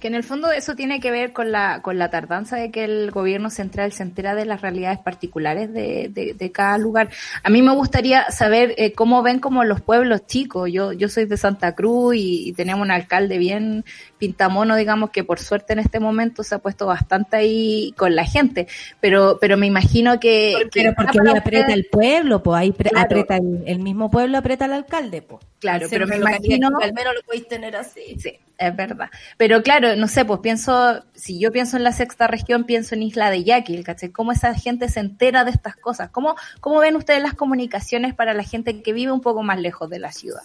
que 0.01 0.09
en 0.09 0.15
el 0.15 0.25
fondo 0.25 0.51
eso 0.51 0.75
tiene 0.75 1.01
que 1.01 1.11
ver 1.11 1.33
con 1.33 1.53
la, 1.53 1.81
con 1.83 1.99
la 1.99 2.11
tardanza 2.11 2.57
de 2.57 2.71
que 2.71 2.85
el 2.85 3.11
gobierno 3.11 3.51
central 3.51 3.93
se 3.93 4.03
entera 4.03 4.35
de 4.35 4.45
las 4.45 4.61
realidades 4.61 4.99
particulares 4.99 5.73
de, 5.73 6.11
de, 6.13 6.53
cada 6.53 6.79
lugar. 6.79 7.11
A 7.43 7.51
mí 7.51 7.63
me 7.63 7.75
gustaría 7.75 8.31
saber 8.31 8.75
eh, 8.77 8.93
cómo 8.93 9.23
ven 9.23 9.41
como 9.41 9.65
los 9.65 9.81
pueblos 9.81 10.27
chicos. 10.27 10.71
Yo, 10.73 10.93
yo 10.93 11.09
soy 11.09 11.25
de 11.27 11.37
Santa 11.37 11.75
Cruz 11.75 12.15
y, 12.17 12.53
tenemos 12.57 12.85
un 12.85 12.91
alcalde 12.91 13.39
bien 13.39 13.85
pintamono, 14.19 14.77
digamos, 14.77 15.11
que 15.11 15.25
por 15.25 15.41
suerte 15.41 15.73
en 15.73 15.81
este 15.81 16.01
momento 16.01 16.43
se 16.43 16.55
ha 16.55 16.59
puesto 16.59 16.87
bastante 16.87 17.37
ahí 17.37 17.93
con 17.97 18.15
la 18.15 18.25
gente. 18.25 18.67
Pero, 19.01 19.39
pero 19.41 19.57
me 19.57 19.67
imagino 19.67 20.19
que... 20.21 20.69
pero 20.73 20.95
porque 20.95 21.19
ahí 21.21 21.37
aprieta 21.37 21.73
el 21.73 21.87
pueblo, 21.87 22.43
pues 22.43 22.59
ahí 22.59 22.75
aprieta 22.95 23.37
el, 23.37 23.79
mismo 23.81 24.11
pueblo, 24.11 24.39
aprieta 24.39 24.67
al 24.67 24.73
alcalde, 24.73 25.23
pues. 25.23 25.45
Claro, 25.59 25.87
pero 25.91 26.07
me 26.07 26.17
imagino... 26.17 26.69
al 26.81 26.93
menos 26.93 27.15
lo 27.15 27.23
podéis 27.23 27.49
tener 27.49 27.77
así. 27.77 28.17
Sí, 28.19 28.39
es 28.59 28.77
verdad. 28.77 29.11
Pero 29.37 29.63
claro, 29.63 29.97
no 29.97 30.09
sé, 30.09 30.25
pues 30.25 30.41
pienso, 30.41 31.03
si 31.15 31.39
yo 31.39 31.53
pienso 31.53 31.77
en 31.77 31.85
la 31.85 31.93
sexta 31.93 32.27
región, 32.27 32.65
pienso 32.65 32.95
en 32.95 33.03
Isla 33.03 33.31
de 33.31 33.45
Yaquil, 33.45 33.85
¿cachai? 33.85 34.11
¿Cómo 34.11 34.33
esa 34.33 34.55
gente 34.55 34.89
se 34.89 35.01
entera 35.01 35.45
de 35.45 35.51
estas 35.51 35.77
cosas? 35.77 36.11
¿Cómo, 36.11 36.37
¿Cómo 36.61 36.81
ven 36.81 36.97
ustedes 36.97 37.23
las 37.23 37.35
comunicaciones 37.35 38.15
para 38.15 38.35
la 38.35 38.43
gente 38.43 38.83
que 38.83 38.93
vive 38.93 39.13
un 39.13 39.21
poco 39.21 39.43
más 39.43 39.61
lejos 39.61 39.91
de 39.91 39.99
la 39.99 40.13
ciudad? 40.13 40.43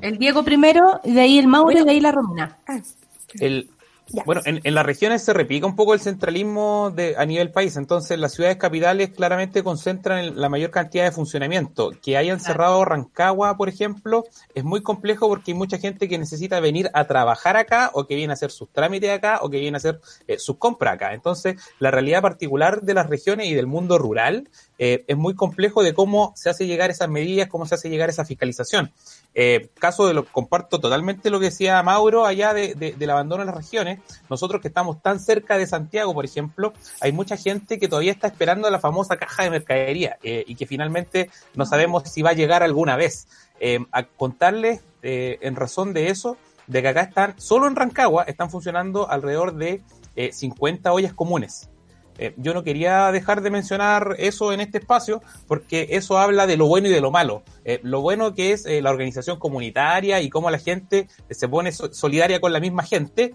El 0.00 0.18
Diego 0.18 0.44
primero, 0.44 1.00
y 1.04 1.12
de 1.12 1.20
ahí 1.20 1.38
el 1.38 1.48
Mauro 1.48 1.78
y 1.78 1.84
de 1.84 1.90
ahí 1.90 2.00
la 2.00 2.12
Romina. 2.12 2.56
Ah, 2.66 2.80
bueno, 4.24 4.40
en, 4.44 4.60
en, 4.64 4.74
las 4.74 4.86
regiones 4.86 5.22
se 5.22 5.32
repica 5.32 5.66
un 5.66 5.76
poco 5.76 5.94
el 5.94 6.00
centralismo 6.00 6.90
de, 6.94 7.16
a 7.16 7.24
nivel 7.26 7.50
país, 7.50 7.76
entonces 7.76 8.18
las 8.18 8.32
ciudades 8.32 8.56
capitales 8.56 9.10
claramente 9.10 9.62
concentran 9.62 10.40
la 10.40 10.48
mayor 10.48 10.70
cantidad 10.70 11.04
de 11.04 11.12
funcionamiento. 11.12 11.90
Que 12.02 12.16
hayan 12.16 12.40
cerrado 12.40 12.84
Rancagua, 12.84 13.56
por 13.56 13.68
ejemplo, 13.68 14.24
es 14.54 14.64
muy 14.64 14.82
complejo 14.82 15.28
porque 15.28 15.52
hay 15.52 15.58
mucha 15.58 15.78
gente 15.78 16.08
que 16.08 16.18
necesita 16.18 16.60
venir 16.60 16.90
a 16.94 17.06
trabajar 17.06 17.56
acá 17.56 17.90
o 17.92 18.06
que 18.06 18.14
viene 18.14 18.32
a 18.32 18.34
hacer 18.34 18.50
sus 18.50 18.70
trámites 18.70 19.10
acá 19.10 19.40
o 19.42 19.50
que 19.50 19.60
viene 19.60 19.76
a 19.76 19.78
hacer 19.78 20.00
eh, 20.26 20.38
sus 20.38 20.56
compras 20.56 20.94
acá. 20.94 21.12
Entonces, 21.12 21.56
la 21.78 21.90
realidad 21.90 22.22
particular 22.22 22.82
de 22.82 22.94
las 22.94 23.08
regiones 23.08 23.46
y 23.48 23.54
del 23.54 23.66
mundo 23.66 23.98
rural 23.98 24.48
eh, 24.78 25.04
es 25.08 25.16
muy 25.16 25.34
complejo 25.34 25.82
de 25.82 25.92
cómo 25.92 26.32
se 26.36 26.50
hace 26.50 26.66
llegar 26.66 26.90
esas 26.90 27.08
medidas, 27.08 27.48
cómo 27.48 27.66
se 27.66 27.74
hace 27.74 27.90
llegar 27.90 28.08
esa 28.08 28.24
fiscalización. 28.24 28.92
Eh, 29.34 29.70
caso 29.78 30.06
de 30.06 30.14
lo 30.14 30.24
comparto 30.24 30.78
totalmente 30.78 31.30
lo 31.30 31.40
que 31.40 31.46
decía 31.46 31.82
Mauro 31.82 32.24
allá 32.24 32.54
de, 32.54 32.74
del 32.74 33.10
abandono 33.10 33.42
de 33.42 33.46
las 33.46 33.56
regiones. 33.56 33.98
Nosotros 34.30 34.62
que 34.62 34.68
estamos 34.68 35.02
tan 35.02 35.18
cerca 35.18 35.58
de 35.58 35.66
Santiago, 35.66 36.14
por 36.14 36.24
ejemplo, 36.24 36.72
hay 37.00 37.10
mucha 37.10 37.36
gente 37.36 37.78
que 37.78 37.88
todavía 37.88 38.12
está 38.12 38.28
esperando 38.28 38.70
la 38.70 38.78
famosa 38.78 39.16
caja 39.16 39.42
de 39.42 39.50
mercadería 39.50 40.16
eh, 40.22 40.44
y 40.46 40.54
que 40.54 40.66
finalmente 40.66 41.30
no 41.54 41.66
sabemos 41.66 42.04
si 42.04 42.22
va 42.22 42.30
a 42.30 42.34
llegar 42.34 42.62
alguna 42.62 42.96
vez. 42.96 43.26
a 43.90 44.04
contarles 44.04 44.82
en 45.02 45.56
razón 45.56 45.92
de 45.92 46.10
eso, 46.10 46.36
de 46.68 46.80
que 46.80 46.88
acá 46.88 47.00
están, 47.00 47.34
solo 47.40 47.66
en 47.66 47.74
Rancagua, 47.74 48.22
están 48.22 48.50
funcionando 48.50 49.10
alrededor 49.10 49.54
de 49.56 49.82
50 50.30 50.92
ollas 50.92 51.12
comunes. 51.12 51.68
Eh, 52.18 52.34
yo 52.36 52.52
no 52.52 52.64
quería 52.64 53.10
dejar 53.12 53.42
de 53.42 53.50
mencionar 53.50 54.16
eso 54.18 54.52
en 54.52 54.60
este 54.60 54.78
espacio 54.78 55.22
porque 55.46 55.86
eso 55.90 56.18
habla 56.18 56.46
de 56.46 56.56
lo 56.56 56.66
bueno 56.66 56.88
y 56.88 56.90
de 56.90 57.00
lo 57.00 57.12
malo. 57.12 57.44
Eh, 57.64 57.78
lo 57.84 58.00
bueno 58.00 58.34
que 58.34 58.52
es 58.52 58.66
eh, 58.66 58.82
la 58.82 58.90
organización 58.90 59.38
comunitaria 59.38 60.20
y 60.20 60.28
cómo 60.28 60.50
la 60.50 60.58
gente 60.58 61.08
se 61.30 61.48
pone 61.48 61.70
solidaria 61.70 62.40
con 62.40 62.52
la 62.52 62.60
misma 62.60 62.82
gente, 62.82 63.34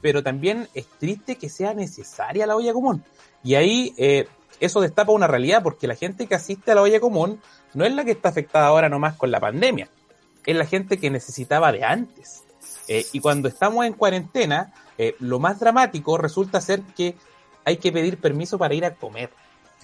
pero 0.00 0.22
también 0.22 0.68
es 0.74 0.86
triste 0.98 1.36
que 1.36 1.48
sea 1.48 1.74
necesaria 1.74 2.46
la 2.46 2.56
olla 2.56 2.72
común. 2.72 3.04
Y 3.42 3.54
ahí 3.54 3.94
eso 4.58 4.80
destapa 4.80 5.12
una 5.12 5.26
realidad 5.26 5.62
porque 5.62 5.86
la 5.86 5.94
gente 5.94 6.26
que 6.26 6.34
asiste 6.34 6.72
a 6.72 6.74
la 6.74 6.82
olla 6.82 7.00
común 7.00 7.40
no 7.74 7.84
es 7.84 7.94
la 7.94 8.04
que 8.04 8.12
está 8.12 8.30
afectada 8.30 8.66
ahora 8.66 8.88
nomás 8.88 9.14
con 9.16 9.30
la 9.30 9.40
pandemia, 9.40 9.88
es 10.44 10.56
la 10.56 10.66
gente 10.66 10.98
que 10.98 11.10
necesitaba 11.10 11.70
de 11.72 11.84
antes. 11.84 12.42
y 12.88 13.20
cuando 13.20 13.48
estamos 13.48 13.84
en 13.84 13.92
cuarentena, 13.92 14.72
lo 15.18 15.38
más 15.38 15.60
dramático 15.60 16.16
resulta 16.16 16.60
ser 16.60 16.82
que 16.96 17.14
hay 17.64 17.76
que 17.76 17.92
pedir 17.92 18.18
permiso 18.18 18.58
para 18.58 18.74
ir 18.74 18.84
a 18.84 18.94
comer. 18.94 19.30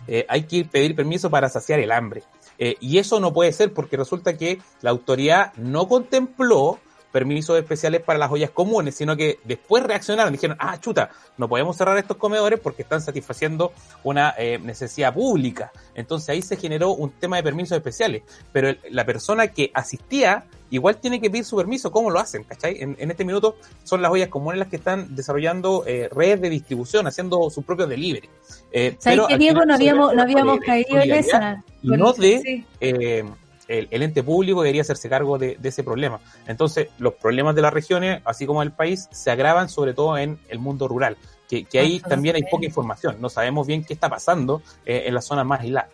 Eh, 0.07 0.25
hay 0.29 0.45
que 0.45 0.65
pedir 0.65 0.95
permiso 0.95 1.31
para 1.31 1.49
saciar 1.49 1.81
el 1.81 1.93
hambre. 1.93 2.23
Eh, 2.59 2.77
y 2.81 2.99
eso 2.99 3.21
no 3.21 3.33
puede 3.33 3.53
ser 3.53 3.73
porque 3.73 3.97
resulta 3.97 4.37
que 4.37 4.61
la 4.83 4.91
autoridad 4.91 5.53
no 5.57 5.89
contempló 5.89 6.79
permisos 7.13 7.59
especiales 7.59 8.01
para 8.03 8.19
las 8.19 8.31
ollas 8.31 8.51
comunes, 8.51 8.95
sino 8.95 9.17
que 9.17 9.39
después 9.45 9.83
reaccionaron, 9.83 10.33
dijeron, 10.33 10.57
ah, 10.61 10.79
chuta, 10.81 11.11
no 11.39 11.49
podemos 11.49 11.77
cerrar 11.77 11.99
estos 11.99 12.17
comedores 12.17 12.61
porque 12.61 12.83
están 12.83 13.01
satisfaciendo 13.01 13.73
una 14.05 14.35
eh, 14.39 14.59
necesidad 14.63 15.13
pública. 15.13 15.73
Entonces 15.95 16.29
ahí 16.29 16.43
se 16.43 16.57
generó 16.57 16.91
un 16.93 17.11
tema 17.11 17.37
de 17.37 17.43
permisos 17.43 17.77
especiales, 17.77 18.23
pero 18.53 18.69
el- 18.69 18.81
la 18.91 19.05
persona 19.05 19.49
que 19.49 19.71
asistía 19.75 20.45
igual 20.71 20.99
tiene 20.99 21.21
que 21.21 21.29
pedir 21.31 21.45
su 21.45 21.57
permiso. 21.57 21.91
¿Cómo 21.91 22.11
lo 22.11 22.21
hacen? 22.21 22.45
¿Cachai? 22.45 22.81
En, 22.81 22.97
en 23.01 23.11
este 23.11 23.25
minuto 23.25 23.57
son 23.83 24.03
las 24.03 24.13
ollas 24.13 24.29
comunes 24.29 24.61
las 24.61 24.69
que 24.69 24.77
están 24.77 25.17
desarrollando 25.17 25.83
eh, 25.87 26.09
redes 26.13 26.41
de 26.41 26.49
distribución, 26.51 27.09
haciendo 27.09 27.51
su 27.51 27.63
propio 27.65 27.89
delivery. 27.89 28.29
Eh, 28.71 28.95
¿Sabes 29.01 29.19
pero 29.19 29.27
al 29.29 29.39
Diego? 29.39 29.65
No 29.65 29.75
habíamos, 29.75 30.15
no 30.15 30.23
habíamos 30.23 30.61
caído 30.61 31.01
en 31.01 31.13
esa. 31.13 31.65
no 31.83 32.13
de 32.13 32.39
Sí. 32.41 32.65
eh, 32.81 33.25
el, 33.71 33.89
el 33.91 34.03
ente 34.03 34.23
público 34.23 34.63
debería 34.63 34.83
hacerse 34.83 35.09
cargo 35.09 35.39
de, 35.39 35.57
de 35.59 35.69
ese 35.69 35.85
problema. 35.85 36.21
Entonces, 36.47 36.89
los 36.99 37.15
problemas 37.15 37.55
de 37.55 37.63
las 37.63 37.73
regiones, 37.73 38.21
así 38.25 38.47
como 38.47 38.61
del 38.61 38.73
país, 38.73 39.09
se 39.13 39.31
agravan 39.31 39.69
sobre 39.69 39.95
todo 39.95 40.19
en 40.19 40.39
el 40.49 40.59
mundo 40.59 40.89
rural, 40.89 41.17
que, 41.49 41.65
que 41.65 41.79
ahí 41.79 42.01
también 42.01 42.35
hay 42.37 42.43
poca 42.51 42.67
información. 42.67 43.17
No 43.21 43.29
sabemos 43.29 43.67
bien 43.67 43.85
qué 43.85 43.95
está 43.95 44.09
pasando 44.09 44.61
eh, 44.85 45.05
en 45.07 45.15
las 45.15 45.25
zonas 45.25 45.47
más 45.47 45.61
aisladas. 45.61 45.91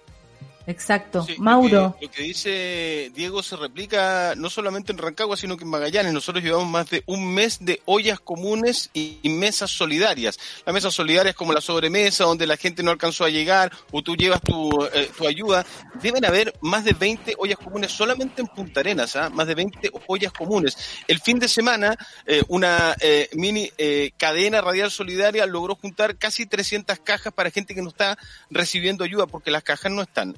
Exacto. 0.67 1.25
Sí, 1.25 1.37
Mauro. 1.39 1.83
Lo 1.83 1.97
que, 1.99 2.07
lo 2.07 2.13
que 2.13 2.23
dice 2.23 3.13
Diego 3.15 3.43
se 3.43 3.57
replica 3.57 4.35
no 4.37 4.51
solamente 4.51 4.93
en 4.93 4.99
Rancagua, 4.99 5.37
sino 5.37 5.57
que 5.57 5.65
en 5.65 5.71
Magallanes. 5.71 6.13
Nosotros 6.13 6.43
llevamos 6.43 6.69
más 6.69 6.91
de 6.91 7.03
un 7.07 7.33
mes 7.33 7.59
de 7.61 7.81
ollas 7.85 8.21
comunes 8.21 8.91
y, 8.93 9.19
y 9.23 9.29
mesas 9.29 9.71
solidarias. 9.71 10.39
Las 10.65 10.75
mesas 10.75 10.95
solidarias 10.95 11.35
como 11.35 11.53
la 11.53 11.61
sobremesa, 11.61 12.25
donde 12.25 12.47
la 12.47 12.57
gente 12.57 12.83
no 12.83 12.91
alcanzó 12.91 13.25
a 13.25 13.31
llegar, 13.31 13.73
o 13.93 14.03
tú 14.03 14.17
llevas 14.17 14.43
tu, 14.43 14.71
eh, 14.93 15.11
tu 15.17 15.27
ayuda. 15.27 15.65
Deben 16.03 16.25
haber 16.25 16.55
más 16.61 16.85
de 16.85 16.93
20 16.93 17.35
ollas 17.39 17.59
comunes 17.59 17.93
solamente 17.93 18.43
en 18.43 18.49
Punta 18.49 18.81
Arenas, 18.81 19.17
¿ah? 19.17 19.31
más 19.31 19.47
de 19.47 19.55
20 19.55 19.91
ollas 20.07 20.33
comunes. 20.33 20.77
El 21.07 21.21
fin 21.21 21.39
de 21.39 21.49
semana, 21.49 21.97
eh, 22.27 22.43
una 22.49 22.97
eh, 23.01 23.29
mini 23.35 23.71
eh, 23.79 24.11
cadena 24.17 24.61
radial 24.61 24.91
solidaria 24.91 25.47
logró 25.47 25.77
juntar 25.77 26.17
casi 26.17 26.47
300 26.47 26.99
cajas 27.01 27.33
para 27.33 27.51
gente 27.51 27.75
que 27.75 27.83
no 27.83 27.89
está 27.89 28.19
recibiendo 28.51 29.05
ayuda 29.05 29.27
porque 29.27 29.51
las 29.51 29.63
cajas 29.63 29.93
no 29.93 30.03
están 30.03 30.37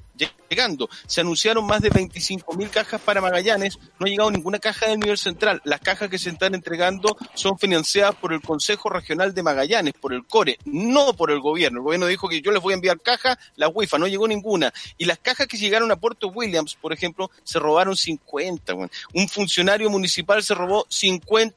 llegando. 0.49 0.89
Se 1.07 1.21
anunciaron 1.21 1.65
más 1.65 1.81
de 1.81 1.89
25 1.89 2.53
mil 2.55 2.69
cajas 2.69 3.01
para 3.01 3.21
Magallanes, 3.21 3.77
no 3.99 4.05
ha 4.05 4.09
llegado 4.09 4.31
ninguna 4.31 4.59
caja 4.59 4.87
del 4.87 4.99
nivel 4.99 5.17
central. 5.17 5.61
Las 5.63 5.81
cajas 5.81 6.09
que 6.09 6.17
se 6.17 6.29
están 6.29 6.55
entregando 6.55 7.17
son 7.33 7.57
financiadas 7.57 8.15
por 8.15 8.33
el 8.33 8.41
Consejo 8.41 8.89
Regional 8.89 9.33
de 9.33 9.43
Magallanes, 9.43 9.93
por 9.93 10.13
el 10.13 10.25
CORE, 10.25 10.57
no 10.65 11.13
por 11.13 11.31
el 11.31 11.39
gobierno. 11.39 11.79
El 11.79 11.83
gobierno 11.83 12.07
dijo 12.07 12.27
que 12.27 12.41
yo 12.41 12.51
les 12.51 12.61
voy 12.61 12.73
a 12.73 12.75
enviar 12.75 12.99
cajas, 12.99 13.37
la 13.55 13.67
WIFA, 13.67 13.97
no 13.97 14.07
llegó 14.07 14.27
ninguna. 14.27 14.73
Y 14.97 15.05
las 15.05 15.19
cajas 15.19 15.47
que 15.47 15.57
llegaron 15.57 15.91
a 15.91 15.95
Puerto 15.95 16.27
Williams, 16.27 16.75
por 16.75 16.93
ejemplo, 16.93 17.31
se 17.43 17.59
robaron 17.59 17.95
50. 17.95 18.73
weón. 18.73 18.91
Un 19.13 19.27
funcionario 19.27 19.89
municipal 19.89 20.43
se 20.43 20.53
robó 20.53 20.85
50 20.89 21.55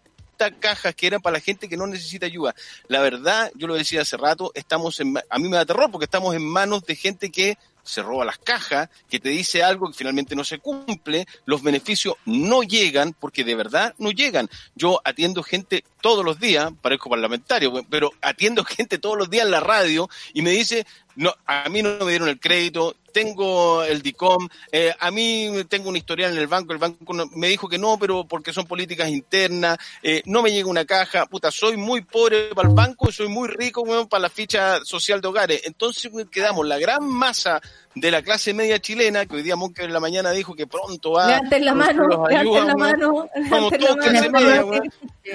cajas 0.50 0.94
que 0.94 1.06
eran 1.06 1.20
para 1.20 1.34
la 1.34 1.40
gente 1.40 1.68
que 1.68 1.76
no 1.76 1.86
necesita 1.86 2.26
ayuda. 2.26 2.54
La 2.88 3.00
verdad, 3.00 3.52
yo 3.54 3.66
lo 3.66 3.74
decía 3.74 4.02
hace 4.02 4.16
rato, 4.16 4.50
estamos 4.54 4.98
en, 5.00 5.16
a 5.28 5.38
mí 5.38 5.48
me 5.48 5.56
da 5.56 5.64
terror 5.64 5.90
porque 5.90 6.04
estamos 6.04 6.34
en 6.34 6.44
manos 6.44 6.84
de 6.84 6.96
gente 6.96 7.30
que 7.30 7.56
se 7.82 8.02
roba 8.02 8.24
las 8.24 8.38
cajas, 8.38 8.88
que 9.08 9.20
te 9.20 9.30
dice 9.30 9.62
algo 9.62 9.88
que 9.88 9.98
finalmente 9.98 10.36
no 10.36 10.44
se 10.44 10.58
cumple, 10.58 11.26
los 11.44 11.62
beneficios 11.62 12.14
no 12.24 12.62
llegan 12.62 13.14
porque 13.18 13.44
de 13.44 13.54
verdad 13.54 13.94
no 13.98 14.10
llegan. 14.10 14.48
Yo 14.74 15.00
atiendo 15.04 15.42
gente 15.42 15.84
todos 16.02 16.22
los 16.24 16.38
días, 16.38 16.70
parezco 16.82 17.08
parlamentario, 17.08 17.72
pero 17.88 18.10
atiendo 18.20 18.62
gente 18.66 18.98
todos 18.98 19.16
los 19.16 19.30
días 19.30 19.46
en 19.46 19.52
la 19.52 19.60
radio 19.60 20.10
y 20.34 20.42
me 20.42 20.50
dice, 20.50 20.86
no, 21.16 21.34
a 21.46 21.68
mí 21.70 21.82
no 21.82 21.96
me 22.04 22.10
dieron 22.10 22.28
el 22.28 22.38
crédito, 22.40 22.96
tengo 23.12 23.82
el 23.84 24.00
DICOM, 24.02 24.48
eh, 24.72 24.94
a 24.98 25.10
mí 25.10 25.50
tengo 25.68 25.90
un 25.90 25.96
historial 25.96 26.32
en 26.32 26.38
el 26.38 26.46
banco, 26.46 26.72
el 26.72 26.78
banco 26.78 27.12
no- 27.12 27.26
me 27.34 27.48
dijo 27.48 27.68
que 27.68 27.76
no, 27.78 27.98
pero 27.98 28.24
porque 28.24 28.52
son 28.52 28.66
políticas 28.66 29.08
internas, 29.10 29.76
eh, 30.02 30.22
no 30.24 30.42
me 30.42 30.50
llega 30.50 30.68
una 30.68 30.84
caja, 30.86 31.26
puta, 31.26 31.50
soy 31.50 31.76
muy 31.76 32.00
pobre 32.00 32.54
para 32.54 32.68
el 32.68 32.74
banco 32.74 33.08
y 33.10 33.12
soy 33.12 33.28
muy 33.28 33.48
rico 33.48 33.84
para 34.08 34.22
la 34.22 34.30
ficha 34.30 34.82
social 34.84 35.20
de 35.20 35.28
hogares. 35.28 35.62
Entonces 35.64 36.10
quedamos 36.30 36.66
la 36.66 36.78
gran 36.78 37.06
masa 37.06 37.60
de 37.94 38.10
la 38.10 38.22
clase 38.22 38.54
media 38.54 38.80
chilena, 38.80 39.26
que 39.26 39.36
hoy 39.36 39.42
día 39.42 39.56
Monker 39.56 39.84
en 39.84 39.92
la 39.92 40.00
mañana 40.00 40.30
dijo 40.30 40.54
que 40.54 40.66
pronto 40.66 41.12
va... 41.12 41.26
Levanten 41.26 41.64
la 41.64 41.74
mano, 41.74 42.08
levanten 42.28 42.66
la 42.66 42.74
mano. 42.74 43.28
Todos 43.50 43.72
clase 43.72 44.30
media. 44.30 44.64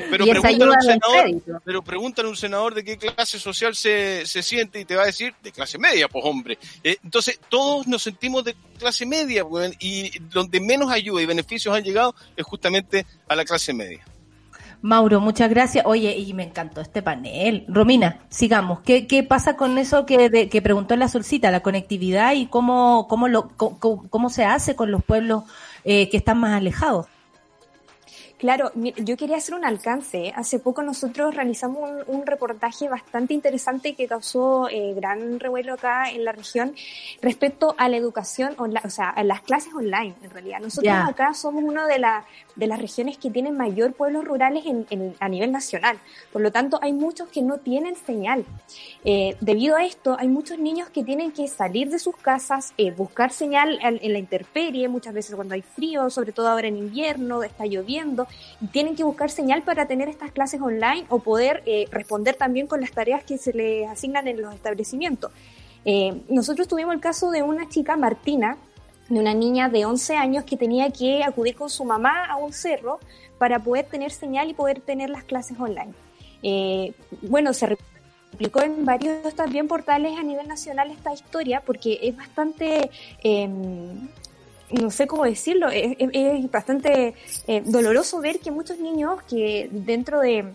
Pero 0.10 0.26
ayuda 0.44 0.72
un 0.72 0.82
senador, 0.82 1.62
pero 1.64 1.84
pregúntale 1.84 2.28
a 2.28 2.32
un 2.32 2.38
senador 2.38 2.74
de 2.74 2.84
qué 2.84 2.98
clase 2.98 3.40
social 3.40 3.76
se, 3.76 4.26
se 4.26 4.42
siente 4.42 4.80
y 4.80 4.86
te 4.86 4.96
va 4.96 5.04
a 5.04 5.08
decir 5.08 5.34
de 5.44 5.52
clase 5.52 5.78
media, 5.78 6.08
pues 6.08 6.26
hombre. 6.26 6.58
Eh, 6.84 6.98
entonces, 7.04 7.40
todos 7.48 7.88
nos 7.88 8.04
sentimos 8.04 8.44
de 8.44 8.56
clase 8.80 9.06
media, 9.06 9.44
y 9.80 10.20
donde 10.20 10.60
menos 10.60 10.92
ayuda 10.92 11.22
y 11.22 11.26
beneficios 11.26 11.76
han 11.76 11.84
llegado 11.84 12.16
es 12.36 12.46
justamente 12.46 13.06
a 13.28 13.36
la 13.36 13.46
clase 13.46 13.74
media. 13.74 14.04
Mauro, 14.82 15.20
muchas 15.22 15.50
gracias. 15.50 15.86
Oye, 15.86 16.16
y 16.18 16.34
me 16.34 16.44
encantó 16.44 16.82
este 16.82 17.02
panel. 17.02 17.66
Romina, 17.68 18.20
sigamos. 18.30 18.80
¿Qué, 18.82 19.08
qué 19.08 19.24
pasa 19.24 19.56
con 19.58 19.78
eso 19.78 20.06
que, 20.06 20.30
de- 20.30 20.50
que 20.50 20.62
preguntó 20.62 20.96
la 20.96 21.08
solcita, 21.08 21.52
la 21.52 21.62
conectividad 21.62 22.34
y 22.34 22.48
cómo, 22.48 23.08
cómo, 23.10 23.28
lo, 23.28 23.50
cómo, 23.58 24.30
se 24.30 24.46
hace 24.46 24.76
con 24.76 24.92
los 24.92 25.04
pueblos 25.04 25.44
eh, 25.84 26.10
que 26.10 26.18
están 26.18 26.40
más 26.40 26.54
alejados? 26.54 27.08
Claro, 28.38 28.72
yo 28.76 29.18
quería 29.18 29.38
hacer 29.38 29.56
un 29.56 29.66
alcance. 29.66 30.32
Hace 30.36 30.60
poco 30.60 30.84
nosotros 30.84 31.34
realizamos 31.34 31.90
un, 32.08 32.16
un 32.18 32.26
reportaje 32.28 32.88
bastante 32.88 33.34
interesante 33.34 33.96
que 33.96 34.06
causó 34.08 34.70
eh, 34.70 34.94
gran 34.96 35.40
revuelo 35.40 35.74
acá 35.74 36.12
en 36.12 36.24
la 36.24 36.34
región 36.34 36.76
respecto 37.20 37.74
a 37.80 37.90
la 37.90 37.98
educación, 37.98 38.54
o 38.60 38.90
sea, 38.92 39.10
a 39.10 39.24
las 39.24 39.42
clases 39.42 39.74
online, 39.74 40.14
en 40.22 40.30
realidad. 40.30 40.60
Nosotros 40.60 40.94
acá 41.10 41.34
somos 41.34 41.64
una 41.64 41.88
de, 41.88 41.98
la- 41.98 42.26
de 42.56 42.68
las 42.68 42.80
regiones 42.80 43.18
que 43.18 43.32
tienen 43.32 43.58
mayor 43.58 43.94
pueblos 43.94 44.24
rurales 44.24 44.68
en- 44.68 44.86
en- 44.92 45.16
a 45.20 45.30
nivel 45.30 45.52
nacional. 45.52 45.98
Por 46.32 46.44
lo 46.44 46.52
tanto, 46.52 46.78
hay 46.84 46.94
muchos 46.94 47.30
que 47.30 47.42
no 47.42 47.58
tienen 47.58 47.96
señal. 47.96 48.46
Eh, 49.04 49.36
debido 49.42 49.76
a 49.78 49.84
esto, 49.84 50.16
hay 50.20 50.28
muchos 50.28 50.60
niños 50.60 50.90
que 50.92 51.04
tienen 51.04 51.32
que 51.32 51.48
salir 51.48 51.90
de 51.90 51.98
sus 51.98 52.16
casas, 52.18 52.74
eh, 52.78 52.92
buscar 52.92 53.32
señal 53.32 53.80
en, 53.82 53.98
en 54.00 54.14
la 54.14 54.20
intemperie, 54.20 54.88
muchas 54.90 55.16
veces 55.16 55.34
cuando 55.36 55.56
hay 55.56 55.64
frío, 55.64 56.12
sobre 56.12 56.34
todo 56.34 56.50
ahora 56.50 56.68
en 56.68 56.78
invierno, 56.78 57.42
está 57.42 57.66
lloviendo, 57.66 58.27
tienen 58.72 58.96
que 58.96 59.04
buscar 59.04 59.30
señal 59.30 59.64
para 59.64 59.88
tener 59.88 60.10
estas 60.10 60.32
clases 60.32 60.62
online 60.62 61.06
o 61.10 61.20
poder 61.20 61.64
eh, 61.66 61.88
responder 61.92 62.36
también 62.36 62.68
con 62.68 62.82
las 62.82 62.92
tareas 62.92 63.24
que 63.24 63.38
se 63.38 63.54
les 63.54 63.88
asignan 63.90 64.28
en 64.28 64.42
los 64.42 64.54
establecimientos. 64.54 65.32
Eh, 65.86 66.22
nosotros 66.30 66.68
tuvimos 66.68 66.94
el 66.94 67.00
caso 67.00 67.32
de 67.32 67.44
una 67.44 67.70
chica, 67.70 67.96
Martina, 67.96 68.58
de 69.10 69.20
una 69.20 69.34
niña 69.34 69.70
de 69.70 69.86
11 69.86 70.18
años 70.18 70.44
que 70.44 70.58
tenía 70.58 70.90
que 70.90 71.24
acudir 71.24 71.56
con 71.56 71.70
su 71.70 71.86
mamá 71.86 72.26
a 72.26 72.36
un 72.36 72.52
cerro 72.52 73.00
para 73.38 73.60
poder 73.64 73.86
tener 73.86 74.12
señal 74.12 74.50
y 74.50 74.54
poder 74.54 74.82
tener 74.82 75.10
las 75.10 75.24
clases 75.24 75.58
online. 75.60 75.94
Eh, 76.44 76.94
bueno, 77.22 77.54
se 77.54 77.78
replicó 78.32 78.62
en 78.62 78.86
varios 78.86 79.34
también 79.36 79.68
portales 79.68 80.18
a 80.18 80.24
nivel 80.24 80.48
nacional 80.48 80.92
esta 80.92 81.14
historia 81.14 81.62
porque 81.66 82.00
es 82.02 82.18
bastante, 82.18 82.90
no 84.72 84.92
sé 84.92 85.08
cómo 85.08 85.24
decirlo, 85.24 85.70
es, 85.70 86.52
bastante 86.52 87.14
eh, 87.48 87.62
doloroso 87.66 88.20
ver 88.20 88.40
que 88.40 88.52
muchos 88.52 88.80
niños 88.80 89.22
que 89.24 89.70
dentro 89.72 90.20
de, 90.20 90.46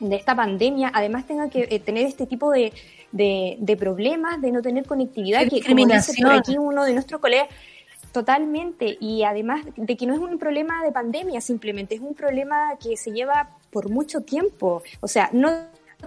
de 0.00 0.16
esta 0.16 0.34
pandemia 0.36 0.90
además 0.94 1.26
tengan 1.26 1.50
que 1.50 1.66
eh, 1.70 1.80
tener 1.80 2.06
este 2.06 2.26
tipo 2.26 2.50
de, 2.50 2.72
de, 3.12 3.56
de 3.58 3.76
problemas, 3.76 4.40
de 4.40 4.52
no 4.52 4.62
tener 4.62 4.86
conectividad, 4.86 5.48
que 5.48 5.62
como 5.62 5.86
dice 5.86 6.12
por 6.22 6.32
aquí 6.32 6.56
uno 6.58 6.84
de 6.84 6.92
nuestros 6.92 7.20
colegas, 7.20 7.48
Totalmente, 8.16 8.96
y 8.98 9.24
además 9.24 9.60
de 9.76 9.94
que 9.94 10.06
no 10.06 10.14
es 10.14 10.20
un 10.20 10.38
problema 10.38 10.82
de 10.82 10.90
pandemia 10.90 11.42
simplemente, 11.42 11.96
es 11.96 12.00
un 12.00 12.14
problema 12.14 12.74
que 12.82 12.96
se 12.96 13.12
lleva 13.12 13.50
por 13.70 13.90
mucho 13.90 14.22
tiempo. 14.22 14.82
O 15.00 15.06
sea, 15.06 15.28
no, 15.34 15.50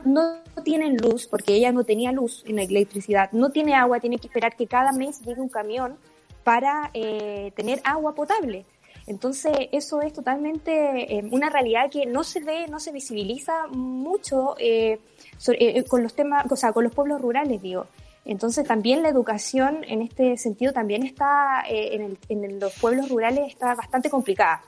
no 0.05 0.37
tienen 0.63 0.97
luz, 0.97 1.27
porque 1.27 1.53
ella 1.53 1.71
no 1.71 1.83
tenía 1.83 2.11
luz 2.11 2.43
en 2.47 2.55
la 2.55 2.63
electricidad, 2.63 3.31
no 3.31 3.51
tiene 3.51 3.75
agua, 3.75 3.99
tiene 3.99 4.17
que 4.17 4.25
esperar 4.25 4.55
que 4.55 4.65
cada 4.65 4.91
mes 4.91 5.21
llegue 5.21 5.39
un 5.39 5.49
camión 5.49 5.97
para 6.43 6.89
eh, 6.93 7.51
tener 7.55 7.81
agua 7.83 8.13
potable. 8.15 8.65
Entonces, 9.07 9.51
eso 9.71 10.01
es 10.01 10.13
totalmente 10.13 11.17
eh, 11.17 11.27
una 11.31 11.49
realidad 11.49 11.89
que 11.89 12.05
no 12.05 12.23
se 12.23 12.41
ve, 12.41 12.67
no 12.67 12.79
se 12.79 12.91
visibiliza 12.91 13.67
mucho 13.67 14.55
eh, 14.59 14.99
so- 15.37 15.51
eh, 15.53 15.83
con 15.87 16.03
los 16.03 16.13
temas, 16.13 16.45
o 16.51 16.55
sea, 16.55 16.71
con 16.73 16.83
los 16.83 16.93
pueblos 16.93 17.19
rurales, 17.21 17.61
digo. 17.61 17.87
Entonces 18.25 18.67
también 18.67 19.01
la 19.01 19.09
educación 19.09 19.83
en 19.87 20.03
este 20.03 20.37
sentido 20.37 20.71
también 20.73 21.03
está 21.03 21.63
eh, 21.67 21.95
en, 21.95 22.01
el- 22.03 22.17
en 22.29 22.59
los 22.59 22.73
pueblos 22.77 23.09
rurales 23.09 23.47
está 23.51 23.73
bastante 23.73 24.09
complicada. 24.11 24.61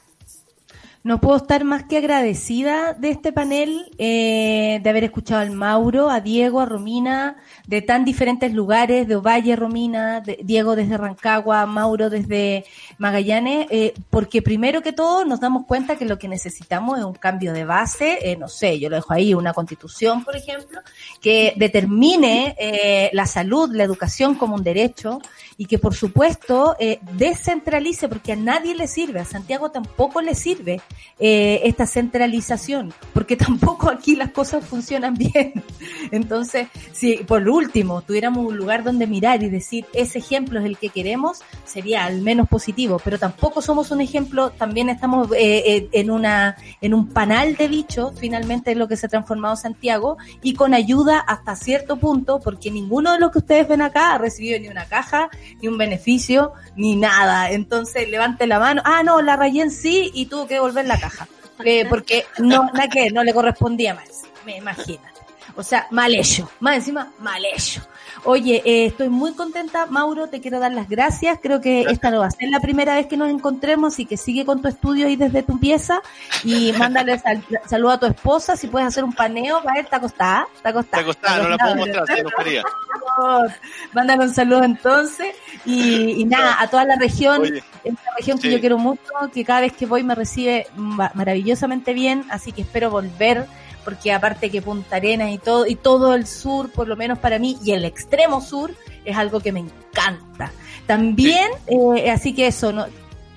No 1.04 1.20
puedo 1.20 1.38
estar 1.38 1.64
más 1.64 1.86
que 1.86 1.98
agradecida 1.98 2.94
de 2.94 3.10
este 3.10 3.34
panel, 3.34 3.92
eh, 3.98 4.80
de 4.84 4.90
haber 4.92 5.04
escuchado 5.06 5.42
al 5.42 5.50
Mauro, 5.50 6.12
a 6.12 6.22
Diego, 6.22 6.60
a 6.60 6.68
Romina, 6.68 7.38
de 7.66 7.82
tan 7.82 8.06
diferentes 8.06 8.54
lugares, 8.54 9.08
de 9.08 9.16
Ovalle, 9.16 9.56
Romina, 9.56 10.22
de- 10.22 10.38
Diego 10.44 10.76
desde 10.76 10.98
Rancagua, 10.98 11.66
Mauro 11.66 12.12
desde 12.12 12.66
Magallanes, 13.00 13.66
eh, 13.72 13.96
porque 14.12 14.44
primero 14.44 14.84
que 14.84 14.94
todo 14.94 15.26
nos 15.26 15.40
damos 15.40 15.66
cuenta 15.66 15.96
que 15.96 16.06
lo 16.06 16.20
que 16.20 16.28
necesitamos 16.28 17.00
es 17.00 17.04
un 17.06 17.14
cambio 17.16 17.52
de 17.52 17.66
base, 17.66 18.20
eh, 18.22 18.38
no 18.38 18.48
sé, 18.48 18.80
yo 18.80 18.88
lo 18.88 18.98
dejo 18.98 19.12
ahí, 19.12 19.34
una 19.34 19.54
constitución, 19.54 20.24
por 20.24 20.36
ejemplo, 20.36 20.82
que 21.20 21.54
determine 21.56 22.56
eh, 22.60 23.10
la 23.14 23.26
salud, 23.26 23.72
la 23.74 23.86
educación 23.86 24.36
como 24.36 24.54
un 24.54 24.64
derecho 24.64 25.20
y 25.62 25.66
que 25.66 25.78
por 25.78 25.94
supuesto 25.94 26.76
eh, 26.80 27.00
descentralice, 27.20 28.10
porque 28.10 28.32
a 28.32 28.36
nadie 28.36 28.74
le 28.74 28.88
sirve, 28.88 29.20
a 29.20 29.26
Santiago 29.26 29.70
tampoco 29.70 30.20
le 30.20 30.34
sirve 30.34 30.82
eh, 31.20 31.62
esta 31.66 31.86
centralización, 31.86 32.92
porque 33.14 33.36
tampoco 33.38 33.92
aquí 33.92 34.16
las 34.16 34.32
cosas 34.32 34.66
funcionan 34.66 35.14
bien. 35.14 35.64
Entonces, 36.10 36.68
si 36.94 37.18
por 37.18 37.48
último 37.48 38.02
tuviéramos 38.02 38.44
un 38.44 38.58
lugar 38.58 38.84
donde 38.84 39.06
mirar 39.06 39.44
y 39.44 39.50
decir 39.50 39.86
ese 39.94 40.18
ejemplo 40.18 40.60
es 40.60 40.66
el 40.66 40.80
que 40.80 40.90
queremos, 40.90 41.44
sería 41.64 42.06
al 42.06 42.22
menos 42.22 42.50
positivo, 42.50 43.00
pero 43.04 43.20
tampoco 43.20 43.62
somos 43.62 43.92
un 43.92 44.02
ejemplo, 44.02 44.50
también 44.50 44.90
estamos 44.90 45.30
eh, 45.38 45.90
en 45.92 46.10
una 46.10 46.58
en 46.82 46.96
un 46.96 47.10
panal 47.10 47.56
de 47.56 47.68
bichos, 47.68 48.14
finalmente 48.20 48.72
es 48.72 48.78
lo 48.78 48.88
que 48.88 48.98
se 48.98 49.06
ha 49.06 49.10
transformado 49.10 49.56
Santiago, 49.56 50.18
y 50.42 50.56
con 50.56 50.74
ayuda 50.74 51.20
hasta 51.20 51.56
cierto 51.56 51.98
punto, 51.98 52.40
porque 52.40 52.72
ninguno 52.72 53.14
de 53.14 53.20
los 53.20 53.32
que 53.32 53.38
ustedes 53.38 53.68
ven 53.68 53.84
acá 53.84 54.16
ha 54.16 54.18
recibido 54.18 54.60
ni 54.60 54.68
una 54.68 54.86
caja, 54.86 55.30
ni 55.62 55.68
un 55.68 55.78
beneficio, 55.78 56.54
ni 56.76 56.96
nada. 56.96 57.52
Entonces, 57.52 58.10
levante 58.10 58.48
la 58.48 58.60
mano, 58.60 58.82
ah, 58.86 59.04
no, 59.04 59.22
la 59.22 59.36
rayé 59.36 59.62
en 59.62 59.72
sí 59.72 60.12
y 60.14 60.28
tuvo 60.28 60.48
que 60.48 60.56
devolver 60.56 60.86
la 60.86 61.00
caja, 61.00 61.28
Eh, 61.64 61.86
porque 61.88 62.26
no, 62.40 62.72
que 62.92 63.12
no 63.12 63.24
le 63.24 63.34
correspondía 63.34 63.94
más, 63.94 64.24
me 64.46 64.58
imagino. 64.58 65.04
O 65.56 65.64
sea, 65.64 65.88
mal 65.92 66.16
hecho. 66.16 66.50
Más 66.60 66.76
encima, 66.76 67.12
mal 67.20 67.44
hecho. 67.46 67.82
Oye, 68.24 68.62
eh, 68.66 68.86
estoy 68.86 69.10
muy 69.10 69.34
contenta, 69.34 69.86
Mauro, 69.88 70.28
te 70.28 70.42
quiero 70.42 70.60
dar 70.60 70.72
las 70.72 70.88
gracias. 70.90 71.40
Creo 71.42 71.60
que 71.62 71.82
esta 71.82 72.12
no 72.12 72.20
va 72.20 72.28
a 72.28 72.32
ser 72.32 72.50
la 72.50 72.60
primera 72.60 72.96
vez 72.96 73.08
que 73.08 73.18
nos 73.18 73.30
encontremos, 73.30 73.94
así 73.94 74.06
que 74.06 74.18
sigue 74.18 74.46
con 74.46 74.62
tu 74.62 74.68
estudio 74.68 75.08
ahí 75.08 75.16
desde 75.16 75.44
tu 75.44 75.60
pieza 75.60 76.02
y 76.44 76.72
mándale 76.78 77.18
sal, 77.20 77.44
saludo 77.68 77.92
a 77.92 78.00
tu 78.00 78.06
esposa. 78.06 78.56
Si 78.56 78.68
puedes 78.68 78.88
hacer 78.88 79.04
un 79.04 79.14
paneo, 79.14 79.62
va 79.64 79.72
a 79.72 79.76
ver, 79.76 79.86
está 79.86 79.98
acostada, 79.98 80.48
está 80.56 80.70
acostada. 80.70 81.02
Está 81.10 81.12
acostada, 81.12 81.44
no 81.44 81.50
la 81.50 81.58
puedo 81.58 81.76
mostrar, 81.76 82.06
se 82.18 82.24
nos 82.24 82.32
quería. 82.34 82.64
Mándale 83.94 84.24
un 84.24 84.34
saludo 84.34 84.64
entonces 84.64 85.36
y, 85.66 86.22
y 86.22 86.26
nada, 86.26 86.58
a 86.60 86.68
toda 86.70 86.86
la 86.86 86.96
región, 86.96 87.42
Oye, 87.42 87.64
esta 87.84 88.02
región 88.18 88.40
que 88.40 88.52
yo 88.52 88.60
quiero 88.60 88.78
mucho, 88.78 89.02
que 89.34 89.44
cada 89.44 89.62
vez 89.62 89.74
que 89.74 89.86
voy 89.86 90.04
me 90.04 90.16
recibe 90.16 90.68
ma- 90.76 91.12
maravillosamente 91.14 91.94
bien, 91.94 92.26
así 92.30 92.52
que 92.52 92.62
espero 92.62 92.90
volver 92.90 93.46
porque 93.84 94.12
aparte 94.12 94.50
que 94.50 94.62
Punta 94.62 94.98
Arenas 94.98 95.32
y 95.32 95.38
todo 95.38 95.66
y 95.68 95.76
todo 95.76 96.14
el 96.16 96.28
sur, 96.28 96.72
por 96.72 96.88
lo 96.88 96.96
menos 96.96 97.20
para 97.20 97.40
mí 97.40 97.58
y 97.64 97.72
el 97.72 97.86
extremo 97.86 98.42
sur 98.42 98.74
es 99.06 99.18
algo 99.18 99.40
que 99.40 99.52
me 99.52 99.60
encanta. 99.62 100.52
También, 100.88 101.50
eh, 101.68 102.10
así 102.12 102.34
que 102.34 102.48
eso, 102.48 102.72
no, 102.72 102.86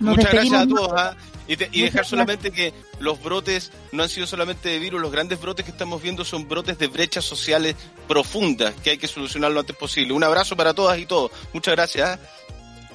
nos 0.01 0.17
Muchas 0.17 0.33
gracias 0.33 0.63
a 0.63 0.67
todos. 0.67 0.93
¿ah? 0.97 1.17
Y, 1.47 1.57
te- 1.57 1.69
y 1.73 1.83
dejar 1.83 2.07
solamente 2.07 2.51
que 2.51 2.73
los 3.01 3.23
brotes 3.23 3.71
no 3.93 4.03
han 4.03 4.09
sido 4.09 4.27
solamente 4.27 4.71
de 4.71 4.79
virus, 4.79 5.01
los 5.01 5.13
grandes 5.13 5.39
brotes 5.41 5.65
que 5.65 5.71
estamos 5.73 6.01
viendo 6.01 6.25
son 6.25 6.49
brotes 6.49 6.79
de 6.79 6.87
brechas 6.87 7.25
sociales 7.25 7.77
profundas 8.09 8.75
que 8.83 8.91
hay 8.91 8.99
que 8.99 9.09
solucionar 9.09 9.51
lo 9.53 9.61
antes 9.61 9.77
posible. 9.77 10.15
Un 10.15 10.25
abrazo 10.25 10.57
para 10.57 10.73
todas 10.73 10.99
y 10.99 11.05
todos. 11.07 11.31
Muchas 11.53 11.75
gracias. 11.75 12.19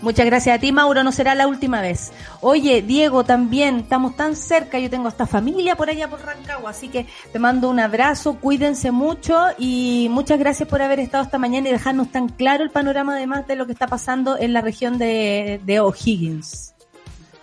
Muchas 0.01 0.25
gracias 0.25 0.57
a 0.57 0.59
ti, 0.59 0.71
Mauro. 0.71 1.03
No 1.03 1.11
será 1.11 1.35
la 1.35 1.47
última 1.47 1.81
vez. 1.81 2.11
Oye, 2.41 2.81
Diego, 2.81 3.25
también 3.25 3.79
estamos 3.79 4.15
tan 4.15 4.35
cerca. 4.35 4.79
Yo 4.79 4.89
tengo 4.89 5.07
hasta 5.07 5.27
familia 5.27 5.75
por 5.75 5.89
allá 5.89 6.09
por 6.09 6.21
Rancagua, 6.21 6.69
así 6.69 6.87
que 6.87 7.05
te 7.31 7.39
mando 7.39 7.69
un 7.69 7.79
abrazo. 7.79 8.37
Cuídense 8.39 8.91
mucho 8.91 9.35
y 9.57 10.07
muchas 10.09 10.39
gracias 10.39 10.69
por 10.69 10.81
haber 10.81 10.99
estado 10.99 11.23
esta 11.23 11.37
mañana 11.37 11.69
y 11.69 11.71
dejarnos 11.73 12.11
tan 12.11 12.29
claro 12.29 12.63
el 12.63 12.69
panorama 12.69 13.15
además 13.15 13.45
de 13.47 13.55
lo 13.55 13.65
que 13.65 13.73
está 13.73 13.87
pasando 13.87 14.37
en 14.37 14.53
la 14.53 14.61
región 14.61 14.97
de, 14.97 15.59
de 15.65 15.79
O'Higgins. 15.81 16.73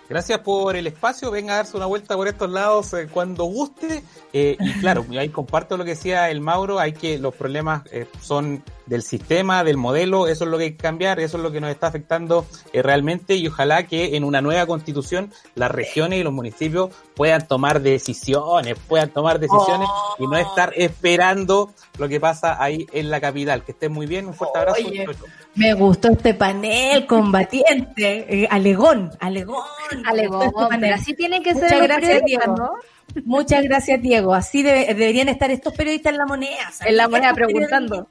Gracias 0.09 0.39
por 0.39 0.77
el 0.77 0.87
espacio, 0.87 1.31
venga 1.31 1.53
a 1.53 1.57
darse 1.57 1.75
una 1.75 1.85
vuelta 1.85 2.15
por 2.15 2.29
estos 2.29 2.49
lados 2.49 2.93
eh, 2.93 3.09
cuando 3.11 3.43
guste. 3.43 4.03
Eh, 4.31 4.55
y 4.59 4.73
claro, 4.79 5.05
ahí 5.19 5.29
comparto 5.29 5.75
lo 5.75 5.83
que 5.83 5.91
decía 5.91 6.29
el 6.29 6.39
Mauro, 6.39 6.79
hay 6.79 6.93
que 6.93 7.19
los 7.19 7.35
problemas 7.35 7.83
eh, 7.91 8.07
son 8.21 8.63
del 8.87 9.03
sistema, 9.03 9.63
del 9.63 9.77
modelo, 9.77 10.27
eso 10.27 10.45
es 10.45 10.49
lo 10.49 10.57
que 10.57 10.65
hay 10.65 10.71
que 10.71 10.77
cambiar, 10.77 11.19
eso 11.19 11.37
es 11.37 11.43
lo 11.43 11.51
que 11.51 11.61
nos 11.61 11.69
está 11.69 11.87
afectando 11.87 12.45
eh, 12.73 12.81
realmente 12.81 13.35
y 13.35 13.47
ojalá 13.47 13.85
que 13.85 14.15
en 14.15 14.23
una 14.23 14.41
nueva 14.41 14.65
constitución 14.65 15.31
las 15.55 15.69
regiones 15.69 16.19
y 16.19 16.23
los 16.23 16.33
municipios 16.33 16.89
puedan 17.15 17.47
tomar 17.47 17.81
decisiones, 17.81 18.77
puedan 18.87 19.09
tomar 19.09 19.39
decisiones 19.39 19.89
y 20.19 20.27
no 20.27 20.37
estar 20.37 20.73
esperando 20.75 21.71
lo 21.97 22.07
que 22.07 22.19
pasa 22.19 22.61
ahí 22.61 22.87
en 22.93 23.09
la 23.09 23.19
capital. 23.19 23.63
Que 23.63 23.73
estén 23.73 23.91
muy 23.91 24.07
bien, 24.07 24.27
un 24.27 24.33
fuerte 24.33 24.59
abrazo. 24.59 24.87
Oye. 24.87 25.05
Me 25.55 25.73
gustó 25.73 26.09
este 26.09 26.33
panel 26.33 27.05
combatiente, 27.07 28.43
eh, 28.43 28.47
alegón, 28.49 29.11
alegón. 29.19 29.63
Alegón, 30.05 30.43
este 30.43 30.53
panel. 30.55 30.79
pero 30.79 30.95
así 30.95 31.13
tienen 31.15 31.43
que 31.43 31.53
Muchas 31.53 31.69
ser 31.69 31.83
gracias, 31.83 32.21
Diego. 32.25 32.55
¿no? 32.55 32.71
Muchas 33.25 33.63
gracias, 33.63 34.01
Diego. 34.01 34.33
Así 34.33 34.61
debe- 34.61 34.85
deberían 34.87 35.27
estar 35.29 35.49
estos 35.49 35.73
periodistas 35.73 36.11
en 36.11 36.17
la 36.19 36.25
moneda. 36.25 36.71
¿sabes? 36.71 36.91
En 36.91 36.97
la 36.97 37.07
moneda 37.07 37.33
preguntando. 37.33 38.07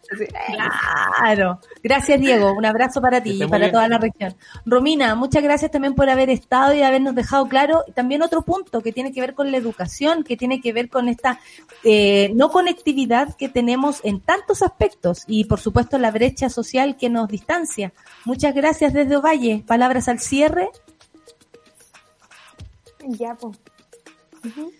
Claro. 1.18 1.60
Gracias, 1.82 2.20
Diego. 2.20 2.52
Un 2.52 2.64
abrazo 2.64 3.00
para 3.00 3.22
ti 3.22 3.42
y 3.42 3.46
para 3.46 3.66
bien. 3.66 3.72
toda 3.72 3.88
la 3.88 3.98
región. 3.98 4.34
Romina, 4.64 5.14
muchas 5.14 5.42
gracias 5.42 5.70
también 5.70 5.94
por 5.94 6.08
haber 6.10 6.30
estado 6.30 6.74
y 6.74 6.82
habernos 6.82 7.14
dejado 7.14 7.46
claro. 7.46 7.84
Y 7.86 7.92
también 7.92 8.22
otro 8.22 8.42
punto 8.42 8.80
que 8.80 8.92
tiene 8.92 9.12
que 9.12 9.20
ver 9.20 9.34
con 9.34 9.50
la 9.52 9.58
educación, 9.58 10.24
que 10.24 10.36
tiene 10.36 10.60
que 10.60 10.72
ver 10.72 10.88
con 10.88 11.08
esta 11.08 11.38
eh, 11.84 12.32
no 12.34 12.50
conectividad 12.50 13.36
que 13.36 13.48
tenemos 13.48 14.00
en 14.02 14.20
tantos 14.20 14.62
aspectos 14.62 15.24
y, 15.28 15.44
por 15.44 15.60
supuesto, 15.60 15.98
la 15.98 16.10
brecha 16.10 16.48
social 16.48 16.96
que 16.96 17.10
nos 17.10 17.28
distancia. 17.28 17.92
Muchas 18.24 18.54
gracias 18.54 18.92
desde 18.92 19.16
Ovalle. 19.16 19.62
Palabras 19.66 20.08
al 20.08 20.18
cierre. 20.20 20.68
Ya, 23.06 23.34
pues. 23.34 23.56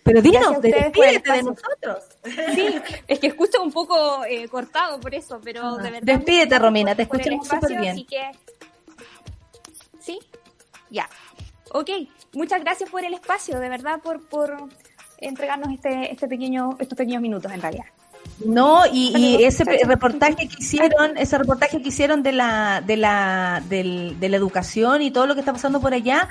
Pero 0.02 0.22
dinos, 0.22 0.60
despídete 0.60 1.32
de 1.32 1.42
nosotros. 1.42 2.04
Sí, 2.54 2.74
es 3.06 3.20
que 3.20 3.28
escucho 3.28 3.62
un 3.62 3.70
poco 3.70 4.24
eh, 4.24 4.48
cortado 4.48 4.98
por 4.98 5.14
eso, 5.14 5.40
pero 5.42 5.76
de 5.76 5.90
verdad. 5.90 6.02
Despídete, 6.02 6.58
Romina, 6.58 6.94
te 6.94 7.02
escuchamos 7.02 7.46
súper 7.46 7.78
bien. 7.78 7.92
Así 7.92 8.04
que. 8.04 8.32
Sí, 10.00 10.18
ya. 10.90 11.08
Ok, 11.72 11.90
muchas 12.32 12.60
gracias 12.60 12.90
por 12.90 13.04
el 13.04 13.14
espacio, 13.14 13.60
de 13.60 13.68
verdad, 13.68 14.00
por, 14.00 14.26
por 14.28 14.56
entregarnos 15.18 15.72
este, 15.72 16.12
este 16.12 16.26
pequeño, 16.28 16.76
estos 16.78 16.96
pequeños 16.96 17.22
minutos 17.22 17.52
en 17.52 17.60
realidad. 17.60 17.86
No, 18.44 18.82
y, 18.92 19.16
y 19.16 19.44
ese 19.44 19.64
reportaje 19.64 20.48
que 20.48 20.56
hicieron, 20.58 21.16
ese 21.16 21.38
reportaje 21.38 21.80
que 21.80 21.88
hicieron 21.88 22.22
de 22.22 22.32
la, 22.32 22.82
de 22.84 22.96
la, 22.96 23.62
del- 23.68 24.20
de 24.20 24.28
la 24.28 24.36
educación 24.36 25.00
y 25.02 25.10
todo 25.10 25.26
lo 25.26 25.34
que 25.34 25.40
está 25.40 25.52
pasando 25.52 25.80
por 25.80 25.94
allá, 25.94 26.28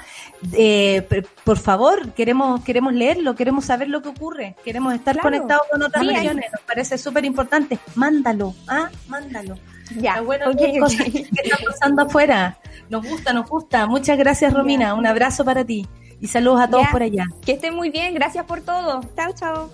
eh, 0.53 1.07
por 1.43 1.57
favor, 1.57 2.11
queremos, 2.13 2.63
queremos 2.63 2.93
leerlo, 2.93 3.33
queremos 3.35 3.65
saber 3.65 3.89
lo 3.89 4.01
que 4.01 4.09
ocurre, 4.09 4.55
queremos 4.63 4.93
estar 4.93 5.15
Claro. 5.15 5.29
conectados 5.29 5.63
con 5.71 5.81
otras 5.81 6.03
Sí, 6.05 6.09
regiones, 6.13 6.45
nos 6.51 6.61
parece 6.61 6.97
súper 6.97 7.25
importante. 7.25 7.79
Mándalo, 7.95 8.53
ah, 8.67 8.89
mándalo. 9.07 9.57
Ya, 9.97 10.21
bueno 10.21 10.49
ok, 10.51 10.59
ver 10.59 10.69
ok. 10.71 10.79
cosas 10.79 11.05
que 11.11 11.19
están 11.21 11.59
pasando 11.67 12.01
afuera. 12.03 12.57
Nos 12.89 13.07
gusta, 13.07 13.33
nos 13.33 13.49
gusta. 13.49 13.85
Muchas 13.87 14.17
gracias, 14.17 14.53
Romina. 14.53 14.93
Un 14.93 15.05
abrazo 15.07 15.43
para 15.45 15.63
ti. 15.65 15.87
Y 16.21 16.27
saludos 16.27 16.61
a 16.61 16.67
todos 16.69 16.85
Ya. 16.85 16.91
por 16.91 17.01
allá. 17.03 17.25
Que 17.45 17.53
estén 17.53 17.75
muy 17.75 17.89
bien, 17.89 18.13
gracias 18.13 18.45
por 18.45 18.61
todo. 18.61 19.01
Chao, 19.15 19.33
chao. 19.33 19.69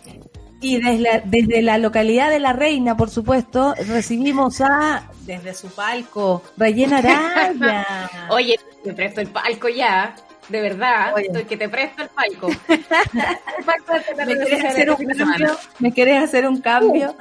Y 0.61 0.77
desde 0.77 0.99
la, 0.99 1.19
desde 1.25 1.61
la 1.61 1.77
localidad 1.79 2.29
de 2.29 2.39
La 2.39 2.53
Reina, 2.53 2.95
por 2.95 3.09
supuesto, 3.09 3.73
recibimos 3.87 4.61
a, 4.61 5.09
desde 5.25 5.53
su 5.53 5.69
palco, 5.69 6.43
Rayena 6.55 6.99
Araya. 6.99 7.87
Oye, 8.29 8.59
te 8.83 8.93
presto 8.93 9.21
el 9.21 9.27
palco 9.27 9.69
ya, 9.69 10.15
de 10.49 10.61
verdad, 10.61 11.13
Oye. 11.15 11.27
estoy 11.27 11.45
que 11.45 11.57
te 11.57 11.67
presto 11.67 12.03
el 12.03 12.09
palco. 12.09 12.49
¿Me 14.27 14.37
querés 14.37 14.65
hacer 14.65 14.91
un 14.91 15.05
cambio? 15.07 15.57
¿Me 15.79 15.91
querés 15.93 16.23
hacer 16.23 16.47
un 16.47 16.61
cambio? 16.61 17.15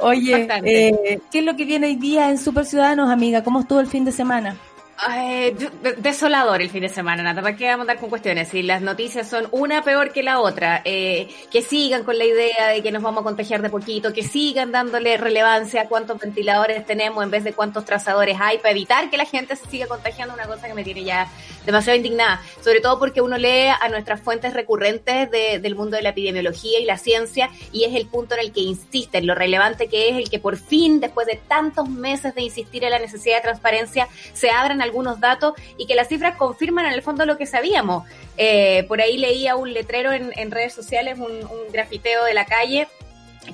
Oye, 0.00 0.48
eh, 0.64 1.20
¿qué 1.30 1.38
es 1.38 1.44
lo 1.44 1.56
que 1.56 1.64
viene 1.64 1.88
hoy 1.88 1.96
día 1.96 2.30
en 2.30 2.38
Super 2.38 2.64
Ciudadanos, 2.64 3.10
amiga? 3.10 3.42
¿Cómo 3.42 3.60
estuvo 3.60 3.80
el 3.80 3.86
fin 3.86 4.04
de 4.04 4.12
semana? 4.12 4.56
Ay, 4.96 5.50
de- 5.52 5.94
desolador 5.98 6.62
el 6.62 6.70
fin 6.70 6.82
de 6.82 6.88
semana, 6.88 7.22
nada 7.22 7.42
más 7.42 7.56
que 7.56 7.64
vamos 7.64 7.80
a 7.80 7.82
andar 7.82 7.98
con 7.98 8.10
cuestiones. 8.10 8.54
Y 8.54 8.62
las 8.62 8.80
noticias 8.80 9.28
son 9.28 9.48
una 9.50 9.82
peor 9.82 10.12
que 10.12 10.22
la 10.22 10.38
otra. 10.40 10.82
Eh, 10.84 11.28
que 11.50 11.62
sigan 11.62 12.04
con 12.04 12.16
la 12.16 12.24
idea 12.24 12.68
de 12.68 12.80
que 12.82 12.92
nos 12.92 13.02
vamos 13.02 13.22
a 13.22 13.24
contagiar 13.24 13.60
de 13.60 13.70
poquito, 13.70 14.12
que 14.12 14.22
sigan 14.22 14.70
dándole 14.70 15.16
relevancia 15.16 15.82
a 15.82 15.88
cuántos 15.88 16.20
ventiladores 16.20 16.86
tenemos 16.86 17.24
en 17.24 17.30
vez 17.30 17.42
de 17.44 17.52
cuántos 17.52 17.84
trazadores 17.84 18.36
hay 18.40 18.58
para 18.58 18.70
evitar 18.70 19.10
que 19.10 19.16
la 19.16 19.24
gente 19.24 19.56
se 19.56 19.66
siga 19.66 19.86
contagiando, 19.88 20.32
una 20.34 20.46
cosa 20.46 20.68
que 20.68 20.74
me 20.74 20.84
tiene 20.84 21.02
ya 21.04 21.28
demasiado 21.66 21.96
indignada. 21.96 22.40
Sobre 22.62 22.80
todo 22.80 22.98
porque 22.98 23.20
uno 23.20 23.38
lee 23.38 23.68
a 23.80 23.88
nuestras 23.88 24.20
fuentes 24.20 24.52
recurrentes 24.54 25.30
de- 25.30 25.58
del 25.58 25.74
mundo 25.74 25.96
de 25.96 26.02
la 26.02 26.10
epidemiología 26.10 26.78
y 26.80 26.84
la 26.84 26.98
ciencia 26.98 27.50
y 27.72 27.84
es 27.84 27.94
el 27.94 28.06
punto 28.06 28.34
en 28.34 28.40
el 28.40 28.52
que 28.52 28.60
insisten, 28.60 29.26
lo 29.26 29.34
relevante 29.34 29.88
que 29.88 30.08
es 30.10 30.16
el 30.16 30.30
que 30.30 30.38
por 30.38 30.56
fin, 30.56 31.00
después 31.00 31.26
de 31.26 31.40
tantos 31.48 31.88
meses 31.88 32.34
de 32.34 32.42
insistir 32.42 32.84
en 32.84 32.90
la 32.90 32.98
necesidad 32.98 33.36
de 33.36 33.42
transparencia, 33.42 34.08
se 34.32 34.50
abran 34.50 34.82
algunos 34.82 35.20
datos 35.20 35.54
y 35.78 35.86
que 35.86 35.94
las 35.94 36.08
cifras 36.08 36.36
confirman 36.36 36.86
en 36.86 36.92
el 36.92 37.02
fondo 37.02 37.24
lo 37.26 37.36
que 37.38 37.46
sabíamos. 37.46 38.04
Eh, 38.36 38.84
por 38.88 39.00
ahí 39.00 39.16
leía 39.16 39.56
un 39.56 39.72
letrero 39.72 40.12
en, 40.12 40.32
en 40.36 40.50
redes 40.50 40.72
sociales, 40.74 41.18
un, 41.18 41.32
un 41.32 41.72
grafiteo 41.72 42.24
de 42.24 42.34
la 42.34 42.44
calle 42.46 42.88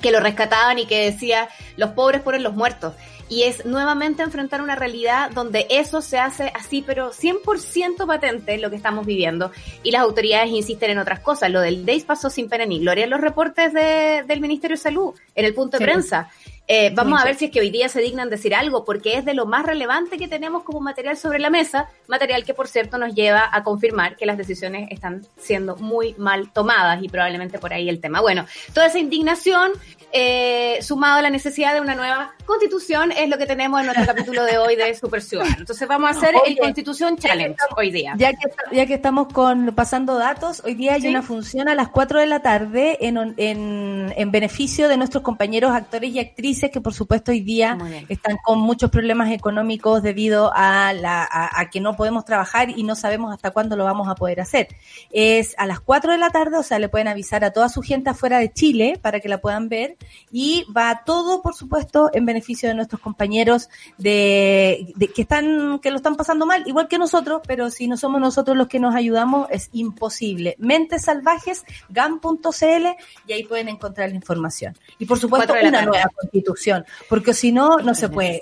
que 0.01 0.11
lo 0.11 0.21
rescataban 0.21 0.79
y 0.79 0.85
que 0.85 1.11
decía 1.11 1.49
los 1.75 1.89
pobres 1.91 2.21
ponen 2.21 2.43
los 2.43 2.53
muertos. 2.53 2.93
Y 3.31 3.43
es 3.43 3.65
nuevamente 3.65 4.23
enfrentar 4.23 4.61
una 4.61 4.75
realidad 4.75 5.31
donde 5.31 5.65
eso 5.69 6.01
se 6.01 6.19
hace 6.19 6.51
así, 6.53 6.83
pero 6.85 7.13
100% 7.13 8.05
patente 8.05 8.57
lo 8.57 8.69
que 8.69 8.75
estamos 8.75 9.05
viviendo. 9.05 9.51
Y 9.83 9.91
las 9.91 10.01
autoridades 10.01 10.49
insisten 10.51 10.91
en 10.91 10.99
otras 10.99 11.21
cosas. 11.21 11.49
Lo 11.49 11.61
del 11.61 11.85
DEIS 11.85 12.03
pasó 12.03 12.29
sin 12.29 12.49
pena 12.49 12.65
ni 12.65 12.79
gloria 12.79 13.05
en 13.05 13.09
los 13.09 13.21
reportes 13.21 13.71
de- 13.71 14.25
del 14.27 14.41
Ministerio 14.41 14.75
de 14.75 14.81
Salud, 14.83 15.13
en 15.33 15.45
el 15.45 15.53
punto 15.53 15.77
de 15.77 15.85
Sí. 15.85 15.89
prensa. 15.89 16.29
Eh, 16.73 16.89
vamos 16.95 17.19
a 17.19 17.25
ver 17.25 17.35
si 17.35 17.45
es 17.45 17.51
que 17.51 17.59
hoy 17.59 17.69
día 17.69 17.89
se 17.89 17.99
dignan 17.99 18.29
decir 18.29 18.55
algo, 18.55 18.85
porque 18.85 19.17
es 19.17 19.25
de 19.25 19.33
lo 19.33 19.45
más 19.45 19.65
relevante 19.65 20.17
que 20.17 20.29
tenemos 20.29 20.63
como 20.63 20.79
material 20.79 21.17
sobre 21.17 21.37
la 21.37 21.49
mesa, 21.49 21.89
material 22.07 22.45
que 22.45 22.53
por 22.53 22.69
cierto 22.69 22.97
nos 22.97 23.13
lleva 23.13 23.49
a 23.51 23.61
confirmar 23.61 24.15
que 24.15 24.25
las 24.25 24.37
decisiones 24.37 24.87
están 24.89 25.27
siendo 25.35 25.75
muy 25.75 26.15
mal 26.17 26.49
tomadas 26.53 27.03
y 27.03 27.09
probablemente 27.09 27.59
por 27.59 27.73
ahí 27.73 27.89
el 27.89 27.99
tema. 27.99 28.21
Bueno, 28.21 28.45
toda 28.73 28.85
esa 28.85 28.99
indignación 28.99 29.73
eh, 30.13 30.79
sumado 30.81 31.19
a 31.19 31.21
la 31.21 31.29
necesidad 31.29 31.73
de 31.73 31.81
una 31.81 31.93
nueva 31.93 32.35
constitución 32.45 33.11
es 33.11 33.27
lo 33.27 33.37
que 33.37 33.45
tenemos 33.45 33.81
en 33.81 33.87
nuestro 33.87 34.05
capítulo 34.05 34.45
de 34.45 34.57
hoy 34.57 34.77
de 34.77 34.95
Super 34.95 35.21
Ciudadano. 35.21 35.57
Entonces 35.59 35.85
vamos 35.89 36.07
a 36.07 36.17
hacer 36.17 36.35
el 36.45 36.57
Constitución 36.57 37.17
Challenge 37.17 37.57
hoy 37.75 37.91
día. 37.91 38.13
Ya 38.17 38.31
que, 38.31 38.49
ya 38.71 38.85
que 38.85 38.93
estamos 38.93 39.27
con 39.33 39.75
pasando 39.75 40.17
datos, 40.17 40.61
hoy 40.63 40.75
día 40.75 40.93
hay 40.93 41.05
una 41.07 41.21
función 41.21 41.67
a 41.67 41.75
las 41.75 41.89
4 41.89 42.21
de 42.21 42.27
la 42.27 42.41
tarde 42.41 42.97
en, 43.01 43.17
en, 43.35 44.13
en 44.15 44.31
beneficio 44.31 44.87
de 44.87 44.95
nuestros 44.95 45.21
compañeros 45.21 45.73
actores 45.73 46.11
y 46.11 46.19
actrices 46.19 46.60
que 46.69 46.81
por 46.81 46.93
supuesto 46.93 47.31
hoy 47.31 47.41
día 47.41 47.77
están 48.09 48.37
con 48.43 48.59
muchos 48.59 48.91
problemas 48.91 49.31
económicos 49.31 50.03
debido 50.03 50.51
a, 50.53 50.93
la, 50.93 51.27
a, 51.31 51.69
que 51.69 51.79
no 51.79 51.95
podemos 51.95 52.25
trabajar 52.25 52.69
y 52.69 52.83
no 52.83 52.95
sabemos 52.95 53.33
hasta 53.33 53.51
cuándo 53.51 53.75
lo 53.75 53.85
vamos 53.85 54.07
a 54.07 54.15
poder 54.15 54.41
hacer. 54.41 54.67
Es 55.09 55.55
a 55.57 55.65
las 55.65 55.79
4 55.79 56.11
de 56.11 56.17
la 56.17 56.29
tarde, 56.29 56.57
o 56.57 56.63
sea, 56.63 56.79
le 56.79 56.89
pueden 56.89 57.07
avisar 57.07 57.43
a 57.43 57.51
toda 57.51 57.69
su 57.69 57.81
gente 57.81 58.09
afuera 58.09 58.39
de 58.39 58.51
Chile 58.51 58.99
para 59.01 59.19
que 59.19 59.29
la 59.29 59.39
puedan 59.39 59.69
ver 59.69 59.97
y 60.31 60.65
va 60.75 61.03
todo, 61.05 61.41
por 61.41 61.55
supuesto, 61.55 62.09
en 62.13 62.25
beneficio 62.25 62.69
de 62.69 62.75
nuestros 62.75 63.01
compañeros 63.01 63.69
de, 63.97 64.93
que 65.15 65.21
están 65.23 65.79
que 65.79 65.89
lo 65.89 65.97
están 65.97 66.15
pasando 66.15 66.45
mal, 66.45 66.63
igual 66.67 66.87
que 66.87 66.97
nosotros, 66.97 67.41
pero 67.47 67.69
si 67.69 67.87
no 67.87 67.97
somos 67.97 68.21
nosotros 68.21 68.57
los 68.57 68.67
que 68.67 68.79
nos 68.79 68.95
ayudamos 68.95 69.47
es 69.49 69.69
imposible. 69.71 70.55
Mentes 70.59 71.03
Salvajes, 71.03 71.63
GAM.cl 71.89 72.87
y 73.27 73.33
ahí 73.33 73.43
pueden 73.43 73.69
encontrar 73.69 74.09
la 74.09 74.15
información. 74.15 74.77
Y 74.99 75.05
por 75.05 75.19
supuesto 75.19 75.53
una 75.53 75.81
nueva 75.83 76.09
constitución, 76.41 76.85
porque 77.09 77.33
si 77.33 77.51
no, 77.51 77.77
no 77.77 77.93
se 77.93 78.09
puede. 78.09 78.41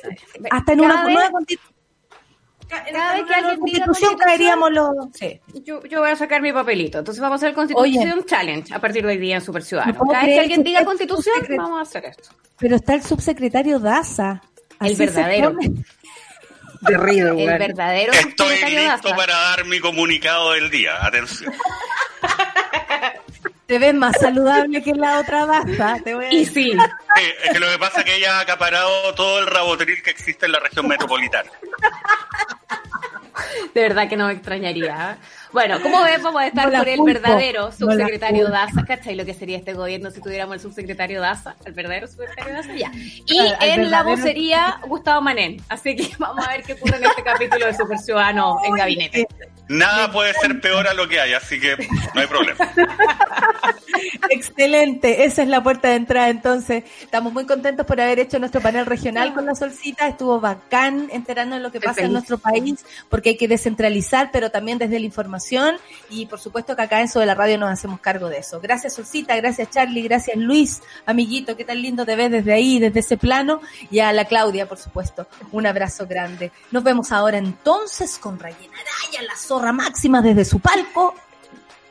Hasta 0.51 0.73
en 0.73 0.81
una 0.81 1.03
nueva 1.03 1.29
constitución 1.31 1.79
cada 2.69 3.13
vez 3.15 3.25
que 3.25 3.33
alguien 3.33 3.59
diga 3.65 3.85
constitución 3.85 4.17
caeríamos 4.17 4.71
los... 4.71 4.89
Sí. 5.13 5.41
Yo, 5.63 5.83
yo, 5.85 6.01
voy 6.01 6.11
a 6.11 6.15
sacar 6.15 6.41
mi 6.41 6.53
papelito. 6.53 6.99
Entonces 6.99 7.21
vamos 7.21 7.41
a 7.41 7.45
hacer 7.45 7.55
Constitución 7.55 8.25
Challenge 8.25 8.73
a 8.73 8.79
partir 8.79 9.03
de 9.03 9.09
hoy 9.13 9.17
día 9.17 9.35
en 9.35 9.41
Super 9.41 9.63
Ciudadano. 9.63 9.99
cada 10.05 10.25
vez 10.25 10.35
que 10.35 10.39
alguien 10.39 10.63
diga 10.63 10.85
Constitución, 10.85 11.35
vamos 11.57 11.79
a 11.79 11.81
hacer 11.81 12.05
esto. 12.05 12.29
Pero 12.57 12.75
está 12.75 12.93
el 12.93 13.03
subsecretario 13.03 13.79
Daza. 13.79 14.41
El 14.79 14.95
verdadero. 14.95 15.55
Terrible, 16.85 17.43
El 17.43 17.59
verdadero 17.59 18.13
Estoy 18.13 18.55
listo 18.69 19.09
para 19.15 19.33
dar 19.33 19.65
mi 19.65 19.79
comunicado 19.79 20.53
del 20.53 20.69
día. 20.69 21.05
Atención. 21.05 21.51
Te 23.69 23.77
ves 23.77 23.93
más 23.93 24.19
saludable 24.19 24.81
que 24.81 24.95
la 24.95 25.19
otra 25.19 25.45
Daza. 25.45 25.99
Te 26.03 26.15
voy 26.15 26.25
a 26.25 26.33
y 26.33 26.43
sí. 26.43 26.75
Es 27.43 27.51
que 27.51 27.59
lo 27.59 27.69
que 27.69 27.77
pasa 27.77 27.99
es 27.99 28.05
que 28.05 28.15
ella 28.15 28.39
ha 28.39 28.39
acaparado 28.39 29.13
todo 29.13 29.37
el 29.37 29.45
rabotril 29.45 30.01
que 30.01 30.09
existe 30.09 30.47
en 30.47 30.53
la 30.53 30.59
región 30.59 30.87
metropolitana. 30.87 31.51
De 33.75 33.81
verdad 33.81 34.09
que 34.09 34.17
no 34.17 34.25
me 34.25 34.33
extrañaría. 34.33 35.19
Bueno, 35.51 35.81
como 35.81 36.03
ves, 36.03 36.21
vamos 36.21 36.41
a 36.41 36.47
estar 36.47 36.71
por 36.71 36.87
el 36.87 37.01
verdadero 37.03 37.71
subsecretario 37.71 38.49
Daza, 38.49 38.85
¿cachai? 38.85 39.15
Lo 39.15 39.25
que 39.25 39.33
sería 39.33 39.57
este 39.57 39.73
gobierno 39.73 40.11
si 40.11 40.21
tuviéramos 40.21 40.55
el 40.55 40.61
subsecretario 40.61 41.21
Daza, 41.21 41.55
el 41.65 41.73
verdadero 41.73 42.07
subsecretario 42.07 42.53
Daza, 42.53 42.75
ya. 42.75 42.91
Y 42.93 43.39
en 43.61 43.89
la 43.89 44.03
vocería, 44.03 44.79
Gustavo 44.87 45.21
Manén. 45.21 45.61
Así 45.67 45.95
que 45.95 46.11
vamos 46.19 46.47
a 46.47 46.51
ver 46.51 46.63
qué 46.63 46.73
ocurre 46.73 46.97
en 46.97 47.05
este 47.05 47.23
capítulo 47.23 47.65
de 47.65 47.73
Super 47.73 47.97
Ciudadano 47.97 48.57
en 48.63 48.73
Gabinete. 48.75 49.27
Nada 49.67 50.11
puede 50.11 50.33
ser 50.33 50.59
peor 50.61 50.87
a 50.87 50.93
lo 50.93 51.07
que 51.07 51.19
hay, 51.19 51.33
así 51.33 51.59
que 51.59 51.75
no 52.15 52.21
hay 52.21 52.27
problema. 52.27 52.57
Excelente, 54.29 55.25
esa 55.25 55.43
es 55.43 55.47
la 55.47 55.61
puerta 55.61 55.89
de 55.89 55.95
entrada 55.95 56.29
entonces. 56.29 56.83
Estamos 57.01 57.33
muy 57.33 57.45
contentos 57.45 57.85
por 57.85 58.01
haber 58.01 58.19
hecho 58.19 58.39
nuestro 58.39 58.61
panel 58.61 58.87
regional 58.87 59.33
con 59.33 59.45
la 59.45 59.53
Solcita, 59.53 60.07
estuvo 60.07 60.39
bacán 60.39 61.09
enterando 61.11 61.55
de 61.55 61.61
lo 61.61 61.71
que 61.71 61.79
pasa 61.79 62.01
en 62.01 62.13
nuestro 62.13 62.39
país, 62.39 62.83
porque 63.09 63.29
hay 63.29 63.37
que 63.37 63.47
descentralizar, 63.47 64.31
pero 64.31 64.49
también 64.49 64.79
desde 64.79 64.99
la 64.99 65.05
información 65.05 65.38
y 66.09 66.25
por 66.25 66.39
supuesto 66.39 66.75
que 66.75 66.81
acá 66.81 67.01
en 67.01 67.07
Sobre 67.07 67.25
la 67.25 67.35
Radio 67.35 67.57
nos 67.57 67.69
hacemos 67.69 67.99
cargo 67.99 68.29
de 68.29 68.39
eso. 68.39 68.59
Gracias 68.59 68.93
Solcita, 68.95 69.35
gracias 69.35 69.69
Charlie, 69.69 70.01
gracias 70.01 70.37
Luis, 70.37 70.81
amiguito, 71.05 71.55
qué 71.55 71.65
tan 71.65 71.81
lindo 71.81 72.05
te 72.05 72.15
ves 72.15 72.31
desde 72.31 72.53
ahí, 72.53 72.79
desde 72.79 72.99
ese 72.99 73.17
plano, 73.17 73.61
y 73.91 73.99
a 73.99 74.11
la 74.13 74.25
Claudia, 74.25 74.67
por 74.67 74.77
supuesto, 74.77 75.27
un 75.51 75.65
abrazo 75.65 76.07
grande. 76.07 76.51
Nos 76.71 76.83
vemos 76.83 77.11
ahora 77.11 77.37
entonces 77.37 78.17
con 78.17 78.39
Rayena 78.39 78.73
Araya, 78.73 79.21
la 79.27 79.35
zona 79.35 79.71
máxima 79.71 80.21
desde 80.21 80.45
su 80.45 80.59
palco 80.59 81.15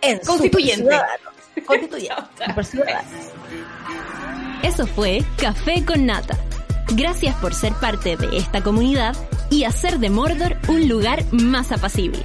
en 0.01 0.19
Constituyente. 0.19 0.97
Constituyente. 1.67 2.25
Eso 4.63 4.87
fue 4.87 5.25
Café 5.37 5.85
con 5.85 6.07
Nata. 6.07 6.37
Gracias 6.95 7.35
por 7.37 7.55
ser 7.55 7.73
parte 7.75 8.17
de 8.17 8.39
esta 8.39 8.63
comunidad 8.63 9.15
y 9.51 9.65
hacer 9.65 9.99
de 9.99 10.11
Mordor 10.11 10.57
un 10.69 10.89
lugar 10.89 11.25
más 11.33 11.71
apacible. 11.73 12.25